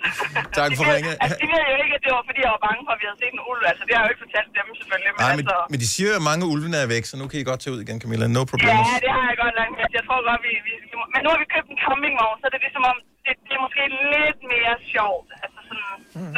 Tak 0.59 0.69
for 0.77 0.83
De 0.83 0.89
ved- 0.89 0.95
ringet. 0.97 1.13
Altså, 1.23 1.35
de 1.43 1.47
ved 1.53 1.61
jo 1.71 1.75
ikke, 1.83 1.93
at 1.99 2.01
det 2.05 2.11
var, 2.15 2.23
fordi 2.29 2.39
jeg 2.45 2.51
var 2.55 2.61
bange 2.67 2.81
for, 2.87 2.91
at 2.95 2.99
vi 3.01 3.05
havde 3.09 3.19
set 3.23 3.33
en 3.37 3.43
ulv. 3.51 3.63
Altså, 3.71 3.83
det 3.87 3.91
har 3.95 4.01
jeg 4.01 4.07
jo 4.07 4.11
ikke 4.13 4.23
fortalt 4.27 4.49
dem, 4.57 4.67
selvfølgelig. 4.79 5.11
Men, 5.15 5.21
Nej, 5.25 5.33
men, 5.39 5.45
altså, 5.45 5.57
men 5.71 5.77
de 5.83 5.87
siger 5.95 6.07
jo, 6.11 6.15
at 6.19 6.25
mange 6.31 6.43
ulvene 6.53 6.77
er 6.83 6.87
væk, 6.95 7.03
så 7.11 7.15
nu 7.21 7.25
kan 7.29 7.37
I 7.41 7.45
godt 7.51 7.59
tage 7.63 7.73
ud 7.75 7.79
igen, 7.85 7.97
Camilla. 8.03 8.25
No 8.37 8.41
problems. 8.51 8.87
Ja, 8.91 8.97
det 9.05 9.11
har 9.17 9.23
jeg 9.31 9.37
godt 9.43 9.55
langt 9.59 9.73
med. 9.79 9.85
Jeg 9.99 10.03
tror 10.07 10.19
godt, 10.29 10.41
vi, 10.47 10.51
vi, 10.67 10.71
Men 11.13 11.19
nu 11.23 11.27
har 11.33 11.39
vi 11.43 11.47
købt 11.55 11.67
en 11.73 11.79
campingvogn, 11.85 12.37
så 12.41 12.45
det 12.51 12.57
er 12.59 12.63
ligesom 12.67 12.85
om, 12.91 12.97
det, 13.25 13.33
det 13.47 13.53
er 13.57 13.61
måske 13.67 13.81
lidt 14.15 14.39
mere 14.53 14.73
sjovt. 14.93 15.29
Altså 15.43 15.59
sådan 15.69 15.87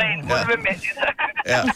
rent 0.02 0.22
Ja. 0.30 0.34
ulvemæssigt. 0.44 0.98
Ja. 1.54 1.62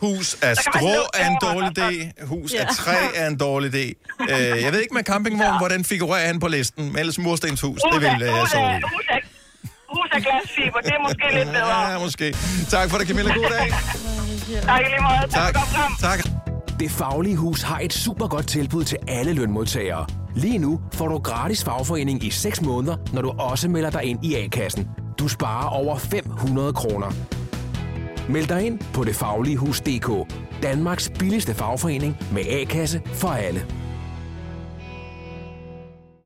Hus 0.00 0.36
af 0.42 0.56
strå 0.56 0.88
er 1.14 1.26
en 1.30 1.36
dårlig 1.42 1.78
idé. 1.78 2.24
Hus 2.26 2.52
af 2.54 2.58
Ja. 2.64 2.66
træ 2.74 2.96
er 3.14 3.26
en 3.26 3.36
dårlig 3.38 3.74
idé. 3.74 3.92
Øh, 4.30 4.62
jeg 4.62 4.72
ved 4.72 4.80
ikke 4.80 4.94
med 4.94 5.02
campingvogn, 5.04 5.58
hvordan 5.58 5.84
figurerer 5.84 6.26
han 6.26 6.40
på 6.40 6.48
listen. 6.48 6.86
Men 6.86 6.98
ellers 6.98 7.18
murstenshus, 7.18 7.80
det 7.92 8.00
vil 8.00 8.08
jeg 8.20 8.40
hus, 8.40 8.54
af, 8.54 8.78
i. 8.78 8.82
hus, 8.82 9.04
af, 9.10 9.20
hus 9.88 10.08
af 10.12 10.20
glasfiber, 10.22 10.78
det 10.80 10.92
er 10.92 11.02
måske 11.08 11.24
lidt 11.34 11.48
bedre. 11.48 11.90
Ja, 11.90 11.98
måske. 11.98 12.36
Tak 12.70 12.90
for 12.90 12.98
det, 12.98 13.06
Camilla. 13.08 13.34
God 13.34 13.44
dag. 13.50 13.70
Tak 14.62 14.80
i 14.80 14.84
lige 14.84 15.00
måde. 15.02 15.30
Tak. 15.32 15.54
Tak. 16.00 16.18
Det 16.80 16.90
Faglige 16.90 17.36
Hus 17.36 17.62
har 17.62 17.78
et 17.82 17.92
super 17.92 18.28
godt 18.28 18.48
tilbud 18.48 18.84
til 18.84 18.98
alle 19.08 19.32
lønmodtagere. 19.32 20.06
Lige 20.36 20.58
nu 20.58 20.80
får 20.94 21.08
du 21.08 21.18
gratis 21.18 21.64
fagforening 21.64 22.24
i 22.24 22.30
6 22.30 22.60
måneder, 22.62 22.96
når 23.12 23.22
du 23.22 23.30
også 23.30 23.68
melder 23.68 23.90
dig 23.90 24.04
ind 24.04 24.24
i 24.24 24.34
A-kassen. 24.34 24.88
Du 25.18 25.28
sparer 25.28 25.66
over 25.68 25.98
500 25.98 26.72
kroner. 26.72 27.12
Meld 28.28 28.46
dig 28.46 28.66
ind 28.66 28.78
på 28.94 29.04
detfagligehus.dk. 29.04 30.34
Danmarks 30.62 31.12
billigste 31.18 31.54
fagforening 31.54 32.16
med 32.32 32.42
A-kasse 32.46 33.02
for 33.04 33.28
alle. 33.28 33.66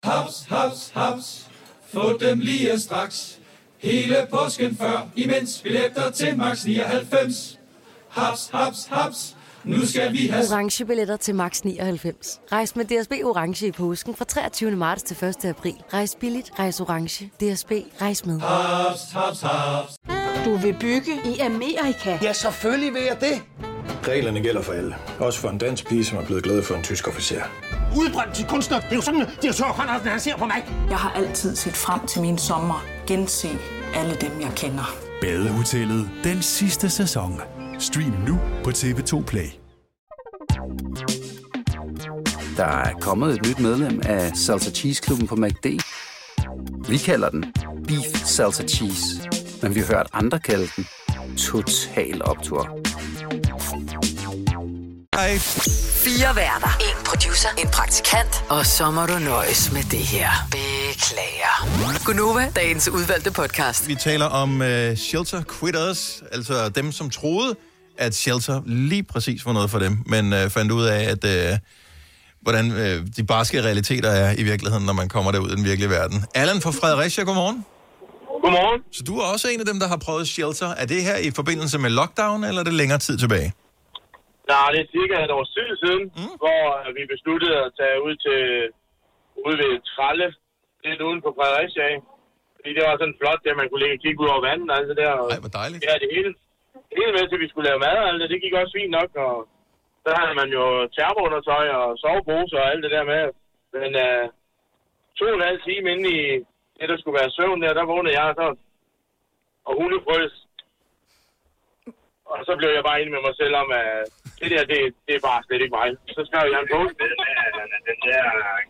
Haps, 0.05 0.47
haps, 0.49 0.91
haps. 0.95 1.49
Få 1.93 2.19
dem 2.19 2.39
lige 2.39 2.81
straks. 2.81 3.39
Hele 3.79 4.17
påsken 4.31 4.77
før, 4.77 5.09
imens 5.17 5.61
billetter 5.63 6.11
til 6.11 6.37
max 6.37 6.65
99. 6.65 7.59
Haps, 8.09 8.51
haps, 8.53 8.87
haps. 8.91 9.37
Nu 9.65 9.87
skal 9.87 10.13
vi 10.13 10.27
have... 10.27 10.45
Orange 10.53 10.85
billetter 10.85 11.17
til 11.17 11.35
max 11.35 11.61
99. 11.63 12.41
Rejs 12.53 12.77
med 12.77 12.85
DSB 12.85 13.13
Orange 13.25 13.67
i 13.67 13.73
påsken 13.73 14.15
fra 14.15 14.25
23. 14.25 14.71
marts 14.71 15.03
til 15.03 15.25
1. 15.25 15.45
april. 15.45 15.75
Rejs 15.93 16.17
billigt, 16.21 16.51
rejs 16.59 16.81
orange. 16.81 17.27
DSB, 17.27 17.73
rejs 18.01 18.27
med. 18.27 18.41
Haps, 18.41 19.13
haps, 19.13 19.41
haps. 19.41 20.22
Du 20.45 20.57
vil 20.57 20.77
bygge 20.81 21.13
i 21.25 21.39
Amerika? 21.39 22.19
Ja, 22.23 22.33
selvfølgelig 22.33 22.95
vil 22.95 23.03
jeg 23.03 23.17
det. 23.21 23.43
Reglerne 24.09 24.41
gælder 24.41 24.63
for 24.63 24.73
alle. 24.73 24.95
Også 25.19 25.39
for 25.39 25.49
en 25.49 25.59
dansk 25.59 25.89
pige, 25.89 26.05
som 26.05 26.19
er 26.19 26.23
blevet 26.25 26.43
glad 26.43 26.63
for 26.63 26.75
en 26.75 26.83
tysk 26.83 27.09
officer. 27.09 27.43
Udbrændt 27.97 28.35
til 28.35 28.47
kunstner. 28.47 28.81
Det 28.81 28.93
er 28.93 28.97
jo 28.97 29.03
sådan, 29.03 29.21
at 29.21 29.29
direktør 29.43 29.65
Conradsen, 29.65 30.09
han 30.09 30.21
ser 30.21 30.37
på 30.37 30.47
mig. 30.47 30.65
Jeg 30.91 30.97
har 30.99 31.11
altid 31.11 31.57
set 31.57 31.73
frem 31.75 32.07
til 32.07 32.21
min 32.23 32.39
sommer. 32.39 32.85
Gense 33.07 33.49
alle 33.95 34.15
dem, 34.15 34.41
jeg 34.41 34.51
kender. 34.57 34.97
Badehotellet 35.21 36.11
den 36.25 36.43
sidste 36.43 36.91
sæson. 36.91 37.41
Stream 37.79 38.15
nu 38.29 38.39
på 38.65 38.71
TV2 38.71 39.25
Play. 39.25 39.47
Der 42.57 42.65
er 42.65 42.93
kommet 43.01 43.35
et 43.35 43.47
nyt 43.49 43.59
medlem 43.59 44.01
af 44.05 44.37
Salsa 44.37 44.71
Cheese 44.71 45.03
Klubben 45.03 45.27
på 45.27 45.37
MACD. 45.37 45.67
Vi 46.89 46.97
kalder 46.97 47.31
den 47.31 47.45
Beef 47.89 48.25
Salsa 48.25 48.63
Cheese, 48.67 49.29
men 49.63 49.75
vi 49.75 49.81
har 49.81 49.87
hørt 49.87 50.07
andre 50.13 50.41
kalde 50.41 50.69
den 50.77 50.87
Total 51.37 52.23
Optor. 52.25 52.79
Hej. 55.15 55.39
Fire 56.05 56.37
værter. 56.37 56.79
En 56.81 57.05
producer. 57.07 57.49
En 57.59 57.69
praktikant. 57.69 58.45
Og 58.49 58.67
så 58.67 58.91
må 58.91 59.07
du 59.07 59.19
nøjes 59.19 59.73
med 59.73 59.83
det 59.83 59.99
her. 59.99 60.31
Beklager. 60.51 62.05
Gunova, 62.05 62.53
dagens 62.57 62.89
udvalgte 62.89 63.31
podcast. 63.31 63.89
Vi 63.89 63.95
taler 63.95 64.27
om 64.27 64.61
uh, 64.61 64.67
shelter 64.97 65.43
quitters, 65.61 66.23
altså 66.33 66.69
dem, 66.69 66.93
som 66.93 67.11
troede, 67.11 67.57
at 67.99 68.15
shelter 68.15 68.63
lige 68.67 69.03
præcis 69.03 69.47
var 69.47 69.53
noget 69.53 69.71
for 69.71 69.79
dem, 69.79 69.99
men 70.07 70.33
uh, 70.33 70.51
fandt 70.51 70.73
ud 70.73 70.85
af, 70.85 71.03
at 71.03 71.53
uh, 71.53 71.59
hvordan 72.41 72.71
uh, 72.71 73.07
de 73.17 73.25
barske 73.29 73.63
realiteter 73.63 74.11
er 74.11 74.35
i 74.39 74.43
virkeligheden, 74.43 74.87
når 74.87 74.93
man 74.93 75.09
kommer 75.09 75.33
derud 75.33 75.51
i 75.51 75.57
den 75.57 75.65
virkelige 75.65 75.91
verden. 75.91 76.25
Allan 76.35 76.61
fra 76.61 76.71
Fredericia, 76.71 77.25
godmorgen. 77.25 77.65
Godmorgen. 78.43 78.81
Så 78.99 79.03
du 79.09 79.15
er 79.23 79.27
også 79.35 79.47
en 79.53 79.61
af 79.65 79.69
dem, 79.71 79.79
der 79.83 79.89
har 79.93 80.01
prøvet 80.07 80.25
shelter. 80.35 80.71
Er 80.83 80.87
det 80.93 81.01
her 81.09 81.19
i 81.29 81.31
forbindelse 81.39 81.77
med 81.85 81.91
lockdown, 82.01 82.41
eller 82.49 82.61
er 82.63 82.67
det 82.71 82.77
længere 82.83 83.01
tid 83.07 83.17
tilbage? 83.25 83.51
Nej, 84.51 84.69
det 84.75 84.81
er 84.85 84.89
cirka 84.97 85.15
et 85.27 85.33
års 85.39 85.51
tid 85.57 85.69
siden, 85.83 86.05
mm. 86.19 86.35
hvor 86.43 86.63
øh, 86.81 86.89
vi 86.99 87.03
besluttede 87.15 87.57
at 87.65 87.71
tage 87.81 87.97
ud 88.07 88.15
til 88.27 88.41
ude 89.47 89.57
ved 89.63 89.73
Tralle, 89.93 90.29
lidt 90.85 91.01
uden 91.07 91.21
på 91.25 91.31
Fredericia. 91.39 91.87
Fordi 92.57 92.71
det 92.77 92.83
var 92.89 92.95
sådan 93.01 93.19
flot, 93.21 93.41
at 93.51 93.57
man 93.61 93.69
kunne 93.69 93.83
ligge 93.83 93.97
og 93.99 94.03
kigge 94.05 94.21
ud 94.23 94.33
over 94.33 94.43
vandet 94.49 94.69
og 94.73 94.77
alt 94.79 94.89
det 94.91 94.99
der. 95.03 95.13
Nej, 95.33 95.43
hvor 95.45 95.55
dejligt. 95.61 95.81
Ja, 95.89 95.95
det 96.03 96.09
hele, 96.17 96.31
det 96.89 96.97
hele 97.01 97.13
med 97.17 97.25
til, 97.27 97.39
at 97.39 97.45
vi 97.45 97.51
skulle 97.51 97.69
lave 97.71 97.83
mad 97.87 97.97
og 98.03 98.07
alt 98.09 98.21
det, 98.23 98.29
det 98.33 98.43
gik 98.45 98.55
også 98.61 98.75
fint 98.79 98.93
nok. 98.99 99.11
Og 99.27 99.35
så 100.05 100.11
havde 100.19 100.37
man 100.41 100.49
jo 100.59 100.65
termoundertøj 100.97 101.67
og 101.81 101.89
sovepose 102.03 102.55
og 102.61 102.67
alt 102.71 102.83
det 102.85 102.93
der 102.97 103.05
med. 103.13 103.25
Men 103.77 103.91
uh, 104.07 104.25
to 105.19 105.25
og 105.31 105.37
en 105.39 105.49
halv 105.51 105.61
time 105.69 105.87
inde 105.95 106.07
i 106.19 106.23
det, 106.83 106.89
der 106.93 106.99
skulle 107.01 107.19
være 107.21 107.35
søvn 107.39 107.63
der, 107.65 107.73
der 107.79 107.91
vågnede 107.93 108.17
jeg 108.21 108.29
så 108.41 108.47
og 109.69 109.73
hundefrøs. 109.81 110.35
Og 112.33 112.39
så 112.49 112.53
blev 112.61 112.71
jeg 112.77 112.85
bare 112.89 112.99
enig 113.01 113.13
med 113.17 113.23
mig 113.29 113.35
selv 113.43 113.55
om, 113.63 113.69
at 113.81 113.89
det 114.41 114.49
der, 114.55 114.63
det, 114.73 114.81
det 115.07 115.15
er 115.17 115.23
bare 115.29 115.41
slet 115.47 115.63
ikke 115.65 115.77
mig. 115.81 115.89
Så 116.17 116.21
skrev 116.29 116.45
jeg 116.53 116.61
en 116.65 116.71
post. 116.75 116.95
Den 117.03 117.13
der, 117.23 117.43
den 117.91 117.99
der 118.09 118.23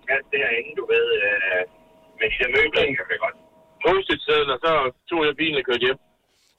kast 0.09 0.27
derinde, 0.35 0.73
du 0.81 0.85
ved, 0.93 1.07
øh, 1.27 1.61
med 2.19 2.27
de 2.33 2.37
der 2.43 2.51
møbler, 2.57 2.83
kan 2.99 3.15
jeg 3.17 3.23
godt. 3.27 3.37
post-it-seddel, 3.87 4.49
og 4.55 4.59
så 4.65 4.73
tog 5.09 5.21
jeg 5.27 5.33
bilen 5.41 5.57
og 5.61 5.65
kørte 5.69 5.85
hjem. 5.87 5.99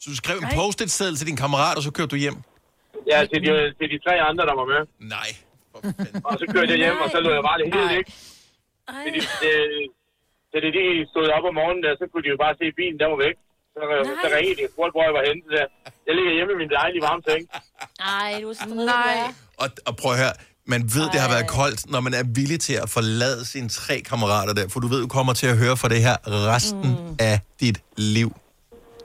Så 0.02 0.06
du 0.12 0.18
skrev 0.24 0.38
en 0.44 0.52
post-it-seddel 0.60 1.16
til 1.20 1.28
din 1.30 1.40
kammerat, 1.44 1.76
og 1.80 1.84
så 1.88 1.92
kørte 1.98 2.12
du 2.16 2.20
hjem? 2.26 2.38
Ja, 3.12 3.20
til 3.32 3.40
de, 3.44 3.50
til 3.80 3.88
de 3.94 3.98
tre 4.06 4.14
andre, 4.30 4.44
der 4.50 4.56
var 4.62 4.68
med. 4.74 4.82
Nej. 5.16 5.30
Og 6.30 6.34
så 6.42 6.46
kørte 6.54 6.70
jeg 6.74 6.80
hjem, 6.84 6.98
og 7.06 7.10
så 7.16 7.20
lå 7.26 7.30
jeg 7.38 7.44
bare 7.50 7.58
det 7.62 7.66
hele 7.74 7.88
væk. 7.96 8.08
Til 9.04 9.12
de, 9.16 9.22
det, 9.44 9.56
til 10.54 10.60
de, 10.66 10.70
de 10.78 10.86
stod 11.12 11.26
op 11.38 11.46
om 11.50 11.56
morgenen 11.60 11.84
der, 11.86 11.94
så 12.02 12.06
kunne 12.10 12.24
de 12.26 12.30
jo 12.36 12.40
bare 12.46 12.54
se 12.60 12.66
bilen, 12.80 12.98
der 13.02 13.08
var 13.14 13.20
væk. 13.28 13.38
Så, 13.76 13.82
så 14.24 14.28
ringede 14.36 14.56
de 14.60 14.64
og 14.68 14.72
spurgte, 14.76 14.94
hvor 14.96 15.04
jeg 15.10 15.14
var 15.18 15.24
henne. 15.30 15.42
Så 15.48 15.52
der. 15.58 15.66
Jeg 16.08 16.14
ligger 16.18 16.32
hjemme 16.38 16.52
i 16.56 16.58
min 16.64 16.72
dejlige 16.80 17.02
varme 17.08 17.22
seng. 17.28 17.44
Ej, 18.18 18.32
du 18.44 18.48
er 18.54 18.58
stridig, 18.60 18.86
Nej. 18.98 19.18
Og, 19.64 19.68
og 19.88 19.94
prøv 20.02 20.12
at 20.16 20.20
høre, 20.24 20.36
man 20.74 20.82
ved, 20.96 21.06
det 21.14 21.20
har 21.26 21.30
været 21.36 21.48
koldt, 21.60 21.82
når 21.94 22.02
man 22.08 22.14
er 22.20 22.24
villig 22.40 22.60
til 22.68 22.76
at 22.84 22.90
forlade 22.98 23.42
sine 23.54 23.70
tre 23.80 23.96
kammerater 24.10 24.54
der, 24.60 24.66
for 24.74 24.80
du 24.84 24.88
ved, 24.94 25.00
du 25.08 25.12
kommer 25.18 25.34
til 25.42 25.48
at 25.54 25.58
høre 25.64 25.76
for 25.82 25.88
det 25.94 26.02
her 26.08 26.16
resten 26.54 26.90
mm. 26.92 27.30
af 27.30 27.36
dit 27.64 27.78
liv. 28.16 28.30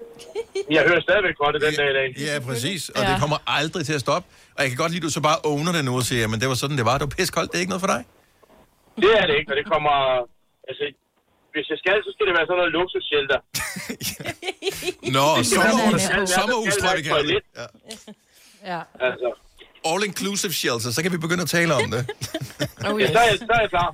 Jeg 0.76 0.82
hører 0.88 1.03
stadigvæk 1.09 1.36
fra 1.40 1.49
det 1.55 1.61
den 1.66 1.74
dag 1.80 1.88
i 1.92 1.96
dag. 2.01 2.09
Ja, 2.28 2.34
præcis. 2.49 2.82
Og 2.88 3.03
ja. 3.03 3.09
det 3.11 3.20
kommer 3.22 3.38
aldrig 3.59 3.82
til 3.88 3.94
at 3.99 4.03
stoppe. 4.07 4.26
Og 4.57 4.61
jeg 4.62 4.68
kan 4.70 4.78
godt 4.82 4.92
lide, 4.92 5.03
at 5.03 5.07
du 5.09 5.14
så 5.18 5.22
bare 5.30 5.38
owner 5.53 5.72
det 5.76 5.84
nu 5.88 5.92
og 6.01 6.07
siger, 6.11 6.26
men 6.32 6.40
det 6.40 6.49
var 6.53 6.59
sådan, 6.62 6.76
det 6.80 6.86
var. 6.90 6.94
Det 6.99 7.05
var 7.09 7.14
piskoldt, 7.18 7.49
det 7.51 7.57
er 7.59 7.62
ikke 7.64 7.74
noget 7.74 7.84
for 7.86 7.92
dig. 7.94 8.03
Det 9.05 9.12
er 9.20 9.24
det 9.28 9.34
ikke, 9.40 9.51
og 9.53 9.57
det 9.61 9.66
kommer... 9.74 9.94
Altså, 10.68 10.84
hvis 11.55 11.66
jeg 11.72 11.78
skal, 11.82 11.96
så 12.07 12.11
skal 12.14 12.24
det 12.28 12.34
være 12.38 12.46
sådan 12.49 12.61
noget 12.62 12.72
luksusshelter. 12.78 13.38
Nå, 15.16 15.26
sommerhus, 15.55 16.01
sådan, 16.09 16.26
sommerhus 16.38 16.74
tror 16.80 16.90
jeg, 16.94 17.24
det. 17.32 17.40
Ja. 17.61 17.66
Ja. 18.72 18.80
Altså, 19.07 19.28
All-inclusive 19.90 20.55
shelter, 20.61 20.90
så 20.96 21.01
kan 21.03 21.12
vi 21.14 21.20
begynde 21.26 21.42
at 21.46 21.53
tale 21.59 21.72
om 21.80 21.86
det. 21.94 22.03
oh, 22.86 23.01
yes. 23.01 23.11
så, 23.14 23.18
er 23.24 23.28
jeg, 23.30 23.38
så 23.49 23.53
er 23.59 23.61
jeg 23.64 23.70
klar. 23.76 23.90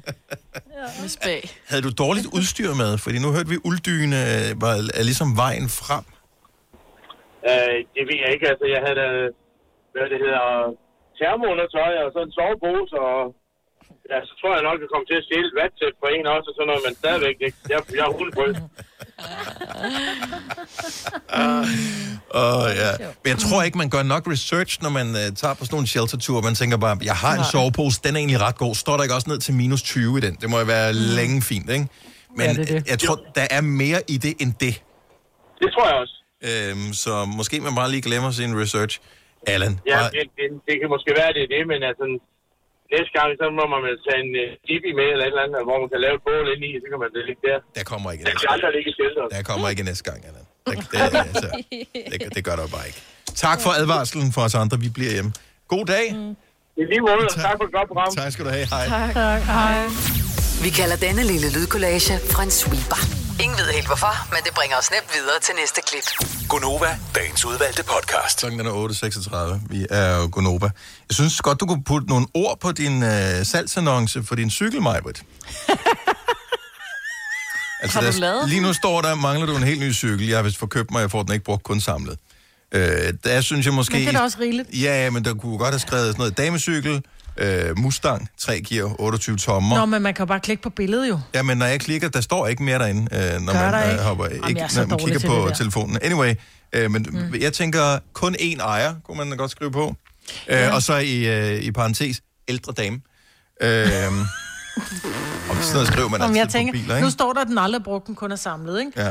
Med 1.00 1.08
spag. 1.18 1.40
Havde 1.70 1.82
du 1.86 1.90
dårligt 2.04 2.26
udstyr 2.36 2.70
med? 2.82 2.92
Fordi 3.04 3.16
nu 3.24 3.28
hørte 3.36 3.48
vi, 3.52 3.58
ulddyne 3.68 4.18
øh, 4.32 4.46
var 4.64 4.74
er 4.98 5.04
ligesom 5.10 5.28
vejen 5.44 5.68
frem. 5.80 6.04
Øh, 7.50 7.76
det 7.94 8.02
ved 8.08 8.18
jeg 8.22 8.30
ikke. 8.34 8.46
Altså, 8.52 8.66
jeg 8.74 8.80
havde 8.86 8.98
hvad 9.94 10.06
det 10.12 10.18
hedder, 10.24 10.46
termoundertøj 11.18 11.92
og 12.04 12.08
så 12.14 12.20
en 12.26 12.32
sovepose, 12.38 12.94
og 13.08 13.18
ja, 14.10 14.18
så 14.28 14.32
tror 14.40 14.52
jeg 14.56 14.62
nok, 14.68 14.76
jeg 14.82 14.88
kommer 14.92 15.06
til 15.10 15.18
at 15.20 15.24
stjæle 15.26 15.48
et 15.50 15.56
vattæt 15.60 15.94
for 16.02 16.08
en 16.16 16.26
også, 16.34 16.48
og 16.50 16.54
sådan 16.56 16.68
noget, 16.70 16.82
men 16.86 16.94
stadigvæk, 17.02 17.36
ikke. 17.46 17.58
jeg, 17.72 17.80
jeg 17.98 18.04
er 18.08 18.12
hundebrød. 18.18 18.52
Åh, 22.34 22.56
oh, 22.58 22.66
ja. 22.82 22.90
Men 23.22 23.28
jeg 23.34 23.38
tror 23.46 23.62
ikke, 23.66 23.78
man 23.78 23.90
gør 23.90 24.02
nok 24.14 24.22
research, 24.34 24.72
når 24.84 24.90
man 24.98 25.06
uh, 25.22 25.26
tager 25.40 25.54
på 25.58 25.62
sådan 25.64 25.74
nogle 25.78 25.88
shelterture. 25.94 26.42
Man 26.48 26.54
tænker 26.60 26.76
bare, 26.86 26.96
jeg 27.10 27.16
har 27.24 27.34
en 27.40 27.44
sovepose, 27.52 27.96
den 28.04 28.12
er 28.14 28.18
egentlig 28.22 28.40
ret 28.48 28.58
god. 28.64 28.74
Står 28.74 28.94
der 28.96 29.02
ikke 29.06 29.14
også 29.14 29.30
ned 29.32 29.38
til 29.46 29.54
minus 29.54 29.82
20 29.82 30.18
i 30.18 30.20
den? 30.26 30.34
Det 30.40 30.46
må 30.50 30.56
jo 30.62 30.66
være 30.76 30.92
mm. 30.92 30.98
længe 31.18 31.42
fint, 31.50 31.68
ikke? 31.70 31.86
Men 32.38 32.46
Ja, 32.46 32.52
det 32.52 32.68
det. 32.68 32.90
jeg 32.92 32.98
tror, 32.98 33.16
der 33.38 33.46
er 33.56 33.60
mere 33.82 34.00
i 34.14 34.16
det 34.26 34.34
end 34.42 34.52
det. 34.64 34.74
Det 35.62 35.68
tror 35.74 35.86
jeg 35.90 35.96
også. 36.04 36.16
Øhm, 36.48 36.88
så 37.04 37.12
måske 37.38 37.60
man 37.60 37.74
bare 37.80 37.90
lige 37.94 38.02
glemmer 38.08 38.30
sin 38.30 38.52
research. 38.62 38.94
Allan, 39.54 39.74
Ja, 39.86 39.96
bare, 39.96 40.10
det, 40.16 40.24
det, 40.38 40.46
det 40.68 40.74
kan 40.80 40.88
måske 40.94 41.10
være, 41.20 41.30
det 41.36 41.42
er 41.46 41.50
det, 41.56 41.62
men 41.72 41.80
altså, 41.90 42.04
næste 42.94 43.12
gang, 43.18 43.28
så 43.40 43.44
må 43.58 43.64
man 43.72 43.80
tage 44.06 44.20
en 44.24 44.32
uh, 44.42 44.48
dibi 44.66 44.90
med, 44.98 45.06
eller 45.14 45.24
et 45.26 45.32
eller 45.34 45.44
andet, 45.46 45.60
hvor 45.68 45.76
man 45.82 45.88
kan 45.94 46.00
lave 46.06 46.14
et 46.18 46.22
bål 46.26 46.46
ind 46.54 46.62
i, 46.68 46.70
så 46.82 46.86
kan 46.92 46.98
man 47.04 47.10
det 47.16 47.22
ligge 47.28 47.42
der. 47.48 47.58
der 47.78 47.84
kommer 47.92 48.08
ikke 48.12 48.22
Det 48.28 48.34
næste 48.34 48.80
i 48.90 48.92
shelteret. 48.98 49.28
Der 49.36 49.42
kommer 49.50 49.66
ikke 49.72 49.84
næste 49.90 50.04
gang, 50.08 50.18
Allan. 50.28 50.44
Det, 50.66 50.76
det, 50.92 50.98
det, 51.14 51.20
altså, 51.30 51.48
det, 52.10 52.18
det 52.36 52.42
gør 52.48 52.56
der 52.60 52.66
bare 52.76 52.86
ikke. 52.90 53.00
Tak 53.46 53.58
for 53.64 53.70
advarslen 53.80 54.28
for 54.34 54.42
os 54.46 54.54
andre. 54.62 54.76
Vi 54.86 54.90
bliver 54.96 55.12
hjemme. 55.16 55.30
God 55.74 55.84
dag. 55.94 56.06
Mm. 56.14 56.36
I 56.82 56.84
lige 56.92 57.00
måde, 57.08 57.26
og 57.30 57.34
tak 57.48 57.56
for 57.58 57.64
et 57.68 57.72
godt 57.78 57.88
program. 57.90 58.08
Tak 58.22 58.32
skal 58.32 58.44
du 58.44 58.50
have. 58.50 58.66
Hej. 58.74 58.86
Tak. 58.88 59.42
Hej. 59.42 59.76
Vi 60.64 60.70
kalder 60.80 60.96
denne 61.06 61.22
lille 61.32 61.48
lydkollage 61.56 62.14
en 62.44 62.50
sweeper. 62.50 63.23
Ingen 63.42 63.58
ved 63.58 63.72
helt 63.72 63.86
hvorfor, 63.86 64.34
men 64.34 64.40
det 64.44 64.54
bringer 64.54 64.76
os 64.76 64.90
nemt 64.90 65.10
videre 65.14 65.40
til 65.42 65.54
næste 65.60 65.80
klip. 65.88 66.06
Gonova, 66.48 66.98
dagens 67.14 67.44
udvalgte 67.44 67.84
podcast. 67.84 68.38
Klokken 68.38 68.58
den 68.58 68.66
er 68.66 68.72
8.36. 68.72 69.66
Vi 69.70 69.86
er 69.90 70.16
jo 70.16 70.28
Gonova. 70.32 70.70
Jeg 71.08 71.14
synes 71.14 71.40
godt, 71.40 71.60
du 71.60 71.66
kunne 71.66 71.84
putte 71.84 72.08
nogle 72.08 72.26
ord 72.34 72.60
på 72.60 72.72
din 72.72 73.02
øh, 73.02 73.44
salgsannonce 73.44 74.22
for 74.22 74.34
din 74.34 74.50
cykel, 74.50 74.82
Majbrit. 74.82 75.18
altså, 77.82 78.00
Har 78.00 78.10
du 78.12 78.18
lavet 78.18 78.48
Lige 78.48 78.60
nu 78.60 78.72
står 78.72 79.02
der, 79.02 79.14
mangler 79.14 79.46
du 79.46 79.56
en 79.56 79.62
helt 79.62 79.80
ny 79.80 79.92
cykel. 79.94 80.28
Jeg 80.28 80.38
har 80.38 80.42
vist 80.42 80.58
forkøbt 80.58 80.90
mig, 80.90 81.00
jeg 81.00 81.10
får 81.10 81.22
den 81.22 81.32
ikke 81.32 81.44
brugt, 81.44 81.62
kun 81.62 81.80
samlet. 81.80 82.18
Øh, 82.72 83.14
der 83.24 83.40
synes 83.40 83.66
jeg 83.66 83.74
måske... 83.74 83.92
Men 83.92 84.02
det 84.02 84.08
er 84.08 84.12
da 84.12 84.20
også 84.20 84.38
rigeligt. 84.40 84.68
Ja, 84.72 85.10
men 85.10 85.24
der 85.24 85.34
kunne 85.34 85.58
godt 85.58 85.70
have 85.70 85.80
skrevet 85.80 86.06
sådan 86.06 86.18
noget 86.18 86.38
damecykel, 86.38 87.02
øh, 87.36 87.78
Mustang, 87.78 88.28
3 88.38 88.60
gear, 88.60 89.00
28 89.00 89.36
tommer. 89.36 89.76
Nå, 89.78 89.86
men 89.86 90.02
man 90.02 90.14
kan 90.14 90.22
jo 90.22 90.26
bare 90.26 90.40
klikke 90.40 90.62
på 90.62 90.70
billedet 90.70 91.08
jo. 91.08 91.18
Ja, 91.34 91.42
men 91.42 91.58
når 91.58 91.66
jeg 91.66 91.80
klikker, 91.80 92.08
der 92.08 92.20
står 92.20 92.46
ikke 92.46 92.62
mere 92.62 92.78
derinde, 92.78 93.00
øh, 93.34 93.40
når 93.40 93.52
Gør 93.52 93.70
man 93.70 93.84
øh, 93.84 93.90
ikke? 93.92 94.02
hopper. 94.04 94.24
Jamen, 94.24 94.48
Ikke, 94.48 94.60
når 94.76 94.86
man 94.86 94.98
kigger 94.98 95.18
til 95.18 95.26
på 95.26 95.50
telefonen. 95.56 95.98
Anyway, 96.02 96.34
øh, 96.72 96.90
men 96.90 97.06
mm. 97.10 97.34
jeg 97.40 97.52
tænker 97.52 97.98
kun 98.12 98.34
én 98.40 98.58
ejer, 98.60 98.94
kunne 99.04 99.16
man 99.24 99.36
godt 99.36 99.50
skrive 99.50 99.70
på. 99.72 99.94
Øh, 100.48 100.54
Ja. 100.56 100.74
og 100.74 100.82
så 100.82 100.96
i, 100.96 101.26
øh, 101.26 101.62
i 101.62 101.70
parentes, 101.70 102.20
ældre 102.48 102.72
dame. 102.72 103.00
Øh, 103.62 103.68
og 105.50 105.56
sådan 105.56 105.72
noget 105.72 105.88
skriver 105.88 106.08
man 106.08 106.20
Om 106.20 106.24
altid 106.30 106.36
jeg 106.38 106.46
på 106.46 106.52
tænker, 106.52 106.72
biler, 106.72 106.96
ikke? 106.96 107.06
nu 107.06 107.10
står 107.10 107.32
der, 107.32 107.40
at 107.40 107.46
den 107.46 107.58
aldrig 107.58 107.78
er 107.80 107.84
brugt, 107.84 108.06
den 108.06 108.14
kun 108.14 108.32
er 108.32 108.36
samlet, 108.36 108.80
ikke? 108.80 108.92
Ja, 109.00 109.10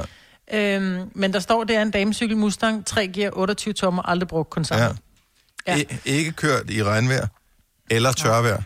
Øhm, 0.54 1.10
men 1.16 1.34
der 1.34 1.40
står, 1.40 1.64
det 1.64 1.76
er 1.76 1.82
en 1.82 1.92
damecykel 1.92 2.38
Mustang, 2.38 2.86
3 2.86 3.08
gear, 3.08 3.32
28 3.34 3.74
tommer, 3.74 4.02
aldrig 4.04 4.28
brugt, 4.28 4.50
kun 4.50 4.66
ja. 4.72 4.90
Ja. 5.68 5.78
I, 5.78 5.86
ikke 6.06 6.32
kørt 6.32 6.70
i 6.70 6.84
regnvejr 6.84 7.28
eller 7.90 8.12
tørvejr. 8.12 8.62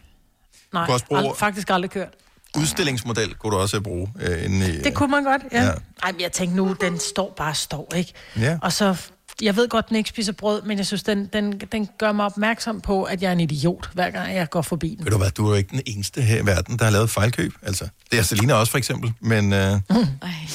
Nej, 0.73 0.85
kunne 0.85 0.93
også 0.95 1.05
bruge- 1.05 1.21
ald- 1.29 1.37
faktisk 1.37 1.69
aldrig 1.69 1.91
kørt. 1.91 2.13
Udstillingsmodel 2.57 3.33
kunne 3.35 3.51
du 3.51 3.57
også 3.57 3.81
bruge 3.81 4.13
øh, 4.21 4.45
inde 4.45 4.73
i... 4.73 4.81
Det 4.81 4.93
kunne 4.93 5.11
man 5.11 5.23
godt, 5.23 5.41
ja. 5.51 5.63
Ja. 5.63 5.71
Ej, 6.03 6.11
men 6.11 6.21
jeg 6.21 6.31
tænkte 6.31 6.55
nu, 6.57 6.75
den 6.81 6.99
står 6.99 7.33
bare 7.37 7.55
står, 7.55 7.91
ikke? 7.95 8.13
Ja. 8.39 8.57
Og 8.61 8.73
så, 8.73 8.95
jeg 9.41 9.55
ved 9.55 9.67
godt, 9.69 9.89
den 9.89 9.95
ikke 9.97 10.09
spiser 10.09 10.31
brød, 10.31 10.61
men 10.61 10.77
jeg 10.77 10.85
synes, 10.85 11.03
den, 11.03 11.29
den, 11.33 11.59
den 11.71 11.89
gør 11.97 12.11
mig 12.11 12.25
opmærksom 12.25 12.81
på, 12.81 13.03
at 13.03 13.21
jeg 13.21 13.27
er 13.27 13.31
en 13.31 13.39
idiot, 13.39 13.89
hver 13.93 14.09
gang 14.09 14.35
jeg 14.35 14.49
går 14.49 14.61
forbi 14.61 14.95
den. 14.97 15.05
Ved 15.05 15.11
du 15.11 15.17
hvad, 15.17 15.31
du 15.31 15.45
er 15.45 15.49
jo 15.49 15.55
ikke 15.55 15.69
den 15.69 15.81
eneste 15.85 16.21
her 16.21 16.41
i 16.41 16.45
verden, 16.45 16.79
der 16.79 16.83
har 16.85 16.91
lavet 16.91 17.09
fejlkøb. 17.09 17.53
Altså, 17.61 17.87
det 18.11 18.19
er 18.19 18.23
Selina 18.23 18.53
også, 18.53 18.71
for 18.71 18.77
eksempel. 18.77 19.13
Men 19.19 19.53
øh, 19.53 19.59
det 19.59 19.81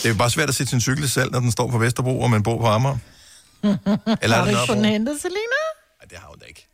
er 0.05 0.09
jo 0.09 0.15
bare 0.15 0.31
svært 0.31 0.49
at 0.49 0.55
sætte 0.55 0.71
sin 0.71 0.81
cykel 0.81 1.11
selv, 1.11 1.33
når 1.33 1.41
den 1.41 1.51
står 1.51 1.71
på 1.71 1.79
Vesterbro, 1.79 2.21
og 2.21 2.31
man 2.31 2.43
bor 2.43 2.59
på 2.61 2.67
Amager. 2.67 2.97
Eller 3.63 3.77
er 3.77 4.29
har 4.29 4.45
det 4.45 4.45
du 4.45 4.49
ikke 4.49 4.67
fået 4.67 4.77
den 4.77 4.85
hentet, 4.85 5.21
Selina? 5.21 5.39
Nej, 6.01 6.07
det 6.11 6.19
har 6.19 6.27
hun 6.29 6.39
da 6.39 6.45
ikke. 6.45 6.69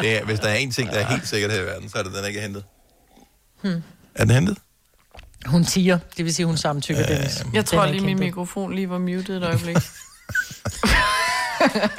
Det 0.00 0.18
er, 0.18 0.24
hvis 0.24 0.40
der 0.40 0.48
er 0.48 0.54
en 0.54 0.70
ting, 0.70 0.90
der 0.90 0.98
er 0.98 1.06
helt 1.06 1.28
sikkert 1.28 1.50
her 1.52 1.60
i 1.60 1.64
verden, 1.66 1.88
så 1.88 1.98
er 1.98 2.02
det, 2.02 2.14
den 2.14 2.24
ikke 2.24 2.38
er 2.38 2.42
hentet. 2.42 2.64
Hmm. 3.62 3.82
Er 4.14 4.24
den 4.24 4.34
hentet? 4.34 4.58
Hun 5.46 5.64
tiger, 5.64 5.98
det 6.16 6.24
vil 6.24 6.34
sige, 6.34 6.46
hun 6.46 6.56
samtykker, 6.56 7.06
Dennis. 7.06 7.44
Jeg 7.52 7.66
tror 7.66 7.80
Den 7.80 7.88
er 7.88 7.92
lige, 7.92 8.04
min 8.04 8.18
mikrofon 8.18 8.74
lige 8.74 8.90
var 8.90 8.98
muted 8.98 9.36
et 9.36 9.44
øjeblik. 9.44 9.76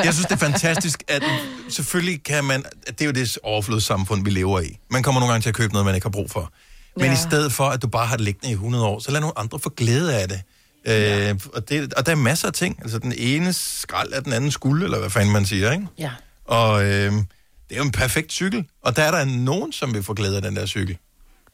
Jeg 0.04 0.14
synes, 0.14 0.26
det 0.26 0.32
er 0.32 0.36
fantastisk, 0.38 1.04
at 1.08 1.24
selvfølgelig 1.70 2.24
kan 2.24 2.44
man... 2.44 2.66
at 2.88 3.00
Det 3.00 3.02
er 3.02 3.06
jo 3.06 3.12
det 3.12 3.38
overflodssamfund, 3.44 4.24
vi 4.24 4.30
lever 4.30 4.60
i. 4.60 4.80
Man 4.90 5.04
kommer 5.04 5.22
nogle 5.22 5.32
gange 5.34 5.44
til 5.44 5.50
at 5.50 5.56
købe 5.56 5.74
noget, 5.74 5.86
man 5.86 5.96
ikke 5.96 6.06
har 6.06 6.10
brug 6.12 6.32
for. 6.32 6.52
Men 6.96 7.06
Ja. 7.06 7.14
i 7.14 7.16
stedet 7.16 7.52
for, 7.52 7.70
at 7.70 7.82
du 7.82 7.88
bare 7.88 8.06
har 8.08 8.16
det 8.16 8.26
liggende 8.26 8.50
i 8.50 8.54
100 8.54 8.86
år, 8.86 9.00
så 9.00 9.12
lad 9.12 9.20
nogle 9.22 9.40
andre 9.40 9.60
få 9.60 9.70
glæde 9.70 10.22
af 10.22 10.28
det. 10.30 10.42
Øh, 10.86 11.40
og, 11.54 11.70
det 11.70 11.94
og 11.94 12.06
der 12.06 12.12
er 12.12 12.16
masser 12.16 12.48
af 12.48 12.54
ting. 12.54 12.80
Altså, 12.82 13.00
den 13.00 13.14
ene 13.18 13.54
skrald 13.54 14.14
er 14.14 14.20
den 14.20 14.34
anden 14.34 14.52
skuld, 14.52 14.84
eller 14.84 15.00
hvad 15.00 15.10
fanden 15.10 15.34
man 15.34 15.46
siger, 15.46 15.72
ikke? 15.72 15.88
Ja. 15.98 16.12
Og 16.46 16.84
øh, 16.84 16.90
det 16.90 17.24
er 17.72 17.78
jo 17.78 17.84
en 17.84 17.92
perfekt 17.92 18.32
cykel. 18.32 18.66
Og 18.82 18.96
der 18.96 19.04
er 19.04 19.12
der 19.12 19.26
nogen, 19.26 19.72
som 19.72 19.94
vil 19.94 20.04
få 20.04 20.14
glæde 20.14 20.36
af 20.36 20.42
den 20.42 20.56
der 20.56 20.66
cykel. 20.66 20.98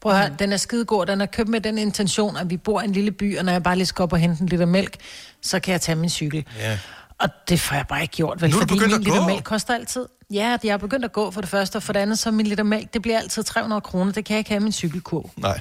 Prøv 0.02 0.12
at 0.12 0.18
høre, 0.18 0.36
den 0.40 0.54
er 0.54 0.58
skidegod. 0.58 1.06
Den 1.06 1.22
er 1.22 1.26
købt 1.26 1.50
med 1.50 1.62
den 1.62 1.78
intention, 1.78 2.38
at 2.38 2.50
vi 2.50 2.58
bor 2.58 2.82
i 2.82 2.86
en 2.86 2.92
lille 2.92 3.12
by, 3.12 3.38
og 3.38 3.46
når 3.46 3.52
jeg 3.52 3.64
bare 3.64 3.76
lige 3.76 3.86
skal 3.86 4.04
op 4.04 4.14
og 4.14 4.20
hente 4.20 4.42
en 4.42 4.48
liter 4.50 4.66
mælk, 4.66 4.96
så 5.42 5.60
kan 5.60 5.72
jeg 5.72 5.82
tage 5.82 5.96
min 5.96 6.10
cykel. 6.10 6.46
Ja. 6.58 6.80
Og 7.20 7.30
det 7.50 7.60
får 7.60 7.76
jeg 7.76 7.88
bare 7.88 8.02
ikke 8.02 8.16
gjort, 8.16 8.42
vel? 8.42 8.50
Nu 8.50 8.58
er 8.58 8.62
du 8.62 8.68
fordi 8.68 8.86
min 8.86 8.94
at 8.94 9.00
liter 9.00 9.20
gå. 9.20 9.28
mælk 9.28 9.44
koster 9.44 9.74
altid... 9.74 10.06
Ja, 10.32 10.58
jeg 10.64 10.70
er 10.74 10.78
begyndt 10.78 11.06
at 11.06 11.12
gå 11.12 11.32
for 11.32 11.42
det 11.42 11.50
første, 11.50 11.76
og 11.76 11.84
for 11.84 11.94
det 11.94 12.00
andet, 12.00 12.20
så 12.20 12.32
min 12.32 12.48
liter 12.48 12.64
mælk, 12.64 12.94
det 12.94 13.02
bliver 13.02 13.18
altid 13.18 13.44
300 13.44 13.82
kroner. 13.82 14.12
Det 14.12 14.26
kan 14.26 14.34
jeg 14.34 14.40
ikke 14.40 14.50
have 14.50 14.60
min 14.60 14.72
cykelkurv. 14.72 15.32
Nej. 15.38 15.60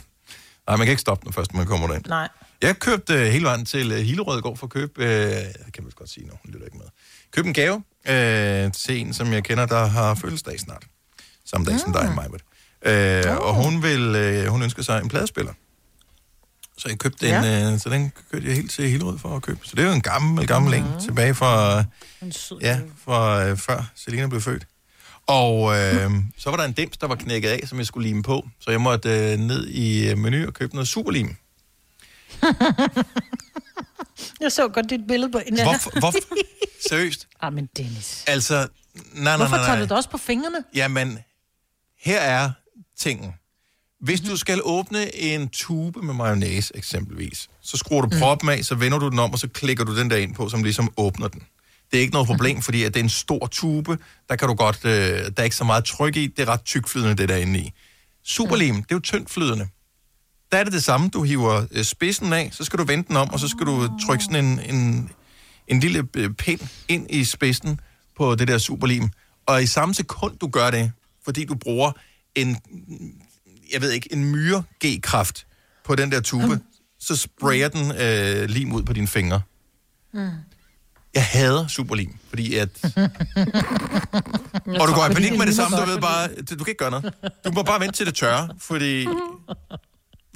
Nej, 0.67 0.77
man 0.77 0.87
kan 0.87 0.91
ikke 0.91 1.01
stoppe 1.01 1.25
den 1.25 1.33
først, 1.33 1.55
man 1.55 1.67
kommer 1.67 1.87
derind. 1.87 2.05
Nej. 2.07 2.29
Jeg 2.63 2.79
købte 2.79 3.15
uh, 3.15 3.21
hele 3.21 3.45
vejen 3.45 3.65
til 3.65 3.93
uh, 3.93 3.99
Hillerød 3.99 4.39
i 4.39 4.41
går 4.41 4.55
for 4.55 4.67
at 4.67 4.71
købe, 4.71 5.03
det 5.03 5.73
kan 5.75 5.83
man 5.85 5.93
godt 5.97 6.11
sige 6.11 6.27
nu, 6.27 6.33
hun 6.45 6.53
lytter 6.53 6.67
ikke 6.67 6.79
med. 6.79 6.87
Køb 7.31 7.47
en 7.47 7.55
gave 7.55 7.83
uh, 8.09 8.73
til 8.73 9.01
en, 9.01 9.15
som 9.15 9.33
jeg 9.33 9.45
kender, 9.45 9.67
der 9.67 9.87
har 9.87 10.15
fødselsdag 10.15 10.61
snart. 10.61 10.85
Samme 11.45 11.65
dag 11.67 11.73
mm. 11.75 11.79
som 11.79 11.93
dig, 11.93 12.13
Majbert. 12.15 12.43
Uh, 12.87 13.47
Og 13.47 13.55
hun, 13.55 13.83
vil, 13.83 14.43
uh, 14.45 14.53
hun 14.53 14.63
ønsker 14.63 14.83
sig 14.83 15.01
en 15.03 15.09
pladespiller. 15.09 15.53
Så 16.79 16.89
jeg 16.89 16.99
købte 16.99 17.27
den, 17.27 17.45
Ja. 17.45 17.73
uh, 17.73 17.81
så 17.81 17.89
den 17.89 18.13
kørte 18.33 18.47
jeg 18.47 18.55
helt 18.55 18.71
til 18.71 18.89
Hillerød 18.91 19.19
for 19.19 19.37
at 19.37 19.43
købe. 19.43 19.59
Så 19.63 19.77
det 19.77 19.83
er 19.83 19.87
jo 19.89 19.95
en 19.95 20.01
gammel, 20.01 20.47
gammel 20.47 20.81
mm. 20.81 20.87
en, 20.87 21.01
tilbage 21.01 21.35
fra, 21.35 21.85
ja, 22.61 22.81
fra 23.05 23.51
uh, 23.51 23.59
før 23.59 23.91
Selina 23.95 24.27
blev 24.27 24.41
født. 24.41 24.67
Og 25.29 25.77
øh, 25.77 26.11
så 26.39 26.51
var 26.51 26.57
der 26.57 26.65
en 26.65 26.73
dims, 26.73 26.97
der 26.97 27.07
var 27.07 27.15
knækket 27.15 27.49
af, 27.49 27.61
som 27.67 27.79
jeg 27.79 27.87
skulle 27.87 28.09
lime 28.09 28.23
på. 28.23 28.49
Så 28.61 28.71
jeg 28.71 28.81
måtte 28.81 29.33
øh, 29.33 29.39
ned 29.39 29.67
i 29.67 30.11
øh, 30.11 30.19
menu 30.19 30.47
og 30.47 30.55
købe 30.55 30.75
noget 30.75 30.89
superlim. 30.89 31.37
Jeg 34.41 34.53
så 34.53 34.69
godt 34.69 34.91
dit 34.91 35.07
billede 35.09 35.33
på 35.33 35.41
en 35.47 35.63
Hvorfor? 35.63 35.99
Hvorfor? 35.99 36.19
Seriøst? 36.89 37.29
Ah, 37.41 37.53
men 37.53 37.69
Dennis. 37.77 38.25
Altså, 38.27 38.55
nej, 38.55 38.67
nej, 39.15 39.37
Hvorfor 39.37 39.57
nej, 39.57 39.65
tager 39.67 39.79
du 39.79 39.83
det 39.83 39.93
også 39.93 40.11
på 40.11 40.19
fingrene? 40.19 40.65
Jamen, 40.75 41.19
her 41.99 42.21
er 42.21 42.51
tingen. 42.99 43.33
Hvis 44.01 44.21
du 44.21 44.37
skal 44.37 44.61
åbne 44.65 45.17
en 45.17 45.49
tube 45.49 46.03
med 46.03 46.15
mayonnaise 46.15 46.77
eksempelvis, 46.77 47.49
så 47.63 47.77
skruer 47.77 48.01
du 48.03 48.19
proppen 48.19 48.49
af, 48.49 48.65
så 48.65 48.75
vender 48.75 48.99
du 48.99 49.09
den 49.09 49.19
om, 49.19 49.33
og 49.33 49.39
så 49.39 49.49
klikker 49.49 49.85
du 49.85 49.99
den 49.99 50.11
der 50.11 50.17
ind 50.17 50.35
på, 50.35 50.49
som 50.49 50.63
ligesom 50.63 50.93
åbner 50.97 51.29
den. 51.29 51.43
Det 51.91 51.97
er 51.97 52.01
ikke 52.01 52.13
noget 52.13 52.29
problem, 52.29 52.63
fordi 52.63 52.83
at 52.83 52.95
det 52.95 53.01
er 53.01 53.05
en 53.05 53.11
stor 53.11 53.47
tube. 53.47 53.99
Der 54.29 54.37
kan 54.37 54.49
du 54.49 54.55
godt, 54.55 54.85
øh, 54.85 54.91
der 54.91 55.33
er 55.37 55.43
ikke 55.43 55.57
så 55.57 55.65
meget 55.65 55.85
tryk 55.85 56.17
i. 56.17 56.27
Det 56.27 56.39
er 56.39 56.49
ret 56.49 56.65
tykflydende, 56.65 57.17
det 57.17 57.29
der 57.29 57.35
er 57.35 57.39
inde 57.39 57.59
i. 57.59 57.73
Superlim, 58.25 58.75
det 58.75 58.91
er 58.91 58.97
jo 58.97 59.01
tyndflydende. 59.01 59.69
Der 60.53 60.59
er 60.59 60.65
det 60.65 60.73
det 60.73 60.85
samme. 60.85 61.09
Du 61.09 61.23
hiver 61.23 61.67
øh, 61.73 61.85
spidsen 61.85 62.33
af, 62.33 62.51
så 62.53 62.65
skal 62.65 62.79
du 62.79 62.85
vende 62.85 63.09
den 63.09 63.17
om, 63.17 63.31
og 63.31 63.41
så 63.41 63.49
skal 63.49 63.67
du 63.67 63.99
trykke 64.07 64.25
sådan 64.25 64.45
en, 64.45 64.61
en, 64.75 65.11
en 65.69 65.81
lille 65.81 66.09
øh, 66.17 66.31
pind 66.31 66.61
ind 66.89 67.07
i 67.11 67.25
spidsen 67.25 67.81
på 68.17 68.35
det 68.35 68.49
der 68.49 68.59
superlim. 68.59 69.09
Og 69.47 69.63
i 69.63 69.67
samme 69.67 69.95
sekund, 69.95 70.39
du 70.39 70.49
gør 70.49 70.71
det, 70.71 70.93
fordi 71.25 71.45
du 71.45 71.55
bruger 71.55 71.93
en, 72.35 72.59
jeg 73.73 73.81
ved 73.81 73.91
ikke, 73.91 74.13
en 74.13 74.25
myre 74.25 74.63
G-kraft 74.85 75.47
på 75.85 75.95
den 75.95 76.13
der 76.13 76.21
tube, 76.21 76.61
så 77.01 77.17
sprayer 77.17 77.69
den 77.69 77.93
øh, 77.93 78.49
lim 78.49 78.73
ud 78.73 78.83
på 78.83 78.93
dine 78.93 79.07
fingre. 79.07 79.41
Mm. 80.13 80.31
Jeg 81.15 81.25
hader 81.25 81.67
superlim, 81.67 82.17
fordi 82.29 82.55
at... 82.55 82.69
og 84.81 84.89
du 84.89 84.95
går 84.95 85.11
i 85.11 85.15
panik 85.15 85.39
med 85.39 85.47
det 85.47 85.57
samme, 85.57 85.77
du 85.77 85.85
ved 85.85 86.01
bare, 86.01 86.29
du 86.29 86.65
kan 86.65 86.69
ikke 86.69 86.79
gøre 86.79 86.91
noget. 86.91 87.15
Du 87.45 87.51
må 87.53 87.63
bare 87.63 87.81
vente 87.81 87.97
til 87.97 88.07
det 88.07 88.15
tørre, 88.15 88.49
fordi 88.59 89.07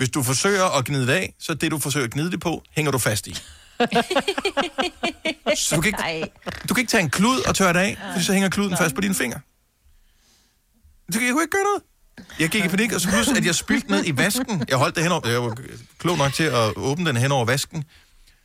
hvis 0.01 0.11
du 0.11 0.23
forsøger 0.23 0.79
at 0.79 0.85
gnide 0.85 1.07
det 1.07 1.13
af, 1.13 1.35
så 1.39 1.55
det, 1.55 1.71
du 1.71 1.79
forsøger 1.79 2.07
at 2.07 2.13
gnide 2.13 2.31
det 2.31 2.41
på, 2.41 2.63
hænger 2.71 2.93
du 2.93 2.99
fast 2.99 3.27
i. 3.27 3.35
Så 5.57 5.77
du 5.77 5.81
kan 5.81 5.93
ikke, 6.15 6.33
du 6.69 6.75
kan 6.75 6.83
ikke 6.83 6.91
tage 6.91 7.03
en 7.03 7.11
klud 7.11 7.41
og 7.49 7.55
tørre 7.55 7.73
det 7.73 7.79
af, 7.79 7.99
fordi 8.13 8.25
så 8.25 8.33
hænger 8.33 8.49
kluden 8.49 8.77
fast 8.77 8.95
på 8.95 9.01
dine 9.01 9.15
fingre. 9.15 9.41
Du 11.15 11.19
kan 11.19 11.27
jeg 11.27 11.33
kunne 11.33 11.43
ikke 11.43 11.57
gøre 11.57 11.65
noget. 11.65 11.83
Jeg 12.41 12.49
gik 12.49 12.65
i 12.65 12.69
panik, 12.69 12.93
og 12.93 13.01
så 13.01 13.09
pludselig, 13.09 13.39
at 13.39 13.47
jeg 13.47 13.55
spildte 13.55 13.91
ned 13.91 14.07
i 14.07 14.17
vasken. 14.17 14.65
Jeg 14.69 14.77
holdt 14.77 14.95
det 14.95 15.03
henover, 15.03 15.29
jeg 15.29 15.43
var 15.43 15.57
klog 15.99 16.19
nok 16.19 16.33
til 16.33 16.45
at 16.45 16.77
åbne 16.77 17.07
den 17.07 17.17
hen 17.17 17.33
over 17.33 17.45
vasken. 17.45 17.85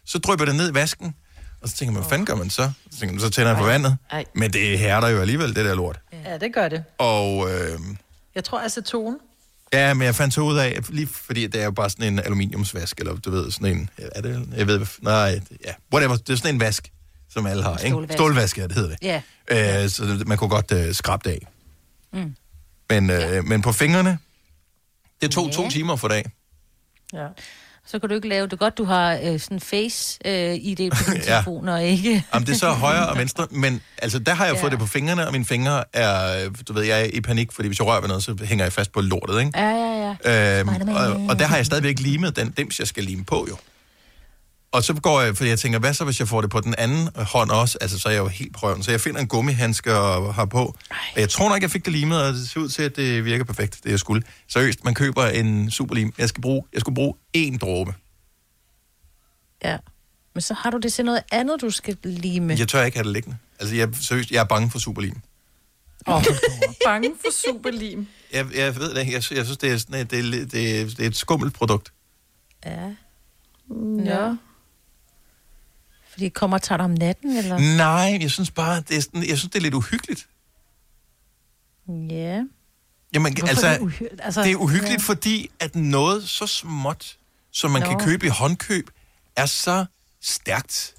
Så 0.05 0.17
drypper 0.19 0.45
det 0.45 0.55
ned 0.55 0.71
i 0.71 0.73
vasken, 0.73 1.15
og 1.61 1.69
så 1.69 1.75
tænker 1.75 1.93
man, 1.93 2.01
hvad 2.01 2.09
fanden 2.09 2.25
gør 2.25 2.35
man 2.35 2.49
så? 2.49 2.71
Så, 2.91 2.99
tænker 2.99 3.13
man, 3.13 3.21
så 3.21 3.29
tænder 3.29 3.51
jeg 3.51 3.57
på 3.57 3.65
vandet. 3.65 3.97
Ej. 4.11 4.25
Men 4.35 4.53
det 4.53 4.79
hærder 4.79 5.07
jo 5.07 5.21
alligevel, 5.21 5.55
det 5.55 5.65
der 5.65 5.75
lort. 5.75 5.99
Ja, 6.25 6.37
det 6.37 6.53
gør 6.53 6.69
det. 6.69 6.83
Og 6.97 7.51
øh, 7.51 7.79
Jeg 8.35 8.43
tror, 8.43 8.59
aceton. 8.59 9.17
Ja, 9.75 9.93
men 9.93 10.05
jeg 10.05 10.15
fandt 10.15 10.33
så 10.33 10.41
ud 10.41 10.57
af, 10.57 10.79
lige 10.89 11.07
fordi 11.07 11.47
det 11.47 11.61
er 11.61 11.65
jo 11.65 11.71
bare 11.71 11.89
sådan 11.89 12.13
en 12.13 12.19
aluminiumsvask, 12.19 12.99
eller 12.99 13.15
du 13.15 13.31
ved, 13.31 13.51
sådan 13.51 13.77
en, 13.77 13.89
er 13.97 14.21
det, 14.21 14.49
jeg 14.57 14.67
ved, 14.67 14.85
nej, 15.01 15.39
ja, 15.65 15.73
whatever, 15.93 16.15
det 16.15 16.29
er 16.29 16.35
sådan 16.37 16.55
en 16.55 16.59
vask, 16.59 16.91
som 17.29 17.45
alle 17.45 17.63
har, 17.63 17.77
ikke? 17.77 18.07
Stålvask. 18.13 18.57
Ja, 18.57 18.63
det 18.63 18.71
hedder 18.71 18.95
det. 18.95 19.21
Ja. 19.49 19.83
Øh, 19.83 19.89
så 19.89 20.23
man 20.27 20.37
kunne 20.37 20.49
godt 20.49 20.71
øh, 20.71 20.93
skrabe 20.93 21.29
det 21.29 21.35
af. 21.35 21.47
Mm. 22.13 22.35
Men, 22.89 23.09
øh, 23.09 23.43
men 23.45 23.61
på 23.61 23.71
fingrene, 23.71 24.17
det 25.21 25.31
tog 25.31 25.47
Ja. 25.47 25.51
to 25.53 25.69
timer 25.69 25.95
for 25.95 26.07
dag. 26.07 26.25
Ja. 27.13 27.27
Så 27.87 27.99
kan 27.99 28.09
du 28.09 28.15
ikke 28.15 28.27
lave 28.29 28.47
det 28.47 28.59
godt, 28.59 28.77
du 28.77 28.83
har 28.83 29.19
øh, 29.23 29.39
sådan 29.39 29.59
face 29.59 30.19
øh, 30.25 30.55
i 30.61 30.75
det 30.77 30.91
på 30.93 30.97
din 31.11 31.21
Ja. 31.21 31.21
telefon, 31.21 31.67
og 31.69 31.83
ikke... 31.83 32.23
Jamen, 32.33 32.47
det 32.47 32.53
er 32.53 32.57
så 32.57 32.69
højre 32.69 33.07
og 33.07 33.17
venstre, 33.17 33.47
men 33.51 33.81
altså, 33.97 34.19
der 34.19 34.33
har 34.33 34.45
jeg 34.45 34.55
Ja. 34.55 34.61
fået 34.61 34.71
det 34.71 34.79
på 34.79 34.85
fingrene, 34.85 35.25
og 35.27 35.31
mine 35.31 35.45
fingre 35.45 35.83
er, 35.93 36.49
du 36.67 36.73
ved, 36.73 36.83
jeg 36.83 37.01
er 37.01 37.05
i 37.13 37.21
panik, 37.21 37.51
fordi 37.51 37.67
hvis 37.67 37.79
jeg 37.79 37.87
rører 37.87 37.99
ved 38.01 38.07
noget, 38.07 38.23
så 38.23 38.35
hænger 38.43 38.65
jeg 38.65 38.73
fast 38.73 38.91
på 38.91 39.01
lortet, 39.01 39.39
ikke? 39.39 39.51
Ja, 39.59 39.69
ja, 39.69 40.15
ja. 40.25 40.59
Øhm, 40.59 40.69
og, 40.69 41.25
og 41.29 41.39
der 41.39 41.45
har 41.45 41.55
jeg 41.55 41.65
stadigvæk 41.65 41.99
limet 41.99 42.35
den 42.35 42.51
dims, 42.51 42.79
jeg 42.79 42.87
skal 42.87 43.03
lime 43.03 43.25
på, 43.25 43.45
jo. 43.49 43.55
Og 44.75 44.83
så 44.83 44.93
går 44.93 45.21
jeg, 45.21 45.37
fordi 45.37 45.49
jeg 45.49 45.59
tænker, 45.59 45.79
hvad 45.79 45.93
så, 45.93 46.03
hvis 46.05 46.19
jeg 46.19 46.27
får 46.27 46.41
det 46.41 46.49
på 46.49 46.61
den 46.61 46.75
anden 46.77 47.09
hånd 47.15 47.51
også? 47.51 47.77
Altså, 47.81 47.99
så 47.99 48.09
er 48.09 48.13
jeg 48.13 48.19
jo 48.19 48.27
helt 48.27 48.53
på 48.53 48.59
røven. 48.63 48.83
Så 48.83 48.91
jeg 48.91 49.01
finder 49.01 49.19
en 49.21 49.27
gummihandske 49.27 49.95
og 49.97 50.33
har 50.33 50.45
på. 50.45 50.63
Og 50.89 51.19
jeg 51.19 51.29
tror 51.29 51.49
nok, 51.49 51.61
jeg 51.61 51.71
fik 51.71 51.85
det 51.85 51.93
limet, 51.93 52.21
og 52.23 52.33
det 52.33 52.49
ser 52.49 52.59
ud 52.59 52.69
til, 52.69 52.83
at 52.83 52.95
det 52.95 53.25
virker 53.25 53.43
perfekt, 53.45 53.79
det 53.83 53.91
jeg 53.91 53.99
skulle. 53.99 54.23
Seriøst, 54.47 54.83
man 54.83 54.93
køber 54.93 55.25
en 55.25 55.71
superlim. 55.71 56.13
Jeg, 56.17 56.29
skal 56.29 56.41
bruge, 56.41 56.63
jeg 56.73 56.79
skulle 56.81 56.95
bruge 56.95 57.13
én 57.37 57.57
dråbe. 57.57 57.93
ja. 59.63 59.77
Men 60.33 60.41
så 60.41 60.53
har 60.53 60.69
du 60.69 60.77
det 60.77 60.93
til 60.93 61.05
noget 61.05 61.21
andet, 61.31 61.61
du 61.61 61.69
skal 61.69 61.97
lime. 62.03 62.55
Jeg 62.59 62.67
tør 62.67 62.83
ikke 62.83 62.97
have 62.97 63.03
det 63.03 63.13
liggende. 63.13 63.37
Altså, 63.59 63.75
jeg, 63.75 63.89
seriøst, 64.01 64.31
jeg 64.31 64.39
er 64.39 64.43
bange 64.45 64.71
for 64.71 64.79
superlim. 64.79 65.15
Oh, 66.07 66.23
bange 66.85 67.11
for 67.21 67.31
superlim. 67.47 68.07
Jeg, 68.33 68.45
jeg 68.55 68.75
ved 68.75 68.89
det 68.93 68.99
ikke. 68.99 69.11
Jeg, 69.13 69.23
jeg 69.31 69.45
synes, 69.45 69.57
det 69.57 69.71
er, 69.71 69.77
sådan, 69.77 69.95
et- 70.01 70.11
det, 70.11 70.19
er, 70.19 70.23
lidt- 70.23 70.51
det, 70.51 70.81
er, 70.81 70.85
det 70.85 70.99
er 70.99 71.07
et 71.07 71.15
skummelt 71.15 71.53
produkt. 71.53 71.93
Ja. 72.65 72.91
Ja. 74.05 74.33
Fordi 76.15 76.25
det 76.25 76.33
kommer 76.33 76.57
og 76.57 76.61
tager 76.61 76.77
dig 76.77 76.83
om 76.85 76.91
natten, 76.91 77.37
eller? 77.37 77.77
Nej, 77.77 78.17
jeg 78.21 78.31
synes 78.31 78.51
bare, 78.51 78.83
det 78.89 78.97
er, 78.97 79.01
sådan, 79.01 79.29
jeg 79.29 79.37
synes, 79.37 79.51
det 79.51 79.55
er 79.59 79.61
lidt 79.63 79.73
uhyggeligt. 79.73 80.27
Ja. 81.87 82.43
Jamen, 83.13 83.33
Hvorfor 83.37 83.47
altså, 83.47 83.69
det 83.69 83.77
uhy- 83.77 84.17
altså, 84.23 84.43
det 84.43 84.51
er 84.51 84.55
uhyggeligt, 84.55 85.01
ja. 85.01 85.11
fordi 85.13 85.49
at 85.59 85.75
noget 85.75 86.29
så 86.29 86.47
småt, 86.47 87.17
som 87.51 87.71
man 87.71 87.81
Nå. 87.81 87.87
kan 87.87 87.99
købe 87.99 88.25
i 88.25 88.29
håndkøb, 88.29 88.89
er 89.35 89.45
så 89.45 89.85
stærkt. 90.21 90.93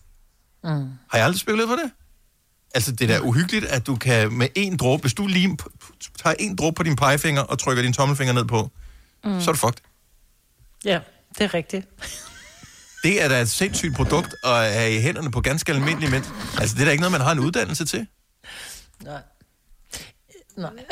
Mm. 0.64 0.70
Har 0.70 1.18
jeg 1.18 1.24
aldrig 1.24 1.40
spekuleret 1.40 1.68
på 1.68 1.76
det? 1.76 1.90
Altså, 2.74 2.92
det 2.92 3.10
er 3.10 3.18
da 3.18 3.24
uhyggeligt, 3.26 3.64
at 3.64 3.86
du 3.86 3.96
kan 3.96 4.32
med 4.32 4.48
en 4.54 4.76
dråbe, 4.76 5.00
hvis 5.00 5.14
du 5.14 5.26
lige 5.26 5.58
tager 6.22 6.36
en 6.38 6.56
dråbe 6.56 6.74
på 6.74 6.82
din 6.82 6.96
pegefinger 6.96 7.40
og 7.42 7.58
trykker 7.58 7.82
din 7.82 7.92
tommelfinger 7.92 8.32
ned 8.34 8.44
på, 8.44 8.70
mm. 9.24 9.40
så 9.40 9.50
er 9.50 9.52
du 9.52 9.58
fucked. 9.58 9.80
Ja, 10.84 11.00
det 11.38 11.44
er 11.44 11.54
rigtigt. 11.54 11.86
Det 13.02 13.24
er 13.24 13.28
da 13.28 13.40
et 13.40 13.48
sindssygt 13.48 13.94
produkt 13.96 14.34
at 14.44 14.72
have 14.72 14.94
i 14.96 15.00
hænderne 15.00 15.30
på 15.30 15.40
ganske 15.40 15.72
almindelige 15.72 16.10
mænd. 16.10 16.24
Altså, 16.58 16.74
det 16.74 16.80
er 16.80 16.84
da 16.84 16.90
ikke 16.90 17.00
noget, 17.02 17.12
man 17.12 17.20
har 17.20 17.32
en 17.32 17.38
uddannelse 17.38 17.84
til. 17.84 18.06
Nej. 19.04 19.20
Nej. 20.56 20.70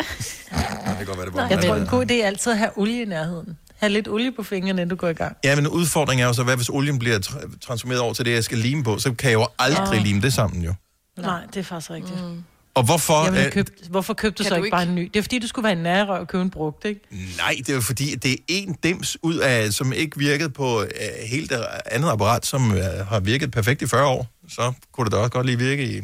Det 0.89 0.97
kan 0.97 1.07
godt 1.07 1.19
være, 1.19 1.27
det 1.27 1.35
var 1.35 1.49
Jeg 1.49 1.65
tror, 1.65 1.75
en 1.77 1.87
god 1.87 2.11
idé 2.11 2.15
er 2.15 2.27
altid 2.27 2.53
at 2.53 2.59
have 2.59 2.79
olie 2.79 3.03
i 3.03 3.05
nærheden. 3.05 3.59
Ha' 3.77 3.89
lidt 3.89 4.09
olie 4.09 4.33
på 4.33 4.43
fingrene, 4.43 4.71
inden 4.83 4.89
du 4.89 4.97
går 4.97 5.09
i 5.09 5.13
gang. 5.13 5.37
Ja, 5.45 5.57
men 5.57 5.69
udfordringen 5.69 6.23
er 6.25 6.27
jo 6.27 6.33
så, 6.33 6.43
hvad 6.43 6.57
hvis 6.57 6.69
olien 6.69 6.99
bliver 6.99 7.19
tra- 7.19 7.59
transformeret 7.61 8.01
over 8.01 8.15
til 8.15 8.25
det, 8.25 8.31
jeg 8.33 8.45
skal 8.45 8.59
lime 8.59 8.85
på, 8.85 8.99
så 8.99 9.13
kan 9.15 9.31
jeg 9.31 9.35
jo 9.39 9.47
aldrig 9.59 9.99
Åh. 9.99 10.05
lime 10.05 10.21
det 10.21 10.33
sammen, 10.33 10.63
jo. 10.63 10.75
Nej, 11.19 11.41
det 11.47 11.57
er 11.57 11.65
faktisk 11.65 11.91
rigtigt. 11.91 12.25
Mm. 12.25 12.45
Og 12.75 12.83
hvorfor... 12.85 13.25
Jeg 13.25 13.33
ville 13.33 13.47
øh, 13.47 13.53
købe, 13.53 13.70
hvorfor 13.91 14.14
købte 14.14 14.39
du 14.39 14.43
Kan 14.43 14.49
så 14.49 14.55
du 14.55 14.57
ikke 14.57 14.66
ikke- 14.66 14.75
bare 14.75 14.83
en 14.83 14.95
ny? 14.95 15.11
Det 15.14 15.16
er 15.18 15.22
fordi, 15.22 15.39
du 15.39 15.47
skulle 15.47 15.64
være 15.64 15.72
en 15.72 15.79
nærrøv 15.83 16.20
og 16.20 16.29
købe 16.29 16.43
en 16.43 16.51
brugt, 16.51 16.85
ikke? 16.85 17.01
Nej, 17.37 17.55
det 17.66 17.68
er 17.77 17.81
fordi, 17.81 18.14
det 18.14 18.33
er 18.33 18.37
en 18.49 18.77
dims 18.83 19.16
ud 19.22 19.37
af, 19.39 19.72
som 19.72 19.93
ikke 19.93 20.18
virkede 20.18 20.51
på 20.51 20.83
øh, 20.83 20.89
helt 21.31 21.51
det 21.51 21.64
andet 21.87 22.09
apparat, 22.11 22.47
som 22.47 22.72
øh, 22.75 23.07
har 23.09 23.20
virket 23.20 23.51
perfekt 23.51 23.83
i 23.83 23.87
40 23.87 24.07
år. 24.07 24.27
Så 24.49 24.72
kunne 24.93 25.05
det 25.05 25.12
da 25.12 25.16
også 25.16 25.31
godt 25.31 25.47
lige 25.47 25.59
virke 25.59 25.85
i 25.97 26.01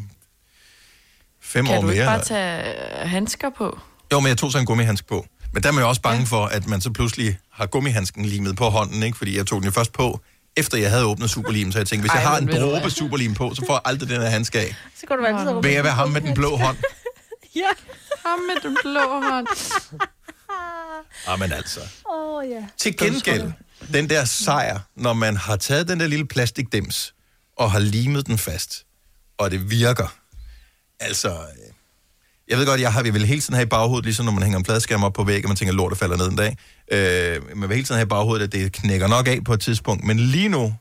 fem 1.41 1.65
år 1.67 1.71
Kan 1.71 1.81
du 1.81 1.87
mere. 1.87 1.93
ikke 1.95 2.05
bare 2.05 2.23
tage 2.23 2.63
handsker 3.07 3.49
på? 3.57 3.79
Jo, 4.13 4.19
men 4.19 4.27
jeg 4.27 4.37
tog 4.37 4.51
så 4.51 4.57
en 4.57 4.65
gummihandsk 4.65 5.07
på. 5.07 5.25
Men 5.53 5.63
der 5.63 5.69
er 5.69 5.73
man 5.73 5.81
jo 5.83 5.89
også 5.89 6.01
bange 6.01 6.25
for, 6.25 6.45
at 6.45 6.67
man 6.67 6.81
så 6.81 6.91
pludselig 6.91 7.37
har 7.51 7.65
gummihandsken 7.65 8.25
limet 8.25 8.55
på 8.55 8.65
hånden, 8.69 9.03
ikke? 9.03 9.17
Fordi 9.17 9.37
jeg 9.37 9.45
tog 9.47 9.59
den 9.61 9.65
jo 9.65 9.71
først 9.71 9.93
på, 9.93 10.19
efter 10.57 10.77
jeg 10.77 10.89
havde 10.91 11.05
åbnet 11.05 11.29
superlim, 11.29 11.71
så 11.71 11.79
jeg 11.79 11.87
tænkte, 11.87 12.01
hvis 12.03 12.09
Ej, 12.11 12.19
jeg 12.19 12.27
har 12.29 12.39
men 12.39 12.49
en 12.49 12.53
ved 12.53 12.59
du 12.61 12.65
dråbe 12.65 12.79
hvad? 12.79 12.89
superlim 12.89 13.33
på, 13.33 13.55
så 13.55 13.63
får 13.67 13.73
jeg 13.73 13.81
aldrig 13.85 14.09
den 14.09 14.21
her 14.21 14.29
handske 14.29 14.59
af. 14.59 14.75
Så 14.99 15.05
går 15.05 15.15
du 15.15 15.25
altid 15.25 15.47
og 15.47 15.63
Vil 15.63 15.71
jeg 15.71 15.83
være 15.83 15.93
ham 15.93 16.09
med 16.09 16.21
den 16.21 16.33
blå 16.33 16.55
hånd? 16.57 16.77
Ja. 17.55 17.69
Ham 18.25 18.39
med 18.39 18.61
den 18.63 18.77
blå 18.83 19.21
hånd. 19.29 19.47
Ah, 21.27 21.39
men 21.39 21.51
altså. 21.51 21.79
Åh, 21.79 22.35
oh, 22.37 22.49
ja. 22.49 22.65
Til 22.77 22.97
gengæld, 22.97 23.51
den 23.93 24.09
der 24.09 24.25
sejr, 24.25 24.79
når 24.95 25.13
man 25.13 25.37
har 25.37 25.55
taget 25.55 25.87
den 25.87 25.99
der 25.99 26.07
lille 26.07 26.27
plastikdims, 26.27 27.13
og 27.57 27.71
har 27.71 27.79
limet 27.79 28.27
den 28.27 28.37
fast, 28.37 28.85
og 29.37 29.51
det 29.51 29.69
virker. 29.69 30.15
Altså, 30.99 31.37
jeg 32.51 32.59
ved 32.59 32.65
godt, 32.65 32.81
jeg 32.81 32.93
har 32.93 33.03
vi 33.03 33.09
vil 33.09 33.25
hele 33.25 33.41
tiden 33.41 33.55
have 33.55 33.63
i 33.63 33.69
baghovedet, 33.69 34.05
ligesom 34.05 34.25
når 34.25 34.31
man 34.31 34.43
hænger 34.43 34.57
en 34.57 34.63
pladskærm 34.63 35.03
op 35.03 35.13
på 35.13 35.23
væggen, 35.23 35.45
og 35.45 35.49
man 35.49 35.57
tænker, 35.57 35.73
lort, 35.73 35.89
der 35.89 35.95
falder 35.95 36.17
ned 36.17 36.27
en 36.27 36.35
dag. 36.35 36.57
Øh, 36.91 37.57
man 37.57 37.69
vil 37.69 37.75
hele 37.75 37.85
tiden 37.85 37.95
have 37.95 38.05
i 38.05 38.09
baghovedet, 38.09 38.43
at 38.43 38.51
det 38.51 38.71
knækker 38.71 39.07
nok 39.07 39.27
af 39.27 39.43
på 39.45 39.53
et 39.53 39.61
tidspunkt. 39.61 40.03
Men 40.03 40.19
lige 40.19 40.49
nu, 40.49 40.75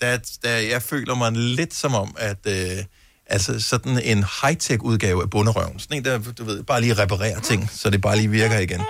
der, 0.00 0.18
der 0.42 0.50
jeg 0.50 0.82
føler 0.82 1.14
mig 1.14 1.32
lidt 1.32 1.74
som 1.74 1.94
om, 1.94 2.14
at 2.18 2.38
øh, 2.46 2.84
altså 3.26 3.60
sådan 3.60 4.00
en 4.04 4.24
high-tech 4.24 4.82
udgave 4.82 5.22
af 5.22 5.30
bunderøven. 5.30 5.78
Sådan 5.78 5.96
en, 5.96 6.04
der, 6.04 6.18
du 6.38 6.44
ved, 6.44 6.62
bare 6.62 6.80
lige 6.80 6.94
reparerer 6.94 7.40
ting, 7.40 7.70
så 7.72 7.90
det 7.90 8.00
bare 8.00 8.16
lige 8.16 8.30
virker 8.30 8.58
igen. 8.58 8.82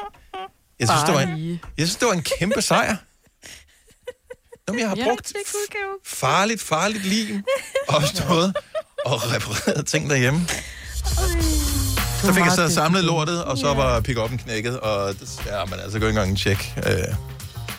Jeg 0.81 0.89
synes, 0.89 1.03
det 1.07 1.14
var 1.14 1.21
en, 1.21 1.61
jeg 1.79 1.87
synes, 1.87 1.97
det 1.97 2.09
var 2.09 2.14
en 2.14 2.25
kæmpe 2.39 2.62
sejr. 2.62 2.97
Jamen, 4.69 4.81
jeg 4.81 4.89
har 4.89 4.97
brugt 5.05 5.33
farligt, 6.07 6.62
farligt 6.62 7.05
lim, 7.05 7.45
og 7.89 8.03
stået 8.03 8.57
og 9.05 9.33
repareret 9.33 9.87
ting 9.87 10.11
derhjemme. 10.11 10.47
Så 12.25 12.31
fik 12.37 12.45
jeg 12.45 12.57
så 12.62 12.66
samlet 12.81 13.03
lortet, 13.11 13.39
og 13.51 13.55
så 13.64 13.69
var 13.81 13.91
pick-up'en 14.07 14.39
knækket, 14.45 14.77
og 14.89 14.95
det, 15.21 15.27
ja, 15.53 15.59
men 15.71 15.77
altså, 15.85 15.95
gå 16.01 16.05
ikke 16.07 16.16
engang 16.16 16.31
en 16.31 16.41
tjek, 16.45 16.61
øh, 16.91 17.09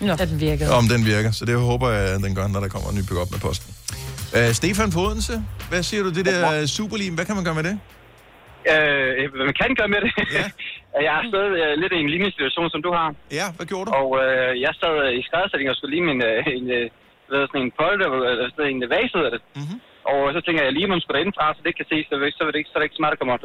Ja. 0.08 0.14
At 0.24 0.28
den 0.32 0.40
virker. 0.48 0.66
om 0.80 0.86
den 0.94 1.02
virker. 1.14 1.32
Så 1.40 1.44
det 1.50 1.56
håber 1.72 1.88
jeg, 1.96 2.04
at 2.16 2.22
den 2.26 2.34
gør, 2.38 2.46
når 2.56 2.60
der 2.66 2.70
kommer 2.74 2.88
en 2.92 2.98
ny 3.00 3.04
pick-up 3.10 3.30
med 3.36 3.40
posten. 3.48 3.70
Øh, 4.38 4.50
Stefan 4.60 4.92
Fodense, 4.98 5.36
hvad 5.70 5.82
siger 5.90 6.02
du, 6.06 6.10
det 6.18 6.26
der 6.30 6.42
superlim, 6.80 7.14
hvad 7.18 7.26
kan 7.30 7.36
man 7.40 7.44
gøre 7.48 7.58
med 7.60 7.66
det? 7.70 7.76
Øh, 8.72 9.12
hvad 9.38 9.46
man 9.52 9.58
kan 9.62 9.72
gøre 9.80 9.90
med 9.96 10.00
det? 10.06 10.12
Ja. 10.38 10.46
jeg 11.08 11.14
har 11.18 11.24
stået 11.32 11.50
øh, 11.64 11.72
lidt 11.82 11.92
i 11.98 12.00
en 12.06 12.10
lignende 12.14 12.32
situation, 12.36 12.68
som 12.74 12.82
du 12.88 12.92
har. 13.00 13.08
Ja, 13.40 13.46
hvad 13.58 13.66
gjorde 13.72 13.86
du? 13.88 13.92
Og 14.02 14.08
øh, 14.24 14.52
jeg 14.66 14.72
sad 14.82 14.94
i 15.20 15.22
skræddersætning 15.28 15.70
og 15.72 15.76
skulle 15.78 15.94
lime 15.96 16.10
en, 16.16 16.22
øh, 16.30 16.40
en, 16.58 16.66
øh, 16.78 16.86
sådan 17.50 17.62
en 17.66 17.72
polter, 17.80 18.08
eller 18.32 18.46
sådan 18.56 18.72
en 18.76 18.82
vase 18.96 19.18
det. 19.36 19.42
Mm-hmm. 19.60 19.80
Og 20.12 20.34
så 20.36 20.40
tænker 20.42 20.62
jeg, 20.62 20.72
at 20.72 20.78
limen 20.80 21.02
skulle 21.02 21.18
derindefra, 21.18 21.46
så 21.54 21.62
det 21.68 21.74
kan 21.78 21.86
ses, 21.90 22.06
så, 22.10 22.16
så, 22.38 22.44
vil 22.44 22.54
det 22.54 22.60
ikke, 22.62 22.72
så 22.72 22.76
er 22.76 22.82
det 22.82 22.88
ikke 22.88 23.00
så 23.00 23.04
meget, 23.04 23.14
der 23.14 23.22
kommer 23.22 23.38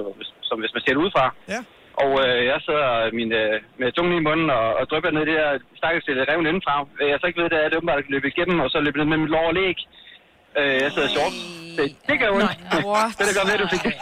som 0.48 0.60
hvis 0.60 0.74
man 0.74 0.82
ser 0.82 0.94
det 0.94 1.04
udefra. 1.04 1.26
Ja. 1.54 1.60
Og 2.02 2.10
øh, 2.24 2.40
jeg 2.50 2.58
sidder 2.66 2.86
min, 3.18 3.30
øh, 3.42 3.54
med 3.80 3.92
tungen 3.92 4.16
i 4.18 4.26
munden 4.28 4.48
og, 4.58 4.66
og 4.78 4.84
drypper 4.90 5.10
ned 5.10 5.22
i 5.22 5.28
det 5.30 5.40
her 5.40 5.52
stakkels 5.80 6.06
revne 6.30 6.48
indenfra. 6.48 6.74
Jeg 7.12 7.18
så 7.20 7.26
ikke 7.26 7.40
ved, 7.42 7.50
det 7.50 7.58
er, 7.58 7.64
at 7.66 7.70
det 7.70 7.78
åbenbart 7.78 8.14
løbet 8.14 8.28
igennem, 8.32 8.60
og 8.64 8.68
så 8.70 8.76
løbet 8.80 8.98
ned 9.00 9.10
med 9.12 9.18
mit 9.22 9.34
lår 9.34 9.46
og 9.50 9.54
læg. 9.60 9.78
Øh, 10.58 10.74
jeg 10.82 10.90
sidder 10.94 11.08
short. 11.16 11.32
Det, 11.78 11.86
det 12.08 12.16
gør 12.20 12.30
ondt. 12.36 12.50
det 13.18 13.24
kan 13.28 13.34
godt 13.40 13.48
være, 13.50 13.58
du 13.64 13.68
fik 13.74 13.82
det. 13.88 13.92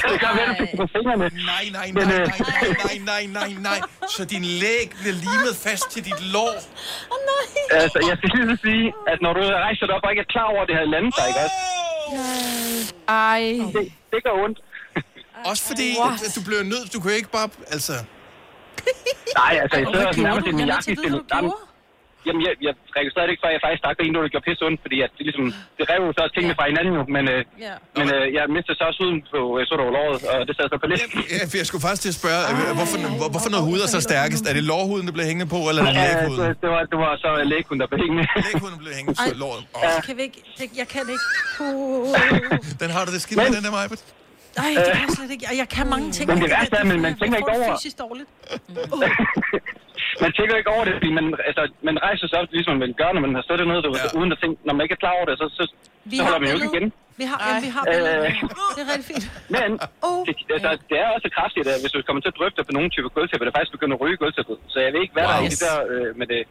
kan 0.00 0.06
det 0.12 0.20
godt 0.26 0.36
være, 0.38 0.48
du 0.52 0.56
fik 0.62 0.70
det 0.72 0.78
på 0.84 0.88
fingrene. 0.96 1.26
Nej, 1.52 1.64
nej, 1.78 1.88
Men, 1.96 2.04
nej, 2.08 2.20
øh, 2.20 2.26
nej, 2.26 2.68
nej, 2.84 2.96
nej, 3.12 3.22
nej, 3.38 3.50
nej. 3.68 3.78
Så 4.16 4.22
din 4.34 4.44
læg 4.64 4.86
bliver 5.00 5.16
limet 5.24 5.54
fast 5.66 5.86
til 5.94 6.02
dit 6.08 6.20
lår. 6.34 6.54
Altså, 7.80 7.98
jeg 8.08 8.14
skal 8.18 8.28
lige 8.34 8.58
sige, 8.66 8.84
at 9.12 9.18
når 9.24 9.32
du 9.38 9.40
rejser 9.66 9.86
dig 9.86 9.94
op 9.96 10.04
og 10.06 10.10
ikke 10.12 10.24
er 10.28 10.30
klar 10.34 10.46
over, 10.52 10.62
at 10.62 10.68
det 10.68 10.76
her 10.80 10.86
landet 10.94 11.12
sig, 11.16 11.24
ikke 11.30 11.40
også? 11.46 11.58
Ej. 13.08 13.42
Det, 13.74 13.84
det 14.12 14.20
gør 14.24 14.34
ondt. 14.44 14.58
Også 15.50 15.62
fordi, 15.70 15.88
at 16.26 16.32
du 16.36 16.40
bliver 16.48 16.62
nødt, 16.72 16.86
du 16.94 17.00
kan 17.04 17.12
ikke 17.20 17.32
bare, 17.38 17.48
altså... 17.76 17.92
Nej, 19.40 19.52
altså, 19.62 19.76
jeg 19.78 19.86
sidder 19.92 20.22
nærmest 20.28 20.46
i 20.46 20.52
min 20.52 20.66
jakke. 20.66 20.90
Jamen, 22.26 22.40
jeg, 22.46 22.52
jeg 22.66 22.72
registrerede 22.98 23.26
det 23.28 23.32
ikke, 23.34 23.42
før 23.44 23.52
jeg 23.56 23.60
faktisk 23.64 23.82
stak 23.84 23.96
og 23.98 24.02
det 24.26 24.32
gjorde 24.34 24.46
pisse 24.48 24.62
ondt, 24.68 24.78
fordi 24.84 24.96
at 25.06 25.10
det 25.16 25.22
ligesom, 25.28 25.44
det 25.78 25.84
rev 25.90 26.00
jo 26.08 26.12
så 26.18 26.22
tingene 26.36 26.54
fra 26.58 26.64
hinanden 26.70 26.92
jo, 26.98 27.02
men, 27.16 27.24
øh, 27.34 27.40
Ja. 27.66 27.74
men 27.98 28.06
øh, 28.16 28.24
jeg 28.36 28.42
mistede 28.56 28.74
så 28.80 28.84
også 28.90 29.00
huden 29.04 29.18
på 29.32 29.38
øh, 29.58 29.60
så 29.68 29.72
over 29.84 29.92
låret, 29.98 30.16
og 30.32 30.36
det 30.48 30.52
sad 30.58 30.64
så 30.72 30.76
på 30.84 30.86
lidt. 30.92 31.02
Ja, 31.38 31.42
for 31.50 31.56
jeg 31.62 31.66
skulle 31.70 31.82
faktisk 31.86 32.02
til 32.06 32.12
at 32.14 32.18
spørge, 32.22 32.42
øh, 32.50 32.54
hvorfor, 32.78 32.96
hvor, 33.20 33.28
hvorfor 33.34 33.50
noget 33.54 33.64
hud 33.70 33.78
er 33.86 33.88
så 33.96 34.00
stærkest? 34.10 34.42
Er 34.50 34.54
det 34.58 34.64
lårhuden, 34.72 35.04
der 35.08 35.14
bliver 35.16 35.28
hængende 35.30 35.48
på, 35.54 35.58
eller 35.70 35.80
er 35.82 35.86
det 35.90 35.96
Ja, 36.00 36.06
læghuden? 36.08 36.38
det, 36.50 36.62
det, 36.64 36.70
var, 36.74 36.82
det 36.92 36.98
var 37.04 37.12
så 37.24 37.30
læghuden, 37.52 37.78
der 37.82 37.86
blev 37.90 37.98
hængende. 38.04 38.24
Læghuden 38.48 38.76
blev 38.82 38.92
hængende 38.98 39.14
på 39.32 39.34
låret. 39.44 39.60
Ej, 39.74 40.00
kan 40.08 40.14
vi 40.18 40.22
ikke... 40.28 40.38
Det, 40.58 40.66
jeg 40.82 40.88
kan 40.94 41.02
ikke... 41.16 41.26
Uh, 41.60 42.08
Den 42.82 42.88
har 42.94 43.02
du 43.06 43.10
det 43.16 43.20
skidt 43.26 43.38
med, 43.42 43.50
den 43.58 43.64
der, 43.66 43.72
Majbet. 43.80 44.00
Ej, 44.56 44.64
det 44.86 44.92
kan 44.98 45.02
jeg 45.06 45.12
slet 45.18 45.30
ikke. 45.36 45.44
Og 45.50 45.54
Jeg 45.62 45.68
kan 45.76 45.84
mange 45.94 46.08
ting. 46.16 46.26
Men 46.30 46.36
det 46.42 46.50
værste 46.56 46.76
er, 46.76 46.80
at 46.80 46.86
man- 46.86 47.02
tænker 47.02 47.18
får 47.18 47.24
ikke 47.36 47.50
det 47.50 47.66
over- 47.66 47.76
fysisk 47.76 47.96
dårligt. 48.04 48.28
man 50.24 50.30
tænker 50.38 50.54
ikke 50.60 50.70
over 50.76 50.84
det, 50.88 50.92
fordi 50.98 51.10
man, 51.18 51.26
altså, 51.48 51.62
man 51.88 51.96
rejser 52.06 52.26
sig 52.30 52.36
op, 52.40 52.48
ligesom 52.56 52.74
man 52.84 52.92
gør, 53.00 53.10
når 53.16 53.22
man 53.26 53.32
har 53.38 53.42
stået 53.46 53.58
dernede, 53.62 53.80
du, 53.86 53.90
ja. 54.00 54.18
uden 54.18 54.30
at 54.34 54.38
tænke, 54.42 54.56
når 54.66 54.74
man 54.76 54.82
ikke 54.84 54.96
er 54.98 55.02
klar 55.04 55.14
over 55.18 55.26
det, 55.30 55.34
så, 55.42 55.46
så, 55.58 55.64
Vi 56.12 56.16
så 56.16 56.22
holder 56.26 56.40
man 56.42 56.48
jo 56.52 56.56
ikke 56.58 56.70
igen. 56.74 56.86
Vi 57.20 57.24
har, 57.30 57.38
ja, 57.46 57.54
vi 57.66 57.70
har 57.76 57.82
billedet. 57.92 58.22
Det 58.76 58.80
er 58.84 58.88
rigtig 58.94 59.08
fint. 59.12 59.24
Men 59.56 59.68
det, 60.26 60.32
altså, 60.56 60.70
det 60.90 60.96
er 61.04 61.08
også 61.16 61.28
kraftigt, 61.38 61.66
at 61.74 61.78
hvis 61.82 61.92
du 61.94 61.98
kommer 62.08 62.20
til 62.24 62.30
at 62.32 62.36
drøfte 62.40 62.60
på 62.68 62.72
nogle 62.78 62.88
typer 62.94 63.10
gulvtæppe, 63.16 63.42
det 63.48 63.52
faktisk 63.56 63.74
begynder 63.76 63.94
at 63.98 64.00
ryge 64.04 64.16
gulvtæppet. 64.22 64.56
Så 64.72 64.76
jeg 64.84 64.90
ved 64.94 65.00
ikke, 65.04 65.14
hvad 65.16 65.26
wow. 65.26 65.32
der 65.32 65.38
er 65.40 65.46
i 65.48 65.50
det 65.54 65.60
der 65.66 65.76
øh, 65.92 66.08
med 66.20 66.26
det. 66.32 66.42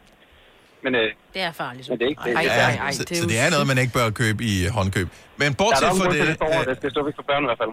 Men, 0.84 0.92
øh, 1.00 1.08
Det 1.34 1.42
er 1.48 1.52
farligt. 1.62 1.86
men 1.90 1.96
det 1.98 2.04
er 2.06 2.10
ikke 2.14 2.22
det. 2.26 2.32
Ja, 2.34 2.68
ja, 2.84 2.92
så, 2.98 3.02
så 3.20 3.26
det 3.32 3.38
er 3.44 3.48
noget, 3.54 3.66
man 3.72 3.78
ikke 3.82 3.94
bør 3.98 4.06
købe 4.22 4.40
i 4.52 4.54
øh, 4.66 4.70
håndkøb. 4.78 5.08
Men 5.40 5.46
Der 5.46 5.54
er 5.54 5.60
bortset 5.62 5.84
fra 5.88 5.94
grund 5.98 6.12
til, 6.12 6.20
det, 6.20 6.28
det, 6.28 6.36
står, 6.40 6.50
det, 6.70 6.76
det 6.84 6.90
står 6.92 7.00
ikke 7.08 7.18
for 7.20 7.26
børn 7.30 7.42
i 7.46 7.48
hvert 7.50 7.60
fald. 7.62 7.72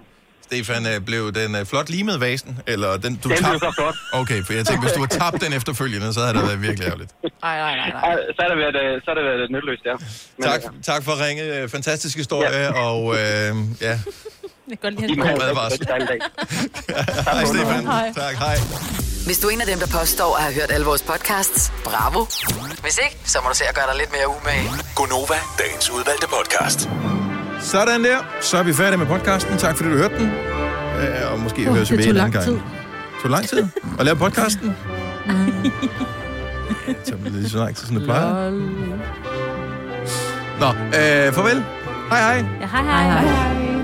Stefan, 0.51 0.85
øh, 0.87 0.99
blev 1.09 1.31
den 1.31 1.55
øh, 1.55 1.65
flot 1.65 1.89
limet 1.89 2.19
vasen? 2.21 2.59
Eller 2.67 2.89
den, 2.97 3.01
du 3.01 3.07
Den 3.09 3.19
blev 3.21 3.37
tabte? 3.37 3.59
så 3.59 3.71
flot. 3.79 3.95
Okay, 4.21 4.39
for 4.45 4.53
jeg 4.53 4.65
tænkte, 4.65 4.83
hvis 4.87 4.93
du 4.97 4.99
har 4.99 5.07
tabt 5.21 5.41
den 5.43 5.53
efterfølgende, 5.53 6.13
så 6.13 6.19
havde 6.19 6.33
det 6.37 6.43
været 6.47 6.61
virkelig 6.61 6.85
ærgerligt. 6.87 7.11
Nej, 7.23 7.57
nej, 7.65 7.75
nej, 7.75 7.89
Ej, 8.09 8.15
Så 8.35 8.39
er 8.45 8.47
det 8.51 8.57
været, 8.63 8.77
øh, 8.83 9.01
så 9.05 9.09
det 9.17 9.23
været 9.29 9.51
nytteløst, 9.55 9.83
ja. 9.89 9.95
Men, 10.37 10.43
Tak, 10.49 10.61
øh, 10.63 10.83
tak 10.83 11.03
for 11.03 11.11
at 11.11 11.19
ringe. 11.25 11.43
Øh, 11.55 11.69
Fantastisk 11.69 12.17
historie, 12.17 12.75
og 12.75 12.99
øh, 13.13 13.19
ja, 13.19 13.23
Jeg 13.81 13.99
kan 14.69 14.77
godt 14.81 14.93
lide 15.01 15.21
have 15.23 15.37
god 15.37 15.43
en 15.43 15.49
advarsel. 15.49 15.87
Hej, 17.29 17.43
Stefan. 17.45 17.83
Tak, 18.23 18.35
hej. 18.35 18.57
Hvis 19.25 19.39
du 19.39 19.47
er 19.47 19.51
en 19.51 19.61
af 19.61 19.67
dem, 19.67 19.79
der 19.79 19.87
påstår 19.99 20.35
at 20.37 20.43
have 20.43 20.53
hørt 20.59 20.71
alle 20.71 20.85
vores 20.85 21.01
podcasts, 21.03 21.71
bravo. 21.83 22.25
Hvis 22.81 22.97
ikke, 23.05 23.17
så 23.25 23.37
må 23.43 23.49
du 23.49 23.55
se 23.55 23.63
at 23.69 23.75
gøre 23.75 23.87
dig 23.91 23.97
lidt 24.01 24.11
mere 24.17 24.27
umage. 24.35 24.67
Gonova, 24.95 25.37
dagens 25.59 25.89
udvalgte 25.89 26.27
podcast. 26.37 26.79
Sådan 27.61 28.03
der. 28.03 28.17
Så 28.41 28.57
er 28.57 28.63
vi 28.63 28.73
færdige 28.73 28.97
med 28.97 29.05
podcasten. 29.05 29.57
Tak 29.57 29.77
fordi 29.77 29.89
du 29.89 29.95
hørte 29.97 30.17
den. 30.17 30.27
Øh, 30.27 31.31
og 31.33 31.39
måske 31.39 31.69
Åh, 31.69 31.75
høres 31.75 31.91
vi 31.91 31.97
ved 31.97 32.03
en 32.03 32.09
anden 32.09 32.17
lang 32.21 32.33
gang. 32.33 32.45
tid. 32.45 32.53
Det 32.53 32.61
tog 33.21 33.31
lang 33.31 33.47
tid 33.47 33.67
at 33.99 34.05
lave 34.05 34.17
podcasten. 34.17 34.75
Det 36.87 36.95
tog 37.11 37.19
lige 37.23 37.49
så 37.49 37.57
lang 37.57 37.75
tid, 37.75 37.87
som 37.87 37.95
det 37.95 38.03
plejer. 38.05 38.49
Nå, 40.59 40.67
øh, 40.67 41.33
farvel. 41.33 41.63
Hej 42.09 42.19
hej. 42.19 42.45
Ja, 42.61 42.67
hej 42.67 42.83
hej. 42.83 43.21
hej. 43.21 43.80